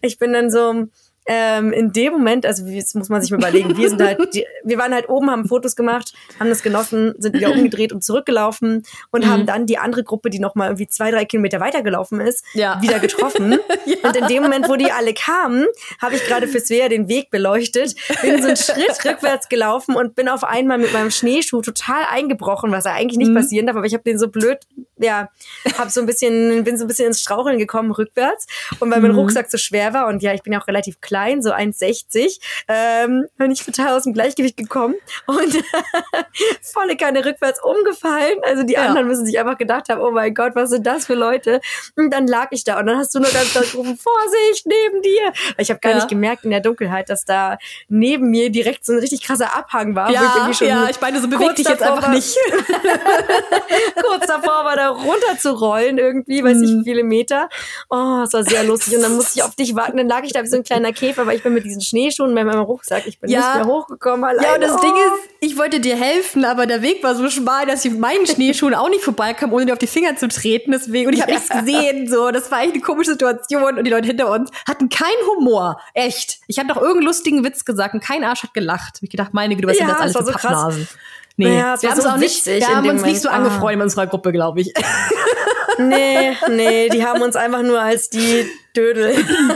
ich 0.02 0.18
bin 0.18 0.32
dann 0.32 0.50
so 0.50 0.86
ähm, 1.26 1.72
in 1.72 1.92
dem 1.92 2.12
Moment, 2.12 2.44
also 2.46 2.64
jetzt 2.66 2.94
muss 2.94 3.08
man 3.08 3.22
sich 3.22 3.30
mal 3.30 3.38
überlegen, 3.38 3.76
wir 3.76 3.88
sind 3.88 4.02
halt, 4.02 4.18
die, 4.34 4.44
wir 4.64 4.78
waren 4.78 4.92
halt 4.92 5.08
oben, 5.08 5.30
haben 5.30 5.46
Fotos 5.46 5.74
gemacht, 5.76 6.12
haben 6.38 6.48
das 6.50 6.62
genossen, 6.62 7.14
sind 7.18 7.34
wieder 7.34 7.50
umgedreht 7.52 7.92
und 7.92 8.04
zurückgelaufen 8.04 8.82
und 9.10 9.26
haben 9.26 9.46
dann 9.46 9.66
die 9.66 9.78
andere 9.78 10.04
Gruppe, 10.04 10.30
die 10.30 10.38
noch 10.38 10.54
mal 10.54 10.66
irgendwie 10.66 10.86
zwei, 10.86 11.10
drei 11.10 11.24
Kilometer 11.24 11.60
weitergelaufen 11.60 12.20
ist, 12.20 12.44
Ja. 12.54 12.80
wieder 12.82 12.98
getroffen. 12.98 13.58
Und 14.02 14.16
in 14.16 14.26
dem 14.28 14.42
Moment, 14.42 14.68
wo 14.68 14.76
die 14.76 14.90
alle 14.92 15.14
kamen, 15.14 15.66
habe 16.00 16.16
ich 16.16 16.24
gerade 16.26 16.46
für 16.46 16.60
Svea 16.60 16.88
den 16.88 17.08
Weg 17.08 17.30
beleuchtet, 17.30 17.94
bin 18.20 18.40
so 18.42 18.48
einen 18.48 18.56
Schritt 18.56 19.04
rückwärts 19.04 19.48
gelaufen 19.48 19.96
und 19.96 20.14
bin 20.14 20.28
auf 20.28 20.44
einmal 20.44 20.76
mit 20.78 20.92
meinem 20.92 21.10
Schneeschuh 21.10 21.62
total 21.62 22.04
eingebrochen, 22.10 22.70
was 22.70 22.84
ja 22.84 22.92
eigentlich 22.92 23.16
nicht 23.16 23.34
passieren 23.34 23.66
darf, 23.66 23.76
aber 23.76 23.86
ich 23.86 23.94
habe 23.94 24.02
den 24.04 24.18
so 24.18 24.28
blöd, 24.28 24.58
ja, 24.98 25.30
habe 25.78 25.90
so 25.90 26.00
ein 26.00 26.06
bisschen, 26.06 26.64
bin 26.64 26.76
so 26.76 26.84
ein 26.84 26.88
bisschen 26.88 27.06
ins 27.08 27.20
Straucheln 27.20 27.58
gekommen 27.58 27.90
rückwärts. 27.92 28.46
Und 28.80 28.90
weil 28.90 29.00
mein 29.00 29.12
Rucksack 29.12 29.50
so 29.50 29.56
schwer 29.58 29.94
war 29.94 30.06
und 30.08 30.22
ja, 30.22 30.34
ich 30.34 30.42
bin 30.42 30.52
ja 30.52 30.60
auch 30.60 30.66
relativ 30.68 31.00
klein, 31.00 31.13
so 31.42 31.52
1,60, 31.52 32.40
ähm, 32.68 33.26
bin 33.36 33.50
ich 33.50 33.64
total 33.64 33.96
aus 33.96 34.04
dem 34.04 34.12
Gleichgewicht 34.14 34.56
gekommen 34.56 34.94
und 35.26 35.38
volle 36.62 36.96
Kanne 36.96 37.24
rückwärts 37.24 37.60
umgefallen. 37.62 38.38
Also 38.42 38.62
die 38.62 38.74
Ja. 38.74 38.86
anderen 38.86 39.06
müssen 39.08 39.24
sich 39.26 39.38
einfach 39.38 39.56
gedacht 39.58 39.88
haben, 39.88 40.00
oh 40.00 40.10
mein 40.10 40.34
Gott, 40.34 40.52
was 40.54 40.70
sind 40.70 40.86
das 40.86 41.06
für 41.06 41.14
Leute? 41.14 41.60
Und 41.96 42.10
dann 42.10 42.26
lag 42.26 42.48
ich 42.50 42.64
da 42.64 42.78
und 42.80 42.86
dann 42.86 42.98
hast 42.98 43.14
du 43.14 43.20
nur 43.20 43.30
ganz 43.30 43.54
laut 43.54 43.70
gerufen, 43.70 43.96
Vorsicht, 43.98 44.66
neben 44.66 45.02
dir. 45.02 45.32
Ich 45.58 45.70
habe 45.70 45.80
gar 45.80 45.90
Ja. 45.92 45.96
nicht 45.96 46.08
gemerkt 46.08 46.44
in 46.44 46.50
der 46.50 46.60
Dunkelheit, 46.60 47.08
dass 47.10 47.24
da 47.24 47.58
neben 47.88 48.30
mir 48.30 48.50
direkt 48.50 48.84
so 48.84 48.92
ein 48.92 48.98
richtig 48.98 49.22
krasser 49.22 49.54
Abhang 49.56 49.94
war. 49.94 50.08
wo 50.08 50.50
ich 50.50 50.60
Ja, 50.60 50.66
ja, 50.84 50.88
ich 50.90 51.00
meine, 51.00 51.20
so 51.20 51.28
beweg 51.28 51.46
kurz 51.46 51.56
dich 51.56 51.68
jetzt 51.68 51.82
einfach 51.82 52.02
war- 52.02 52.08
nicht. 52.10 52.36
kurz 54.02 54.26
davor 54.26 54.64
war, 54.64 54.76
da 54.76 54.88
runter 54.90 55.38
zu 55.38 55.52
rollen 55.52 55.98
irgendwie, 55.98 56.42
weiß 56.42 56.60
ich 56.60 56.70
Mhm. 56.70 56.80
wie 56.80 56.84
viele 56.84 57.04
Meter. 57.04 57.48
Oh, 57.90 58.22
es 58.24 58.32
war 58.32 58.44
sehr 58.44 58.64
lustig. 58.64 58.96
Und 58.96 59.02
dann 59.02 59.14
musste 59.16 59.38
ich 59.38 59.42
auf 59.44 59.54
dich 59.54 59.74
warten. 59.74 59.96
Dann 59.96 60.08
lag 60.08 60.22
ich 60.24 60.32
da 60.32 60.42
wie 60.42 60.46
so 60.46 60.56
ein 60.56 60.64
kleiner 60.64 60.92
Käfer, 61.06 61.26
weil 61.26 61.36
ich 61.36 61.42
bin 61.42 61.54
mit 61.54 61.64
diesen 61.64 61.80
Schneeschuhen 61.80 62.32
mit 62.34 62.44
meinem 62.44 62.60
Rucksack. 62.62 63.06
Ich 63.06 63.18
bin 63.20 63.30
Ja. 63.30 63.40
nicht 63.56 63.64
mehr 63.66 63.74
hochgekommen 63.74 64.24
alleine. 64.24 64.46
Ja, 64.46 64.54
und 64.54 64.60
das 64.62 64.72
oh. 64.72 64.80
Ding 64.80 64.92
ist, 64.94 65.28
ich 65.40 65.58
wollte 65.58 65.80
dir 65.80 65.96
helfen, 65.96 66.44
aber 66.44 66.66
der 66.66 66.82
Weg 66.82 67.02
war 67.02 67.14
so 67.14 67.28
schmal, 67.28 67.66
dass 67.66 67.84
ich 67.84 67.90
mit 67.92 68.00
meinen 68.00 68.26
Schneeschuhen 68.26 68.74
auch 68.74 68.88
nicht 68.88 69.02
vorbeikam, 69.04 69.52
ohne 69.52 69.66
dir 69.66 69.72
auf 69.72 69.78
die 69.78 69.86
Finger 69.86 70.16
zu 70.16 70.28
treten. 70.28 70.72
Deswegen, 70.72 71.08
und 71.08 71.14
ich 71.14 71.20
habe 71.22 71.32
nichts 71.32 71.48
gesehen. 71.48 72.08
So, 72.08 72.30
das 72.30 72.50
war 72.50 72.62
echt 72.62 72.72
eine 72.72 72.82
komische 72.82 73.12
Situation. 73.12 73.78
Und 73.78 73.84
die 73.84 73.90
Leute 73.90 74.06
hinter 74.06 74.30
uns 74.30 74.50
hatten 74.68 74.88
keinen 74.88 75.10
Humor. 75.36 75.80
Echt. 75.92 76.38
Ich 76.46 76.58
habe 76.58 76.68
doch 76.68 76.76
irgendeinen 76.76 77.06
lustigen 77.06 77.44
Witz 77.44 77.64
gesagt 77.64 77.94
und 77.94 78.02
kein 78.02 78.24
Arsch 78.24 78.42
hat 78.42 78.54
gelacht. 78.54 78.98
Ich 79.02 79.10
gedacht, 79.10 79.34
meine 79.34 79.54
Güte, 79.56 79.68
was 79.68 79.78
Ja, 79.78 79.86
sind 79.86 79.94
das 79.94 80.00
alles 80.00 80.16
für 80.16 80.24
so 80.24 80.32
krass. 80.32 80.42
Pappnasen? 80.42 80.88
Nee, 81.36 81.58
Ja, 81.58 81.74
es 81.74 81.82
wir 81.82 81.90
haben 81.90 82.00
so 82.00 82.06
uns 82.06 82.14
auch 82.14 82.18
nicht, 82.18 82.46
wir 82.46 82.68
haben 82.68 82.88
uns 82.88 83.02
nicht 83.02 83.20
so 83.20 83.28
Moment. 83.28 83.44
Ah. 83.44 83.48
angefreundet 83.48 83.74
in 83.74 83.82
unserer 83.82 84.06
Gruppe, 84.06 84.32
glaube 84.32 84.60
ich. 84.60 84.72
Nee, 85.78 86.36
nee, 86.48 86.88
die 86.88 87.04
haben 87.04 87.20
uns 87.22 87.34
einfach 87.36 87.62
nur 87.62 87.80
als 87.80 88.08
die 88.08 88.46
Dödel 88.76 89.14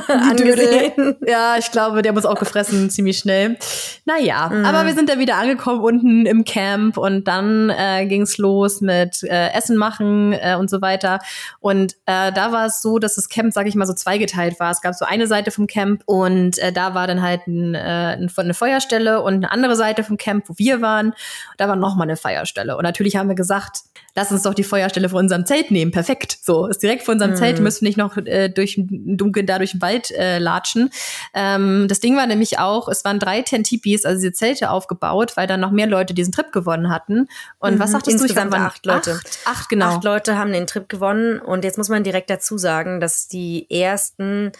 angesehen. 0.08 1.16
Ja, 1.26 1.56
ich 1.58 1.70
glaube, 1.70 2.02
der 2.02 2.12
muss 2.12 2.24
auch 2.24 2.38
gefressen 2.38 2.90
ziemlich 2.90 3.18
schnell. 3.18 3.56
Naja, 4.04 4.48
Mhm. 4.48 4.64
aber 4.64 4.86
wir 4.86 4.94
sind 4.94 5.08
da 5.08 5.18
wieder 5.18 5.36
angekommen 5.36 5.80
unten 5.80 6.26
im 6.26 6.44
Camp 6.44 6.96
und 6.96 7.26
dann 7.28 7.70
äh, 7.70 8.06
ging's 8.06 8.38
los 8.38 8.80
mit 8.80 9.22
äh, 9.24 9.50
Essen 9.52 9.76
machen 9.76 10.32
äh, 10.32 10.56
und 10.58 10.70
so 10.70 10.80
weiter. 10.80 11.18
Und 11.60 11.94
äh, 12.06 12.32
da 12.32 12.52
war 12.52 12.66
es 12.66 12.80
so, 12.82 12.98
dass 12.98 13.16
das 13.16 13.28
Camp, 13.28 13.52
sag 13.52 13.66
ich 13.66 13.74
mal, 13.74 13.86
so 13.86 13.94
zweigeteilt 13.94 14.58
war. 14.60 14.70
Es 14.70 14.80
gab 14.80 14.94
so 14.94 15.04
eine 15.04 15.26
Seite 15.26 15.50
vom 15.50 15.66
Camp 15.66 16.02
und 16.06 16.58
äh, 16.58 16.72
da 16.72 16.94
war 16.94 17.06
dann 17.06 17.22
halt 17.22 17.46
ein, 17.46 17.74
äh, 17.74 17.78
ein- 18.16 18.30
eine 18.36 18.54
Feuerstelle 18.54 19.20
und 19.22 19.34
eine 19.34 19.50
andere 19.50 19.74
Seite 19.76 20.04
vom 20.04 20.16
Camp, 20.16 20.48
wo 20.48 20.54
wir 20.58 20.80
waren, 20.80 21.12
da 21.56 21.68
war 21.68 21.76
nochmal 21.76 22.06
eine 22.06 22.16
Feuerstelle. 22.16 22.76
Und 22.76 22.84
natürlich 22.84 23.16
haben 23.16 23.28
wir 23.28 23.34
gesagt, 23.34 23.78
lass 24.18 24.32
uns 24.32 24.42
doch 24.42 24.54
die 24.54 24.64
Feuerstelle 24.64 25.08
vor 25.08 25.20
unserem 25.20 25.46
Zelt 25.46 25.70
nehmen. 25.70 25.92
Perfekt. 25.92 26.38
So, 26.42 26.66
ist 26.66 26.82
direkt 26.82 27.04
vor 27.04 27.14
unserem 27.14 27.36
Zelt, 27.36 27.60
müssen 27.60 27.84
nicht 27.84 27.96
noch 27.96 28.16
äh, 28.16 28.48
durch 28.48 28.74
den 28.74 29.16
Dunkeln 29.16 29.46
da 29.46 29.58
durch 29.58 29.70
den 29.72 29.80
Wald 29.80 30.10
äh, 30.10 30.38
latschen. 30.38 30.90
Ähm, 31.34 31.86
das 31.88 32.00
Ding 32.00 32.16
war 32.16 32.26
nämlich 32.26 32.58
auch, 32.58 32.88
es 32.88 33.04
waren 33.04 33.20
drei 33.20 33.42
Tentipis, 33.42 34.04
also 34.04 34.20
diese 34.20 34.32
Zelte 34.32 34.70
aufgebaut, 34.70 35.36
weil 35.36 35.46
dann 35.46 35.60
noch 35.60 35.70
mehr 35.70 35.86
Leute 35.86 36.14
diesen 36.14 36.32
Trip 36.32 36.50
gewonnen 36.50 36.90
hatten. 36.90 37.28
Und 37.60 37.78
was 37.78 37.90
Mhm, 37.90 37.92
sagtest 37.92 38.20
du? 38.20 38.24
Ich 38.24 38.30
insgesamt 38.30 38.52
waren 38.52 38.62
acht 38.62 38.84
Leute. 38.84 39.12
Acht, 39.12 39.38
acht 39.44 39.68
genau. 39.68 39.86
Acht 39.86 40.04
Leute 40.04 40.36
haben 40.36 40.52
den 40.52 40.66
Trip 40.66 40.88
gewonnen 40.88 41.38
und 41.38 41.62
jetzt 41.62 41.78
muss 41.78 41.88
man 41.88 42.02
direkt 42.02 42.28
dazu 42.28 42.58
sagen, 42.58 42.98
dass 42.98 43.28
die 43.28 43.70
ersten 43.70 44.50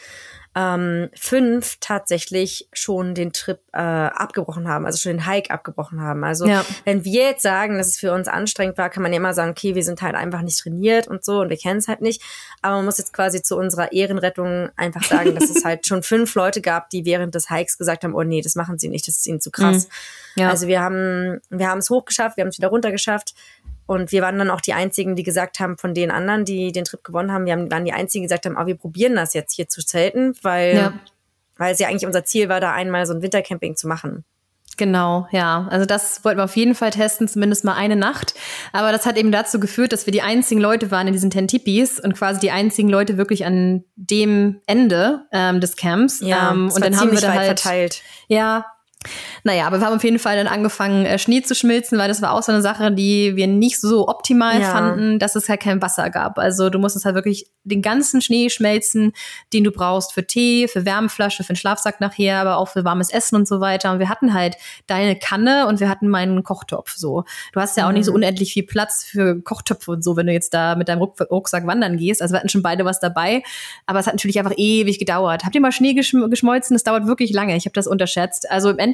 ähm, 0.59 1.09
fünf 1.15 1.77
tatsächlich 1.79 2.69
schon 2.73 3.15
den 3.15 3.33
Trip 3.33 3.61
äh, 3.73 3.79
abgebrochen 3.79 4.67
haben, 4.67 4.87
also 4.87 4.99
schon 4.99 5.13
den 5.13 5.25
Hike 5.25 5.53
abgebrochen 5.53 6.01
haben. 6.01 6.25
Also 6.25 6.47
Ja. 6.47 6.65
wenn 6.85 7.05
wir 7.05 7.23
jetzt 7.23 7.43
sagen, 7.43 7.79
dass 7.79 7.87
es 7.87 7.97
für 7.97 8.13
uns 8.13 8.27
anstrengend 8.27 8.77
war, 8.77 8.91
kann 8.91 9.05
man 9.05 9.13
ja 9.13 9.19
immer 9.19 9.35
sagen, 9.35 9.53
okay, 9.53 9.77
wir 9.77 9.85
sind 9.85 10.03
halt 10.03 10.17
einfach 10.17 10.43
nicht 10.43 10.59
trainiert 10.59 11.07
und 11.07 11.25
so 11.25 11.43
und 11.43 11.51
wir 11.51 11.57
kennen 11.57 11.79
es 11.79 11.87
halt 11.87 12.01
nicht. 12.01 12.23
Aber 12.61 12.75
man 12.77 12.87
muss 12.87 12.99
jetzt 12.99 13.13
quasi 13.13 13.41
zu 13.41 13.57
unserer 13.57 13.93
Ehrenrettung 13.93 14.71
einfach 14.75 15.05
sagen, 15.05 15.37
dass 15.37 15.49
es 15.49 15.65
halt 15.65 15.87
schon 15.87 16.03
fünf 16.03 16.35
Leute 16.35 16.61
gab, 16.61 16.91
die 16.91 17.05
während 17.05 17.37
des 17.37 17.49
Hikes 17.49 17.79
gesagt 17.79 18.03
haben, 18.03 18.15
oh 18.17 18.25
nee, 18.25 18.41
das 18.41 18.57
machen 18.57 18.79
sie 18.79 18.89
nicht, 18.89 19.07
das 19.07 19.19
ist 19.19 19.29
ihnen 19.29 19.41
zu 19.41 19.53
krass. 19.53 19.87
Mhm. 20.35 20.43
Ja. 20.43 20.51
Also 20.51 20.67
wir 20.67 20.81
haben, 20.81 21.41
wir 21.51 21.69
haben 21.69 21.79
es 21.79 21.89
hochgeschafft, 21.89 22.37
wir 22.37 22.43
haben 22.43 22.49
es 22.49 22.59
wieder 22.59 22.69
runtergeschafft. 22.69 23.35
Und 23.89 24.13
wir 24.13 24.21
waren 24.21 24.39
dann 24.39 24.51
auch 24.51 24.61
die 24.61 24.75
einzigen, 24.75 25.17
die 25.17 25.23
gesagt 25.23 25.61
haben, 25.61 25.79
von 25.79 25.95
den 25.95 26.11
anderen, 26.11 26.45
die 26.45 26.73
den 26.73 26.85
Trip 26.85 27.03
gewonnen 27.03 27.33
haben, 27.33 27.47
wir 27.47 27.55
haben, 27.55 27.71
waren 27.71 27.87
die 27.87 27.93
einzigen, 27.95 28.23
die 28.23 28.27
gesagt 28.29 28.45
haben, 28.45 28.59
ah, 28.59 28.67
wir 28.67 28.77
probieren 28.77 29.17
das 29.17 29.33
jetzt 29.33 29.55
hier 29.55 29.67
zu 29.69 29.85
zelten, 29.85 30.35
weil, 30.43 30.77
Ja. 30.77 30.93
weil 31.57 31.73
es 31.73 31.79
ja 31.79 31.89
eigentlich 31.89 32.05
unser 32.07 32.23
Ziel 32.23 32.51
war, 32.51 32.61
da 32.61 32.73
einmal 32.73 33.07
so 33.07 33.15
ein 33.15 33.23
Wintercamping 33.23 33.77
zu 33.77 33.89
machen. 33.89 34.25
Genau, 34.77 35.27
ja. 35.33 35.67
Also 35.71 35.87
das 35.87 36.23
wollten 36.25 36.39
wir 36.39 36.45
auf 36.45 36.55
jeden 36.55 36.75
Fall 36.75 36.91
testen, 36.91 37.29
zumindest 37.29 37.65
mal 37.65 37.75
eine 37.75 37.97
Nacht. 37.97 38.35
Aber 38.73 38.93
das 38.93 39.07
hat 39.07 39.17
eben 39.17 39.33
dazu 39.33 39.59
geführt, 39.59 39.93
dass 39.93 40.05
wir 40.07 40.13
die 40.13 40.23
einzigen 40.23 40.61
Leute 40.61 40.91
waren 40.91 41.07
in 41.07 41.15
diesen 41.15 41.31
Tentipis 41.31 41.99
und 41.99 42.15
quasi 42.15 42.39
die 42.41 42.51
einzigen 42.51 42.91
Leute 42.91 43.17
wirklich 43.17 43.45
an 43.47 43.85
dem 43.97 44.61
Ende 44.67 45.23
ähm, 45.33 45.61
des 45.61 45.77
Camps. 45.77 46.21
ähm, 46.23 46.67
es 46.67 46.75
und 46.75 46.85
dann 46.85 47.01
haben 47.01 47.11
wir 47.11 47.21
da 47.21 47.33
halt 47.33 47.59
verteilt. 47.59 48.03
Ja. 48.29 48.67
Naja, 49.45 49.67
aber 49.67 49.79
wir 49.81 49.87
haben 49.87 49.95
auf 49.97 50.03
jeden 50.05 50.19
Fall 50.19 50.37
dann 50.37 50.49
angefangen, 50.49 51.07
äh, 51.07 51.19
Schnee 51.19 51.41
zu 51.43 51.55
schmilzen, 51.55 51.99
weil 51.99 52.09
das 52.09 52.21
war 52.21 52.33
auch 52.33 52.43
so 52.43 52.51
eine 52.51 52.63
Sache, 52.63 52.91
die 52.91 53.37
wir 53.37 53.47
nicht 53.47 53.81
so 53.81 54.09
optimal 54.09 54.61
Ja. 54.61 54.73
fanden, 54.73 55.19
dass 55.21 55.37
es 55.37 55.49
halt 55.49 55.61
kein 55.61 55.81
Wasser 55.81 56.11
gab. 56.11 56.39
Also 56.39 56.69
du 56.69 56.79
musstest 56.81 57.05
halt 57.05 57.15
wirklich 57.15 57.47
den 57.63 57.81
ganzen 57.81 58.21
Schnee 58.21 58.51
schmelzen, 58.51 59.13
den 59.53 59.63
du 59.63 59.71
brauchst 59.71 60.13
für 60.13 60.27
Tee, 60.27 60.67
für 60.67 60.85
Wärmflasche, 60.85 61.45
für 61.45 61.53
den 61.53 61.57
Schlafsack 61.57 62.01
nachher, 62.01 62.39
aber 62.41 62.57
auch 62.57 62.69
für 62.69 62.85
warmes 62.85 63.11
Essen 63.11 63.37
und 63.37 63.47
so 63.47 63.61
weiter. 63.61 63.93
Und 63.93 64.01
wir 64.01 64.09
hatten 64.09 64.35
halt 64.35 64.57
deine 64.89 65.17
Kanne 65.17 65.69
und 65.69 65.79
wir 65.79 65.89
hatten 65.89 66.09
meinen 66.09 66.43
Kochtopf 66.43 66.95
so. 66.97 67.25
Du 67.53 67.61
hast 67.61 67.77
ja 67.77 67.87
auch 67.87 67.93
nicht 67.93 68.07
so 68.07 68.13
unendlich 68.13 68.53
viel 68.53 68.65
Platz 68.65 69.05
für 69.05 69.41
Kochtöpfe 69.41 69.93
und 69.93 70.03
so, 70.03 70.17
wenn 70.17 70.27
du 70.27 70.33
jetzt 70.33 70.53
da 70.55 70.75
mit 70.75 70.89
deinem 70.89 70.99
Ruck 70.99 71.21
Rucksack 71.31 71.67
wandern 71.67 71.99
gehst. 71.99 72.21
Also 72.21 72.35
wir 72.35 72.39
hatten 72.39 72.49
schon 72.49 72.63
beide 72.63 72.85
was 72.85 72.99
dabei, 72.99 73.43
aber 73.87 74.01
es 74.01 74.07
hat 74.07 74.15
natürlich 74.15 74.39
einfach 74.39 74.55
ewig 74.57 74.99
gedauert. 74.99 75.45
Habt 75.45 75.55
ihr 75.55 75.61
mal 75.61 75.73
Schnee 75.73 75.95
geschm 75.95 76.29
geschmolzen? 76.31 76.75
Das 76.75 76.83
dauert 76.83 77.07
wirklich 77.07 77.33
lange. 77.33 77.57
Ich 77.57 77.65
habe 77.65 77.75
das 77.75 77.87
unterschätzt. 77.87 78.51
Also 78.51 78.71
im 78.71 78.79
Endeffekt 78.79 78.88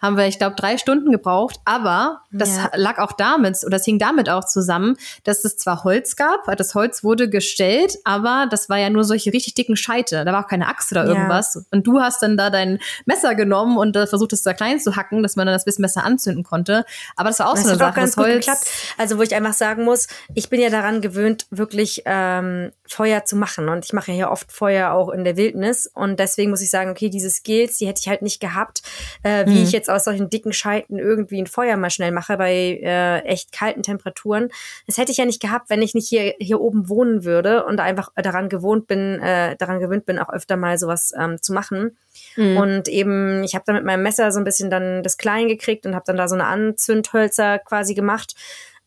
haben 0.00 0.16
wir, 0.16 0.26
ich 0.26 0.38
glaube, 0.38 0.56
drei 0.56 0.78
Stunden 0.78 1.10
gebraucht, 1.12 1.56
aber 1.64 2.22
das 2.30 2.56
Ja. 2.56 2.70
lag 2.74 2.98
auch 2.98 3.12
damit, 3.12 3.58
oder 3.62 3.76
das 3.76 3.84
hing 3.84 3.98
damit 3.98 4.28
auch 4.28 4.44
zusammen, 4.44 4.96
dass 5.24 5.44
es 5.44 5.56
zwar 5.56 5.84
Holz 5.84 6.16
gab, 6.16 6.44
das 6.56 6.74
Holz 6.74 7.04
wurde 7.04 7.28
gestellt, 7.28 7.98
aber 8.04 8.46
das 8.50 8.68
war 8.68 8.78
ja 8.78 8.90
nur 8.90 9.04
solche 9.04 9.32
richtig 9.32 9.54
dicken 9.54 9.76
Scheite. 9.76 10.24
Da 10.24 10.32
war 10.32 10.44
auch 10.44 10.48
keine 10.48 10.68
Axt 10.68 10.92
oder 10.92 11.04
Ja. 11.04 11.10
irgendwas. 11.12 11.64
Und 11.70 11.86
du 11.86 12.00
hast 12.00 12.22
dann 12.22 12.36
da 12.36 12.50
dein 12.50 12.78
Messer 13.06 13.34
genommen 13.34 13.78
und 13.78 13.96
äh, 13.96 14.06
versucht, 14.06 14.32
es 14.32 14.42
da 14.42 14.52
klein 14.54 14.80
zu 14.80 14.96
hacken, 14.96 15.22
dass 15.22 15.36
man 15.36 15.46
dann 15.46 15.54
das 15.54 15.64
bisschen 15.64 15.82
besser 15.82 16.04
anzünden 16.04 16.44
konnte. 16.44 16.84
Aber 17.16 17.28
das 17.30 17.38
war 17.38 17.48
auch 17.50 17.54
Das 17.54 17.62
so 17.64 17.68
eine 17.70 17.78
hat 17.78 17.82
auch 17.82 17.86
Sache. 17.88 18.00
ganz 18.00 18.10
Das 18.10 18.16
gut 18.16 18.24
Holz, 18.26 18.46
geklappt. 18.46 18.70
Also 18.98 19.18
wo 19.18 19.22
ich 19.22 19.34
einfach 19.34 19.52
sagen 19.54 19.84
muss, 19.84 20.06
ich 20.34 20.48
bin 20.50 20.60
ja 20.60 20.70
daran 20.70 21.00
gewöhnt, 21.00 21.46
wirklich 21.50 22.02
ähm, 22.04 22.72
Feuer 22.86 23.24
zu 23.24 23.36
machen. 23.36 23.68
Und 23.68 23.84
ich 23.84 23.92
mache 23.92 24.10
ja 24.10 24.16
hier 24.16 24.30
oft 24.30 24.52
Feuer 24.52 24.92
auch 24.92 25.08
in 25.10 25.24
der 25.24 25.36
Wildnis. 25.36 25.86
Und 25.86 26.18
deswegen 26.20 26.50
muss 26.50 26.60
ich 26.60 26.70
sagen, 26.70 26.90
okay, 26.90 27.08
diese 27.08 27.30
Skills, 27.30 27.78
die 27.78 27.86
hätte 27.86 28.00
ich 28.00 28.08
halt 28.08 28.22
nicht 28.22 28.40
gehabt, 28.40 28.82
äh, 29.22 29.46
wie 29.46 29.58
Mhm. 29.58 29.62
ich 29.64 29.72
jetzt 29.72 29.90
aus 29.90 30.04
solchen 30.04 30.30
dicken 30.30 30.52
Scheiten 30.52 30.98
irgendwie 30.98 31.40
ein 31.40 31.46
Feuer 31.46 31.76
mal 31.76 31.90
schnell 31.90 32.12
mache 32.12 32.36
bei 32.36 32.52
äh, 32.82 33.20
echt 33.20 33.52
kalten 33.52 33.82
Temperaturen. 33.82 34.48
Das 34.86 34.98
hätte 34.98 35.12
ich 35.12 35.18
ja 35.18 35.24
nicht 35.24 35.40
gehabt, 35.40 35.70
wenn 35.70 35.82
ich 35.82 35.94
nicht 35.94 36.08
hier, 36.08 36.34
hier 36.38 36.60
oben 36.60 36.88
wohnen 36.88 37.24
würde 37.24 37.64
und 37.64 37.80
einfach 37.80 38.10
daran 38.16 38.48
gewohnt 38.48 38.86
bin, 38.86 39.20
äh, 39.20 39.56
daran 39.56 39.80
gewöhnt 39.80 40.06
bin, 40.06 40.18
auch 40.18 40.30
öfter 40.30 40.56
mal 40.56 40.78
sowas 40.78 41.12
ähm, 41.18 41.40
zu 41.40 41.52
machen. 41.52 41.96
Mhm. 42.36 42.56
Und 42.56 42.88
eben, 42.88 43.42
ich 43.44 43.54
habe 43.54 43.64
da 43.66 43.72
mit 43.72 43.84
meinem 43.84 44.02
Messer 44.02 44.32
so 44.32 44.38
ein 44.38 44.44
bisschen 44.44 44.70
dann 44.70 45.02
das 45.02 45.16
Klein 45.16 45.48
gekriegt 45.48 45.86
und 45.86 45.94
habe 45.94 46.04
dann 46.06 46.16
da 46.16 46.28
so 46.28 46.34
eine 46.34 46.44
Anzündhölzer 46.44 47.58
quasi 47.58 47.94
gemacht. 47.94 48.34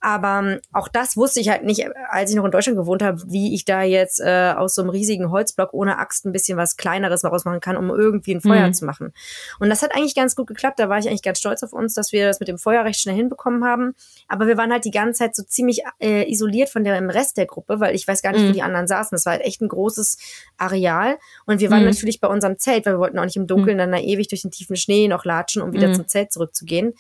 Aber 0.08 0.40
ähm, 0.46 0.60
auch 0.72 0.88
das 0.88 1.18
wusste 1.18 1.40
ich 1.40 1.50
halt 1.50 1.64
nicht, 1.64 1.84
als 2.10 2.30
ich 2.30 2.36
noch 2.36 2.46
in 2.46 2.52
Deutschland 2.52 2.78
gewohnt 2.78 3.02
habe, 3.02 3.24
wie 3.26 3.56
ich 3.56 3.66
da 3.66 3.82
jetzt 3.82 4.20
äh, 4.22 4.54
aus 4.56 4.76
so 4.76 4.84
einem 4.84 4.92
riesigen 4.92 5.32
Holzblock 5.32 5.74
ohne 5.74 5.98
Axt 5.98 6.26
ein 6.28 6.32
bisschen 6.32 6.60
was 6.60 6.78
Kleineres 6.78 7.24
mal 7.24 7.30
rausmachen 7.30 7.60
kann, 7.60 7.76
um 7.76 7.90
irgendwie 7.90 8.36
ein 8.36 8.42
Feuer 8.42 8.68
Mhm. 8.68 8.74
zu 8.76 8.86
machen. 8.86 9.14
Und 9.60 9.70
das 9.70 9.82
hat 9.82 9.96
eigentlich 9.96 10.14
ganz 10.14 10.36
gut 10.36 10.46
geklappt. 10.46 10.78
Da 10.78 10.90
war 10.90 11.00
ich 11.00 11.08
eigentlich 11.08 11.24
ganz 11.24 11.40
stolz 11.40 11.64
auf 11.64 11.74
uns, 11.74 11.96
dass 11.96 12.12
wir 12.12 12.28
das 12.28 12.40
mit 12.40 12.48
dem 12.50 12.60
Feuer 12.60 12.86
recht 12.86 13.00
schnell 13.00 13.16
hinbekommen 13.16 13.66
haben. 13.66 13.96
Aber 14.28 14.46
wir 14.46 14.58
waren 14.58 14.72
halt 14.72 14.86
die 14.86 14.92
ganze 14.92 15.20
Zeit 15.24 15.36
so 15.36 15.42
ziemlich 15.42 15.82
äh, 16.00 16.32
isoliert 16.32 16.70
von 16.70 16.84
dem 16.84 17.10
Rest 17.10 17.38
der 17.38 17.48
Gruppe, 17.48 17.80
weil 17.80 17.96
ich 17.96 18.08
weiß 18.08 18.22
gar 18.22 18.32
nicht, 18.32 18.44
wo 18.44 18.50
Mhm. 18.50 18.54
die 18.54 18.62
anderen 18.62 18.88
saßen. 18.88 19.16
Das 19.16 19.26
war 19.26 19.34
halt 19.34 19.42
echt 19.44 19.60
ein 19.62 19.70
großes 19.70 20.20
Areal. 20.58 21.18
Und 21.48 21.62
wir 21.62 21.72
waren 21.72 21.80
Mhm. 21.84 21.90
natürlich 21.90 22.20
bei 22.22 22.28
unserem 22.28 22.60
Zelt, 22.60 22.86
weil 22.86 22.94
wir 22.94 23.00
wollten 23.00 23.18
auch 23.18 23.26
nicht 23.26 23.38
im 23.38 23.48
Dunkeln 23.48 23.80
dann 23.80 23.92
da 23.92 23.98
ewig 23.98 24.28
durch 24.28 24.44
den 24.44 24.52
tiefen 24.52 24.76
Schnee 24.76 25.08
noch 25.08 25.26
latschen, 25.26 25.64
um 25.64 25.74
wieder 25.74 25.88
Mhm. 25.88 25.94
zum 25.96 26.08
Zelt 26.08 26.32
zurückzugehen. 26.32 26.94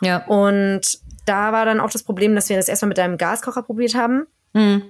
ja. 0.00 0.24
Und 0.26 1.00
da 1.26 1.52
war 1.52 1.64
dann 1.64 1.80
auch 1.80 1.90
das 1.90 2.02
Problem, 2.02 2.34
dass 2.34 2.48
wir 2.48 2.56
das 2.56 2.68
erstmal 2.68 2.88
mit 2.88 2.98
einem 2.98 3.18
Gaskocher 3.18 3.62
probiert 3.62 3.94
haben. 3.94 4.26
Mhm. 4.52 4.82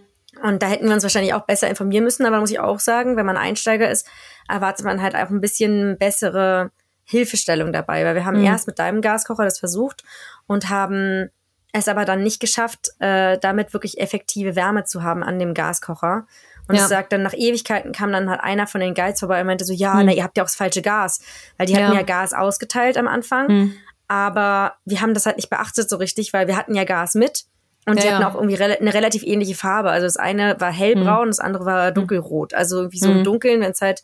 Und 0.43 0.63
da 0.63 0.67
hätten 0.67 0.87
wir 0.87 0.95
uns 0.95 1.03
wahrscheinlich 1.03 1.35
auch 1.35 1.43
besser 1.47 1.69
informieren 1.69 2.05
müssen. 2.05 2.25
Aber 2.25 2.37
da 2.37 2.41
muss 2.41 2.51
ich 2.51 2.59
auch 2.61 2.81
sagen, 2.81 3.17
wenn 3.17 3.27
man 3.27 3.37
Einsteiger 3.37 3.91
ist, 3.91 4.07
erwartet 4.49 4.85
man 4.87 5.03
halt 5.03 5.15
auch 5.15 5.29
ein 5.29 5.41
bisschen 5.43 5.99
bessere 5.99 6.71
Hilfestellung 7.05 7.73
dabei. 7.73 8.05
Weil 8.05 8.15
wir 8.15 8.25
haben 8.25 8.39
Mhm. 8.39 8.47
erst 8.47 8.67
mit 8.67 8.79
deinem 8.79 9.03
Gaskocher 9.03 9.45
das 9.45 9.59
versucht 9.59 10.03
und 10.47 10.71
haben 10.71 11.29
es 11.73 11.89
aber 11.89 12.05
dann 12.07 12.23
nicht 12.23 12.41
geschafft, 12.41 12.91
äh, 12.99 13.39
damit 13.39 13.73
wirklich 13.75 13.99
effektive 14.01 14.57
Wärme 14.57 14.85
zu 14.85 15.03
haben 15.03 15.23
an 15.23 15.39
dem 15.39 15.53
Gaskocher. 15.55 16.27
Und 16.69 16.77
Ja. 16.77 16.83
es 16.83 16.89
sagt 16.89 17.13
dann, 17.13 17.23
nach 17.23 17.35
Ewigkeiten 17.35 17.93
kam 17.93 18.13
dann 18.13 18.31
halt 18.31 18.41
einer 18.41 18.67
von 18.67 18.81
den 18.81 18.95
Guides 18.95 19.21
vorbei 19.21 19.41
und 19.41 19.47
meinte 19.47 19.65
so, 19.65 19.73
ja, 19.73 19.95
Mhm. 19.95 20.07
na, 20.07 20.13
ihr 20.13 20.23
habt 20.23 20.37
ja 20.37 20.43
auch 20.45 20.47
das 20.49 20.55
falsche 20.55 20.81
Gas. 20.81 21.21
Weil 21.59 21.67
die 21.67 21.75
hatten 21.77 21.93
Ja. 21.93 21.99
ja 22.01 22.03
Gas 22.03 22.33
ausgeteilt 22.33 22.97
am 22.97 23.09
Anfang. 23.09 23.47
Mhm. 23.49 23.75
Aber 24.13 24.75
wir 24.85 25.01
haben 25.01 25.15
das 25.15 25.25
halt 25.25 25.37
nicht 25.37 25.49
beachtet 25.49 25.89
so 25.89 25.97
richtig, 25.97 26.33
weil 26.35 26.47
wir 26.47 26.57
hatten 26.57 26.75
ja 26.75 26.85
Gas 26.85 27.15
mit. 27.15 27.45
Und 27.87 27.99
die 27.99 28.07
Ja, 28.07 28.13
hatten 28.13 28.23
ja. 28.23 28.31
auch 28.31 28.35
irgendwie 28.35 28.55
rela 28.57 28.75
eine 28.75 28.93
relativ 28.93 29.23
ähnliche 29.25 29.55
Farbe. 29.55 29.91
Also 29.91 30.07
das 30.07 30.17
eine 30.19 30.57
war 30.61 30.71
hellbraun, 30.71 31.29
das 31.29 31.41
andere 31.41 31.65
war 31.65 31.91
dunkelrot. 31.93 32.53
Also 32.55 32.77
irgendwie 32.81 32.99
so 32.99 33.11
im 33.11 33.19
Mhm. 33.21 33.25
Dunkeln, 33.25 33.61
wenn 33.63 33.71
es 33.73 33.81
halt 33.81 34.03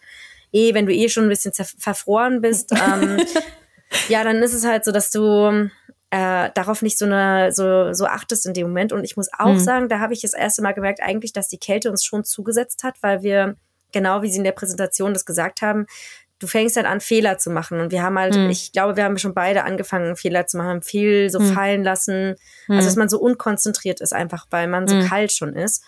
eh, 0.52 0.72
wenn 0.74 0.86
du 0.86 0.94
eh 0.94 1.09
schon 1.11 1.24
ein 1.24 1.28
bisschen 1.28 1.52
verfroren 1.52 2.40
bist, 2.40 2.72
ähm, 2.72 3.18
ja, 4.09 4.24
dann 4.24 4.36
ist 4.42 4.54
es 4.54 4.64
halt 4.64 4.84
so, 4.84 4.92
dass 4.92 5.11
du 5.11 5.68
äh, 6.11 6.50
darauf 6.54 6.80
nicht 6.80 6.96
so 6.98 7.04
eine 7.04 7.52
so 7.52 7.92
so 7.92 8.06
achtest 8.06 8.46
in 8.46 8.54
dem 8.54 8.68
Moment. 8.68 8.92
Und 8.94 9.04
ich 9.04 9.16
muss 9.18 9.28
auch 9.38 9.52
Mhm. 9.52 9.59
sagen, 9.59 9.88
da 9.90 9.98
habe 10.00 10.14
ich 10.14 10.22
das 10.22 10.32
erste 10.32 10.62
Mal 10.62 10.72
gemerkt, 10.72 11.00
eigentlich, 11.02 11.34
dass 11.34 11.48
die 11.48 11.59
Kälte 11.59 11.90
uns 11.90 12.02
schon 12.02 12.24
zugesetzt 12.24 12.82
hat, 12.82 12.94
weil 13.02 13.22
wir 13.22 13.56
genau 13.92 14.22
wie 14.22 14.30
sie 14.30 14.38
in 14.38 14.44
der 14.44 14.52
Präsentation 14.52 15.12
das 15.12 15.24
gesagt 15.26 15.61
haben, 15.62 15.86
du 16.41 16.47
fängst 16.47 16.76
halt 16.76 16.86
an, 16.86 17.01
Fehler 17.01 17.39
zu 17.39 17.51
machen. 17.51 17.80
Und 17.80 17.91
wir 17.93 18.03
haben 18.03 18.18
halt, 18.18 18.36
Mhm. 18.36 18.49
ich 18.51 18.72
glaube, 18.72 18.97
wir 18.97 19.05
haben 19.05 19.18
schon 19.18 19.34
beide 19.34 19.64
angefangen, 19.64 20.16
Fehler 20.16 20.47
zu 20.47 20.57
machen, 20.57 20.82
viel 20.82 21.30
so 21.30 21.41
Mhm. 21.41 21.53
fallen 21.55 21.84
lassen. 21.84 22.36
Also, 22.68 22.86
dass 22.89 22.97
man 22.97 23.09
so 23.09 23.18
unkonzentriert 23.18 24.01
ist, 24.01 24.12
einfach 24.12 24.47
weil 24.51 24.68
man 24.68 24.86
so 24.86 24.95
Mhm. 24.97 25.07
kalt 25.09 25.32
schon 25.32 25.55
ist. 25.57 25.82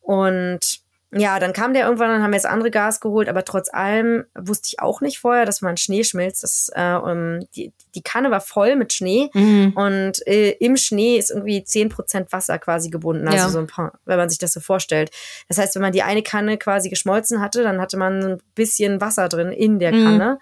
Und 0.00 0.79
ja, 1.12 1.38
dann 1.40 1.52
kam 1.52 1.74
der 1.74 1.84
irgendwann, 1.86 2.08
dann 2.10 2.22
haben 2.22 2.30
wir 2.32 2.36
das 2.38 2.44
andere 2.44 2.70
Gas 2.70 3.00
geholt, 3.00 3.28
aber 3.28 3.44
trotz 3.44 3.68
allem 3.72 4.24
wusste 4.38 4.68
ich 4.68 4.80
auch 4.80 5.00
nicht 5.00 5.18
vorher, 5.18 5.44
dass 5.44 5.60
man 5.60 5.76
Schnee 5.76 6.04
schmilzt. 6.04 6.42
Das, 6.44 6.70
äh, 6.74 6.94
um, 6.94 7.40
die, 7.56 7.72
die 7.96 8.02
Kanne 8.02 8.30
war 8.30 8.40
voll 8.40 8.76
mit 8.76 8.92
Schnee 8.92 9.28
Mhm. 9.34 9.72
und 9.74 10.26
äh, 10.28 10.50
im 10.60 10.76
Schnee 10.76 11.16
ist 11.18 11.30
irgendwie 11.30 11.64
10% 11.66 12.30
Wasser 12.32 12.58
quasi 12.60 12.90
gebunden, 12.90 13.26
also 13.26 13.36
Ja. 13.44 13.48
so 13.48 13.58
ein 13.58 13.66
paar, 13.66 13.98
wenn 14.04 14.18
man 14.18 14.28
sich 14.30 14.38
das 14.38 14.52
so 14.52 14.60
vorstellt. 14.60 15.10
Das 15.48 15.58
heißt, 15.58 15.74
wenn 15.74 15.82
man 15.82 15.92
die 15.92 16.02
eine 16.02 16.22
Kanne 16.22 16.58
quasi 16.58 16.88
geschmolzen 16.90 17.40
hatte, 17.40 17.62
dann 17.64 17.80
hatte 17.80 17.96
man 17.96 18.22
ein 18.24 18.38
bisschen 18.54 19.00
Wasser 19.00 19.28
drin 19.28 19.50
in 19.52 19.78
der 19.80 19.92
Mhm. 19.92 20.04
Kanne. 20.04 20.38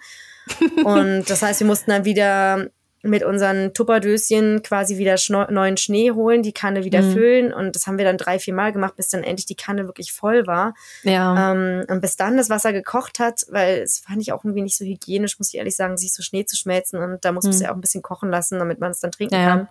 und 0.83 1.29
das 1.29 1.41
heißt, 1.41 1.59
wir 1.59 1.67
mussten 1.67 1.91
dann 1.91 2.05
wieder 2.05 2.67
mit 3.01 3.23
unseren 3.23 3.73
Tupperdöschen 3.73 4.61
quasi 4.61 4.97
wieder 4.97 5.15
neuen 5.49 5.77
Schnee 5.77 6.11
holen, 6.11 6.43
die 6.43 6.51
Kanne 6.51 6.83
wieder 6.83 7.01
Mhm. 7.01 7.13
füllen 7.13 7.53
und 7.53 7.75
das 7.75 7.87
haben 7.87 7.97
wir 7.97 8.05
dann 8.05 8.17
drei, 8.17 8.39
vier 8.39 8.53
Mal 8.53 8.73
gemacht, 8.73 8.95
bis 8.97 9.09
dann 9.09 9.23
endlich 9.23 9.45
die 9.45 9.55
Kanne 9.55 9.85
wirklich 9.87 10.11
voll 10.11 10.47
war. 10.47 10.73
Ja. 11.03 11.51
Ähm, 11.53 11.85
und 11.87 12.01
bis 12.01 12.17
dann 12.17 12.35
das 12.35 12.49
Wasser 12.49 12.73
gekocht 12.73 13.19
hat, 13.19 13.45
weil 13.49 13.79
es 13.79 13.99
fand 13.99 14.21
ich 14.21 14.33
auch 14.33 14.43
irgendwie 14.43 14.63
nicht 14.63 14.75
so 14.77 14.83
hygienisch, 14.83 15.39
muss 15.39 15.49
ich 15.53 15.57
ehrlich 15.57 15.75
sagen, 15.75 15.97
sich 15.97 16.13
so 16.13 16.21
Schnee 16.23 16.45
zu 16.45 16.57
schmelzen 16.57 16.99
und 17.01 17.23
da 17.23 17.31
muss 17.31 17.45
man 17.45 17.51
es 17.53 17.59
Mhm. 17.59 17.63
ja 17.65 17.71
auch 17.71 17.75
ein 17.75 17.81
bisschen 17.81 18.01
kochen 18.01 18.29
lassen, 18.29 18.59
damit 18.59 18.79
man 18.79 18.91
es 18.91 18.99
dann 18.99 19.11
trinken 19.11 19.35
ja. 19.35 19.47
kann. 19.47 19.67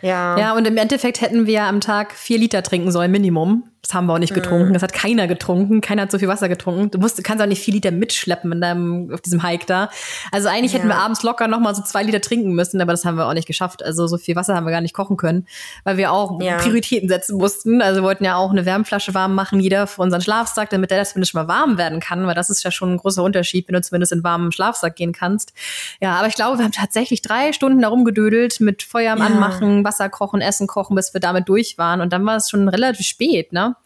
Ja. 0.00 0.38
Ja, 0.38 0.56
und 0.56 0.64
im 0.66 0.76
Endeffekt 0.76 1.20
hätten 1.20 1.46
wir 1.46 1.64
am 1.64 1.80
Tag 1.80 2.12
vier 2.12 2.38
Liter 2.38 2.62
trinken 2.62 2.92
sollen, 2.92 3.10
Minimum. 3.10 3.68
Das 3.82 3.94
haben 3.94 4.06
wir 4.06 4.14
auch 4.14 4.18
nicht 4.18 4.34
getrunken. 4.34 4.72
Das 4.74 4.82
hat 4.82 4.92
keiner 4.92 5.26
getrunken. 5.28 5.80
Keiner 5.80 6.02
hat 6.02 6.10
so 6.10 6.18
viel 6.18 6.28
Wasser 6.28 6.48
getrunken. 6.48 6.90
Du 6.90 6.98
musst, 6.98 7.16
du 7.16 7.22
kannst 7.22 7.42
auch 7.42 7.46
nicht 7.46 7.62
vier 7.62 7.74
Liter 7.74 7.90
mitschleppen 7.90 8.50
in 8.52 8.60
deinem, 8.60 9.10
auf 9.14 9.20
diesem 9.20 9.42
Hike 9.42 9.66
da. 9.66 9.88
Also 10.32 10.48
eigentlich 10.48 10.74
hätten 10.74 10.88
Ja. 10.88 10.96
wir 10.96 11.00
abends 11.02 11.22
locker 11.22 11.46
noch 11.48 11.60
mal 11.60 11.74
so 11.74 11.82
zwei 11.82 12.02
Liter 12.02 12.20
trinken 12.20 12.52
müssen, 12.52 12.80
aber 12.80 12.92
das 12.92 13.04
haben 13.04 13.16
wir 13.16 13.26
auch 13.26 13.34
nicht 13.34 13.46
geschafft. 13.46 13.82
Also 13.84 14.06
so 14.06 14.18
viel 14.18 14.36
Wasser 14.36 14.54
haben 14.56 14.66
wir 14.66 14.72
gar 14.72 14.80
nicht 14.80 14.94
kochen 14.94 15.16
können, 15.16 15.46
weil 15.84 15.96
wir 15.96 16.12
auch 16.12 16.40
Ja. 16.42 16.56
Prioritäten 16.58 17.08
setzen 17.08 17.38
mussten. 17.38 17.80
Also 17.80 18.00
wir 18.00 18.04
wollten 18.04 18.24
ja 18.24 18.36
auch 18.36 18.50
eine 18.50 18.66
Wärmflasche 18.66 19.14
warm 19.14 19.34
machen, 19.34 19.60
jeder 19.60 19.86
für 19.86 20.02
unseren 20.02 20.20
Schlafsack, 20.20 20.70
damit 20.70 20.90
der 20.90 21.02
zumindest 21.04 21.34
mal 21.34 21.48
warm 21.48 21.78
werden 21.78 22.00
kann, 22.00 22.26
weil 22.26 22.34
das 22.34 22.50
ist 22.50 22.64
ja 22.64 22.70
schon 22.70 22.94
ein 22.94 22.96
großer 22.98 23.22
Unterschied, 23.22 23.68
wenn 23.68 23.74
du 23.74 23.80
zumindest 23.80 24.12
in 24.12 24.24
warmen 24.24 24.50
Schlafsack 24.52 24.96
gehen 24.96 25.12
kannst. 25.12 25.52
Ja, 26.00 26.16
aber 26.16 26.26
ich 26.26 26.34
glaube, 26.34 26.58
wir 26.58 26.64
haben 26.64 26.72
tatsächlich 26.72 27.22
drei 27.22 27.52
Stunden 27.52 27.80
darum 27.80 28.04
gedödelt 28.04 28.60
mit 28.60 28.82
Feuer 28.82 29.12
am 29.12 29.18
Ja. 29.20 29.26
Anmachen, 29.26 29.84
Wasser 29.84 30.08
kochen, 30.08 30.40
Essen 30.40 30.66
kochen, 30.66 30.96
bis 30.96 31.14
wir 31.14 31.20
damit 31.20 31.48
durch 31.48 31.78
waren. 31.78 32.00
Und 32.00 32.12
dann 32.12 32.26
war 32.26 32.36
es 32.36 32.50
schon 32.50 32.68
relativ 32.68 33.06
spät, 33.06 33.52
ne? 33.52 33.76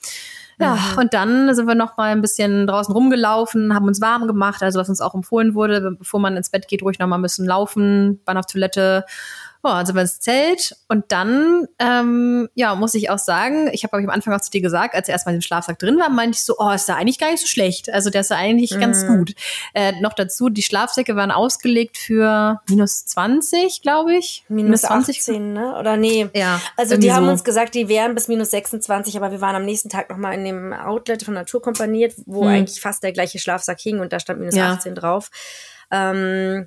Ja, 0.61 0.79
und 0.99 1.13
dann 1.15 1.53
sind 1.55 1.67
wir 1.67 1.75
noch 1.75 1.97
mal 1.97 2.13
ein 2.13 2.21
bisschen 2.21 2.67
draußen 2.67 2.95
rumgelaufen, 2.95 3.75
haben 3.75 3.87
uns 3.87 4.01
warm 4.01 4.27
gemacht, 4.27 4.63
also 4.63 4.79
was 4.79 4.89
uns 4.89 5.01
auch 5.01 5.15
empfohlen 5.15 5.55
wurde, 5.55 5.97
bevor 5.99 6.21
man 6.21 6.37
ins 6.37 6.51
Bett 6.51 6.69
geht, 6.69 6.83
ruhig 6.83 6.99
noch 6.99 7.09
mal 7.09 7.19
ein 7.19 7.23
bisschen 7.23 7.47
laufen, 7.47 8.21
waren 8.27 8.37
auf 8.37 8.47
Toilette. 8.47 9.05
Ja, 9.65 9.77
dann 9.77 9.87
sind 9.87 9.95
wir 9.95 10.03
ins 10.03 10.19
Zelt 10.19 10.77
und 10.89 11.05
dann, 11.13 11.67
ähm, 11.79 12.49
ja, 12.55 12.75
muss 12.75 12.95
ich 12.95 13.11
auch 13.11 13.19
sagen, 13.19 13.69
ich 13.73 13.85
habe 13.85 13.97
am 13.97 14.11
Anfang 14.11 14.35
auch 14.35 14.41
zu 14.41 14.51
dir 14.51 14.61
gesagt, 14.61 14.95
als 14.97 15.09
er 15.09 15.13
erstmal 15.13 15.35
im 15.37 15.41
Schlafsack 15.41 15.79
drin 15.79 15.99
war, 15.99 16.09
meinte 16.11 16.37
ich 16.37 16.45
so, 16.45 16.57
oh, 16.59 16.71
ist 16.71 16.89
da 16.89 16.97
eigentlich 16.97 17.19
gar 17.19 17.31
nicht 17.31 17.41
so 17.41 17.47
schlecht. 17.47 17.89
Also 17.93 18.11
der 18.11 18.23
ist 18.23 18.31
da 18.33 18.37
eigentlich 18.37 18.71
ganz 18.81 19.05
Mhm. 19.05 19.19
gut. 19.19 19.35
Äh, 19.75 19.93
noch 20.01 20.15
dazu, 20.15 20.49
die 20.49 20.63
Schlafsäcke 20.63 21.15
waren 21.15 21.31
ausgelegt 21.31 21.97
für 21.97 22.61
minus 22.69 23.07
20, 23.07 23.83
glaube 23.83 24.15
ich. 24.17 24.45
Minus 24.49 24.85
18, 24.85 25.53
ne? 25.53 25.77
Oder 25.79 25.97
nee. 25.97 26.29
Ja. 26.35 26.61
Also 26.77 26.97
die 26.97 27.13
haben 27.13 27.27
so. 27.27 27.31
uns 27.31 27.45
gesagt, 27.45 27.75
die 27.77 27.89
wären 27.89 28.15
bis 28.17 28.27
minus 28.29 28.51
26, 28.51 29.17
aber 29.17 29.31
wir 29.31 29.41
waren 29.41 29.55
am 29.55 29.65
nächsten 29.65 29.89
Tag 29.89 30.11
nochmal 30.11 30.35
in 30.35 30.45
dem 30.45 30.73
Outlet 30.73 31.23
von 31.23 31.35
Naturkompanie, 31.35 32.13
wo 32.27 32.43
Hm. 32.43 32.49
eigentlich 32.49 32.81
fast 32.81 33.03
der 33.05 33.13
gleiche 33.13 33.39
Schlafsack 33.39 33.79
hing 33.81 34.01
und 34.01 34.13
da 34.13 34.19
stand 34.19 34.41
minus 34.41 34.57
Ja. 34.57 34.73
18 34.73 34.95
drauf. 34.97 35.31
Ähm, 35.91 36.67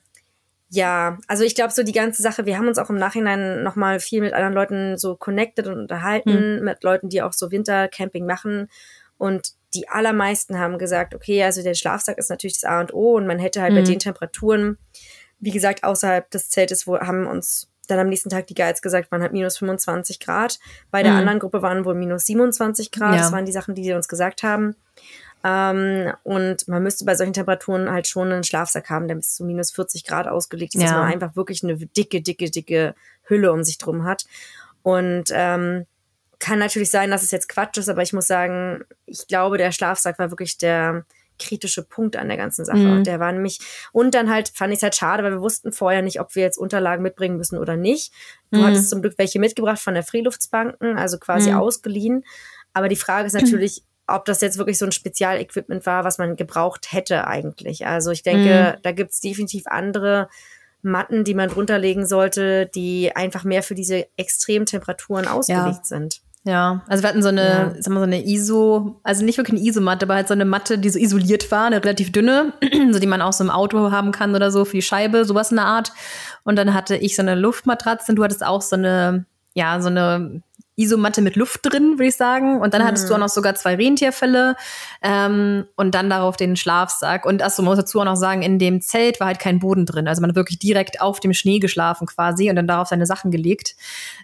ja, 0.69 1.17
also 1.27 1.43
ich 1.43 1.55
glaube 1.55 1.73
so 1.73 1.83
die 1.83 1.91
ganze 1.91 2.21
Sache, 2.21 2.45
wir 2.45 2.57
haben 2.57 2.67
uns 2.67 2.77
auch 2.79 2.89
im 2.89 2.97
Nachhinein 2.97 3.63
nochmal 3.63 3.99
viel 3.99 4.21
mit 4.21 4.33
anderen 4.33 4.53
Leuten 4.53 4.97
so 4.97 5.15
connected 5.15 5.67
und 5.67 5.77
unterhalten, 5.79 6.63
mit 6.63 6.83
Leuten, 6.83 7.09
die 7.09 7.21
auch 7.21 7.33
so 7.33 7.51
Wintercamping 7.51 8.25
machen 8.25 8.69
und 9.17 9.49
die 9.73 9.87
allermeisten 9.89 10.57
haben 10.57 10.77
gesagt, 10.77 11.13
okay, 11.15 11.43
also 11.43 11.61
der 11.61 11.73
Schlafsack 11.75 12.17
ist 12.17 12.29
natürlich 12.29 12.55
das 12.59 12.63
A 12.63 12.79
und 12.79 12.93
O 12.93 13.15
und 13.15 13.27
man 13.27 13.39
hätte 13.39 13.61
halt 13.61 13.73
bei 13.75 13.81
Mhm. 13.81 13.85
den 13.85 13.99
Temperaturen, 13.99 14.77
wie 15.39 15.51
gesagt, 15.51 15.83
außerhalb 15.83 16.29
des 16.31 16.49
Zeltes, 16.49 16.87
wo 16.87 16.97
haben 16.99 17.27
uns 17.27 17.69
dann 17.87 17.99
am 17.99 18.07
nächsten 18.07 18.29
Tag 18.29 18.47
die 18.47 18.55
Guides 18.55 18.81
gesagt, 18.81 19.11
waren 19.11 19.21
halt 19.21 19.33
minus 19.33 19.57
25 19.59 20.19
Grad. 20.19 20.59
Bei 20.89 21.03
der 21.03 21.11
Mhm. 21.11 21.19
anderen 21.19 21.39
Gruppe 21.39 21.61
waren 21.61 21.85
wohl 21.85 21.93
minus 21.93 22.25
27 22.25 22.91
Grad. 22.91 23.13
Ja. 23.15 23.21
Das 23.21 23.31
waren 23.31 23.45
die 23.45 23.51
Sachen, 23.51 23.75
die 23.75 23.83
die 23.83 23.93
uns 23.93 24.07
gesagt 24.07 24.41
haben. 24.41 24.75
Ähm, 25.47 26.11
und 26.23 26.67
man 26.67 26.81
müsste 26.81 27.05
bei 27.05 27.13
solchen 27.13 27.33
Temperaturen 27.33 27.91
halt 27.91 28.07
schon 28.07 28.31
einen 28.31 28.43
Schlafsack 28.43 28.89
haben, 28.89 29.07
der 29.07 29.15
bis 29.15 29.35
zu 29.35 29.43
minus 29.45 29.69
40 29.71 30.03
Grad 30.03 30.27
ausgelegt 30.27 30.73
ist, 30.73 30.81
dass 30.81 30.89
Ja. 30.91 30.97
man 31.01 31.11
einfach 31.11 31.35
wirklich 31.35 31.63
eine 31.63 31.75
dicke, 31.77 32.21
dicke, 32.21 32.49
dicke 32.49 32.95
Hülle 33.23 33.51
um 33.53 33.63
sich 33.63 33.77
drum 33.77 34.05
hat. 34.05 34.25
Und 34.81 35.25
ähm, 35.31 35.85
kann 36.39 36.57
natürlich 36.59 36.89
sein, 36.89 37.11
dass 37.11 37.21
es 37.23 37.31
jetzt 37.31 37.47
Quatsch 37.47 37.77
ist, 37.77 37.89
aber 37.89 38.01
ich 38.01 38.11
muss 38.11 38.27
sagen, 38.27 38.83
ich 39.05 39.27
glaube, 39.27 39.57
der 39.59 39.71
Schlafsack 39.71 40.17
war 40.19 40.31
wirklich 40.31 40.57
der 40.57 41.05
kritische 41.37 41.83
Punkt 41.83 42.15
an 42.15 42.27
der 42.29 42.37
ganzen 42.37 42.65
Sache. 42.65 42.77
Mhm. 42.77 43.03
Der 43.03 43.19
war 43.19 43.31
nämlich, 43.31 43.59
und 43.91 44.15
dann 44.15 44.29
halt 44.31 44.49
fand 44.49 44.71
ich 44.73 44.77
es 44.77 44.83
halt 44.83 44.95
schade, 44.95 45.21
weil 45.23 45.33
wir 45.33 45.41
wussten 45.41 45.71
vorher 45.73 46.01
nicht, 46.01 46.19
ob 46.21 46.33
wir 46.33 46.43
jetzt 46.43 46.57
Unterlagen 46.57 47.03
mitbringen 47.03 47.37
müssen 47.37 47.57
oder 47.59 47.75
nicht. 47.75 48.13
Du 48.51 48.61
Mhm. 48.61 48.65
hattest 48.65 48.89
zum 48.89 49.01
Glück 49.01 49.15
welche 49.17 49.39
mitgebracht 49.39 49.79
von 49.79 49.93
der 49.93 50.03
Freeluftsbanken, 50.03 50.97
also 50.97 51.17
quasi 51.19 51.51
Mhm. 51.51 51.57
ausgeliehen. 51.57 52.25
Aber 52.73 52.87
die 52.89 52.95
Frage 52.95 53.27
ist 53.27 53.33
natürlich, 53.33 53.83
ob 54.07 54.25
das 54.25 54.41
jetzt 54.41 54.57
wirklich 54.57 54.77
so 54.77 54.85
ein 54.85 54.91
Spezialequipment 54.91 55.85
war, 55.85 56.03
was 56.03 56.17
man 56.17 56.35
gebraucht 56.35 56.91
hätte 56.91 57.27
eigentlich. 57.27 57.85
Also 57.87 58.11
ich 58.11 58.23
denke, 58.23 58.77
da 58.83 58.91
gibt's 58.91 59.19
definitiv 59.19 59.63
andere 59.67 60.29
Matten, 60.81 61.23
die 61.23 61.33
man 61.33 61.49
drunter 61.49 61.79
legen 61.79 62.05
sollte, 62.05 62.67
die 62.67 63.15
einfach 63.15 63.43
mehr 63.43 63.63
für 63.63 63.73
diese 63.73 64.05
extremen 64.17 64.67
Temperaturen 64.67 65.27
ausgelegt 65.27 65.85
sind. 65.87 66.21
Ja, 66.47 66.83
also 66.87 67.01
wir 67.01 67.09
hatten 67.09 67.23
so 67.23 67.29
eine, 67.29 67.41
Ja. 67.41 67.81
sagen 67.81 67.95
wir 67.95 67.99
so 68.01 68.03
eine 68.03 68.23
ISO, 68.23 68.99
also 69.01 69.25
nicht 69.25 69.39
wirklich 69.39 69.59
eine 69.59 69.67
ISO-Matte, 69.67 70.05
aber 70.05 70.13
halt 70.13 70.27
so 70.27 70.35
eine 70.35 70.45
Matte, 70.45 70.77
die 70.77 70.91
so 70.91 70.99
isoliert 70.99 71.49
war, 71.49 71.65
eine 71.65 71.83
relativ 71.83 72.11
dünne, 72.11 72.53
so 72.91 72.99
die 72.99 73.07
man 73.07 73.23
auch 73.23 73.33
so 73.33 73.43
im 73.43 73.49
Auto 73.49 73.89
haben 73.89 74.11
kann 74.11 74.35
oder 74.35 74.51
so 74.51 74.63
für 74.63 74.77
die 74.77 74.83
Scheibe, 74.83 75.25
sowas 75.25 75.49
in 75.49 75.57
der 75.57 75.65
Art. 75.65 75.91
Und 76.43 76.55
dann 76.57 76.75
hatte 76.75 76.95
ich 76.97 77.15
so 77.15 77.23
eine 77.23 77.33
Luftmatratze 77.33 78.11
und 78.11 78.17
du 78.17 78.23
hattest 78.23 78.45
auch 78.45 78.61
so 78.61 78.75
eine, 78.75 79.25
ja, 79.55 79.81
so 79.81 79.87
eine 79.87 80.43
Isomatte 80.75 81.21
mit 81.21 81.35
Luft 81.35 81.61
drin, 81.63 81.93
würde 81.93 82.07
ich 82.07 82.15
sagen. 82.15 82.59
Und 82.59 82.73
dann 82.73 82.83
hattest 82.83 83.09
du 83.09 83.13
auch 83.13 83.19
noch 83.19 83.29
sogar 83.29 83.55
zwei 83.55 83.75
Rentierfälle 83.75 84.55
ähm, 85.01 85.65
und 85.75 85.95
dann 85.95 86.09
darauf 86.09 86.35
den 86.35 86.55
Schlafsack. 86.55 87.25
Und 87.25 87.41
achso, 87.41 87.61
man 87.61 87.71
muss 87.71 87.79
dazu 87.79 87.99
auch 88.01 88.05
noch 88.05 88.17
sagen, 88.17 88.41
in 88.41 88.59
dem 88.59 88.81
Zelt 88.81 89.19
war 89.19 89.27
halt 89.27 89.39
kein 89.39 89.59
Boden 89.59 89.85
drin. 89.85 90.07
Also 90.07 90.21
man 90.21 90.31
hat 90.31 90.35
wirklich 90.35 90.59
direkt 90.59 91.01
auf 91.01 91.19
dem 91.19 91.33
Schnee 91.33 91.59
geschlafen 91.59 92.07
quasi 92.07 92.49
und 92.49 92.55
dann 92.55 92.67
darauf 92.67 92.89
seine 92.89 93.05
Sachen 93.05 93.31
gelegt. 93.31 93.75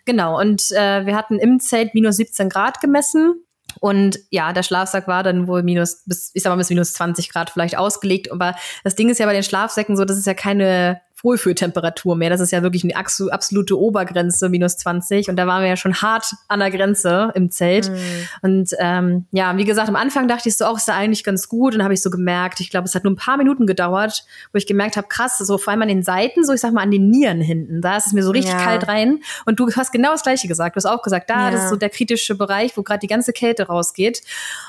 Genau, 0.05 0.39
und 0.39 0.71
äh, 0.71 1.05
wir 1.05 1.15
hatten 1.15 1.39
im 1.39 1.59
Zelt 1.59 1.93
minus 1.93 2.17
17 2.17 2.49
Grad 2.49 2.81
gemessen. 2.81 3.45
Und 3.79 4.19
ja, 4.29 4.51
der 4.51 4.63
Schlafsack 4.63 5.07
war 5.07 5.23
dann 5.23 5.47
wohl 5.47 5.63
minus, 5.63 6.03
bis, 6.05 6.31
ich 6.33 6.43
sag 6.43 6.49
mal, 6.49 6.57
bis 6.57 6.69
minus 6.69 6.93
20 6.93 7.31
Grad 7.31 7.49
vielleicht 7.49 7.77
ausgelegt. 7.77 8.31
Aber 8.31 8.55
das 8.83 8.95
Ding 8.95 9.09
ist 9.09 9.19
ja 9.19 9.25
bei 9.25 9.33
den 9.33 9.43
Schlafsäcken 9.43 9.95
so, 9.95 10.03
das 10.03 10.17
ist 10.17 10.27
ja 10.27 10.33
keine 10.33 11.01
Wohlfühltemperatur 11.23 12.15
mehr. 12.15 12.29
Das 12.29 12.39
ist 12.39 12.51
ja 12.51 12.63
wirklich 12.63 12.83
eine 12.83 12.95
absolute 12.95 13.79
Obergrenze, 13.79 14.49
minus 14.49 14.77
20. 14.77 15.29
Und 15.29 15.35
da 15.35 15.47
waren 15.47 15.61
wir 15.61 15.69
ja 15.69 15.77
schon 15.77 15.95
hart 16.01 16.33
an 16.47 16.59
der 16.59 16.71
Grenze 16.71 17.31
im 17.35 17.49
Zelt. 17.51 17.89
Mhm. 17.89 17.97
Und 18.41 18.69
ähm, 18.79 19.25
ja, 19.31 19.55
wie 19.57 19.65
gesagt, 19.65 19.89
am 19.89 19.95
Anfang 19.95 20.27
dachte 20.27 20.49
ich 20.49 20.57
so, 20.57 20.65
auch 20.65 20.77
ist 20.77 20.87
da 20.87 20.95
eigentlich 20.95 21.23
ganz 21.23 21.47
gut. 21.47 21.73
Und 21.73 21.79
dann 21.79 21.83
habe 21.83 21.93
ich 21.93 22.01
so 22.01 22.09
gemerkt, 22.09 22.59
ich 22.59 22.69
glaube, 22.69 22.87
es 22.87 22.95
hat 22.95 23.03
nur 23.03 23.13
ein 23.13 23.17
paar 23.17 23.37
Minuten 23.37 23.65
gedauert, 23.67 24.23
wo 24.51 24.57
ich 24.57 24.67
gemerkt 24.67 24.97
habe, 24.97 25.07
krass, 25.07 25.37
so 25.37 25.57
vor 25.57 25.71
allem 25.71 25.81
an 25.83 25.87
den 25.87 26.03
Seiten, 26.03 26.43
so 26.45 26.53
ich 26.53 26.61
sag 26.61 26.73
mal 26.73 26.81
an 26.81 26.91
den 26.91 27.09
Nieren 27.09 27.41
hinten, 27.41 27.81
da 27.81 27.97
ist 27.97 28.07
es 28.07 28.13
mir 28.13 28.23
so 28.23 28.31
richtig 28.31 28.53
Ja. 28.53 28.59
kalt 28.63 28.87
rein. 28.87 29.19
Und 29.45 29.59
du 29.59 29.69
hast 29.75 29.91
genau 29.91 30.11
das 30.11 30.23
Gleiche 30.23 30.47
gesagt. 30.47 30.75
Du 30.75 30.77
hast 30.77 30.85
auch 30.85 31.01
gesagt, 31.01 31.29
da, 31.29 31.45
Ja. 31.45 31.51
das 31.51 31.63
ist 31.65 31.69
so 31.69 31.75
der 31.75 31.89
kritische 31.89 32.35
Bereich, 32.35 32.75
wo 32.77 32.83
gerade 32.83 32.99
die 32.99 33.07
ganze 33.07 33.33
Kälte 33.33 33.67
rausgeht. 33.67 34.21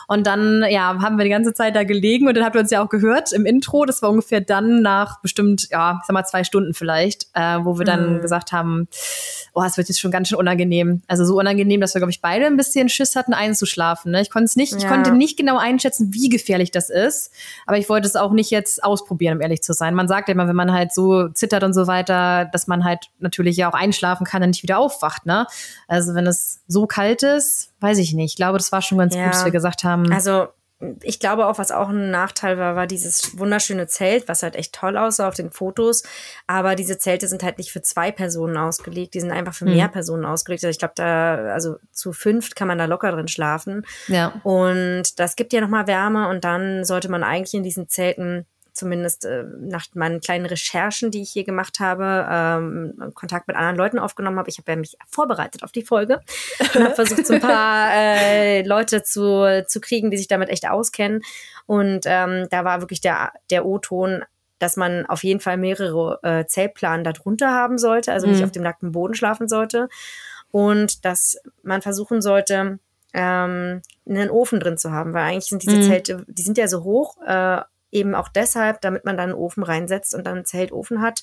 Und 0.09 0.27
dann, 0.27 0.65
ja, 0.69 0.97
haben 1.01 1.17
wir 1.17 1.25
die 1.25 1.31
ganze 1.31 1.55
Zeit 1.55 1.75
da 1.77 1.85
gelegen 1.85 2.29
und 2.29 2.37
dann 2.37 2.45
habt 2.45 2.57
ihr 2.57 2.61
uns 2.61 2.71
ja 2.71 2.83
auch 2.85 2.89
gehört 2.89 3.33
im 3.33 3.47
Intro. 3.47 3.85
Das 3.87 4.03
war 4.03 4.11
ungefähr 4.11 4.41
dann 4.41 4.83
nach 4.83 5.21
bestimmt, 5.21 5.69
ja, 5.71 5.99
ich 6.01 6.07
sag 6.07 6.15
mal 6.15 6.25
zwei 6.25 6.42
Stunden 6.45 6.75
vielleicht, 6.75 7.27
äh, 7.35 7.59
wo 7.63 7.79
wir 7.79 7.85
dann 7.85 8.21
gesagt 8.21 8.53
haben, 8.53 8.89
oh, 9.55 9.63
es 9.63 9.77
wird 9.77 9.89
jetzt 9.89 10.01
schon 10.01 10.11
ganz 10.11 10.29
schön 10.29 10.39
unangenehm. 10.39 11.03
Also 11.09 11.25
so 11.25 11.39
unangenehm, 11.39 11.81
dass 11.81 11.95
wir, 11.95 12.01
glaube 12.01 12.11
ich, 12.13 12.21
beide 12.21 12.47
ein 12.47 12.57
bisschen 12.57 12.89
Schiss 12.89 13.17
hatten, 13.17 13.35
einzuschlafen. 13.35 14.13
Ne? 14.13 14.23
Ich 14.23 14.31
konnte 14.31 14.47
es 14.47 14.57
nicht, 14.57 14.75
ich 14.75 14.83
Ja. 14.85 14.89
konnte 14.89 15.11
nicht 15.13 15.37
genau 15.37 15.59
einschätzen, 15.59 16.13
wie 16.15 16.29
gefährlich 16.29 16.71
das 16.71 16.91
ist. 16.91 17.31
Aber 17.67 17.77
ich 17.79 17.89
wollte 17.89 18.07
es 18.07 18.17
auch 18.17 18.33
nicht 18.33 18.51
jetzt 18.51 18.83
ausprobieren, 18.83 19.37
um 19.37 19.41
ehrlich 19.43 19.63
zu 19.63 19.73
sein. 19.73 19.95
Man 19.95 20.09
sagt 20.09 20.29
ja 20.29 20.35
immer, 20.35 20.49
wenn 20.49 20.57
man 20.57 20.73
halt 20.73 20.93
so 20.93 21.29
zittert 21.29 21.63
und 21.65 21.73
so 21.75 21.87
weiter, 21.87 22.47
dass 22.53 22.67
man 22.67 22.85
halt 22.85 23.11
natürlich 23.19 23.57
ja 23.57 23.69
auch 23.71 23.75
einschlafen 23.75 24.25
kann 24.25 24.43
und 24.43 24.51
nicht 24.51 24.63
wieder 24.63 24.79
aufwacht. 24.79 25.27
Ne? 25.27 25.47
Also 25.89 26.15
wenn 26.15 26.27
es 26.27 26.61
so 26.69 26.87
kalt 26.87 27.23
ist, 27.23 27.71
weiß 27.81 27.99
ich 27.99 28.15
nicht. 28.15 28.33
Ich 28.33 28.37
glaube, 28.37 28.59
das 28.59 28.73
war 28.73 28.83
schon 28.83 28.99
ganz 28.99 29.15
Ja. 29.15 29.25
gut, 29.25 29.35
dass 29.35 29.45
wir 29.45 29.53
gesagt 29.53 29.85
haben. 29.85 30.11
Also 30.13 30.49
ich 31.03 31.21
glaube 31.21 31.47
auch, 31.47 31.59
was 31.59 31.71
auch 31.71 31.89
ein 31.89 32.11
Nachteil 32.11 32.59
war, 32.59 32.77
war 32.77 32.87
dieses 32.87 33.39
wunderschöne 33.39 33.87
Zelt, 33.87 34.29
was 34.29 34.43
halt 34.43 34.57
echt 34.57 34.75
toll 34.75 34.97
aussah 34.97 35.29
auf 35.29 35.35
den 35.35 35.51
Fotos. 35.51 36.03
Aber 36.47 36.75
diese 36.75 36.99
Zelte 36.99 37.29
sind 37.29 37.43
halt 37.43 37.59
nicht 37.59 37.73
für 37.73 37.83
zwei 37.83 38.11
Personen 38.11 38.57
ausgelegt, 38.57 39.15
die 39.15 39.21
sind 39.21 39.31
einfach 39.31 39.55
für 39.55 39.67
Hm. 39.67 39.75
mehr 39.75 39.89
Personen 39.89 40.25
ausgelegt. 40.25 40.65
Also 40.65 40.71
ich 40.71 40.79
glaube, 40.79 40.95
da, 40.97 41.35
also 41.53 41.77
zu 41.93 42.13
fünft 42.13 42.57
kann 42.57 42.69
man 42.69 42.79
da 42.79 42.87
locker 42.87 43.13
drin 43.13 43.29
schlafen. 43.29 43.87
ja. 44.09 44.33
Und 44.43 45.19
das 45.19 45.37
gibt 45.37 45.53
ja 45.53 45.61
nochmal 45.61 45.87
Wärme 45.87 46.29
und 46.29 46.45
dann 46.45 46.85
sollte 46.85 47.09
man 47.11 47.23
eigentlich 47.23 47.55
in 47.55 47.63
diesen 47.63 47.89
Zelten 47.89 48.47
zumindest 48.73 49.25
äh, 49.25 49.45
nach 49.59 49.87
meinen 49.95 50.21
kleinen 50.21 50.47
Recherchen, 50.47 51.11
die 51.11 51.23
ich 51.23 51.31
hier 51.31 51.45
gemacht 51.45 51.81
habe, 51.81 52.27
ähm, 52.31 53.13
Kontakt 53.15 53.47
mit 53.49 53.57
anderen 53.57 53.77
Leuten 53.77 53.99
aufgenommen 53.99 54.39
habe. 54.39 54.49
Ich 54.51 54.59
habe 54.59 54.71
ja 54.73 54.77
mich 54.77 54.97
vorbereitet 55.09 55.63
auf 55.63 55.73
die 55.73 55.83
Folge 55.85 56.21
und 56.75 56.83
habe 56.83 56.95
versucht, 56.95 57.27
so 57.27 57.35
ein 57.35 57.41
paar 57.41 57.91
äh, 57.95 58.63
Leute 58.63 59.03
zu, 59.03 59.65
zu 59.67 59.81
kriegen, 59.81 60.11
die 60.11 60.17
sich 60.17 60.29
damit 60.29 60.49
echt 60.49 60.69
auskennen. 60.69 61.23
Und 61.67 62.05
ähm, 62.07 62.47
da 62.51 62.65
war 62.65 62.81
wirklich 62.81 63.01
der, 63.01 63.33
der 63.51 63.67
O-Ton, 63.67 64.25
dass 64.59 64.77
man 64.77 65.07
auf 65.07 65.25
jeden 65.25 65.41
Fall 65.41 65.57
mehrere 65.57 66.21
äh, 66.23 66.47
Zeltplanen 66.47 67.05
darunter 67.05 67.51
haben 67.51 67.79
sollte, 67.79 68.13
also 68.13 68.27
nicht 68.27 68.39
Mhm. 68.39 68.45
auf 68.45 68.53
dem 68.53 68.63
nackten 68.63 68.93
Boden 68.93 69.15
schlafen 69.15 69.49
sollte. 69.49 69.89
Und 70.51 71.05
dass 71.05 71.39
man 71.63 71.83
versuchen 71.83 72.23
sollte, 72.23 72.79
ähm, 73.15 73.83
einen 74.09 74.31
Ofen 74.31 74.61
drin 74.61 74.79
zu 74.79 74.91
haben, 74.93 75.13
weil 75.15 75.25
eigentlich 75.25 75.47
sind 75.47 75.63
diese 75.63 75.77
Mhm. 75.79 75.83
Zelte, 75.83 76.25
die 76.29 76.43
sind 76.43 76.59
ja 76.59 76.69
so 76.69 76.85
hoch, 76.85 77.17
äh, 77.27 77.61
eben 77.93 78.15
auch 78.17 78.29
deshalb, 78.29 78.81
damit 78.81 79.05
man 79.05 79.17
dann 79.17 79.31
einen 79.31 79.39
Ofen 79.39 79.63
reinsetzt 79.63 80.15
und 80.15 80.27
dann 80.27 80.37
einen 80.37 80.45
Zeltofen 80.45 81.01
hat 81.03 81.23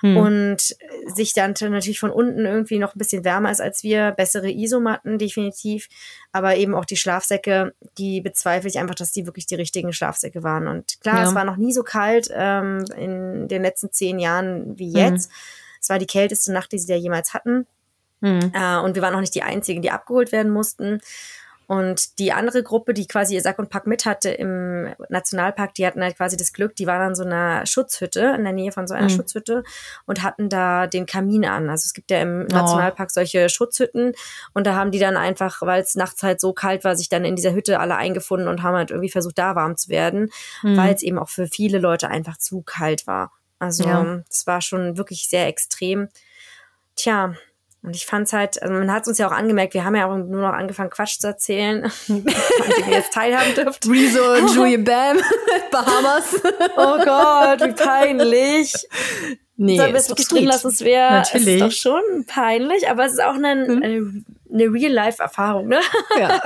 Hm. 0.00 0.16
und 0.16 0.76
sich 1.14 1.34
dann 1.34 1.54
natürlich 1.60 1.98
von 2.00 2.10
unten 2.10 2.46
irgendwie 2.46 2.78
noch 2.78 2.94
ein 2.94 2.98
bisschen 2.98 3.24
wärmer 3.24 3.50
ist 3.50 3.60
als 3.60 3.82
wir, 3.82 4.12
bessere 4.12 4.50
Isomatten 4.50 5.18
definitiv, 5.18 5.88
aber 6.32 6.56
eben 6.56 6.74
auch 6.74 6.84
die 6.84 6.96
Schlafsäcke, 6.96 7.74
die 7.98 8.20
bezweifle 8.20 8.68
ich 8.68 8.78
einfach, 8.78 8.94
dass 8.94 9.12
die 9.12 9.26
wirklich 9.26 9.46
die 9.46 9.54
richtigen 9.56 9.92
Schlafsäcke 9.92 10.42
waren. 10.42 10.68
Und 10.68 11.00
klar, 11.00 11.18
Ja. 11.22 11.28
es 11.28 11.34
war 11.34 11.44
noch 11.44 11.56
nie 11.56 11.72
so 11.72 11.82
kalt 11.82 12.28
ähm, 12.32 12.84
in 12.96 13.48
den 13.48 13.62
letzten 13.62 13.90
zehn 13.92 14.18
Jahren 14.18 14.78
wie 14.78 14.90
Mhm. 14.90 14.96
jetzt. 14.96 15.30
Es 15.80 15.88
war 15.90 15.98
die 15.98 16.06
kälteste 16.06 16.52
Nacht, 16.52 16.72
die 16.72 16.78
sie 16.78 16.86
da 16.86 16.94
jemals 16.96 17.34
hatten. 17.34 17.66
Hm. 18.22 18.52
Äh, 18.54 18.78
und 18.78 18.94
wir 18.94 19.02
waren 19.02 19.14
auch 19.14 19.20
nicht 19.20 19.34
die 19.34 19.42
Einzigen, 19.42 19.82
die 19.82 19.90
abgeholt 19.90 20.32
werden 20.32 20.50
mussten. 20.52 21.00
Und 21.78 22.18
die 22.18 22.32
andere 22.32 22.62
Gruppe, 22.62 22.94
die 22.94 23.06
quasi 23.06 23.34
ihr 23.34 23.40
Sack 23.42 23.58
und 23.58 23.68
Pack 23.70 23.86
mit 23.86 24.04
hatte 24.06 24.30
im 24.30 24.94
Nationalpark, 25.08 25.74
die 25.74 25.86
hatten 25.86 26.02
halt 26.02 26.16
quasi 26.16 26.36
das 26.36 26.52
Glück, 26.52 26.76
die 26.76 26.86
waren 26.86 27.00
an 27.02 27.14
so 27.14 27.24
einer 27.24 27.66
Schutzhütte, 27.66 28.34
in 28.36 28.44
der 28.44 28.52
Nähe 28.52 28.70
von 28.72 28.86
so 28.86 28.94
einer 28.94 29.04
Mhm. 29.04 29.16
Schutzhütte 29.16 29.64
und 30.06 30.22
hatten 30.22 30.48
da 30.48 30.86
den 30.86 31.06
Kamin 31.06 31.44
an. 31.44 31.68
Also 31.70 31.84
es 31.86 31.94
gibt 31.94 32.10
ja 32.10 32.20
im 32.20 32.46
Oh. 32.50 32.54
Nationalpark 32.54 33.10
solche 33.10 33.48
Schutzhütten 33.48 34.12
und 34.52 34.66
da 34.66 34.74
haben 34.74 34.90
die 34.90 34.98
dann 34.98 35.16
einfach, 35.16 35.62
weil 35.62 35.82
es 35.82 35.94
nachts 35.94 36.22
halt 36.22 36.40
so 36.40 36.52
kalt 36.52 36.84
war, 36.84 36.96
sich 36.96 37.08
dann 37.08 37.24
in 37.24 37.36
dieser 37.36 37.52
Hütte 37.52 37.80
alle 37.80 37.96
eingefunden 37.96 38.48
und 38.48 38.62
haben 38.62 38.76
halt 38.76 38.90
irgendwie 38.90 39.10
versucht, 39.10 39.38
da 39.38 39.54
warm 39.56 39.76
zu 39.76 39.88
werden, 39.88 40.30
Mhm. 40.62 40.76
weil 40.76 40.94
es 40.94 41.02
eben 41.02 41.18
auch 41.18 41.28
für 41.28 41.46
viele 41.46 41.78
Leute 41.78 42.08
einfach 42.08 42.36
zu 42.38 42.62
kalt 42.62 43.06
war. 43.06 43.32
Also 43.58 43.84
Ja. 43.84 44.22
das 44.28 44.46
war 44.46 44.60
schon 44.60 44.96
wirklich 44.98 45.28
sehr 45.28 45.46
extrem. 45.46 46.08
Tja, 46.96 47.34
und 47.84 47.94
ich 47.94 48.06
fand's 48.06 48.32
halt, 48.32 48.62
also 48.62 48.72
man 48.74 48.90
hat 48.90 49.06
uns 49.06 49.18
ja 49.18 49.28
auch 49.28 49.32
angemerkt, 49.32 49.74
wir 49.74 49.84
haben 49.84 49.94
ja 49.94 50.06
auch 50.06 50.16
nur 50.16 50.40
noch 50.40 50.54
angefangen, 50.54 50.88
Quatsch 50.88 51.18
zu 51.18 51.26
erzählen, 51.26 51.84
an 52.08 52.24
dem 52.24 52.88
ihr 52.88 52.96
jetzt 52.96 53.12
teilhaben 53.12 53.54
dürft. 53.54 53.86
Rezo 53.86 54.20
und 54.32 54.50
Julian 54.54 54.84
Bam, 54.84 55.18
Bahamas. 55.70 56.34
Oh 56.76 56.96
Gott, 57.04 57.60
wie 57.60 57.72
peinlich. 57.72 58.72
Nee, 59.56 59.76
Sollen 59.76 59.92
wir 59.92 59.96
es 59.96 60.04
ist 60.04 60.10
doch 60.10 60.16
wirklich 60.16 60.28
drin 60.28 60.44
lassen? 60.46 60.68
Es 60.68 60.80
wäre 60.80 61.12
Natürlich. 61.12 61.46
ist 61.46 61.62
doch 61.62 61.70
schon 61.70 62.24
peinlich, 62.26 62.88
aber 62.88 63.04
es 63.04 63.12
ist 63.12 63.22
auch 63.22 63.34
eine, 63.34 63.50
eine, 63.50 64.24
eine 64.52 64.64
Real-Life-Erfahrung, 64.64 65.68
ne? 65.68 65.80
Ja, 66.18 66.42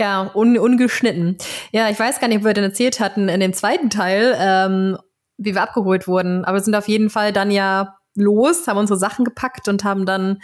ja 0.00 0.30
un, 0.34 0.58
ungeschnitten. 0.58 1.36
Ja, 1.72 1.90
ich 1.90 2.00
weiß 2.00 2.20
gar 2.20 2.28
nicht, 2.28 2.38
ob 2.38 2.44
wir 2.44 2.54
denn 2.54 2.64
erzählt 2.64 3.00
hatten 3.00 3.28
in 3.28 3.38
dem 3.38 3.52
zweiten 3.52 3.90
Teil, 3.90 4.34
ähm, 4.36 4.98
wie 5.36 5.54
wir 5.54 5.62
abgeholt 5.62 6.08
wurden. 6.08 6.44
Aber 6.44 6.56
wir 6.56 6.64
sind 6.64 6.74
auf 6.74 6.88
jeden 6.88 7.10
Fall 7.10 7.32
dann 7.32 7.50
ja 7.50 7.98
los, 8.14 8.66
haben 8.66 8.78
unsere 8.78 8.98
Sachen 8.98 9.24
gepackt 9.24 9.68
und 9.68 9.84
haben 9.84 10.06
dann 10.06 10.40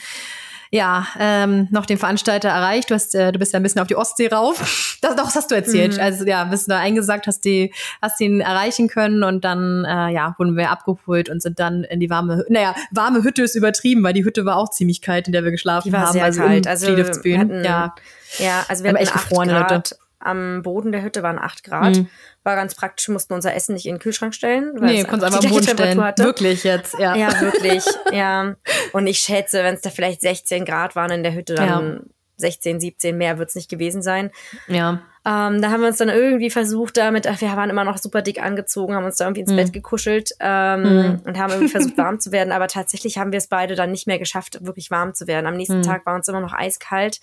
ja 0.72 1.04
ähm, 1.18 1.66
noch 1.72 1.84
den 1.84 1.98
Veranstalter 1.98 2.48
erreicht. 2.48 2.90
Du 2.90 2.94
hast, 2.94 3.12
äh, 3.16 3.32
du 3.32 3.40
bist 3.40 3.52
ja 3.52 3.58
ein 3.58 3.62
bisschen 3.64 3.80
auf 3.80 3.88
die 3.88 3.96
Ostsee 3.96 4.28
rauf. 4.28 4.86
Das, 5.02 5.16
doch, 5.16 5.24
das 5.24 5.34
hast 5.36 5.50
du 5.50 5.54
erzählt. 5.54 5.94
Mhm. 5.94 6.00
Also 6.02 6.26
ja, 6.26 6.44
bist 6.44 6.70
da 6.70 6.78
eingesagt, 6.78 7.26
hast 7.26 7.46
die, 7.46 7.72
hast 8.02 8.20
ihn 8.20 8.42
erreichen 8.42 8.86
können 8.86 9.24
und 9.24 9.46
dann 9.46 9.86
äh, 9.86 10.12
ja 10.12 10.34
wurden 10.36 10.58
wir 10.58 10.70
abgeholt 10.70 11.30
und 11.30 11.40
sind 11.40 11.58
dann 11.58 11.84
in 11.84 12.00
die 12.00 12.10
warme, 12.10 12.44
naja, 12.50 12.74
warme 12.90 13.24
Hütte 13.24 13.42
ist 13.42 13.54
übertrieben, 13.54 14.02
weil 14.04 14.12
die 14.12 14.26
Hütte 14.26 14.44
war 14.44 14.56
auch 14.58 14.68
ziemlich 14.68 15.00
kalt, 15.00 15.26
in 15.26 15.32
der 15.32 15.42
wir 15.42 15.52
geschlafen 15.52 15.88
Die 15.88 15.92
war 15.94 16.00
haben. 16.02 16.12
sehr 16.12 16.24
also 16.24 16.42
kalt. 16.42 16.66
Also 16.66 16.88
wir 17.24 17.38
hatten- 17.38 17.64
ja. 17.64 17.94
Ja, 18.38 18.62
also 18.68 18.84
wir 18.84 18.90
hatten 18.90 19.00
echt 19.02 19.16
8 19.16 19.30
gefrorene 19.30 19.52
Grad. 19.54 19.70
Leute. 19.70 19.96
Am 20.20 20.62
Boden 20.62 20.92
der 20.92 21.02
Hütte 21.02 21.22
waren 21.22 21.38
8 21.38 21.64
Grad. 21.64 21.96
Mhm. 21.96 22.08
War 22.44 22.54
ganz 22.56 22.74
praktisch, 22.74 23.08
wir 23.08 23.14
mussten 23.14 23.32
unser 23.34 23.54
Essen 23.54 23.74
nicht 23.74 23.86
in 23.86 23.94
den 23.96 24.00
Kühlschrank 24.00 24.34
stellen. 24.34 24.72
weil 24.74 24.90
Nee, 24.92 25.00
es 25.00 25.08
konntest 25.08 25.32
einfach 25.34 25.44
am 25.44 25.50
Boden 25.50 25.62
stellen. 25.68 26.04
Hatte. 26.04 26.24
Wirklich 26.24 26.64
jetzt, 26.64 26.98
ja. 26.98 27.14
Ja, 27.16 27.40
wirklich. 27.40 27.84
ja. 28.12 28.54
Und 28.92 29.06
ich 29.06 29.18
schätze, 29.18 29.64
wenn 29.64 29.74
es 29.74 29.80
da 29.80 29.90
vielleicht 29.90 30.20
16 30.20 30.64
Grad 30.64 30.94
waren 30.96 31.10
in 31.10 31.22
der 31.22 31.34
Hütte, 31.34 31.54
dann 31.54 32.04
16, 32.36 32.80
17 32.80 33.16
mehr 33.18 33.38
wird 33.38 33.50
es 33.50 33.54
nicht 33.54 33.68
gewesen 33.70 34.02
sein. 34.02 34.30
ja. 34.68 35.00
Ähm, 35.22 35.60
da 35.60 35.68
haben 35.70 35.82
wir 35.82 35.88
uns 35.88 35.98
dann 35.98 36.08
irgendwie 36.08 36.48
versucht, 36.48 36.96
damit, 36.96 37.26
ach, 37.26 37.38
wir 37.42 37.48
waren 37.54 37.68
immer 37.68 37.84
noch 37.84 37.98
super 37.98 38.22
dick 38.22 38.42
angezogen, 38.42 38.94
haben 38.94 39.04
uns 39.04 39.18
da 39.18 39.26
irgendwie 39.26 39.42
ins 39.42 39.52
Mhm. 39.52 39.56
Bett 39.56 39.72
gekuschelt 39.74 40.30
ähm, 40.40 40.80
Mhm. 40.82 41.20
und 41.26 41.38
haben 41.38 41.50
irgendwie 41.52 41.68
versucht, 41.70 41.98
warm 41.98 42.20
zu 42.20 42.32
werden. 42.32 42.52
Aber 42.52 42.68
tatsächlich 42.68 43.18
haben 43.18 43.30
wir 43.30 43.36
es 43.36 43.46
beide 43.48 43.74
dann 43.74 43.90
nicht 43.90 44.06
mehr 44.06 44.18
geschafft, 44.18 44.64
wirklich 44.64 44.90
warm 44.90 45.12
zu 45.12 45.26
werden. 45.26 45.44
Am 45.46 45.58
nächsten 45.58 45.80
Mhm. 45.80 45.82
Tag 45.82 46.06
war 46.06 46.14
uns 46.14 46.26
immer 46.28 46.40
noch 46.40 46.54
eiskalt. 46.54 47.20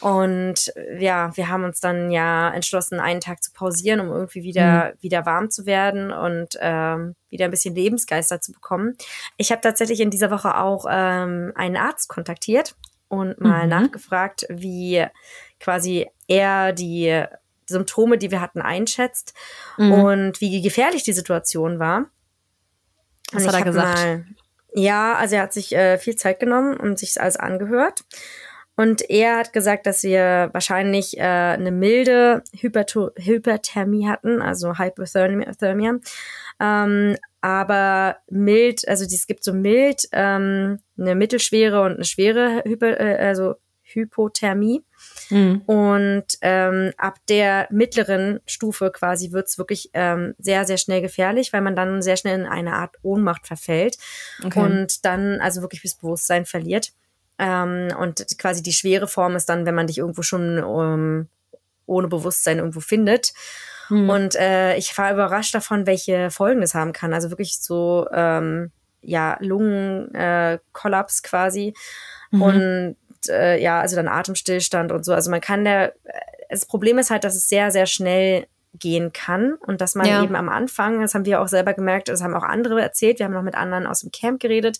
Und 0.00 0.72
äh, 0.76 1.02
ja, 1.02 1.34
wir 1.36 1.48
haben 1.48 1.64
uns 1.64 1.80
dann 1.80 2.10
ja 2.10 2.50
entschlossen, 2.52 3.00
einen 3.00 3.20
Tag 3.20 3.42
zu 3.42 3.52
pausieren, 3.52 4.00
um 4.00 4.08
irgendwie 4.08 4.42
wieder, 4.42 4.92
Mhm. 4.94 5.02
wieder 5.02 5.26
warm 5.26 5.50
zu 5.50 5.66
werden 5.66 6.12
und 6.12 6.56
ähm, 6.60 7.14
wieder 7.30 7.46
ein 7.46 7.50
bisschen 7.50 7.74
Lebensgeister 7.74 8.40
zu 8.40 8.52
bekommen. 8.52 8.96
Ich 9.36 9.50
habe 9.50 9.60
tatsächlich 9.62 10.00
in 10.00 10.10
dieser 10.10 10.30
Woche 10.30 10.56
auch 10.58 10.86
ähm, 10.88 11.52
einen 11.54 11.76
Arzt 11.76 12.08
kontaktiert 12.08 12.74
und 13.08 13.40
mal 13.40 13.64
Mhm. 13.64 13.70
nachgefragt, 13.70 14.46
wie 14.50 15.06
quasi 15.60 16.08
er 16.28 16.72
die 16.72 17.24
Symptome, 17.68 18.18
die 18.18 18.30
wir 18.30 18.40
hatten, 18.40 18.60
einschätzt 18.60 19.34
Mhm. 19.78 19.92
und 19.92 20.40
wie 20.40 20.60
gefährlich 20.62 21.02
die 21.04 21.12
Situation 21.12 21.78
war. 21.78 22.06
Was 23.32 23.42
Und 23.42 23.48
hat 23.48 23.54
er 23.56 23.64
gesagt? 23.64 23.98
Mal, 23.98 24.24
ja, 24.72 25.14
also 25.14 25.36
er 25.36 25.42
hat 25.42 25.52
sich 25.52 25.74
äh, 25.74 25.98
viel 25.98 26.16
Zeit 26.16 26.38
genommen 26.38 26.76
und 26.76 26.98
sich 26.98 27.20
alles 27.20 27.36
angehört. 27.36 28.04
Und 28.76 29.08
er 29.08 29.38
hat 29.38 29.52
gesagt, 29.52 29.86
dass 29.86 30.02
wir 30.02 30.50
wahrscheinlich 30.52 31.16
äh, 31.18 31.22
eine 31.22 31.72
milde 31.72 32.42
Hyperto 32.52 33.10
Hyperthermie 33.16 34.06
hatten, 34.06 34.42
also 34.42 34.78
Hypothermia. 34.78 35.98
Ähm, 36.60 37.16
aber 37.40 38.16
mild, 38.28 38.86
also 38.86 39.04
es 39.04 39.26
gibt 39.26 39.44
so 39.44 39.52
mild, 39.52 40.08
ähm, 40.12 40.80
eine 40.98 41.14
mittelschwere 41.14 41.82
und 41.82 41.94
eine 41.94 42.04
schwere 42.04 42.62
Hyper, 42.64 43.00
äh, 43.00 43.16
also 43.16 43.54
Hypothermie. 43.82 44.82
Mhm. 45.30 45.62
Und 45.66 46.26
ähm, 46.40 46.92
ab 46.98 47.18
der 47.28 47.68
mittleren 47.70 48.40
Stufe 48.46 48.90
quasi 48.90 49.32
wird's 49.32 49.58
wirklich 49.58 49.90
ähm, 49.94 50.34
sehr, 50.38 50.64
sehr 50.64 50.76
schnell 50.76 51.00
gefährlich, 51.00 51.52
weil 51.52 51.60
man 51.62 51.76
dann 51.76 52.02
sehr 52.02 52.16
schnell 52.16 52.40
in 52.40 52.46
eine 52.46 52.74
Art 52.74 52.96
Ohnmacht 53.02 53.46
verfällt 53.46 53.96
Okay. 54.44 54.58
und 54.60 55.04
dann 55.04 55.40
also 55.40 55.62
wirklich 55.62 55.82
das 55.82 55.94
Bewusstsein 55.94 56.44
verliert. 56.44 56.92
Ähm, 57.38 57.88
und 57.98 58.38
quasi 58.38 58.62
die 58.62 58.72
schwere 58.72 59.06
Form 59.06 59.36
ist 59.36 59.48
dann, 59.48 59.66
wenn 59.66 59.74
man 59.74 59.86
dich 59.86 59.98
irgendwo 59.98 60.22
schon 60.22 60.58
ähm, 60.58 61.28
ohne 61.86 62.08
Bewusstsein 62.08 62.58
irgendwo 62.58 62.80
findet. 62.80 63.32
Mhm. 63.88 64.10
Und 64.10 64.34
äh, 64.36 64.76
ich 64.76 64.96
war 64.96 65.12
überrascht 65.12 65.54
davon, 65.54 65.86
welche 65.86 66.30
Folgen 66.30 66.60
das 66.60 66.74
haben 66.74 66.92
kann. 66.92 67.12
Also 67.14 67.30
wirklich 67.30 67.58
so, 67.58 68.06
ähm, 68.12 68.72
ja, 69.02 69.36
Lungenkollaps 69.40 71.20
äh, 71.20 71.28
quasi. 71.28 71.74
Mhm. 72.30 72.42
Und 72.42 72.96
äh, 73.28 73.60
ja, 73.62 73.80
also 73.80 73.96
dann 73.96 74.08
Atemstillstand 74.08 74.92
und 74.92 75.04
so. 75.04 75.12
Also 75.12 75.30
man 75.30 75.40
kann 75.40 75.64
der, 75.64 75.94
das 76.48 76.66
Problem 76.66 76.98
ist 76.98 77.10
halt, 77.10 77.24
dass 77.24 77.36
es 77.36 77.48
sehr, 77.48 77.70
sehr 77.70 77.86
schnell 77.86 78.46
gehen 78.78 79.12
kann 79.12 79.54
und 79.54 79.80
dass 79.80 79.94
man 79.94 80.06
Ja. 80.06 80.22
eben 80.22 80.36
am 80.36 80.48
Anfang, 80.48 81.00
das 81.00 81.14
haben 81.14 81.24
wir 81.24 81.40
auch 81.40 81.48
selber 81.48 81.72
gemerkt, 81.72 82.08
das 82.08 82.22
haben 82.22 82.34
auch 82.34 82.42
andere 82.42 82.80
erzählt, 82.82 83.18
wir 83.18 83.26
haben 83.26 83.32
noch 83.32 83.42
mit 83.42 83.54
anderen 83.54 83.86
aus 83.86 84.00
dem 84.00 84.10
Camp 84.10 84.40
geredet, 84.40 84.78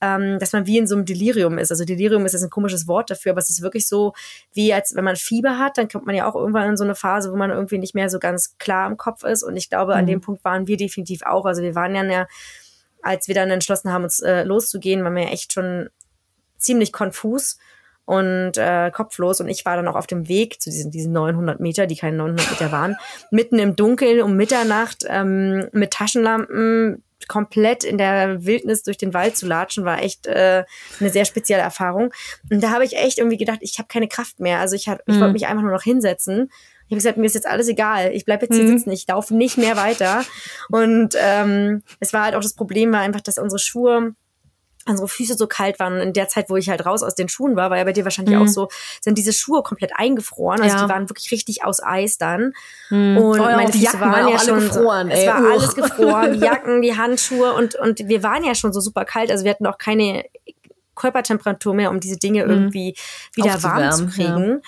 ähm, 0.00 0.38
dass 0.38 0.52
man 0.52 0.66
wie 0.66 0.78
in 0.78 0.86
so 0.86 0.94
einem 0.94 1.04
Delirium 1.04 1.58
ist. 1.58 1.70
Also 1.70 1.84
Delirium 1.84 2.26
ist 2.26 2.32
jetzt 2.32 2.42
ein 2.42 2.50
komisches 2.50 2.86
Wort 2.86 3.10
dafür, 3.10 3.32
aber 3.32 3.40
es 3.40 3.48
ist 3.48 3.62
wirklich 3.62 3.88
so, 3.88 4.12
wie 4.52 4.72
als 4.74 4.94
wenn 4.94 5.04
man 5.04 5.16
Fieber 5.16 5.58
hat, 5.58 5.78
dann 5.78 5.88
kommt 5.88 6.06
man 6.06 6.14
ja 6.14 6.28
auch 6.28 6.34
irgendwann 6.34 6.70
in 6.70 6.76
so 6.76 6.84
eine 6.84 6.94
Phase, 6.94 7.32
wo 7.32 7.36
man 7.36 7.50
irgendwie 7.50 7.78
nicht 7.78 7.94
mehr 7.94 8.10
so 8.10 8.18
ganz 8.18 8.58
klar 8.58 8.88
im 8.90 8.96
Kopf 8.96 9.24
ist. 9.24 9.42
Und 9.42 9.56
ich 9.56 9.70
glaube, 9.70 9.94
an 9.94 10.04
Mhm. 10.04 10.08
dem 10.08 10.20
Punkt 10.20 10.44
waren 10.44 10.66
wir 10.66 10.76
definitiv 10.76 11.22
auch. 11.22 11.46
Also 11.46 11.62
wir 11.62 11.74
waren 11.74 11.94
ja, 11.94 12.04
ja 12.04 12.26
als 13.02 13.28
wir 13.28 13.34
dann 13.34 13.50
entschlossen 13.50 13.92
haben, 13.92 14.04
uns 14.04 14.20
äh, 14.20 14.42
loszugehen, 14.42 15.02
waren 15.02 15.14
wir 15.14 15.24
ja 15.24 15.30
echt 15.30 15.52
schon 15.52 15.88
ziemlich 16.58 16.92
konfus 16.92 17.56
und 18.04 18.52
äh, 18.56 18.90
kopflos 18.92 19.40
und 19.40 19.48
ich 19.48 19.64
war 19.64 19.76
dann 19.76 19.88
auch 19.88 19.96
auf 19.96 20.06
dem 20.06 20.28
Weg 20.28 20.60
zu 20.60 20.70
diesen, 20.70 20.90
diesen 20.90 21.12
900 21.12 21.58
Meter, 21.60 21.86
die 21.86 21.96
keine 21.96 22.16
900 22.18 22.50
Meter 22.50 22.72
waren, 22.72 22.96
mitten 23.30 23.58
im 23.58 23.74
Dunkeln 23.76 24.22
um 24.22 24.36
Mitternacht 24.36 25.04
ähm, 25.08 25.68
mit 25.72 25.92
Taschenlampen 25.92 27.02
komplett 27.28 27.82
in 27.84 27.98
der 27.98 28.44
Wildnis 28.44 28.82
durch 28.82 28.98
den 28.98 29.14
Wald 29.14 29.36
zu 29.36 29.46
latschen, 29.46 29.84
war 29.84 30.02
echt 30.02 30.26
äh, 30.26 30.64
eine 31.00 31.10
sehr 31.10 31.24
spezielle 31.24 31.62
Erfahrung. 31.62 32.12
Und 32.50 32.62
da 32.62 32.70
habe 32.70 32.84
ich 32.84 32.96
echt 32.96 33.18
irgendwie 33.18 33.36
gedacht, 33.38 33.58
ich 33.62 33.78
habe 33.78 33.88
keine 33.88 34.08
Kraft 34.08 34.38
mehr. 34.40 34.60
Also 34.60 34.76
ich, 34.76 34.88
hab, 34.88 35.00
ich 35.06 35.14
Mhm. 35.16 35.20
wollte 35.20 35.32
mich 35.32 35.46
einfach 35.46 35.62
nur 35.62 35.72
noch 35.72 35.82
hinsetzen. 35.82 36.50
Ich 36.86 36.92
habe 36.92 36.96
gesagt, 36.96 37.16
mir 37.18 37.26
ist 37.26 37.34
jetzt 37.34 37.48
alles 37.48 37.68
egal. 37.68 38.12
Ich 38.12 38.24
bleib 38.24 38.42
jetzt 38.42 38.54
hier 38.54 38.64
Mhm. 38.64 38.78
sitzen. 38.78 38.92
Ich 38.92 39.06
laufe 39.08 39.34
nicht 39.34 39.58
mehr 39.58 39.76
weiter. 39.76 40.24
Und 40.70 41.14
ähm, 41.18 41.82
es 41.98 42.12
war 42.12 42.24
halt 42.24 42.34
auch 42.36 42.42
das 42.42 42.54
Problem, 42.54 42.92
war 42.92 43.00
einfach, 43.00 43.22
dass 43.22 43.38
unsere 43.38 43.58
Schuhe 43.58 44.14
unsere 44.88 45.08
Füße 45.08 45.34
so 45.34 45.46
kalt 45.46 45.78
waren 45.78 45.98
in 46.00 46.12
der 46.12 46.28
Zeit, 46.28 46.48
wo 46.48 46.56
ich 46.56 46.68
halt 46.70 46.86
raus 46.86 47.02
aus 47.02 47.14
den 47.14 47.28
Schuhen 47.28 47.56
war, 47.56 47.70
war 47.70 47.78
ja 47.78 47.84
bei 47.84 47.92
dir 47.92 48.04
wahrscheinlich 48.04 48.36
Mhm. 48.36 48.42
auch 48.42 48.46
so, 48.48 48.68
sind 49.00 49.18
diese 49.18 49.32
Schuhe 49.32 49.62
komplett 49.62 49.92
eingefroren. 49.96 50.60
Also 50.62 50.76
Ja. 50.76 50.84
die 50.84 50.88
waren 50.90 51.08
wirklich 51.10 51.30
richtig 51.32 51.64
aus 51.64 51.82
Eis 51.82 52.18
dann. 52.18 52.52
Mhm. 52.90 53.16
Und 53.18 53.40
Oh 53.40 53.44
ja, 53.48 53.56
meine 53.56 53.72
Füße 53.72 53.84
Jacken 53.84 54.00
waren 54.00 54.12
waren 54.12 54.28
ja 54.28 54.38
schon 54.38 54.60
gefroren, 54.60 55.08
So, 55.08 55.12
es 55.14 55.20
ey. 55.20 55.26
war 55.28 55.40
Uch. 55.42 55.50
alles 55.50 55.74
gefroren, 55.74 56.32
die 56.38 56.38
Jacken, 56.40 56.82
die 56.82 56.96
Handschuhe 56.96 57.52
und 57.54 57.74
und 57.74 58.08
wir 58.08 58.22
waren 58.22 58.44
ja 58.44 58.54
schon 58.54 58.72
so 58.72 58.80
super 58.80 59.04
kalt, 59.04 59.30
also 59.30 59.44
wir 59.44 59.50
hatten 59.50 59.66
auch 59.66 59.78
keine 59.78 60.24
Körpertemperatur 60.94 61.74
mehr, 61.74 61.90
um 61.90 62.00
diese 62.00 62.16
Dinge 62.18 62.42
irgendwie 62.42 62.96
wieder 63.34 63.62
warm 63.62 63.92
zu 63.92 64.06
kriegen. 64.06 64.62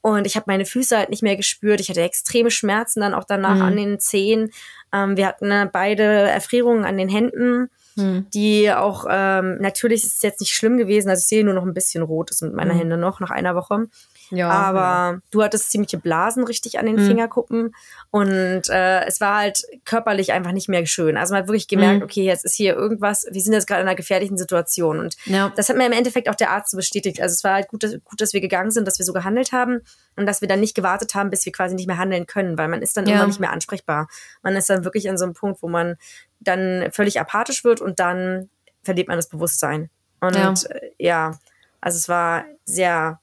Und 0.00 0.26
ich 0.26 0.36
habe 0.36 0.44
meine 0.48 0.66
Füße 0.66 0.96
halt 0.96 1.08
nicht 1.10 1.22
mehr 1.22 1.36
gespürt. 1.36 1.80
Ich 1.80 1.88
hatte 1.88 2.02
extreme 2.02 2.50
Schmerzen 2.50 3.00
dann 3.00 3.14
auch 3.14 3.24
danach 3.24 3.56
Mhm. 3.56 3.62
an 3.62 3.76
den 3.76 4.00
Zehen. 4.00 4.50
Ähm, 4.92 5.16
wir 5.16 5.26
hatten 5.26 5.50
äh, 5.50 5.68
beide 5.72 6.02
Erfrierungen 6.04 6.84
an 6.84 6.98
den 6.98 7.08
Händen 7.08 7.70
Mhm. 7.96 8.26
die 8.34 8.72
auch, 8.72 9.06
ähm, 9.08 9.58
natürlich 9.60 10.04
ist 10.04 10.16
es 10.16 10.22
jetzt 10.22 10.40
nicht 10.40 10.52
schlimm 10.52 10.76
gewesen, 10.78 11.08
also 11.10 11.20
ich 11.20 11.26
sehe 11.28 11.44
nur 11.44 11.54
noch 11.54 11.64
ein 11.64 11.74
bisschen 11.74 12.02
Rotes 12.02 12.40
mit 12.42 12.52
meiner 12.54 12.74
Mhm. 12.74 12.78
Hände 12.78 12.96
noch 12.96 13.20
nach 13.20 13.30
einer 13.30 13.54
Woche. 13.54 13.86
Ja, 14.34 14.48
Aber 14.50 15.20
du 15.30 15.42
hattest 15.42 15.70
ziemliche 15.70 15.98
Blasen 15.98 16.44
richtig 16.44 16.78
an 16.78 16.86
den 16.86 16.96
Mhm. 16.96 17.06
Fingerkuppen 17.06 17.74
und 18.10 18.68
äh, 18.68 19.04
es 19.06 19.20
war 19.20 19.38
halt 19.38 19.64
körperlich 19.84 20.32
einfach 20.32 20.52
nicht 20.52 20.68
mehr 20.68 20.84
schön. 20.86 21.16
Also 21.16 21.34
man 21.34 21.42
hat 21.42 21.48
wirklich 21.48 21.68
gemerkt, 21.68 21.98
Mhm. 21.98 22.02
okay, 22.04 22.24
jetzt 22.24 22.44
ist 22.44 22.54
hier 22.54 22.74
irgendwas, 22.74 23.26
wir 23.30 23.40
sind 23.40 23.52
jetzt 23.52 23.66
gerade 23.66 23.82
in 23.82 23.88
einer 23.88 23.96
gefährlichen 23.96 24.36
Situation 24.36 24.98
und 25.00 25.16
ja. 25.26 25.52
das 25.56 25.68
hat 25.68 25.76
mir 25.76 25.86
im 25.86 25.92
Endeffekt 25.92 26.28
auch 26.28 26.34
der 26.34 26.50
Arzt 26.50 26.70
so 26.70 26.76
bestätigt. 26.76 27.20
Also 27.20 27.32
es 27.32 27.44
war 27.44 27.54
halt 27.54 27.68
gut 27.68 27.82
dass, 27.82 27.92
gut, 28.04 28.20
dass 28.20 28.32
wir 28.32 28.40
gegangen 28.40 28.70
sind, 28.70 28.86
dass 28.86 28.98
wir 28.98 29.04
so 29.06 29.12
gehandelt 29.12 29.52
haben 29.52 29.80
und 30.16 30.26
dass 30.26 30.40
wir 30.40 30.48
dann 30.48 30.60
nicht 30.60 30.74
gewartet 30.74 31.14
haben, 31.14 31.30
bis 31.30 31.44
wir 31.44 31.52
quasi 31.52 31.74
nicht 31.74 31.86
mehr 31.86 31.98
handeln 31.98 32.26
können, 32.26 32.56
weil 32.58 32.68
man 32.68 32.82
ist 32.82 32.96
dann 32.96 33.06
Ja. 33.06 33.16
immer 33.16 33.26
nicht 33.26 33.40
mehr 33.40 33.52
ansprechbar. 33.52 34.08
Man 34.42 34.56
ist 34.56 34.70
dann 34.70 34.84
wirklich 34.84 35.06
in 35.06 35.18
so 35.18 35.24
einem 35.24 35.34
Punkt, 35.34 35.62
wo 35.62 35.68
man 35.68 35.96
dann 36.40 36.88
völlig 36.92 37.20
apathisch 37.20 37.64
wird 37.64 37.80
und 37.80 37.98
dann 38.00 38.48
verliert 38.82 39.08
man 39.08 39.16
das 39.16 39.28
Bewusstsein. 39.28 39.90
Und 40.20 40.34
Ja. 40.36 40.52
äh, 40.70 40.90
ja, 40.98 41.38
also 41.80 41.96
es 41.98 42.08
war 42.08 42.44
sehr 42.64 43.20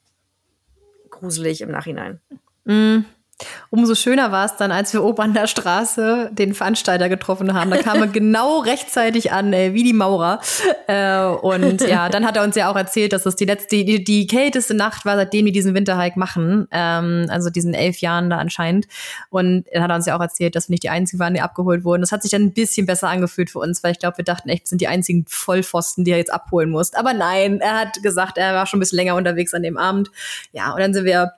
gruselig 1.22 1.62
im 1.62 1.72
Nachhinein. 1.72 2.20
Mm. 2.66 3.06
Umso 3.74 3.96
schöner 3.96 4.34
war 4.34 4.46
es 4.46 4.58
dann, 4.58 4.70
als 4.70 4.92
wir 4.92 5.02
oben 5.02 5.22
an 5.22 5.34
der 5.34 5.48
Straße 5.48 6.30
den 6.34 6.54
Veranstalter 6.54 7.08
getroffen 7.08 7.54
haben. 7.54 7.72
Da 7.72 7.78
kam 7.78 8.02
er 8.02 8.08
genau 8.10 8.60
rechtzeitig 8.60 9.32
an, 9.32 9.54
ey, 9.54 9.74
wie 9.74 9.84
die 9.84 9.94
Maurer. 9.94 10.42
Äh, 10.88 11.24
und 11.24 11.80
ja, 11.80 12.10
dann 12.10 12.26
hat 12.26 12.36
er 12.36 12.44
uns 12.44 12.58
ja 12.58 12.70
auch 12.70 12.76
erzählt, 12.76 13.14
dass 13.14 13.26
es 13.26 13.38
die 13.38 13.46
letzte, 13.46 13.86
die, 13.86 14.04
die 14.04 14.28
kälteste 14.28 14.74
Nacht 14.74 15.06
war, 15.06 15.16
seitdem 15.16 15.46
wir 15.46 15.54
diesen 15.54 15.74
Winterhike 15.74 16.20
machen. 16.20 16.68
Ähm, 16.72 17.28
also 17.30 17.50
diesen 17.50 17.74
elf 17.74 18.00
Jahren 18.00 18.30
da 18.30 18.40
anscheinend. 18.40 18.88
Und 19.30 19.64
dann 19.72 19.84
hat 19.84 19.90
er 19.90 19.96
uns 19.96 20.06
ja 20.06 20.18
auch 20.18 20.22
erzählt, 20.22 20.58
dass 20.58 20.68
wir 20.68 20.74
nicht 20.74 20.84
die 20.84 20.90
Einzigen 20.90 21.22
waren, 21.22 21.34
die 21.34 21.42
abgeholt 21.42 21.86
wurden. 21.86 22.02
Das 22.02 22.12
hat 22.12 22.24
sich 22.24 22.32
dann 22.32 22.42
ein 22.42 22.54
bisschen 22.54 22.86
besser 22.86 23.08
angefühlt 23.08 23.50
für 23.50 23.60
uns, 23.60 23.82
weil 23.86 23.94
ich 23.94 24.00
glaube, 24.00 24.18
wir 24.18 24.26
dachten 24.26 24.50
echt, 24.50 24.66
wir 24.66 24.68
sind 24.68 24.82
die 24.82 24.90
einzigen 24.90 25.24
Vollpfosten, 25.30 26.04
die 26.04 26.12
er 26.12 26.18
jetzt 26.18 26.34
abholen 26.34 26.72
muss. 26.72 26.94
Aber 26.94 27.14
nein, 27.14 27.62
er 27.62 27.80
hat 27.80 28.04
gesagt, 28.04 28.38
er 28.38 28.54
war 28.54 28.66
schon 28.66 28.80
ein 28.80 28.82
bisschen 28.82 28.98
länger 28.98 29.16
unterwegs 29.16 29.54
an 29.54 29.64
dem 29.64 29.78
Abend. 29.78 30.12
Ja, 30.52 30.74
und 30.74 30.82
dann 30.82 30.94
sind 30.94 31.06
wir 31.06 31.32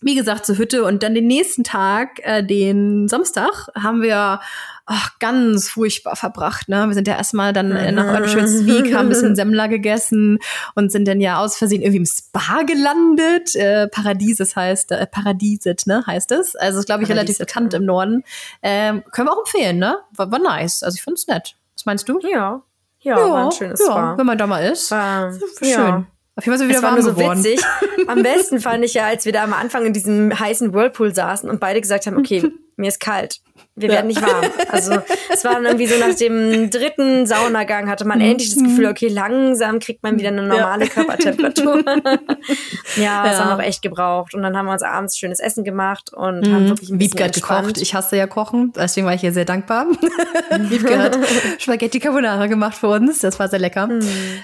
wie 0.00 0.14
gesagt, 0.14 0.46
zur 0.46 0.56
Hütte 0.56 0.84
und 0.84 1.02
dann 1.02 1.14
den 1.14 1.26
nächsten 1.26 1.64
Tag, 1.64 2.20
äh, 2.22 2.42
den 2.42 3.08
Samstag, 3.08 3.68
haben 3.74 4.02
wir 4.02 4.40
ach, 4.86 5.18
ganz 5.20 5.68
furchtbar 5.68 6.16
verbracht. 6.16 6.68
Ne? 6.68 6.84
Wir 6.88 6.94
sind 6.94 7.06
ja 7.06 7.16
erstmal 7.16 7.52
dann 7.52 7.70
äh, 7.70 7.92
nach 7.92 8.06
Örnschölzwiek, 8.06 8.92
haben 8.94 9.06
ein 9.06 9.08
bisschen 9.08 9.36
Semmler 9.36 9.68
gegessen 9.68 10.38
und 10.74 10.90
sind 10.90 11.06
dann 11.06 11.20
ja 11.20 11.38
aus 11.38 11.56
Versehen 11.56 11.82
irgendwie 11.82 11.98
im 11.98 12.06
Spa 12.06 12.62
gelandet. 12.66 13.54
Äh, 13.54 13.86
Paradieses 13.88 14.56
heißt, 14.56 14.90
äh, 14.90 15.06
Paradieset, 15.06 15.86
ne, 15.86 16.02
heißt 16.06 16.32
es. 16.32 16.56
Also 16.56 16.80
ist, 16.80 16.86
glaube 16.86 17.04
ich, 17.04 17.08
relativ 17.08 17.38
bekannt 17.38 17.72
im 17.74 17.84
Norden. 17.84 18.24
Ähm, 18.62 19.04
können 19.12 19.28
wir 19.28 19.32
auch 19.32 19.46
empfehlen, 19.46 19.78
ne? 19.78 19.98
War, 20.16 20.32
war 20.32 20.40
nice. 20.40 20.82
Also 20.82 20.96
ich 20.96 21.02
fand's 21.02 21.28
nett. 21.28 21.56
Was 21.76 21.86
meinst 21.86 22.08
du? 22.08 22.18
Ja, 22.20 22.62
ja, 23.00 23.16
war 23.16 23.46
ein 23.46 23.52
schönes 23.52 23.80
ja, 23.80 23.86
Spa. 23.86 24.18
wenn 24.18 24.26
man 24.26 24.38
da 24.38 24.46
mal 24.46 24.60
ist. 24.60 24.90
War, 24.90 25.32
Schön. 25.32 25.68
ja. 25.68 26.06
Auf 26.40 26.46
jeden 26.46 26.56
Fall 26.56 26.58
sind 26.58 26.68
wir 26.68 26.76
Es 26.76 26.80
wieder 26.80 26.88
war 26.88 26.96
warm 26.96 27.04
nur 27.04 27.12
so 27.12 27.20
geworden. 27.20 27.44
witzig. 27.44 27.60
Am 28.06 28.22
besten 28.22 28.60
fand 28.60 28.82
ich 28.82 28.94
ja, 28.94 29.04
als 29.04 29.26
wir 29.26 29.32
da 29.34 29.44
am 29.44 29.52
Anfang 29.52 29.84
in 29.84 29.92
diesem 29.92 30.40
heißen 30.40 30.72
Whirlpool 30.72 31.14
saßen 31.14 31.50
und 31.50 31.60
beide 31.60 31.82
gesagt 31.82 32.06
haben, 32.06 32.16
okay, 32.16 32.50
mir 32.76 32.88
ist 32.88 32.98
kalt. 32.98 33.40
Wir 33.80 33.88
werden 33.88 34.06
nicht 34.08 34.22
warm. 34.22 34.44
Also 34.68 34.98
es 35.32 35.44
war 35.44 35.54
dann 35.54 35.64
irgendwie 35.64 35.86
so 35.86 35.98
nach 35.98 36.14
dem 36.14 36.70
dritten 36.70 37.26
Saunagang 37.26 37.88
hatte 37.88 38.04
man 38.06 38.20
endlich 38.20 38.54
das 38.54 38.62
Gefühl, 38.62 38.86
okay, 38.86 39.08
langsam 39.08 39.78
kriegt 39.78 40.02
man 40.02 40.18
wieder 40.18 40.28
eine 40.28 40.42
normale 40.42 40.86
Körpertemperatur. 40.86 41.82
ja, 42.96 43.24
das 43.24 43.38
Ja. 43.38 43.44
haben 43.44 43.48
wir 43.50 43.56
auch 43.56 43.66
echt 43.68 43.82
gebraucht. 43.82 44.34
Und 44.34 44.42
dann 44.42 44.56
haben 44.56 44.66
wir 44.66 44.72
uns 44.72 44.82
abends 44.82 45.16
schönes 45.18 45.40
Essen 45.40 45.64
gemacht 45.64 46.12
und 46.12 46.50
haben 46.52 46.68
wirklich 46.68 46.90
ein 46.90 46.98
bisschen 46.98 47.12
Wiebke 47.18 47.24
hat 47.24 47.34
gekocht. 47.34 47.78
Ich 47.80 47.94
hasse 47.94 48.16
ja 48.16 48.26
Kochen, 48.26 48.72
deswegen 48.76 49.06
war 49.06 49.14
ich 49.14 49.20
hier 49.20 49.32
sehr 49.32 49.44
dankbar. 49.44 49.86
Wiebke 50.58 50.98
hat 50.98 51.18
Spaghetti 51.58 52.00
Carbonara 52.00 52.46
gemacht 52.46 52.76
für 52.76 52.88
uns. 52.88 53.20
Das 53.20 53.38
war 53.38 53.48
sehr 53.48 53.58
lecker. 53.58 53.88
Hm. 53.88 54.00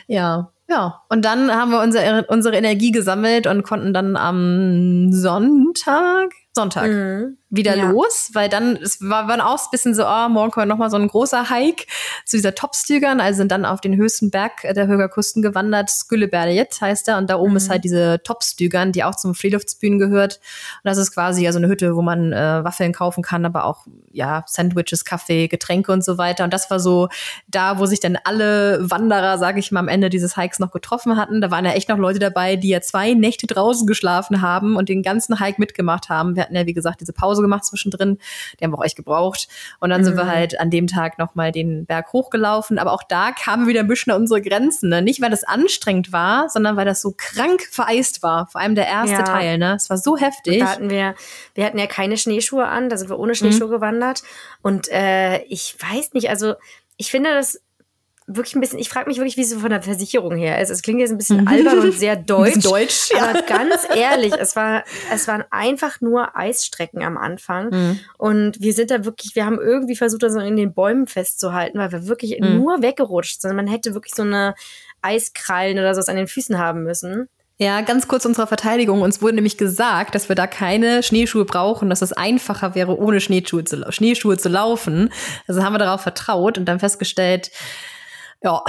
Ja, 0.06 0.50
ja. 0.68 1.02
Und 1.08 1.24
dann 1.24 1.50
haben 1.54 1.70
wir 1.70 1.80
unsere, 1.80 2.24
unsere 2.28 2.56
Energie 2.56 2.90
gesammelt 2.92 3.46
und 3.46 3.62
konnten 3.62 3.92
dann 3.94 4.16
am 4.16 5.08
Sonntag, 5.12 6.32
Sonntag, 6.54 6.88
Mhm. 6.90 7.36
Wieder 7.48 7.76
Ja. 7.76 7.90
los, 7.90 8.30
weil 8.32 8.48
dann, 8.48 8.76
es 8.76 9.00
war, 9.00 9.28
waren 9.28 9.40
auch 9.40 9.58
ein 9.58 9.70
bisschen 9.70 9.94
so, 9.94 10.04
oh, 10.04 10.28
morgen 10.28 10.50
kommt 10.50 10.66
noch 10.68 10.78
mal 10.78 10.90
so 10.90 10.96
ein 10.96 11.06
großer 11.06 11.48
Hike 11.48 11.86
zu 12.24 12.36
dieser 12.36 12.54
Topstügern, 12.54 13.20
also 13.20 13.36
sind 13.36 13.52
dann 13.52 13.64
auf 13.64 13.80
den 13.80 13.96
höchsten 13.96 14.30
Berg 14.30 14.62
der 14.62 14.86
Högerkusten 14.88 15.42
gewandert, 15.42 15.88
Skylleberget 15.88 16.80
heißt 16.80 17.08
er, 17.08 17.18
und 17.18 17.30
da 17.30 17.36
oben 17.36 17.56
ist 17.56 17.70
halt 17.70 17.84
diese 17.84 18.20
Topstügern, 18.24 18.90
die 18.92 19.04
auch 19.04 19.14
zum 19.14 19.34
Freeluftsbühnen 19.34 19.98
gehört. 19.98 20.36
Und 20.82 20.88
das 20.88 20.98
ist 20.98 21.12
quasi 21.12 21.44
ja 21.44 21.52
so 21.52 21.58
eine 21.58 21.68
Hütte, 21.68 21.94
wo 21.94 22.02
man 22.02 22.32
äh, 22.32 22.64
Waffeln 22.64 22.92
kaufen 22.92 23.22
kann, 23.22 23.44
aber 23.44 23.64
auch, 23.64 23.86
ja, 24.10 24.42
Sandwiches, 24.46 25.04
Kaffee, 25.04 25.46
Getränke 25.46 25.92
und 25.92 26.04
so 26.04 26.18
weiter. 26.18 26.44
Und 26.44 26.52
das 26.52 26.70
war 26.70 26.80
so 26.80 27.08
da, 27.46 27.78
wo 27.78 27.86
sich 27.86 28.00
dann 28.00 28.18
alle 28.24 28.90
Wanderer, 28.90 29.38
sage 29.38 29.60
ich 29.60 29.70
mal, 29.70 29.80
am 29.80 29.88
Ende 29.88 30.10
dieses 30.10 30.36
Hikes 30.36 30.58
noch 30.58 30.72
getroffen 30.72 31.16
hatten. 31.16 31.40
Da 31.40 31.50
waren 31.50 31.64
ja 31.64 31.72
echt 31.72 31.88
noch 31.88 31.98
Leute 31.98 32.18
dabei, 32.18 32.56
die 32.56 32.70
ja 32.70 32.80
zwei 32.80 33.14
Nächte 33.14 33.46
draußen 33.46 33.86
geschlafen 33.86 34.42
haben 34.42 34.76
und 34.76 34.88
den 34.88 35.02
ganzen 35.02 35.38
Hike 35.38 35.60
mitgemacht 35.60 36.08
haben. 36.08 36.34
Wir 36.34 36.42
hatten 36.44 36.56
ja, 36.56 36.66
wie 36.66 36.74
gesagt, 36.74 37.00
diese 37.00 37.12
Pause 37.12 37.35
gemacht 37.42 37.64
zwischendrin. 37.64 38.18
Die 38.58 38.64
haben 38.64 38.72
wir 38.72 38.78
auch 38.78 38.84
echt 38.84 38.96
gebraucht. 38.96 39.48
Und 39.80 39.90
dann 39.90 40.04
sind 40.04 40.16
wir 40.16 40.26
halt 40.26 40.58
an 40.60 40.70
dem 40.70 40.86
Tag 40.86 41.18
nochmal 41.18 41.52
den 41.52 41.86
Berg 41.86 42.12
hochgelaufen. 42.12 42.78
Aber 42.78 42.92
auch 42.92 43.02
da 43.02 43.32
kamen 43.32 43.64
wir 43.64 43.70
wieder 43.70 43.80
ein 43.80 43.88
bisschen 43.88 44.12
an 44.12 44.22
unsere 44.22 44.42
Grenzen. 44.42 44.88
Ne? 44.90 45.02
Nicht, 45.02 45.20
weil 45.20 45.30
das 45.30 45.44
anstrengend 45.44 46.12
war, 46.12 46.48
sondern 46.48 46.76
weil 46.76 46.86
das 46.86 47.00
so 47.00 47.14
krank 47.16 47.62
vereist 47.70 48.22
war. 48.22 48.46
Vor 48.46 48.60
allem 48.60 48.74
der 48.74 48.86
erste 48.86 49.16
Ja. 49.16 49.22
Teil. 49.22 49.58
Ne? 49.58 49.74
Es 49.76 49.90
war 49.90 49.98
so 49.98 50.16
heftig. 50.16 50.60
Da 50.60 50.66
hatten 50.68 50.90
wir, 50.90 51.14
wir 51.54 51.64
hatten 51.64 51.78
ja 51.78 51.86
keine 51.86 52.16
Schneeschuhe 52.16 52.66
an, 52.66 52.88
da 52.88 52.96
sind 52.96 53.10
wir 53.10 53.18
ohne 53.18 53.34
Schneeschuhe 53.34 53.68
gewandert. 53.68 54.22
Und 54.62 54.88
äh, 54.90 55.42
ich 55.44 55.76
weiß 55.80 56.12
nicht, 56.12 56.30
also 56.30 56.54
ich 56.96 57.10
finde 57.10 57.32
das 57.34 57.60
wirklich 58.28 58.54
ein 58.56 58.60
bisschen, 58.60 58.78
ich 58.78 58.88
frage 58.88 59.08
mich 59.08 59.18
wirklich, 59.18 59.36
wie 59.36 59.42
es 59.42 59.50
so 59.50 59.58
von 59.60 59.70
der 59.70 59.82
Versicherung 59.82 60.36
her 60.36 60.60
ist. 60.60 60.70
Es 60.70 60.82
klingt 60.82 61.00
jetzt 61.00 61.12
ein 61.12 61.18
bisschen 61.18 61.46
albern 61.48 61.78
und 61.78 61.92
sehr 61.92 62.16
deutsch. 62.16 62.64
deutsch, 62.64 63.10
ja. 63.14 63.28
Aber 63.30 63.42
ganz 63.42 63.86
ehrlich, 63.94 64.32
es 64.38 64.56
war, 64.56 64.84
es 65.12 65.28
waren 65.28 65.44
einfach 65.50 66.00
nur 66.00 66.36
Eisstrecken 66.36 67.02
am 67.02 67.16
Anfang. 67.16 67.70
Mhm. 67.70 68.00
Und 68.18 68.60
wir 68.60 68.72
sind 68.72 68.90
da 68.90 69.04
wirklich, 69.04 69.36
wir 69.36 69.46
haben 69.46 69.60
irgendwie 69.60 69.96
versucht, 69.96 70.22
das 70.22 70.32
so 70.32 70.40
in 70.40 70.56
den 70.56 70.74
Bäumen 70.74 71.06
festzuhalten, 71.06 71.78
weil 71.78 71.92
wir 71.92 72.06
wirklich 72.08 72.38
Mhm. 72.40 72.56
nur 72.58 72.82
weggerutscht 72.82 73.40
sind. 73.40 73.54
Man 73.56 73.68
hätte 73.68 73.94
wirklich 73.94 74.14
so 74.14 74.22
eine 74.22 74.54
Eiskrallen 75.02 75.78
oder 75.78 75.94
sowas 75.94 76.08
an 76.08 76.16
den 76.16 76.26
Füßen 76.26 76.58
haben 76.58 76.82
müssen. 76.82 77.28
Ja, 77.58 77.80
ganz 77.80 78.06
kurz 78.06 78.26
unserer 78.26 78.46
Verteidigung. 78.46 79.00
Uns 79.00 79.22
wurde 79.22 79.36
nämlich 79.36 79.56
gesagt, 79.56 80.14
dass 80.14 80.28
wir 80.28 80.36
da 80.36 80.46
keine 80.46 81.02
Schneeschuhe 81.02 81.46
brauchen, 81.46 81.88
dass 81.88 82.02
es 82.02 82.12
einfacher 82.12 82.74
wäre, 82.74 82.98
ohne 82.98 83.20
Schneeschuhe 83.20 83.64
zu, 83.64 83.90
Schneeschuhe 83.90 84.36
zu 84.36 84.50
laufen. 84.50 85.10
Also 85.46 85.62
haben 85.62 85.72
wir 85.72 85.78
darauf 85.78 86.02
vertraut 86.02 86.58
und 86.58 86.66
dann 86.66 86.80
festgestellt, 86.80 87.50
ja, 88.42 88.62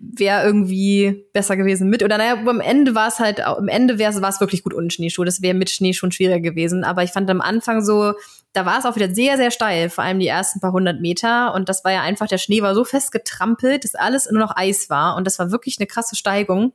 wäre 0.00 0.44
irgendwie 0.44 1.26
besser 1.32 1.56
gewesen 1.56 1.88
mit. 1.88 2.02
Oder 2.02 2.18
naja, 2.18 2.34
am 2.46 2.60
Ende 2.60 2.94
war 2.94 3.08
es 3.08 3.18
halt, 3.18 3.40
am 3.40 3.68
Ende 3.68 3.98
wäre 3.98 4.12
es 4.12 4.20
war 4.20 4.28
es 4.28 4.40
wirklich 4.40 4.62
gut 4.62 4.74
ohne 4.74 4.90
Schneeschuhe. 4.90 5.24
Das 5.24 5.42
wäre 5.42 5.54
mit 5.54 5.70
Schneeschuhen 5.70 6.12
schwieriger 6.12 6.40
gewesen. 6.40 6.84
Aber 6.84 7.02
ich 7.02 7.12
fand 7.12 7.30
am 7.30 7.40
Anfang 7.40 7.84
so, 7.84 8.14
da 8.52 8.66
war 8.66 8.78
es 8.78 8.84
auch 8.84 8.96
wieder 8.96 9.14
sehr, 9.14 9.36
sehr 9.38 9.50
steil, 9.50 9.88
vor 9.88 10.04
allem 10.04 10.18
die 10.18 10.26
ersten 10.26 10.60
paar 10.60 10.72
hundert 10.72 11.00
Meter. 11.00 11.54
Und 11.54 11.68
das 11.68 11.84
war 11.84 11.92
ja 11.92 12.02
einfach, 12.02 12.26
der 12.26 12.38
Schnee 12.38 12.62
war 12.62 12.74
so 12.74 12.84
fest 12.84 13.12
getrampelt, 13.12 13.84
dass 13.84 13.94
alles 13.94 14.30
nur 14.30 14.40
noch 14.40 14.56
Eis 14.56 14.90
war. 14.90 15.16
Und 15.16 15.26
das 15.26 15.38
war 15.38 15.50
wirklich 15.50 15.78
eine 15.78 15.86
krasse 15.86 16.16
Steigung. 16.16 16.72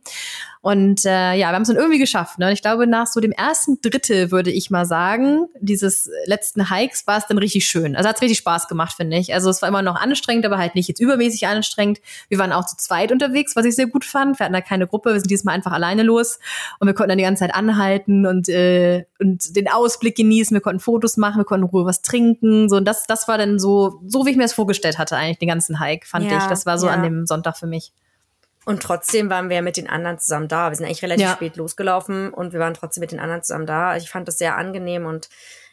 Und 0.68 1.06
äh, 1.06 1.34
ja, 1.36 1.48
wir 1.48 1.56
haben 1.56 1.62
es 1.62 1.70
dann 1.70 1.78
irgendwie 1.78 1.98
geschafft. 1.98 2.40
Ne? 2.40 2.48
Und 2.48 2.52
ich 2.52 2.62
glaube, 2.62 2.88
nach 2.88 3.08
so 3.08 3.22
dem 3.22 3.32
ersten 3.32 3.80
Drittel 3.80 4.32
würde 4.32 4.52
ich 4.52 4.70
mal 4.70 4.86
sagen, 4.86 5.48
dieses 5.62 6.10
letzten 6.26 6.70
Hikes 6.70 7.08
war 7.08 7.20
es 7.20 7.26
dann 7.26 7.38
richtig 7.38 7.66
schön. 7.66 7.96
Also 7.96 8.10
hat 8.10 8.18
es 8.18 8.22
richtig 8.22 8.40
Spaß 8.40 8.68
gemacht, 8.68 8.94
finde 8.98 9.16
ich. 9.16 9.34
Also 9.34 9.50
es 9.50 9.62
war 9.62 9.70
immer 9.70 9.82
noch 9.82 9.96
anstrengend, 9.96 10.46
aber 10.46 10.58
halt 10.58 10.76
nicht 10.76 10.90
jetzt 10.90 11.00
übermäßig 11.00 11.48
anstrengend. 11.48 12.02
Wir 12.28 12.38
waren 12.38 12.52
auch 12.52 12.66
zu 12.66 12.76
zweit 12.76 13.14
unterwegs, 13.14 13.56
was 13.56 13.64
ich 13.64 13.78
sehr 13.78 13.88
gut 13.88 14.04
fand. 14.04 14.40
Wir 14.40 14.44
hatten 14.44 14.52
da 14.52 14.60
keine 14.60 14.88
Gruppe, 14.88 15.14
wir 15.14 15.20
sind 15.22 15.32
dieses 15.32 15.46
Mal 15.46 15.54
einfach 15.54 15.72
alleine 15.72 16.04
los 16.04 16.38
und 16.82 16.88
wir 16.88 16.94
konnten 16.94 17.12
dann 17.12 17.18
die 17.18 17.24
ganze 17.24 17.46
Zeit 17.46 17.56
anhalten 17.56 18.26
und, 18.26 18.50
äh, 18.50 19.06
und 19.22 19.56
den 19.56 19.70
Ausblick 19.70 20.18
genießen. 20.18 20.54
Wir 20.54 20.60
konnten 20.60 20.82
Fotos 20.82 21.16
machen, 21.16 21.38
wir 21.38 21.46
konnten 21.46 21.68
in 21.68 21.70
Ruhe 21.70 21.86
was 21.86 22.02
trinken. 22.02 22.68
So, 22.68 22.76
und 22.76 22.86
das, 22.86 23.08
das 23.08 23.30
war 23.30 23.38
dann 23.38 23.58
so, 23.58 24.02
so 24.06 24.26
wie 24.26 24.32
ich 24.32 24.36
mir 24.36 24.44
das 24.44 24.52
vorgestellt 24.52 24.98
hatte, 24.98 25.16
eigentlich 25.16 25.40
den 25.40 25.48
ganzen 25.48 25.80
Hike, 25.80 26.06
fand 26.06 26.30
Ja, 26.30 26.40
ich. 26.40 26.44
Das 26.48 26.66
war 26.66 26.78
so 26.78 26.88
ja. 26.88 26.92
an 26.92 27.04
dem 27.04 27.26
Sonntag 27.26 27.58
für 27.58 27.68
mich. 27.68 27.94
Und 28.68 28.84
trotzdem 28.84 29.30
waren 29.30 29.50
wir 29.50 29.62
mit 29.62 29.78
den 29.78 29.90
anderen 29.90 30.20
zusammen 30.20 30.50
da. 30.50 30.70
Wir 30.70 30.76
sind 30.76 30.86
eigentlich 30.86 31.02
relativ 31.02 31.26
Ja. 31.26 31.32
spät 31.34 31.56
losgelaufen 31.56 32.34
und 32.34 32.52
wir 32.52 32.60
waren 32.60 32.74
trotzdem 32.74 33.00
mit 33.00 33.14
den 33.14 33.20
anderen 33.22 33.42
zusammen 33.42 33.66
da. 33.66 33.96
Ich 33.96 34.10
fand 34.10 34.28
das 34.28 34.38
sehr 34.38 34.58
angenehm 34.58 35.06
und 35.06 35.30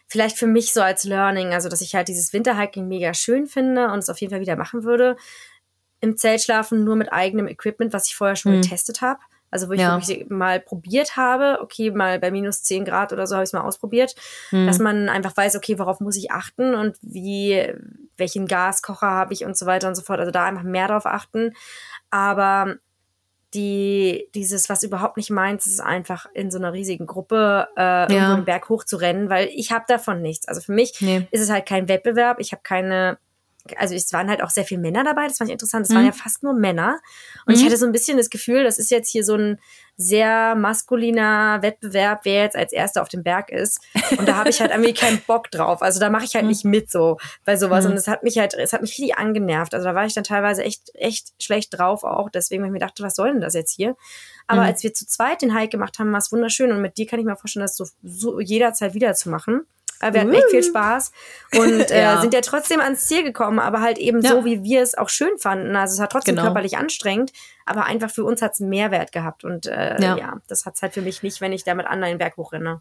vielleicht 0.07 0.39
für 0.39 0.47
mich 0.47 0.73
so 0.73 0.81
als 0.81 1.03
Learning, 1.03 1.53
also 1.53 1.69
dass 1.69 1.81
ich 1.81 1.97
halt 1.97 2.07
dieses 2.07 2.33
Winterhiking 2.33 2.87
mega 2.87 3.13
schön 3.13 3.49
finde 3.49 3.89
und 3.91 3.99
es 3.99 4.09
auf 4.11 4.21
jeden 4.21 4.31
Fall 4.31 4.41
wieder 4.41 4.55
machen 4.55 4.85
würde. 4.85 5.17
Im 6.01 6.17
Zelt 6.17 6.41
schlafen 6.43 6.85
nur 6.85 6.95
mit 6.95 7.13
eigenem 7.13 7.49
Equipment, 7.49 7.93
was 7.93 8.07
ich 8.07 8.15
vorher 8.15 8.37
schon 8.37 8.53
Mhm. 8.59 8.63
getestet 8.63 9.01
habe. 9.01 9.19
Also 9.51 9.69
wo 9.69 9.73
ich 9.73 9.81
Ja. 9.81 9.97
wirklich 10.01 10.29
mal 10.31 10.61
probiert 10.61 11.17
habe, 11.17 11.59
okay, 11.63 11.91
mal 11.91 12.21
bei 12.21 12.31
minus 12.31 12.63
10 12.63 12.85
Grad 12.85 13.13
oder 13.13 13.27
so 13.27 13.35
habe 13.35 13.43
ich 13.45 13.49
es 13.49 13.53
mal 13.53 13.63
ausprobiert, 13.63 14.15
Mhm. 14.53 14.67
dass 14.67 14.79
man 14.79 15.09
einfach 15.09 15.37
weiß, 15.37 15.57
okay, 15.57 15.79
worauf 15.81 15.99
muss 16.01 16.17
ich 16.17 16.31
achten 16.31 16.75
und 16.77 16.97
wie, 17.03 17.73
welchen 18.17 18.47
Gaskocher 18.47 19.09
habe 19.11 19.33
ich 19.33 19.45
und 19.45 19.57
so 19.57 19.67
weiter 19.67 19.89
und 19.89 19.95
so 19.97 20.03
fort. 20.03 20.21
Also 20.21 20.31
da 20.31 20.45
einfach 20.45 20.63
mehr 20.63 20.87
drauf 20.89 21.07
achten. 21.07 21.55
Aber 22.11 22.77
die, 23.55 24.29
dieses, 24.35 24.69
was 24.69 24.83
überhaupt 24.83 25.17
nicht 25.17 25.31
meins, 25.31 25.67
ist 25.67 25.81
einfach 25.81 26.27
in 26.35 26.51
so 26.51 26.59
einer 26.59 26.73
riesigen 26.73 27.07
Gruppe 27.07 27.69
äh, 27.77 28.13
irgendwo 28.13 28.35
den 28.37 28.45
Berg 28.45 28.69
hoch 28.69 28.85
zu 28.85 28.97
rennen, 28.97 29.31
weil 29.31 29.49
ich 29.55 29.73
habe 29.73 29.85
davon 29.89 30.21
nichts. 30.21 30.47
Also 30.49 30.61
für 30.61 30.73
mich 30.73 31.01
Nee. 31.01 31.27
ist 31.31 31.41
es 31.41 31.51
halt 31.51 31.67
kein 31.67 31.89
Wettbewerb. 31.89 32.39
Ich 32.41 32.53
habe 32.53 32.63
keine, 32.63 33.19
also 33.77 33.95
es 33.95 34.13
waren 34.13 34.29
halt 34.29 34.43
auch 34.43 34.51
sehr 34.51 34.65
viele 34.65 34.81
Männer 34.81 35.05
dabei, 35.05 35.27
das 35.27 35.39
fand 35.39 35.49
ich 35.51 35.53
interessant. 35.53 35.87
Es 35.87 35.91
Mhm. 35.91 35.97
waren 35.97 36.07
ja 36.07 36.13
fast 36.13 36.43
nur 36.43 36.53
Männer. 36.53 37.01
Und 37.47 37.55
ich 37.55 37.65
hatte 37.65 37.77
so 37.77 37.87
ein 37.87 37.93
bisschen 37.93 38.17
das 38.19 38.31
Gefühl, 38.31 38.65
das 38.65 38.79
ist 38.79 38.91
jetzt 38.91 39.11
hier 39.11 39.25
so 39.25 39.35
ein 39.37 39.59
sehr 39.97 40.55
maskuliner 40.57 41.63
Wettbewerb, 41.63 42.21
wer 42.25 42.43
jetzt 42.43 42.57
als 42.57 42.73
Erster 42.73 43.01
auf 43.01 43.09
dem 43.09 43.23
Berg 43.23 43.51
ist. 43.51 43.79
Und 44.19 44.29
da 44.29 44.37
habe 44.37 44.51
ich 44.51 44.61
halt 44.61 44.71
irgendwie 44.73 44.93
keinen 44.95 45.21
Bock 45.27 45.51
drauf. 45.51 45.83
Also 45.83 46.01
da 46.01 46.11
mache 46.11 46.25
ich 46.25 46.35
halt 46.35 46.47
nicht 46.47 46.65
mit 46.65 46.91
so 46.91 47.17
bei 47.45 47.57
sowas. 47.57 47.85
Mhm. 47.85 47.93
Und 47.93 47.97
es 47.99 48.09
hat 48.09 48.23
mich 48.23 48.37
halt, 48.39 48.55
es 48.55 48.73
hat 48.73 48.83
mich 48.83 48.91
richtig 48.93 49.17
angenervt. 49.17 49.73
Also 49.75 49.85
da 49.89 49.95
war 49.95 50.05
ich 50.05 50.15
dann 50.15 50.25
teilweise 50.25 50.65
echt, 50.65 50.91
echt 50.95 51.33
schlecht 51.41 51.79
drauf 51.79 52.03
auch. 52.05 52.29
Deswegen, 52.29 52.63
weil 52.63 52.69
ich 52.69 52.73
mir 52.73 52.79
dachte, 52.81 53.03
was 53.03 53.15
soll 53.15 53.33
denn 53.33 53.41
das 53.41 53.55
jetzt 53.55 53.73
hier? 53.73 53.97
Aber 54.47 54.63
Mhm. 54.63 54.67
als 54.69 54.83
wir 54.83 54.93
zu 54.93 55.07
zweit 55.07 55.43
den 55.43 55.55
Hike 55.57 55.71
gemacht 55.71 55.99
haben, 55.99 56.11
war 56.13 56.19
es 56.19 56.33
wunderschön. 56.33 56.73
Und 56.73 56.83
mit 56.83 56.99
dir 56.99 57.07
kann 57.07 57.21
ich 57.21 57.25
mir 57.25 57.37
vorstellen, 57.37 57.65
das 57.65 57.77
so, 57.77 57.87
so 58.03 58.41
jederzeit 58.41 58.95
wieder 58.95 59.15
zu 59.15 59.31
machen. 59.31 59.63
Äh, 60.09 60.13
Wir 60.15 60.21
hatten 60.21 60.35
echt 60.35 60.51
viel 60.51 60.63
Spaß 60.63 61.13
und 61.59 61.81
äh, 61.91 62.03
Ja. 62.03 62.21
sind 62.21 62.35
ja 62.35 62.41
trotzdem 62.41 62.81
ans 62.81 63.07
Ziel 63.07 63.23
gekommen, 63.23 63.59
aber 63.59 63.81
halt 63.81 63.99
eben 63.99 64.21
Ja. 64.21 64.31
so, 64.31 64.45
wie 64.45 64.63
wir 64.63 64.83
es 64.83 64.97
auch 64.97 65.09
schön 65.09 65.39
fanden. 65.39 65.75
Also 65.77 65.95
es 65.95 66.01
hat 66.01 66.13
trotzdem 66.13 66.35
Genau. 66.35 66.47
körperlich 66.47 66.77
anstrengend, 66.77 67.33
aber 67.67 67.85
einfach 67.87 68.11
für 68.11 68.25
uns 68.25 68.43
hat 68.43 68.53
es 68.53 68.61
Mehrwert 68.61 69.13
gehabt. 69.13 69.45
Und 69.45 69.67
äh, 69.67 70.01
Ja. 70.01 70.17
ja. 70.17 70.41
das 70.49 70.67
hat 70.67 70.75
es 70.77 70.83
halt 70.83 70.93
für 70.95 71.03
mich 71.03 71.23
nicht, 71.23 71.41
wenn 71.41 71.53
ich 71.53 71.65
da 71.65 71.75
mit 71.75 71.87
anderen 71.87 72.19
Berg 72.19 72.37
hochrenne. 72.37 72.81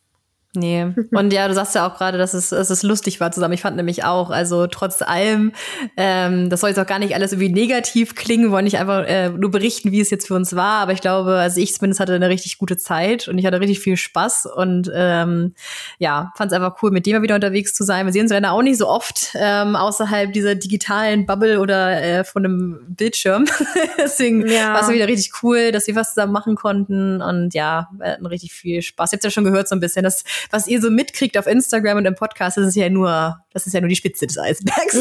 Nee. 0.55 0.85
Und 1.11 1.33
ja, 1.33 1.47
du 1.47 1.53
sagst 1.53 1.73
ja 1.75 1.87
auch 1.87 1.97
gerade, 1.97 2.17
dass 2.17 2.33
es, 2.33 2.49
dass 2.49 2.69
es 2.69 2.83
lustig 2.83 3.19
war 3.19 3.31
zusammen. 3.31 3.53
Ich 3.55 3.61
fand 3.61 3.75
nämlich 3.75 4.03
auch, 4.03 4.29
also 4.29 4.67
trotz 4.67 5.01
allem, 5.01 5.51
ähm, 5.97 6.49
das 6.49 6.61
soll 6.61 6.69
jetzt 6.69 6.79
auch 6.79 6.85
gar 6.85 6.99
nicht 6.99 7.15
alles 7.15 7.31
irgendwie 7.31 7.51
negativ 7.51 8.13
klingen, 8.15 8.51
wollen 8.51 8.65
nicht 8.65 8.77
einfach 8.77 9.03
äh, 9.07 9.29
nur 9.29 9.49
berichten, 9.49 9.91
wie 9.91 9.99
es 9.99 10.11
jetzt 10.11 10.27
für 10.27 10.35
uns 10.35 10.55
war. 10.55 10.81
Aber 10.81 10.91
ich 10.91 11.01
glaube, 11.01 11.35
also 11.37 11.59
ich 11.59 11.73
zumindest 11.73 11.99
hatte 11.99 12.13
eine 12.13 12.29
richtig 12.29 12.59
gute 12.59 12.77
Zeit 12.77 13.27
und 13.27 13.37
ich 13.39 13.45
hatte 13.45 13.59
richtig 13.59 13.79
viel 13.79 13.97
Spaß 13.97 14.47
und 14.55 14.91
ähm, 14.93 15.53
ja, 15.97 16.31
fand 16.37 16.51
es 16.51 16.55
einfach 16.55 16.81
cool, 16.83 16.91
mit 16.91 17.05
dem 17.07 17.13
mal 17.15 17.23
wieder 17.23 17.35
unterwegs 17.35 17.73
zu 17.73 17.83
sein. 17.83 18.05
Wir 18.05 18.13
sehen 18.13 18.23
uns 18.23 18.31
leider 18.31 18.51
auch 18.51 18.61
nicht 18.61 18.77
so 18.77 18.87
oft 18.87 19.29
ähm, 19.35 19.75
außerhalb 19.75 20.33
dieser 20.33 20.55
digitalen 20.55 21.25
Bubble 21.25 21.59
oder 21.59 22.01
äh, 22.01 22.23
von 22.23 22.45
einem 22.45 22.79
Bildschirm. 22.89 23.45
Deswegen 23.97 24.47
Ja. 24.47 24.73
war 24.73 24.81
es 24.83 24.89
wieder 24.89 25.07
richtig 25.07 25.31
cool, 25.41 25.71
dass 25.71 25.87
wir 25.87 25.95
was 25.95 26.09
zusammen 26.13 26.31
machen 26.33 26.55
konnten 26.55 27.21
und 27.21 27.53
ja, 27.53 27.89
wir 27.97 28.11
hatten 28.11 28.25
richtig 28.27 28.53
viel 28.53 28.81
Spaß. 28.81 29.11
Ihr 29.13 29.17
habt 29.17 29.23
ja 29.23 29.31
schon 29.31 29.43
gehört 29.43 29.67
so 29.67 29.75
ein 29.75 29.79
bisschen, 29.79 30.03
dass 30.03 30.23
was 30.51 30.67
ihr 30.67 30.81
so 30.81 30.89
mitkriegt 30.89 31.37
auf 31.37 31.47
Instagram 31.47 31.97
und 31.97 32.05
im 32.05 32.15
Podcast, 32.15 32.57
das 32.57 32.67
ist 32.67 32.75
ja 32.75 32.89
nur, 32.89 33.37
das 33.53 33.67
ist 33.67 33.73
ja 33.73 33.81
nur 33.81 33.89
die 33.89 33.95
Spitze 33.95 34.27
des 34.27 34.37
Eisbergs. 34.37 34.95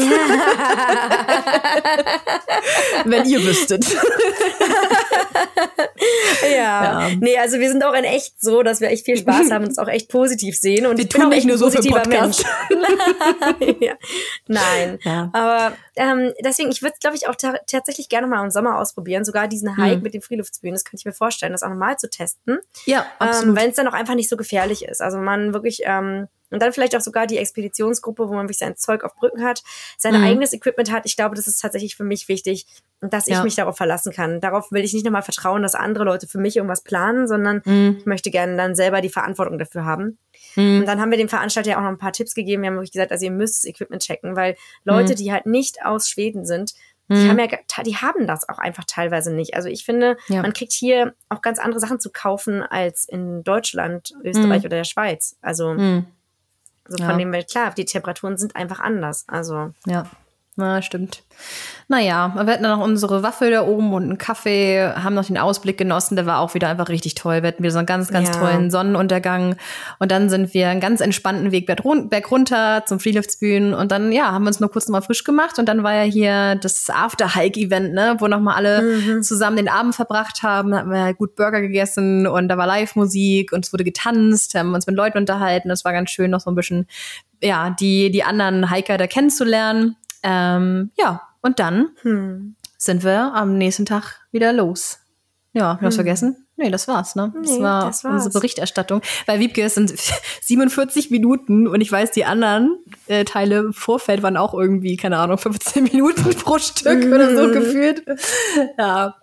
Wenn 3.05 3.25
ihr 3.25 3.43
wüsstet. 3.43 3.85
Ja. 6.55 6.73
Ja. 6.73 7.09
Nee, 7.19 7.37
also 7.37 7.59
wir 7.59 7.69
sind 7.69 7.83
auch 7.83 7.93
in 7.93 8.03
echt 8.03 8.41
so, 8.41 8.63
dass 8.63 8.81
wir 8.81 8.89
echt 8.89 9.05
viel 9.05 9.17
Spaß 9.17 9.51
haben 9.51 9.65
und 9.65 9.71
es 9.71 9.77
auch 9.77 9.87
echt 9.87 10.09
positiv 10.09 10.57
sehen. 10.57 10.85
Und 10.85 10.97
Wir 10.97 11.05
ich 11.05 11.09
bin 11.09 11.21
tun 11.21 11.25
auch 11.25 11.29
nicht 11.29 11.39
echt 11.39 11.47
nur 11.47 11.57
so 11.57 11.69
für 11.69 11.77
positiver 11.77 12.01
Podcast. 12.01 12.45
Mensch. 12.69 13.89
Nein. 14.47 14.99
Ja. 15.03 15.29
Aber 15.33 15.75
ähm, 15.95 16.33
deswegen, 16.43 16.71
ich 16.71 16.81
würde, 16.81 16.95
glaube 16.99 17.15
ich, 17.15 17.27
auch 17.27 17.35
ta 17.35 17.53
tatsächlich 17.67 18.09
gerne 18.09 18.27
mal 18.27 18.43
im 18.43 18.49
Sommer 18.51 18.77
ausprobieren. 18.79 19.23
Sogar 19.25 19.47
diesen 19.47 19.77
Hike 19.77 19.97
Mhm. 19.97 20.03
mit 20.03 20.13
den 20.13 20.21
Freeluftsbühnen, 20.21 20.73
das 20.75 20.83
könnte 20.85 20.97
ich 21.01 21.05
mir 21.05 21.13
vorstellen, 21.13 21.51
das 21.51 21.63
auch 21.63 21.69
nochmal 21.69 21.97
zu 21.97 22.09
testen. 22.09 22.59
Ja, 22.85 23.05
Ähm, 23.21 23.55
Wenn 23.55 23.69
es 23.69 23.75
dann 23.75 23.87
auch 23.87 23.93
einfach 23.93 24.15
nicht 24.15 24.29
so 24.29 24.37
gefährlich 24.37 24.85
ist. 24.85 25.01
Also 25.01 25.17
man 25.17 25.53
wirklich, 25.53 25.81
ähm, 25.85 26.27
und 26.49 26.61
dann 26.61 26.71
vielleicht 26.71 26.95
auch 26.95 27.01
sogar 27.01 27.25
die 27.25 27.37
Expeditionsgruppe, 27.39 28.29
wo 28.29 28.33
man 28.33 28.43
wirklich 28.43 28.59
sein 28.59 28.75
Zeug 28.77 29.03
auf 29.03 29.15
Brücken 29.15 29.43
hat, 29.43 29.63
sein 29.97 30.15
Mhm. 30.15 30.23
eigenes 30.23 30.53
Equipment 30.53 30.91
hat. 30.91 31.03
Ich 31.05 31.15
glaube, 31.15 31.35
das 31.35 31.47
ist 31.47 31.59
tatsächlich 31.59 31.95
für 31.95 32.03
mich 32.03 32.27
wichtig, 32.27 32.67
dass 33.01 33.27
ich 33.27 33.33
Ja. 33.33 33.43
mich 33.43 33.55
darauf 33.55 33.75
verlassen 33.75 34.13
kann. 34.13 34.39
Darauf 34.39 34.71
will 34.71 34.83
ich 34.83 34.93
nicht 34.93 35.03
nochmal 35.03 35.23
vertrauen, 35.23 35.63
dass 35.63 35.73
andere 35.75 36.03
Leute 36.03 36.27
für 36.27 36.37
mich 36.37 36.55
irgendwas 36.57 36.81
planen, 36.83 37.27
sondern 37.27 37.61
Mhm. 37.65 37.97
ich 37.99 38.05
möchte 38.05 38.29
gerne 38.29 38.55
dann 38.55 38.75
selber 38.75 39.01
die 39.01 39.09
Verantwortung 39.09 39.57
dafür 39.57 39.83
haben. 39.85 40.19
Mhm. 40.55 40.81
Und 40.81 40.85
dann 40.87 40.99
haben 41.01 41.11
wir 41.11 41.17
dem 41.17 41.29
Veranstalter 41.29 41.69
ja 41.71 41.77
auch 41.77 41.81
noch 41.81 41.89
ein 41.89 41.97
paar 41.97 42.13
Tipps 42.13 42.33
gegeben. 42.35 42.61
Wir 42.63 42.67
haben 42.69 42.75
wirklich 42.75 42.91
gesagt, 42.91 43.11
also 43.11 43.25
ihr 43.25 43.31
müsst 43.31 43.63
das 43.63 43.69
Equipment 43.69 44.01
checken, 44.01 44.35
weil 44.35 44.55
Leute, 44.83 45.13
Mhm. 45.13 45.17
die 45.17 45.31
halt 45.31 45.45
nicht 45.45 45.85
aus 45.85 46.07
Schweden 46.09 46.45
sind, 46.45 46.73
die 47.09 47.15
Mhm. 47.15 47.29
haben 47.29 47.39
ja, 47.39 47.47
die 47.85 47.97
haben 47.97 48.27
das 48.27 48.47
auch 48.47 48.59
einfach 48.59 48.85
teilweise 48.87 49.33
nicht. 49.33 49.55
Also 49.55 49.67
ich 49.69 49.83
finde, 49.83 50.15
Ja. 50.29 50.41
man 50.41 50.53
kriegt 50.53 50.71
hier 50.71 51.13
auch 51.29 51.41
ganz 51.41 51.59
andere 51.59 51.79
Sachen 51.81 51.99
zu 51.99 52.09
kaufen 52.11 52.61
als 52.63 53.05
in 53.07 53.43
Deutschland, 53.43 54.13
Österreich 54.23 54.61
Mhm. 54.61 54.65
oder 54.67 54.77
der 54.77 54.83
Schweiz. 54.85 55.35
Also 55.41 55.73
Mhm. 55.73 56.05
So 56.87 56.97
Ja. 56.97 57.09
von 57.09 57.17
dem, 57.17 57.31
weil 57.31 57.45
klar, 57.45 57.73
die 57.73 57.85
Temperaturen 57.85 58.37
sind 58.37 58.57
einfach 58.57 58.81
anders. 58.81 59.23
Also 59.29 59.71
Ja, 59.85 60.05
na, 60.55 60.81
stimmt. 60.81 61.23
Naja, 61.87 62.31
wir 62.35 62.45
hatten 62.53 62.63
dann 62.63 62.77
noch 62.79 62.85
unsere 62.85 63.23
Waffel 63.23 63.51
da 63.51 63.63
oben 63.65 63.91
und 63.93 64.03
einen 64.03 64.17
Kaffee, 64.17 64.79
haben 64.95 65.15
noch 65.15 65.25
den 65.25 65.37
Ausblick 65.37 65.77
genossen, 65.77 66.15
der 66.15 66.25
war 66.25 66.39
auch 66.39 66.53
wieder 66.53 66.69
einfach 66.69 66.89
richtig 66.89 67.15
toll. 67.15 67.41
Wir 67.41 67.47
hatten 67.49 67.63
wieder 67.63 67.71
so 67.71 67.79
einen 67.79 67.87
ganz, 67.87 68.09
ganz 68.11 68.29
Ja. 68.29 68.35
tollen 68.35 68.69
Sonnenuntergang. 68.71 69.55
Und 69.99 70.11
dann 70.11 70.29
sind 70.29 70.53
wir 70.53 70.69
einen 70.69 70.79
ganz 70.79 71.01
entspannten 71.01 71.51
Weg 71.51 71.65
berg 71.65 71.83
run- 71.83 72.07
berg 72.09 72.29
runter 72.31 72.83
zum 72.85 72.99
Freeliftsbühnen. 72.99 73.73
Und 73.73 73.91
dann, 73.91 74.11
ja, 74.11 74.31
haben 74.31 74.43
wir 74.43 74.47
uns 74.49 74.59
nur 74.59 74.71
kurz 74.71 74.87
nochmal 74.87 75.01
frisch 75.01 75.23
gemacht. 75.23 75.59
Und 75.59 75.65
dann 75.67 75.83
war 75.83 75.93
ja 75.93 76.03
hier 76.03 76.55
das 76.55 76.89
After-Hike-Event, 76.89 77.93
ne, 77.93 78.15
wo 78.19 78.27
nochmal 78.27 78.55
alle 78.55 79.21
zusammen 79.21 79.57
den 79.57 79.69
Abend 79.69 79.95
verbracht 79.95 80.43
haben. 80.43 80.71
Da 80.71 80.77
hatten 80.79 80.91
wir 80.91 81.01
halt 81.01 81.17
gut 81.17 81.35
Burger 81.35 81.61
gegessen 81.61 82.27
und 82.27 82.47
da 82.47 82.57
war 82.57 82.67
Live-Musik 82.67 83.51
und 83.51 83.65
es 83.65 83.73
wurde 83.73 83.83
getanzt, 83.83 84.55
haben 84.55 84.73
uns 84.73 84.87
mit 84.87 84.95
Leuten 84.95 85.17
unterhalten. 85.17 85.67
Das 85.69 85.83
war 85.83 85.91
ganz 85.93 86.11
schön, 86.11 86.31
noch 86.31 86.39
so 86.39 86.49
ein 86.51 86.55
bisschen, 86.55 86.87
ja, 87.41 87.71
die, 87.71 88.09
die 88.11 88.23
anderen 88.23 88.71
Hiker 88.71 88.97
da 88.97 89.07
kennenzulernen. 89.07 89.97
Ähm, 90.23 90.91
ja, 90.97 91.21
und 91.41 91.59
dann 91.59 91.89
hm. 92.01 92.55
sind 92.77 93.03
wir 93.03 93.33
am 93.33 93.57
nächsten 93.57 93.85
Tag 93.85 94.21
wieder 94.31 94.53
los. 94.53 94.99
Ja, 95.55 95.73
hast 95.73 95.81
du 95.81 95.85
was 95.85 95.95
vergessen? 95.95 96.43
Nee, 96.55 96.69
das 96.69 96.87
war's, 96.87 97.15
ne? 97.15 97.31
das 97.35 97.51
Nee, 97.51 97.61
war 97.61 97.85
das 97.87 98.03
war's. 98.03 98.25
unsere 98.25 98.39
Berichterstattung. 98.39 99.01
Bei 99.25 99.39
Wiebke 99.39 99.63
es 99.63 99.73
sind 99.73 99.91
47 100.41 101.09
Minuten 101.09 101.67
und 101.67 101.81
ich 101.81 101.91
weiß, 101.91 102.11
die 102.11 102.25
anderen 102.25 102.77
äh, 103.07 103.23
Teile 103.23 103.57
im 103.57 103.73
Vorfeld 103.73 104.21
waren 104.21 104.37
auch 104.37 104.53
irgendwie, 104.53 104.95
keine 104.95 105.17
Ahnung, 105.17 105.37
15 105.37 105.83
Minuten 105.91 106.29
pro 106.35 106.59
Stück 106.59 107.05
oder 107.05 107.35
so 107.35 107.51
gefühlt. 107.51 108.03
Ja, 108.77 109.15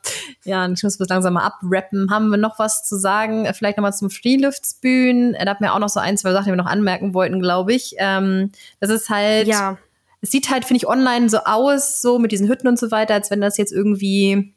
ja, 0.44 0.64
und 0.64 0.78
ich 0.78 0.82
muss 0.82 0.98
das 0.98 1.08
langsam 1.08 1.34
mal 1.34 1.44
abrappen. 1.44 2.10
Haben 2.10 2.30
wir 2.30 2.36
noch 2.36 2.58
was 2.58 2.84
zu 2.84 2.96
sagen? 2.96 3.48
Vielleicht 3.54 3.76
nochmal 3.76 3.94
zum 3.94 4.10
Freeliftsbühnen. 4.10 5.34
Er 5.34 5.50
hat 5.50 5.60
mir 5.60 5.72
auch 5.72 5.78
noch 5.78 5.88
so 5.88 6.00
ein, 6.00 6.16
zwei 6.16 6.32
Sachen, 6.32 6.46
die 6.46 6.50
wir 6.50 6.56
noch 6.56 6.66
anmerken 6.66 7.14
wollten, 7.14 7.40
glaube 7.40 7.72
ich. 7.72 7.94
Ähm, 7.98 8.50
das 8.80 8.90
ist 8.90 9.08
halt 9.08 9.46
ja. 9.46 9.78
Es 10.20 10.30
sieht 10.30 10.50
halt, 10.50 10.64
finde 10.64 10.78
ich, 10.78 10.86
online 10.88 11.28
so 11.30 11.38
aus, 11.38 12.00
so 12.00 12.18
mit 12.18 12.32
diesen 12.32 12.48
Hütten 12.48 12.68
und 12.68 12.78
so 12.78 12.90
weiter, 12.90 13.14
als 13.14 13.30
wenn 13.30 13.40
das 13.40 13.56
jetzt 13.56 13.72
irgendwie 13.72 14.54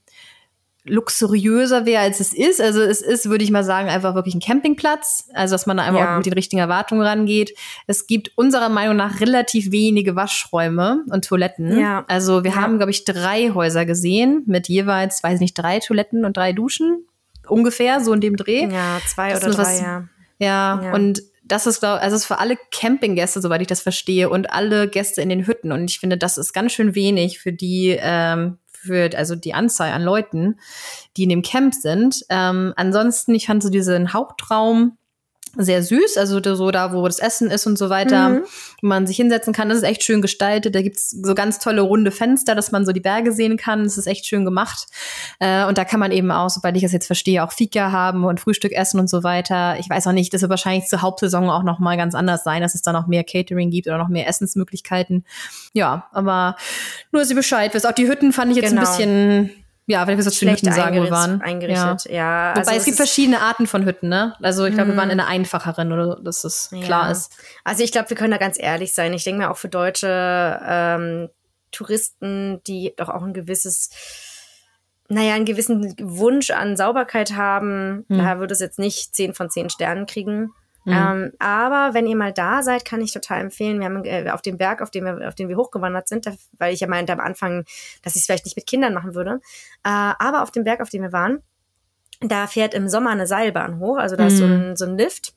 luxuriöser 0.85 1.85
wäre, 1.85 2.01
als 2.01 2.19
es 2.19 2.33
ist. 2.33 2.59
Also 2.59 2.81
es 2.81 3.01
ist, 3.01 3.29
würde 3.29 3.45
ich 3.45 3.51
mal 3.51 3.63
sagen, 3.63 3.87
einfach 3.87 4.15
wirklich 4.15 4.35
ein 4.35 4.41
Campingplatz. 4.41 5.29
Also 5.33 5.53
dass 5.53 5.65
man 5.65 5.77
da 5.77 5.83
einmal 5.83 6.01
Ja. 6.03 6.11
auch 6.13 6.17
mit 6.17 6.25
den 6.25 6.33
richtigen 6.33 6.59
Erwartungen 6.59 7.01
rangeht. 7.01 7.57
Es 7.87 8.05
gibt 8.05 8.31
unserer 8.35 8.67
Meinung 8.67 8.97
nach 8.97 9.21
relativ 9.21 9.71
wenige 9.71 10.17
Waschräume 10.17 11.03
und 11.09 11.23
Toiletten. 11.25 11.79
Ja. 11.79 12.03
Also 12.09 12.43
wir 12.43 12.51
Ja. 12.51 12.57
haben, 12.57 12.77
glaube 12.77 12.91
ich, 12.91 13.05
drei 13.05 13.51
Häuser 13.53 13.85
gesehen 13.85 14.43
mit 14.45 14.67
jeweils, 14.67 15.23
weiß 15.23 15.39
nicht, 15.39 15.53
drei 15.53 15.79
Toiletten 15.79 16.25
und 16.25 16.35
drei 16.35 16.51
Duschen. 16.51 17.05
Ungefähr, 17.47 18.01
so 18.01 18.11
in 18.11 18.19
dem 18.21 18.35
Dreh. 18.35 18.67
Ja, 18.69 18.99
zwei 19.07 19.29
Das 19.31 19.43
oder 19.43 19.53
drei, 19.53 19.61
was- 19.63 19.79
ja. 19.81 20.03
Ja, 20.39 20.81
Ja. 20.83 20.93
und 20.93 21.21
das 21.45 21.67
ist, 21.67 21.79
glaub, 21.79 22.01
also 22.01 22.15
ist 22.15 22.25
für 22.25 22.39
alle 22.39 22.57
Campinggäste, 22.71 23.41
soweit 23.41 23.61
ich 23.61 23.67
das 23.67 23.81
verstehe, 23.81 24.29
und 24.29 24.51
alle 24.51 24.87
Gäste 24.87 25.21
in 25.21 25.29
den 25.29 25.45
Hütten. 25.45 25.71
Und 25.71 25.89
ich 25.89 25.99
finde, 25.99 26.17
das 26.17 26.37
ist 26.37 26.53
ganz 26.53 26.71
schön 26.71 26.95
wenig 26.95 27.39
für 27.39 27.51
die, 27.51 27.97
ähm, 27.99 28.59
für 28.71 29.09
also 29.15 29.35
die 29.35 29.53
Anzahl 29.53 29.91
an 29.91 30.03
Leuten, 30.03 30.59
die 31.17 31.23
in 31.23 31.29
dem 31.29 31.41
Camp 31.41 31.73
sind. 31.73 32.23
Ähm, 32.29 32.73
ansonsten, 32.75 33.35
ich 33.35 33.47
fand 33.47 33.63
so 33.63 33.69
diesen 33.69 34.13
Hauptraum 34.13 34.97
sehr 35.55 35.83
süß, 35.83 36.17
also 36.17 36.39
da- 36.39 36.55
so 36.55 36.71
da, 36.71 36.93
wo 36.93 37.05
das 37.05 37.19
Essen 37.19 37.51
ist 37.51 37.67
und 37.67 37.77
so 37.77 37.89
weiter, 37.89 38.29
Mhm. 38.29 38.41
wo 38.81 38.87
man 38.87 39.05
sich 39.05 39.17
hinsetzen 39.17 39.53
kann. 39.53 39.69
Das 39.69 39.77
ist 39.77 39.83
echt 39.83 40.01
schön 40.03 40.21
gestaltet. 40.21 40.73
Da 40.73 40.81
gibt's 40.81 41.11
so 41.11 41.35
ganz 41.35 41.59
tolle 41.59 41.81
runde 41.81 42.09
Fenster, 42.09 42.55
dass 42.55 42.71
man 42.71 42.85
so 42.85 42.91
die 42.91 42.99
Berge 42.99 43.31
sehen 43.31 43.55
kann. 43.57 43.83
Das 43.83 43.97
ist 43.99 44.07
echt 44.07 44.25
schön 44.25 44.45
gemacht. 44.45 44.87
Äh, 45.39 45.65
und 45.65 45.77
da 45.77 45.85
kann 45.85 45.99
man 45.99 46.11
eben 46.11 46.31
auch, 46.31 46.49
sobald 46.49 46.75
ich 46.75 46.81
das 46.81 46.91
jetzt 46.91 47.05
verstehe, 47.05 47.43
auch 47.43 47.51
Fika 47.51 47.91
haben 47.91 48.23
und 48.25 48.39
Frühstück 48.39 48.71
essen 48.71 48.99
und 48.99 49.09
so 49.09 49.23
weiter. 49.23 49.77
Ich 49.79 49.89
weiß 49.89 50.07
auch 50.07 50.11
nicht, 50.11 50.33
das 50.33 50.41
wird 50.41 50.49
wahrscheinlich 50.49 50.87
zur 50.87 51.01
Hauptsaison 51.03 51.49
auch 51.49 51.63
noch 51.63 51.77
mal 51.79 51.97
ganz 51.97 52.15
anders 52.15 52.43
sein, 52.43 52.61
dass 52.63 52.73
es 52.73 52.81
da 52.81 52.91
noch 52.91 53.05
mehr 53.07 53.23
Catering 53.23 53.69
gibt 53.69 53.87
oder 53.87 53.99
noch 53.99 54.09
mehr 54.09 54.27
Essensmöglichkeiten. 54.27 55.23
Ja, 55.73 56.07
aber 56.11 56.55
nur, 57.11 57.21
dass 57.21 57.29
ihr 57.29 57.35
Bescheid 57.35 57.73
wisst. 57.73 57.85
Auch 57.87 57.91
die 57.91 58.07
Hütten 58.07 58.33
fand 58.33 58.51
ich 58.51 58.57
jetzt 58.57 58.69
Genau. 58.71 58.81
ein 58.81 58.87
bisschen, 58.87 59.49
ja, 59.85 60.07
wenn 60.07 60.17
wir 60.17 60.25
es 60.25 60.25
den 60.25 60.33
Schlecht 60.49 60.65
Hütten 60.65 61.11
waren. 61.11 61.41
eingerichtet. 61.41 62.05
Ja, 62.11 62.51
Wobei 62.51 62.59
also 62.59 62.71
es 62.71 62.85
gibt 62.85 62.93
ist- 62.93 62.97
verschiedene 62.97 63.41
Arten 63.41 63.67
von 63.67 63.85
Hütten, 63.85 64.09
ne? 64.09 64.35
Also 64.41 64.65
ich 64.65 64.73
glaube, 64.73 64.91
wir 64.91 64.97
waren 64.97 65.09
in 65.09 65.19
einer 65.19 65.27
einfacheren, 65.29 65.91
oder 65.91 66.15
dass 66.21 66.43
es 66.43 66.69
klar 66.83 67.05
Ja. 67.05 67.11
ist. 67.11 67.31
Also 67.63 67.83
ich 67.83 67.91
glaube, 67.91 68.09
wir 68.09 68.17
können 68.17 68.31
da 68.31 68.37
ganz 68.37 68.57
ehrlich 68.59 68.93
sein. 68.93 69.13
Ich 69.13 69.23
denke 69.23 69.41
mir 69.41 69.51
auch 69.51 69.57
für 69.57 69.69
deutsche 69.69 70.59
ähm, 70.65 71.29
Touristen, 71.71 72.61
die 72.67 72.93
doch 72.95 73.09
auch 73.09 73.23
ein 73.23 73.33
gewisses, 73.33 73.89
naja, 75.09 75.33
einen 75.33 75.45
gewissen 75.45 75.95
Wunsch 75.99 76.51
an 76.51 76.77
Sauberkeit 76.77 77.35
haben, 77.35 78.05
Hm. 78.09 78.17
da 78.19 78.39
würde 78.39 78.53
es 78.53 78.59
jetzt 78.59 78.79
nicht 78.79 79.13
10 79.15 79.33
von 79.33 79.49
10 79.49 79.69
Sternen 79.69 80.05
kriegen. 80.05 80.53
Ähm, 80.85 81.31
aber 81.39 81.93
wenn 81.93 82.05
ihr 82.05 82.15
mal 82.15 82.33
da 82.33 82.61
seid, 82.61 82.83
kann 82.83 83.01
ich 83.01 83.13
total 83.13 83.41
empfehlen. 83.41 83.79
Wir 83.79 83.85
haben 83.85 84.03
äh, 84.03 84.29
auf 84.31 84.41
dem 84.41 84.57
Berg, 84.57 84.81
auf 84.81 84.91
dem 84.91 85.05
wir, 85.05 85.27
auf 85.27 85.35
den 85.35 85.49
wir 85.49 85.55
hochgewandert 85.55 86.07
sind, 86.07 86.25
da, 86.25 86.33
weil 86.57 86.73
ich 86.73 86.81
ja 86.81 86.87
meinte 86.87 87.13
am 87.13 87.19
Anfang, 87.19 87.65
dass 88.01 88.15
ich 88.15 88.21
es 88.21 88.25
vielleicht 88.25 88.45
nicht 88.45 88.57
mit 88.57 88.67
Kindern 88.67 88.93
machen 88.93 89.15
würde. 89.15 89.39
Äh, 89.83 89.89
aber 90.19 90.43
auf 90.43 90.51
dem 90.51 90.63
Berg, 90.63 90.81
auf 90.81 90.89
dem 90.89 91.01
wir 91.01 91.13
waren, 91.13 91.41
da 92.19 92.47
fährt 92.47 92.73
im 92.73 92.89
Sommer 92.89 93.11
eine 93.11 93.27
Seilbahn 93.27 93.79
hoch. 93.79 93.97
Also 93.97 94.15
da 94.15 94.27
ist 94.27 94.37
so 94.37 94.45
ein, 94.45 94.75
so 94.75 94.85
ein 94.85 94.97
Lift. 94.97 95.33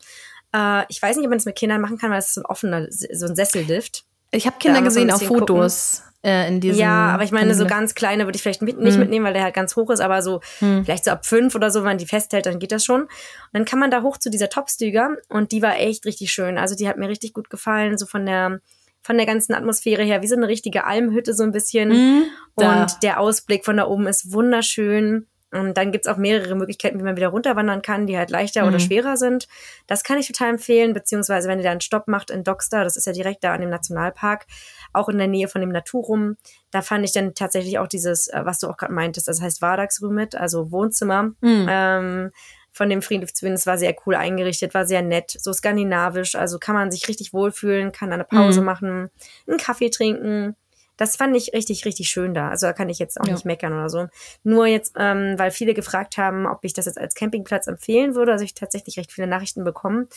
Äh, 0.54 0.84
ich 0.88 1.00
weiß 1.00 1.16
nicht, 1.16 1.26
ob 1.26 1.30
man 1.30 1.38
das 1.38 1.46
mit 1.46 1.56
Kindern 1.56 1.80
machen 1.80 1.98
kann, 1.98 2.10
weil 2.10 2.18
es 2.18 2.28
ist 2.28 2.34
so 2.34 2.42
ein 2.42 2.46
offener, 2.46 2.86
so 2.90 3.26
ein 3.26 3.36
Sessellift. 3.36 4.04
Ich 4.32 4.46
habe 4.46 4.56
Kinder 4.58 4.82
gesehen 4.82 5.10
auf 5.10 5.22
Fotos 5.22 6.02
äh, 6.26 6.48
in 6.48 6.60
diesem. 6.60 6.80
Ja, 6.80 7.08
aber 7.10 7.22
ich 7.22 7.30
meine, 7.30 7.54
so 7.54 7.66
ganz 7.66 7.94
kleine 7.94 8.24
würde 8.24 8.34
ich 8.34 8.42
vielleicht 8.42 8.60
mit, 8.60 8.80
nicht 8.80 8.98
mitnehmen, 8.98 9.24
weil 9.24 9.32
der 9.32 9.44
halt 9.44 9.54
ganz 9.54 9.76
hoch 9.76 9.90
ist, 9.90 10.00
aber 10.00 10.20
so 10.22 10.40
vielleicht 10.58 11.04
so 11.04 11.12
ab 11.12 11.24
fünf 11.24 11.54
oder 11.54 11.70
so, 11.70 11.80
wenn 11.80 11.86
man 11.86 11.98
die 11.98 12.06
festhält, 12.06 12.46
dann 12.46 12.58
geht 12.58 12.72
das 12.72 12.84
schon. 12.84 13.02
Und 13.02 13.10
dann 13.52 13.64
kann 13.64 13.78
man 13.78 13.92
da 13.92 14.02
hoch 14.02 14.16
zu 14.16 14.28
dieser 14.28 14.48
Topstüger 14.48 15.16
und 15.28 15.52
die 15.52 15.62
war 15.62 15.78
echt 15.78 16.04
richtig 16.04 16.32
schön. 16.32 16.58
Also 16.58 16.74
die 16.74 16.88
hat 16.88 16.96
mir 16.98 17.08
richtig 17.08 17.32
gut 17.32 17.48
gefallen, 17.48 17.96
so 17.96 18.06
von 18.06 18.26
der 18.26 18.60
von 19.02 19.16
der 19.16 19.26
ganzen 19.26 19.54
Atmosphäre 19.54 20.02
her, 20.02 20.20
wie 20.20 20.26
so 20.26 20.34
eine 20.34 20.48
richtige 20.48 20.84
Almhütte 20.84 21.32
so 21.32 21.44
ein 21.44 21.52
bisschen. 21.52 21.90
Mhm. 21.90 22.24
Und 22.56 23.02
der 23.04 23.20
Ausblick 23.20 23.64
von 23.64 23.76
da 23.76 23.86
oben 23.86 24.08
ist 24.08 24.32
wunderschön. 24.32 25.26
Und 25.52 25.74
dann 25.76 25.92
gibt's 25.92 26.08
auch 26.08 26.16
mehrere 26.16 26.56
Möglichkeiten, 26.56 26.98
wie 26.98 27.04
man 27.04 27.16
wieder 27.16 27.28
runterwandern 27.28 27.80
kann, 27.80 28.06
die 28.06 28.18
halt 28.18 28.30
leichter 28.30 28.62
Mhm. 28.62 28.68
oder 28.68 28.78
schwerer 28.80 29.16
sind. 29.16 29.46
Das 29.86 30.02
kann 30.02 30.18
ich 30.18 30.26
total 30.26 30.50
empfehlen, 30.50 30.92
beziehungsweise 30.92 31.48
wenn 31.48 31.58
ihr 31.58 31.64
da 31.64 31.70
einen 31.70 31.80
Stopp 31.80 32.08
macht 32.08 32.30
in 32.30 32.42
Dockstar, 32.42 32.82
das 32.84 32.96
ist 32.96 33.06
ja 33.06 33.12
direkt 33.12 33.44
da 33.44 33.54
an 33.54 33.60
dem 33.60 33.70
Nationalpark, 33.70 34.46
auch 34.92 35.08
in 35.08 35.18
der 35.18 35.28
Nähe 35.28 35.46
von 35.48 35.60
dem 35.60 35.70
Naturum, 35.70 36.36
da 36.72 36.82
fand 36.82 37.04
ich 37.04 37.12
dann 37.12 37.34
tatsächlich 37.34 37.78
auch 37.78 37.86
dieses, 37.86 38.26
äh, 38.28 38.40
was 38.44 38.58
du 38.58 38.66
auch 38.68 38.76
gerade 38.76 38.92
meintest, 38.92 39.28
das 39.28 39.40
heißt 39.40 39.62
Vardagsrümet, 39.62 40.34
also 40.34 40.72
Wohnzimmer. 40.72 41.30
Mhm. 41.40 41.66
Ähm, 41.68 42.30
von 42.72 42.90
dem 42.90 43.00
Friedhofswind, 43.00 43.54
es 43.54 43.66
war 43.66 43.78
sehr 43.78 43.94
cool 44.04 44.16
eingerichtet, 44.16 44.74
war 44.74 44.84
sehr 44.84 45.00
nett, 45.00 45.34
so 45.40 45.50
skandinavisch, 45.52 46.34
also 46.34 46.58
kann 46.58 46.74
man 46.74 46.90
sich 46.90 47.08
richtig 47.08 47.32
wohlfühlen, 47.32 47.90
kann 47.92 48.12
eine 48.12 48.24
Pause 48.24 48.60
Mhm. 48.60 48.66
machen, 48.66 49.10
einen 49.48 49.56
Kaffee 49.58 49.88
trinken. 49.88 50.56
Das 50.96 51.16
fand 51.16 51.36
ich 51.36 51.52
richtig, 51.52 51.84
richtig 51.84 52.08
schön 52.08 52.32
da. 52.34 52.48
Also 52.48 52.66
da 52.66 52.72
kann 52.72 52.88
ich 52.88 52.98
jetzt 52.98 53.20
auch 53.20 53.26
Ja. 53.26 53.32
nicht 53.34 53.44
meckern 53.44 53.72
oder 53.72 53.90
so. 53.90 54.06
Nur 54.44 54.66
jetzt, 54.66 54.94
ähm, 54.98 55.34
weil 55.38 55.50
viele 55.50 55.74
gefragt 55.74 56.16
haben, 56.16 56.46
ob 56.46 56.64
ich 56.64 56.72
das 56.72 56.86
jetzt 56.86 56.98
als 56.98 57.14
Campingplatz 57.14 57.66
empfehlen 57.66 58.14
würde, 58.14 58.32
also 58.32 58.44
ich 58.44 58.54
tatsächlich 58.54 58.98
recht 58.98 59.12
viele 59.12 59.26
Nachrichten 59.26 59.62
bekommen, 59.64 60.08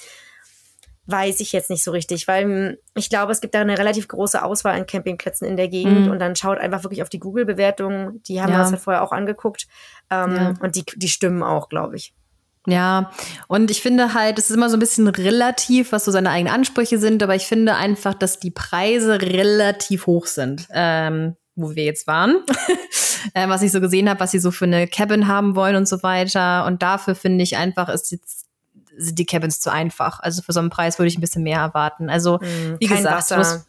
weiß 1.08 1.40
ich 1.40 1.54
jetzt 1.54 1.72
nicht 1.72 1.84
so 1.84 1.90
richtig, 1.92 2.28
weil 2.28 2.44
ähm, 2.44 2.78
ich 2.96 3.10
glaube, 3.10 3.32
es 3.32 3.42
gibt 3.42 3.56
da 3.56 3.62
eine 3.62 3.78
relativ 3.80 4.08
große 4.08 4.44
Auswahl 4.44 4.76
an 4.76 4.86
Campingplätzen 4.86 5.48
in 5.48 5.58
der 5.58 5.68
Gegend 5.68 6.06
Mhm. 6.06 6.12
und 6.12 6.20
dann 6.20 6.36
schaut 6.36 6.60
einfach 6.60 6.84
wirklich 6.84 7.02
auf 7.02 7.10
die 7.10 7.20
Google-Bewertungen. 7.20 8.22
Die 8.28 8.42
haben 8.42 8.50
Ja. 8.52 8.58
wir 8.58 8.62
uns 8.62 8.72
halt 8.72 8.82
vorher 8.82 9.02
auch 9.02 9.12
angeguckt 9.12 9.68
ähm, 10.12 10.36
Ja. 10.36 10.54
und 10.62 10.76
die, 10.76 10.86
die 10.96 11.10
stimmen 11.10 11.42
auch, 11.42 11.68
glaube 11.68 11.96
ich. 11.96 12.14
Ja, 12.72 13.12
und 13.48 13.72
ich 13.72 13.82
finde 13.82 14.14
halt, 14.14 14.38
es 14.40 14.50
ist 14.50 14.56
immer 14.56 14.70
so 14.70 14.78
ein 14.78 14.80
bisschen 14.80 15.08
relativ, 15.08 15.92
was 15.92 16.06
so 16.06 16.12
seine 16.12 16.30
eigenen 16.30 16.54
Ansprüche 16.54 16.98
sind, 16.98 17.22
aber 17.24 17.36
ich 17.36 17.46
finde 17.46 17.76
einfach, 17.76 18.14
dass 18.14 18.40
die 18.40 18.52
Preise 18.52 19.22
relativ 19.22 20.06
hoch 20.06 20.26
sind, 20.28 20.68
ähm, 20.72 21.36
wo 21.56 21.76
wir 21.76 21.84
jetzt 21.84 22.08
waren. 22.08 22.38
äh, 23.34 23.48
was 23.50 23.62
ich 23.62 23.72
so 23.72 23.82
gesehen 23.82 24.10
habe, 24.10 24.20
was 24.20 24.32
sie 24.32 24.40
so 24.40 24.52
für 24.52 24.66
eine 24.66 24.88
Cabin 24.88 25.28
haben 25.28 25.56
wollen 25.56 25.76
und 25.76 25.88
so 25.88 26.02
weiter. 26.04 26.66
Und 26.66 26.82
dafür 26.82 27.16
finde 27.16 27.44
ich 27.44 27.58
einfach, 27.58 27.90
ist 27.90 28.12
jetzt 28.12 28.46
sind 28.98 29.18
die 29.18 29.26
Cabins 29.26 29.62
zu 29.62 29.72
einfach. 29.72 30.20
Also 30.20 30.42
für 30.42 30.52
so 30.52 30.60
einen 30.60 30.70
Preis 30.70 31.00
würde 31.00 31.08
ich 31.08 31.18
ein 31.18 31.22
bisschen 31.22 31.44
mehr 31.44 31.60
erwarten. 31.60 32.10
Also, 32.10 32.40
wie 32.80 32.88
kein 32.88 32.98
gesagt, 32.98 33.16
Wasser. 33.16 33.36
du 33.36 33.40
musst- 33.42 33.66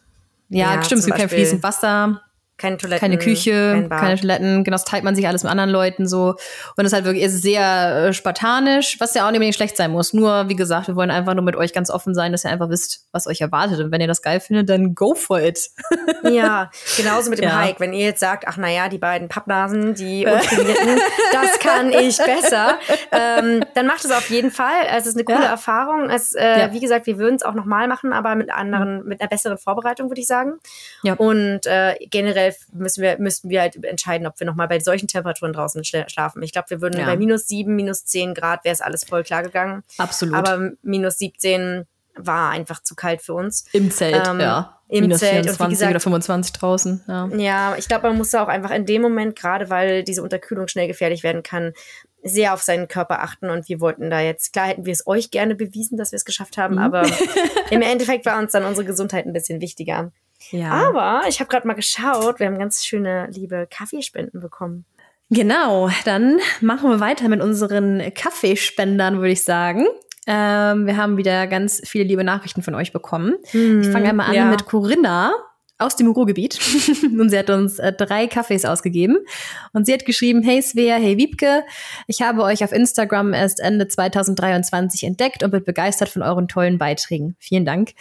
ja, 0.49 0.75
Ja, 0.75 0.83
stimmt, 0.83 0.99
es 0.99 1.05
gibt 1.05 1.17
kein 1.17 1.29
fließend 1.29 1.63
Wasser. 1.63 2.21
Keine 2.61 2.77
Toiletten. 2.77 2.99
keine 3.01 3.17
Küche, 3.17 3.87
keine 3.89 4.19
Toiletten, 4.19 4.63
genau, 4.63 4.75
das 4.75 4.85
teilt 4.85 5.03
man 5.03 5.15
sich 5.15 5.27
alles 5.27 5.43
mit 5.43 5.51
anderen 5.51 5.69
Leuten 5.71 6.07
so. 6.07 6.35
Und 6.77 6.85
es 6.85 6.87
ist 6.87 6.93
halt 6.93 7.05
wirklich 7.05 7.23
ist 7.23 7.41
sehr 7.41 8.07
äh, 8.09 8.13
spartanisch, 8.13 8.97
was 8.99 9.13
ja 9.13 9.23
auch 9.23 9.31
nicht 9.31 9.37
unbedingt 9.37 9.55
schlecht 9.55 9.77
sein 9.77 9.91
muss. 9.91 10.13
Nur, 10.13 10.47
wie 10.49 10.55
gesagt, 10.55 10.87
wir 10.87 10.95
wollen 10.95 11.11
einfach 11.11 11.33
nur 11.33 11.43
mit 11.43 11.55
euch 11.55 11.73
ganz 11.73 11.89
offen 11.89 12.13
sein, 12.13 12.31
dass 12.31 12.45
ihr 12.45 12.51
einfach 12.51 12.69
wisst, 12.69 13.05
was 13.11 13.27
euch 13.27 13.41
erwartet. 13.41 13.79
Und 13.79 13.91
wenn 13.91 14.01
ihr 14.01 14.07
das 14.07 14.21
geil 14.21 14.39
findet, 14.39 14.69
dann 14.69 14.95
go 14.95 15.15
for 15.15 15.39
it. 15.41 15.69
Ja, 16.23 16.69
genauso 16.97 17.29
mit 17.29 17.39
dem 17.39 17.45
Ja. 17.49 17.61
Hike. 17.61 17.79
Wenn 17.79 17.93
ihr 17.93 18.05
jetzt 18.05 18.19
sagt, 18.19 18.45
ach 18.47 18.57
naja, 18.57 18.89
die 18.89 18.97
beiden 18.99 19.27
Pappnasen, 19.27 19.95
die 19.95 20.25
untrainierten, 20.25 20.99
das 21.33 21.59
kann 21.59 21.91
ich 21.91 22.17
besser, 22.17 22.77
ähm, 23.11 23.63
dann 23.73 23.87
macht 23.87 24.05
es 24.05 24.11
auf 24.11 24.29
jeden 24.29 24.51
Fall. 24.51 24.71
Es 24.95 25.07
ist 25.07 25.15
eine 25.15 25.23
coole 25.23 25.39
Ja. 25.43 25.49
Erfahrung. 25.51 26.09
Es, 26.09 26.33
äh, 26.33 26.59
Ja. 26.61 26.73
Wie 26.73 26.79
gesagt, 26.79 27.07
wir 27.07 27.17
würden 27.17 27.35
es 27.35 27.43
auch 27.43 27.53
nochmal 27.53 27.87
machen, 27.87 28.13
aber 28.13 28.35
mit 28.35 28.51
anderen, 28.51 29.03
mit 29.05 29.19
einer 29.21 29.29
besseren 29.29 29.57
Vorbereitung, 29.57 30.09
würde 30.09 30.21
ich 30.21 30.27
sagen. 30.27 30.59
Ja. 31.03 31.13
Und 31.13 31.65
äh, 31.65 31.95
generell 32.09 32.50
müssen 32.73 33.01
wir, 33.01 33.17
müssten 33.19 33.49
wir 33.49 33.61
halt 33.61 33.83
entscheiden, 33.83 34.27
ob 34.27 34.39
wir 34.39 34.45
nochmal 34.47 34.67
bei 34.67 34.79
solchen 34.79 35.07
Temperaturen 35.07 35.53
draußen 35.53 35.81
schla- 35.83 36.09
schlafen. 36.09 36.41
Ich 36.43 36.51
glaube, 36.51 36.69
wir 36.69 36.81
würden 36.81 36.99
Ja. 36.99 37.05
bei 37.05 37.17
minus 37.17 37.47
sieben, 37.47 37.75
minus 37.75 38.05
zehn 38.05 38.33
Grad 38.33 38.63
wäre 38.63 38.73
es 38.73 38.81
alles 38.81 39.03
voll 39.03 39.23
klar 39.23 39.43
gegangen. 39.43 39.83
Absolut. 39.97 40.35
Aber 40.35 40.71
minus 40.81 41.17
17 41.19 41.85
war 42.15 42.49
einfach 42.51 42.83
zu 42.83 42.95
kalt 42.95 43.21
für 43.21 43.33
uns. 43.33 43.65
Im 43.71 43.89
Zelt, 43.89 44.27
Ähm, 44.27 44.39
ja. 44.39 44.77
im 44.89 45.01
Minus 45.05 45.19
Zelt. 45.19 45.31
Und 45.31 45.37
wie 45.37 45.43
24 45.47 45.77
gesagt- 45.79 45.91
oder 45.91 45.99
25 46.01 46.53
draußen. 46.53 47.03
Ja. 47.07 47.27
Ja, 47.37 47.75
ich 47.77 47.87
glaube, 47.87 48.07
man 48.09 48.17
muss 48.17 48.31
da 48.31 48.43
auch 48.43 48.49
einfach 48.49 48.71
in 48.71 48.85
dem 48.85 49.01
Moment, 49.01 49.35
gerade 49.37 49.69
weil 49.69 50.03
diese 50.03 50.21
Unterkühlung 50.21 50.67
schnell 50.67 50.87
gefährlich 50.87 51.23
werden 51.23 51.41
kann, 51.43 51.73
sehr 52.23 52.53
auf 52.53 52.61
seinen 52.61 52.87
Körper 52.87 53.23
achten. 53.23 53.49
Und 53.49 53.67
wir 53.69 53.79
wollten 53.79 54.09
da 54.09 54.19
jetzt, 54.19 54.51
klar 54.53 54.67
hätten 54.67 54.85
wir 54.85 54.93
es 54.93 55.07
euch 55.07 55.31
gerne 55.31 55.55
bewiesen, 55.55 55.97
dass 55.97 56.11
wir 56.11 56.17
es 56.17 56.25
geschafft 56.25 56.57
haben, 56.57 56.77
aber 56.77 57.01
im 57.71 57.81
Endeffekt 57.81 58.25
war 58.25 58.37
uns 58.37 58.51
dann 58.51 58.65
unsere 58.65 58.85
Gesundheit 58.85 59.25
ein 59.25 59.33
bisschen 59.33 59.61
wichtiger. 59.61 60.11
Ja. 60.49 60.71
Aber 60.71 61.23
ich 61.27 61.39
habe 61.39 61.49
gerade 61.49 61.67
mal 61.67 61.73
geschaut, 61.73 62.39
wir 62.39 62.47
haben 62.47 62.57
ganz 62.57 62.83
schöne, 62.83 63.27
liebe 63.31 63.67
Kaffeespenden 63.69 64.41
bekommen. 64.41 64.85
Genau, 65.29 65.89
dann 66.03 66.39
machen 66.59 66.89
wir 66.89 66.99
weiter 66.99 67.29
mit 67.29 67.41
unseren 67.41 68.01
Kaffeespendern, 68.13 69.17
würde 69.17 69.31
ich 69.31 69.43
sagen. 69.43 69.87
Ähm, 70.27 70.85
wir 70.85 70.97
haben 70.97 71.17
wieder 71.17 71.47
ganz 71.47 71.81
viele 71.85 72.03
liebe 72.03 72.23
Nachrichten 72.23 72.61
von 72.61 72.75
euch 72.75 72.91
bekommen. 72.91 73.37
Ich 73.53 73.87
fange 73.87 74.09
einmal 74.09 74.27
an 74.27 74.35
ja. 74.35 74.45
mit 74.45 74.65
Corinna 74.65 75.31
aus 75.81 75.95
dem 75.95 76.09
Ruhrgebiet. 76.11 76.59
und 77.03 77.29
sie 77.29 77.37
hat 77.37 77.49
uns 77.49 77.79
äh, 77.79 77.91
drei 77.91 78.27
Kaffees 78.27 78.65
ausgegeben. 78.65 79.17
Und 79.73 79.85
sie 79.85 79.93
hat 79.93 80.05
geschrieben, 80.05 80.41
hey 80.43 80.61
Svea, 80.61 80.95
hey 80.95 81.17
Wiebke, 81.17 81.63
ich 82.07 82.21
habe 82.21 82.43
euch 82.43 82.63
auf 82.63 82.71
Instagram 82.71 83.33
erst 83.33 83.59
Ende 83.59 83.87
2023 83.87 85.03
entdeckt 85.03 85.43
und 85.43 85.51
bin 85.51 85.63
begeistert 85.63 86.09
von 86.09 86.21
euren 86.21 86.47
tollen 86.47 86.77
Beiträgen. 86.77 87.35
Vielen 87.39 87.65
Dank. 87.65 87.91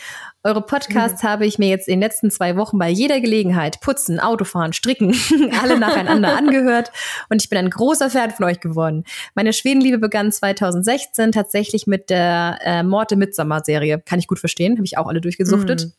Eure 0.43 0.63
Podcasts 0.63 1.23
habe 1.23 1.45
ich 1.45 1.59
mir 1.59 1.69
jetzt 1.69 1.87
in 1.87 1.95
den 1.95 2.01
letzten 2.01 2.31
zwei 2.31 2.57
Wochen 2.57 2.79
bei 2.79 2.89
jeder 2.89 3.21
Gelegenheit, 3.21 3.81
Putzen, 3.83 4.19
Autofahren, 4.19 4.73
Stricken, 4.73 5.15
alle 5.63 5.79
nacheinander 5.79 6.35
angehört 6.35 6.93
und 7.29 7.43
ich 7.43 7.51
bin 7.51 7.59
ein 7.59 7.69
großer 7.69 8.09
Fan 8.09 8.31
von 8.31 8.47
euch 8.47 8.61
geworden. 8.61 9.05
Meine 9.35 9.53
Schwedenliebe 9.53 9.99
begann 9.99 10.33
2016 10.33 11.33
tatsächlich 11.33 11.87
mit 11.87 12.09
der 12.09 12.59
äh, 12.65 12.83
Morte 12.83 13.17
Midsommer-Serie. 13.17 14.01
Kann 14.05 14.19
ich 14.19 14.29
gut 14.29 14.39
verstehen, 14.39 14.77
habe 14.77 14.87
ich 14.87 14.97
auch 14.97 15.09
alle 15.09 15.21
durchgesuchtet. 15.21 15.93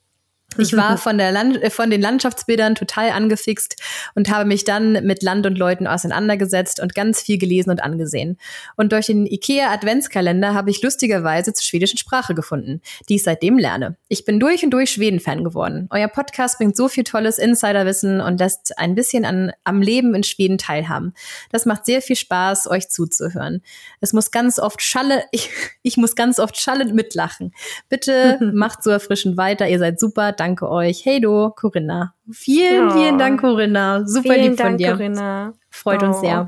Ich 0.58 0.76
war 0.76 0.98
von, 0.98 1.18
der 1.18 1.32
Land 1.32 1.62
äh, 1.62 1.70
von 1.70 1.90
den 1.90 2.02
Landschaftsbildern 2.02 2.76
total 2.76 3.12
angefixt 3.12 3.78
und 4.16 4.30
habe 4.30 4.46
mich 4.46 4.64
dann 4.64 4.94
mit 5.06 5.24
Land 5.24 5.46
und 5.46 5.58
Leuten 5.58 5.88
auseinandergesetzt 5.88 6.80
und 6.80 6.94
ganz 6.94 7.22
viel 7.22 7.38
gelesen 7.38 7.70
und 7.72 7.84
angesehen. 7.84 8.38
Und 8.76 8.92
durch 8.92 9.08
den 9.08 9.26
IKEA 9.26 9.72
Adventskalender 9.72 10.54
habe 10.54 10.70
ich 10.70 10.82
lustigerweise 10.82 11.54
zur 11.54 11.64
schwedischen 11.64 11.98
Sprache 11.98 12.36
gefunden, 12.36 12.82
die 13.10 13.16
ich 13.16 13.24
seitdem 13.24 13.58
lerne. 13.58 13.98
Ich 14.08 14.26
bin 14.26 14.40
durch 14.40 14.64
und 14.64 14.72
durch 14.72 14.92
Schweden-Fan 14.92 15.44
geworden. 15.44 15.88
Euer 15.90 16.08
Podcast 16.08 16.58
bringt 16.58 16.76
so 16.76 16.88
viel 16.88 17.04
tolles 17.04 17.38
Insiderwissen 17.38 18.22
und 18.22 18.40
lässt 18.40 18.78
ein 18.78 18.96
bisschen 18.96 19.26
an, 19.26 19.52
am 19.64 19.82
Leben 19.82 20.14
in 20.14 20.24
Schweden 20.24 20.58
teilhaben. 20.58 21.14
Das 21.52 21.66
macht 21.66 21.86
sehr 21.86 22.02
viel 22.02 22.16
Spaß, 22.16 22.70
euch 22.70 22.90
zuzuhören. 22.90 23.62
Es 24.00 24.14
muss 24.14 24.32
ganz 24.32 24.60
oft 24.60 24.82
schalle, 24.82 25.24
ich, 25.32 25.50
ich 25.82 25.98
muss 25.98 26.16
ganz 26.16 26.40
oft 26.40 26.58
schallend 26.58 26.94
mitlachen. 26.94 27.54
Bitte 27.90 28.40
macht 28.54 28.84
so 28.84 28.90
erfrischend 28.90 29.38
weiter. 29.38 29.68
Ihr 29.68 29.80
seid 29.80 30.00
super. 30.00 30.34
Danke 30.42 30.68
euch. 30.72 31.06
Hey 31.06 31.22
do, 31.22 31.52
Corinna. 31.52 32.16
Vielen, 32.32 32.90
Oh. 32.90 32.94
vielen 32.94 33.20
Dank, 33.20 33.42
Corinna. 33.42 34.02
Super 34.08 34.36
lieb 34.38 34.58
von 34.58 34.70
Dank, 34.70 34.78
dir. 34.80 34.94
Corinna. 34.94 35.54
Freut 35.70 36.02
uns 36.02 36.18
Oh. 36.18 36.22
sehr. 36.22 36.48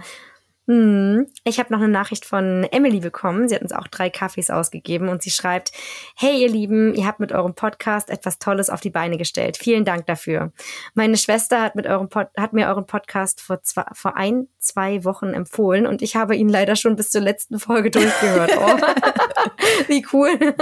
Hm. 0.66 1.28
Ich 1.44 1.60
habe 1.60 1.72
noch 1.72 1.78
eine 1.80 1.90
Nachricht 1.90 2.26
von 2.26 2.64
Emily 2.72 3.02
bekommen. 3.02 3.48
Sie 3.48 3.54
hat 3.54 3.62
uns 3.62 3.72
auch 3.72 3.88
drei 3.88 4.10
Kaffees 4.10 4.50
ausgegeben 4.50 5.10
und 5.10 5.22
sie 5.22 5.30
schreibt, 5.30 5.74
hey 6.16 6.42
ihr 6.42 6.50
Lieben, 6.50 6.96
ihr 6.96 7.06
habt 7.06 7.20
mit 7.20 7.32
eurem 7.34 7.54
Podcast 7.54 8.10
etwas 8.10 8.40
Tolles 8.40 8.72
auf 8.72 8.82
die 8.82 8.90
Beine 8.90 9.18
gestellt. 9.18 9.58
Vielen 9.58 9.86
Dank 9.86 10.08
dafür. 10.08 10.54
Meine 10.96 11.16
Schwester 11.18 11.62
hat, 11.62 11.76
mit 11.76 11.86
eurem 11.86 12.10
Pod 12.10 12.30
hat 12.36 12.54
mir 12.54 12.70
euren 12.70 12.88
Podcast 12.88 13.42
vor, 13.42 13.62
zwei, 13.62 13.84
vor 13.94 14.18
ein, 14.18 14.48
zwei 14.58 15.04
Wochen 15.04 15.34
empfohlen 15.36 15.86
und 15.86 16.02
ich 16.02 16.16
habe 16.16 16.36
ihn 16.36 16.50
leider 16.50 16.76
schon 16.76 16.96
bis 16.96 17.12
zur 17.12 17.22
letzten 17.22 17.60
Folge 17.60 17.92
durchgehört. 17.92 18.54
Oh. 18.58 18.78
Wie 19.88 20.04
cool. 20.14 20.32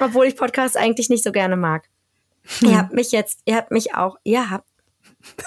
Obwohl 0.00 0.26
ich 0.26 0.36
Podcasts 0.36 0.76
eigentlich 0.76 1.08
nicht 1.08 1.22
so 1.22 1.30
gerne 1.30 1.56
mag. 1.56 1.84
Ihr 2.60 2.76
habt 2.76 2.92
mich 2.92 3.12
jetzt, 3.12 3.40
ihr 3.44 3.56
habt 3.56 3.70
mich 3.70 3.94
auch, 3.94 4.16
ihr 4.24 4.50
habt 4.50 4.66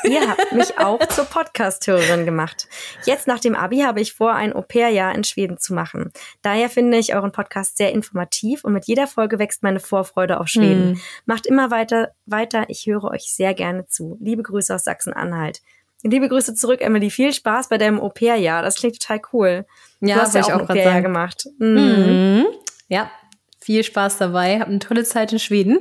Ihr 0.04 0.28
habt 0.28 0.54
mich 0.54 0.78
auch 0.80 1.00
zur 1.10 1.26
Podcast-Hörerin 1.26 2.26
gemacht. 2.26 2.68
Jetzt 3.06 3.28
nach 3.28 3.40
dem 3.40 3.56
Abi 3.56 3.80
habe 3.80 4.02
ich 4.02 4.14
vor, 4.14 4.34
ein 4.34 4.54
Au-pair-Jahr 4.54 5.14
in 5.14 5.24
Schweden 5.24 5.58
zu 5.58 5.74
machen. 5.74 6.12
Daher 6.42 6.70
finde 6.70 6.98
ich 6.98 7.14
euren 7.14 7.32
Podcast 7.32 7.78
sehr 7.78 7.92
informativ 7.92 8.64
und 8.64 8.74
mit 8.74 8.86
jeder 8.86 9.08
Folge 9.08 9.40
wächst 9.40 9.64
meine 9.64 9.80
Vorfreude 9.80 10.40
auf 10.40 10.48
Schweden. 10.48 11.02
Macht 11.26 11.46
immer 11.46 11.72
weiter, 11.72 12.12
weiter. 12.26 12.66
Ich 12.70 12.86
höre 12.86 13.06
euch 13.06 13.34
sehr 13.34 13.54
gerne 13.54 13.86
zu. 13.86 14.18
Liebe 14.22 14.44
Grüße 14.44 14.74
aus 14.74 14.84
Sachsen-Anhalt. 14.86 15.62
Liebe 16.04 16.30
Grüße 16.30 16.54
zurück, 16.54 16.82
Emily. 16.82 17.10
Viel 17.10 17.34
Spaß 17.34 17.70
bei 17.70 17.78
deinem 17.78 18.00
Au-pair-Jahr. 18.00 18.62
Das 18.62 18.76
klingt 18.76 19.00
total 19.02 19.22
cool. 19.34 19.66
Ja, 20.02 20.16
du 20.16 20.22
hast 20.22 20.36
ja 20.36 20.44
auch 20.44 20.50
ein 20.50 20.62
Au-pair-Jahr 20.62 21.02
gemacht. 21.02 21.48
Mhm. 21.58 21.76
Mhm. 21.76 22.46
Ja, 22.88 23.10
viel 23.66 23.84
Spaß 23.84 24.20
dabei. 24.20 24.60
Habt 24.60 24.70
eine 24.70 24.80
tolle 24.80 25.04
Zeit 25.04 25.34
in 25.34 25.40
Schweden. 25.40 25.80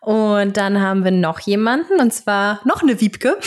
Und 0.00 0.56
dann 0.56 0.80
haben 0.80 1.04
wir 1.04 1.12
noch 1.12 1.40
jemanden, 1.40 2.00
und 2.00 2.12
zwar 2.12 2.60
noch 2.64 2.82
eine 2.82 3.00
Wiebke. 3.00 3.38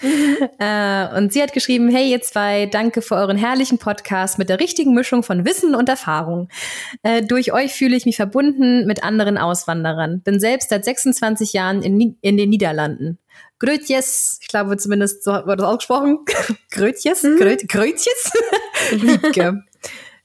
äh, 0.58 1.16
und 1.16 1.32
sie 1.32 1.42
hat 1.42 1.52
geschrieben, 1.52 1.88
hey 1.88 2.10
ihr 2.10 2.20
zwei, 2.20 2.66
danke 2.66 3.02
für 3.02 3.16
euren 3.16 3.36
herrlichen 3.36 3.78
Podcast 3.78 4.38
mit 4.38 4.50
der 4.50 4.60
richtigen 4.60 4.94
Mischung 4.94 5.22
von 5.22 5.44
Wissen 5.44 5.74
und 5.74 5.88
Erfahrung. 5.88 6.48
Äh, 7.02 7.22
durch 7.22 7.52
euch 7.52 7.72
fühle 7.72 7.96
ich 7.96 8.06
mich 8.06 8.16
verbunden 8.16 8.86
mit 8.86 9.02
anderen 9.02 9.38
Auswanderern. 9.38 10.20
Bin 10.20 10.38
selbst 10.38 10.68
seit 10.68 10.84
26 10.84 11.54
Jahren 11.54 11.82
in, 11.82 12.16
in 12.20 12.36
den 12.36 12.50
Niederlanden. 12.50 13.18
Grötjes, 13.58 14.38
ich 14.42 14.48
glaube 14.48 14.76
zumindest 14.76 15.24
so 15.24 15.32
wird 15.32 15.58
das 15.58 15.66
ausgesprochen. 15.66 16.18
Grötjes, 16.70 17.22
Gröt, 17.22 17.66
Grötjes, 17.66 18.32
Wiebke. 18.90 19.64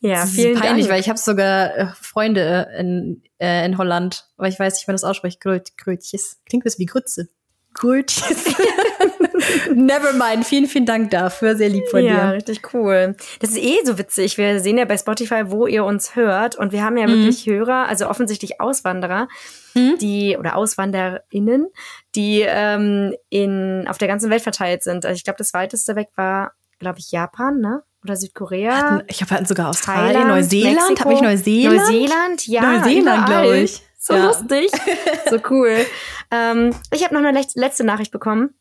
Ja, 0.02 0.22
Das 0.22 0.30
ist 0.30 0.36
vielen 0.36 0.58
peinlich, 0.60 0.86
Dank. 0.86 0.94
weil 0.94 1.02
ich 1.02 1.10
habe 1.10 1.20
sogar 1.20 1.76
äh, 1.78 1.88
Freunde 2.02 2.70
in, 2.78 3.22
äh, 3.40 3.66
in 3.66 3.78
Holland, 3.78 4.30
aber 4.38 4.48
ich 4.48 4.58
weiß 4.60 4.74
nicht, 4.74 4.88
wie 4.88 4.92
man 4.92 4.96
das 4.96 5.04
ausspricht. 5.04 5.42
Gröt, 5.42 5.78
Grötjes. 5.78 6.40
Klingt 6.48 6.64
bisschen 6.64 6.80
wie 6.80 6.86
Grütze. 6.86 7.28
Grötjes. 7.74 8.46
Never 9.74 10.14
mind. 10.14 10.46
Vielen, 10.46 10.66
vielen 10.68 10.86
Dank 10.86 11.12
dafür. 11.12 11.56
Sehr 11.56 11.70
lieb 11.70 11.88
von 11.90 12.04
ja, 12.04 12.28
dir. 12.30 12.34
richtig 12.36 12.74
cool. 12.74 13.16
Das 13.40 13.52
ist 13.52 13.58
eh 13.58 13.78
so 13.84 13.98
witzig. 13.98 14.38
Wir 14.38 14.60
sehen 14.60 14.78
ja 14.78 14.86
bei 14.86 14.98
Spotify, 14.98 15.44
wo 15.48 15.68
ihr 15.68 15.86
uns 15.86 16.16
hört. 16.16 16.56
Und 16.56 16.72
wir 16.72 16.84
haben 16.84 16.98
ja 16.98 17.08
Mhm. 17.08 17.12
wirklich 17.12 17.46
Hörer, 17.46 17.88
also 17.88 18.10
offensichtlich 18.10 18.60
Auswanderer, 18.60 19.28
die 19.76 20.36
oder 20.38 20.58
AuswanderInnen, 20.58 21.68
die 22.16 22.44
ähm, 22.46 23.14
in, 23.30 23.86
auf 23.88 23.98
der 23.98 24.08
ganzen 24.08 24.30
Welt 24.30 24.42
verteilt 24.42 24.84
sind. 24.84 25.06
Also 25.06 25.16
ich 25.18 25.24
glaube, 25.24 25.38
das 25.38 25.54
weiteste 25.54 25.96
weg 25.96 26.10
war, 26.16 26.54
glaube 26.80 27.00
ich, 27.00 27.12
Japan, 27.12 27.60
ne? 27.60 27.84
Oder 28.04 28.16
Südkorea. 28.16 29.04
Ich 29.08 29.22
habe 29.22 29.46
sogar 29.46 29.70
Australien, 29.70 30.14
Thailand, 30.14 30.28
Neuseeland. 30.30 31.00
Habe 31.02 31.14
ich 31.14 31.22
Neuseeland? 31.22 31.78
Neuseeland, 31.80 32.48
ja. 32.48 32.62
Neuseeland, 32.62 33.26
glaube 33.26 33.58
ich. 33.60 33.82
So 33.98 34.14
Ja. 34.14 34.28
lustig. 34.28 34.72
so 35.30 35.40
cool. 35.50 35.86
Ähm, 36.32 36.76
ich 36.94 37.04
habe 37.04 37.16
noch 37.16 37.24
eine 37.24 37.44
letzte 37.56 37.84
Nachricht 37.84 38.12
bekommen 38.12 38.54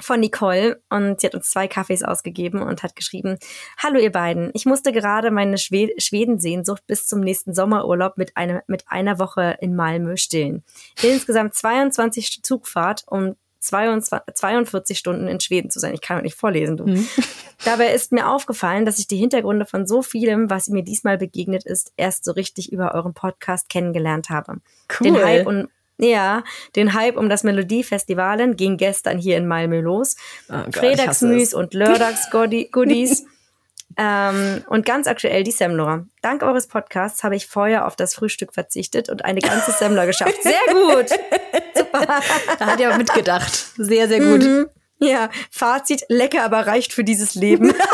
von 0.00 0.18
Nicole 0.18 0.82
und 0.90 1.20
sie 1.20 1.28
hat 1.28 1.36
uns 1.36 1.50
zwei 1.50 1.68
Kaffees 1.68 2.02
ausgegeben 2.02 2.60
und 2.60 2.82
hat 2.82 2.96
geschrieben, 2.96 3.38
Hallo 3.78 4.00
ihr 4.00 4.10
beiden, 4.10 4.50
ich 4.54 4.66
musste 4.66 4.90
gerade 4.90 5.30
meine 5.30 5.56
Schwe 5.56 5.90
Schwedensehnsucht 5.98 6.84
bis 6.88 7.06
zum 7.06 7.20
nächsten 7.20 7.54
Sommerurlaub 7.54 8.18
mit, 8.18 8.36
einer 8.36 8.64
mit 8.66 8.84
einer 8.88 9.20
Woche 9.20 9.56
in 9.60 9.76
Malmö 9.76 10.16
stillen. 10.16 10.64
Insgesamt 11.00 11.54
22 11.54 12.42
Zugfahrt, 12.42 13.04
um 13.06 13.36
22, 13.66 14.34
42 14.34 14.98
Stunden 14.98 15.26
in 15.28 15.40
Schweden 15.40 15.70
zu 15.70 15.78
sein. 15.78 15.94
Ich 15.94 16.00
kann 16.00 16.22
nicht 16.22 16.36
vorlesen, 16.36 16.76
du. 16.76 16.86
Dabei 17.64 17.92
ist 17.92 18.12
mir 18.12 18.28
aufgefallen, 18.28 18.84
dass 18.84 18.98
ich 18.98 19.06
die 19.06 19.16
Hintergründe 19.16 19.66
von 19.66 19.86
so 19.86 20.02
vielem, 20.02 20.50
was 20.50 20.68
mir 20.68 20.82
diesmal 20.82 21.18
begegnet 21.18 21.64
ist, 21.64 21.92
erst 21.96 22.24
so 22.24 22.32
richtig 22.32 22.72
über 22.72 22.94
euren 22.94 23.14
Podcast 23.14 23.68
kennengelernt 23.68 24.30
habe. 24.30 24.56
Cool. 25.00 25.04
Den 25.04 25.24
Hype 25.24 25.46
um, 25.46 25.68
ja, 25.98 26.44
den 26.76 26.92
Hype 26.92 27.16
um 27.16 27.28
das 27.28 27.42
Melodiefestivalen 27.42 28.56
ging 28.56 28.76
gestern 28.76 29.18
hier 29.18 29.36
in 29.36 29.46
Malmö 29.46 29.80
los. 29.80 30.16
Oh 30.50 30.70
Fredagsmüs 30.70 31.48
es. 31.48 31.54
und 31.54 31.74
Lördagsgoodies. 31.74 33.24
ähm, 33.96 34.64
und 34.68 34.84
ganz 34.84 35.06
aktuell 35.06 35.42
die 35.42 35.52
Semmelor. 35.52 36.06
Dank 36.20 36.42
eures 36.42 36.66
Podcasts 36.66 37.24
habe 37.24 37.36
ich 37.36 37.46
vorher 37.46 37.86
auf 37.86 37.96
das 37.96 38.14
Frühstück 38.14 38.52
verzichtet 38.52 39.08
und 39.08 39.24
eine 39.24 39.40
ganze 39.40 39.72
Semmler 39.72 40.06
geschafft. 40.06 40.42
Sehr 40.42 40.52
gut. 40.70 41.06
Da 42.58 42.66
hat 42.66 42.82
aber 42.82 42.96
mitgedacht. 42.96 43.72
Sehr, 43.76 44.08
sehr 44.08 44.20
gut. 44.20 44.42
Mhm. 44.42 44.66
Ja, 44.98 45.28
Fazit, 45.50 46.04
lecker, 46.08 46.42
aber 46.42 46.66
reicht 46.66 46.92
für 46.92 47.04
dieses 47.04 47.34
Leben. 47.34 47.74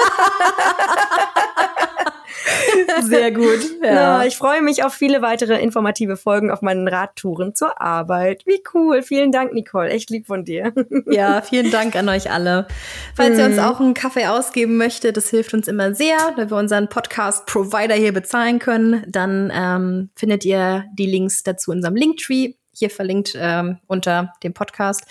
Sehr 3.03 3.33
gut. 3.33 3.61
Ja. 3.83 4.25
ich 4.25 4.37
freue 4.37 4.63
mich 4.63 4.85
auf 4.85 4.95
viele 4.95 5.23
weitere 5.23 5.61
informative 5.61 6.17
Folgen 6.17 6.51
auf 6.51 6.63
meinen 6.63 6.89
Radtouren 6.89 7.55
zur 7.55 7.81
Arbeit. 7.81 8.45
Wie 8.47 8.63
cool. 8.75 9.03
Vielen 9.03 9.33
Dank, 9.33 9.53
Nicole. 9.53 9.91
Echt 9.91 10.11
lieb 10.11 10.27
von 10.27 10.45
dir. 10.45 10.73
Ja, 11.07 11.43
vielen 11.43 11.71
Dank 11.71 11.97
an 11.97 12.09
euch 12.09 12.31
alle. 12.31 12.67
Falls 13.15 13.39
ihr 13.39 13.45
uns 13.45 13.59
auch 13.59 13.81
einen 13.81 13.95
Kaffee 13.95 14.27
ausgeben 14.27 14.77
möchtet, 14.77 15.17
das 15.17 15.29
hilft 15.29 15.53
uns 15.53 15.69
immer 15.69 15.95
sehr, 15.95 16.17
da 16.37 16.49
wir 16.49 16.57
unseren 16.57 16.89
Podcast-Provider 16.89 17.95
hier 17.95 18.13
bezahlen 18.13 18.59
können. 18.59 19.05
Dann 19.09 19.53
ähm, 19.55 20.11
findet 20.15 20.45
ihr 20.45 20.85
die 20.95 21.07
Links 21.07 21.43
dazu 21.43 21.73
in 21.73 21.79
unserem 21.79 21.97
Linktree, 21.97 22.55
hier 22.75 22.91
verlinkt 22.91 23.35
ähm, 23.37 23.79
unter 23.87 24.33
dem 24.43 24.55
Podcast. 24.55 25.05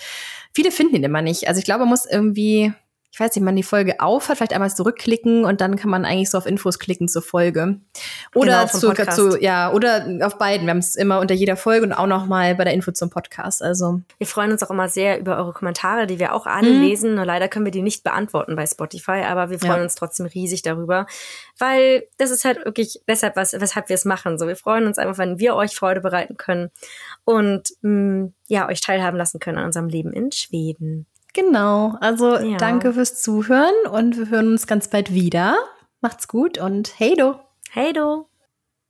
Viele 0.54 0.70
finden 0.70 0.96
ihn 0.96 1.04
immer 1.04 1.22
nicht. 1.22 1.48
Also 1.48 1.58
ich 1.58 1.64
glaube, 1.64 1.80
man 1.80 1.88
muss 1.90 2.06
irgendwie 2.06 2.72
ich 3.14 3.20
weiß 3.20 3.36
nicht, 3.36 3.44
man 3.44 3.54
die 3.54 3.62
Folge 3.62 4.00
aufhat, 4.00 4.38
vielleicht 4.38 4.54
einmal 4.54 4.74
zurückklicken 4.74 5.44
und 5.44 5.60
dann 5.60 5.76
kann 5.76 5.90
man 5.90 6.06
eigentlich 6.06 6.30
so 6.30 6.38
auf 6.38 6.46
Infos 6.46 6.78
klicken 6.78 7.08
zur 7.08 7.20
Folge. 7.20 7.76
Oder 8.34 8.66
Genau, 8.72 8.94
zu, 8.94 9.04
zu, 9.10 9.38
ja, 9.38 9.70
oder 9.70 10.06
auf 10.22 10.38
beiden. 10.38 10.66
Wir 10.66 10.70
haben 10.70 10.78
es 10.78 10.96
immer 10.96 11.20
unter 11.20 11.34
jeder 11.34 11.58
Folge 11.58 11.84
und 11.84 11.92
auch 11.92 12.06
noch 12.06 12.24
mal 12.24 12.54
bei 12.54 12.64
der 12.64 12.72
Info 12.72 12.90
zum 12.90 13.10
Podcast. 13.10 13.62
Also 13.62 14.00
Wir 14.16 14.26
freuen 14.26 14.50
uns 14.50 14.62
auch 14.62 14.70
immer 14.70 14.88
sehr 14.88 15.20
über 15.20 15.36
eure 15.36 15.52
Kommentare, 15.52 16.06
die 16.06 16.18
wir 16.18 16.32
auch 16.34 16.46
alle 16.46 16.70
lesen. 16.70 17.14
Nur 17.14 17.26
leider 17.26 17.48
können 17.48 17.66
wir 17.66 17.70
die 17.72 17.82
nicht 17.82 18.02
beantworten 18.02 18.56
bei 18.56 18.64
Spotify, 18.66 19.24
aber 19.28 19.50
wir 19.50 19.58
freuen 19.58 19.76
Ja. 19.76 19.82
uns 19.82 19.94
trotzdem 19.94 20.24
riesig 20.24 20.62
darüber, 20.62 21.06
weil 21.58 22.04
das 22.16 22.30
ist 22.30 22.46
halt 22.46 22.64
wirklich 22.64 23.02
deshalb 23.06 23.36
was, 23.36 23.52
weshalb 23.52 23.90
wir 23.90 23.94
es 23.94 24.06
machen. 24.06 24.38
So, 24.38 24.48
wir 24.48 24.56
freuen 24.56 24.86
uns 24.86 24.96
einfach, 24.96 25.18
wenn 25.18 25.38
wir 25.38 25.54
euch 25.54 25.76
Freude 25.76 26.00
bereiten 26.00 26.38
können 26.38 26.70
und 27.24 27.68
mh, 27.82 28.30
ja 28.48 28.68
euch 28.68 28.80
teilhaben 28.80 29.16
lassen 29.16 29.38
können 29.40 29.58
an 29.58 29.66
unserem 29.66 29.88
Leben 29.88 30.12
in 30.12 30.32
Schweden. 30.32 31.06
genau. 31.34 31.96
Also 32.00 32.36
Ja. 32.38 32.56
danke 32.58 32.92
fürs 32.92 33.20
Zuhören 33.20 33.72
und 33.90 34.16
wir 34.18 34.28
hören 34.28 34.48
uns 34.48 34.66
ganz 34.66 34.88
bald 34.88 35.12
wieder. 35.14 35.56
Macht's 36.00 36.28
gut 36.28 36.58
und 36.58 36.98
hey 36.98 37.14
do! 37.16 37.36
Hey 37.70 37.92
du! 37.92 38.26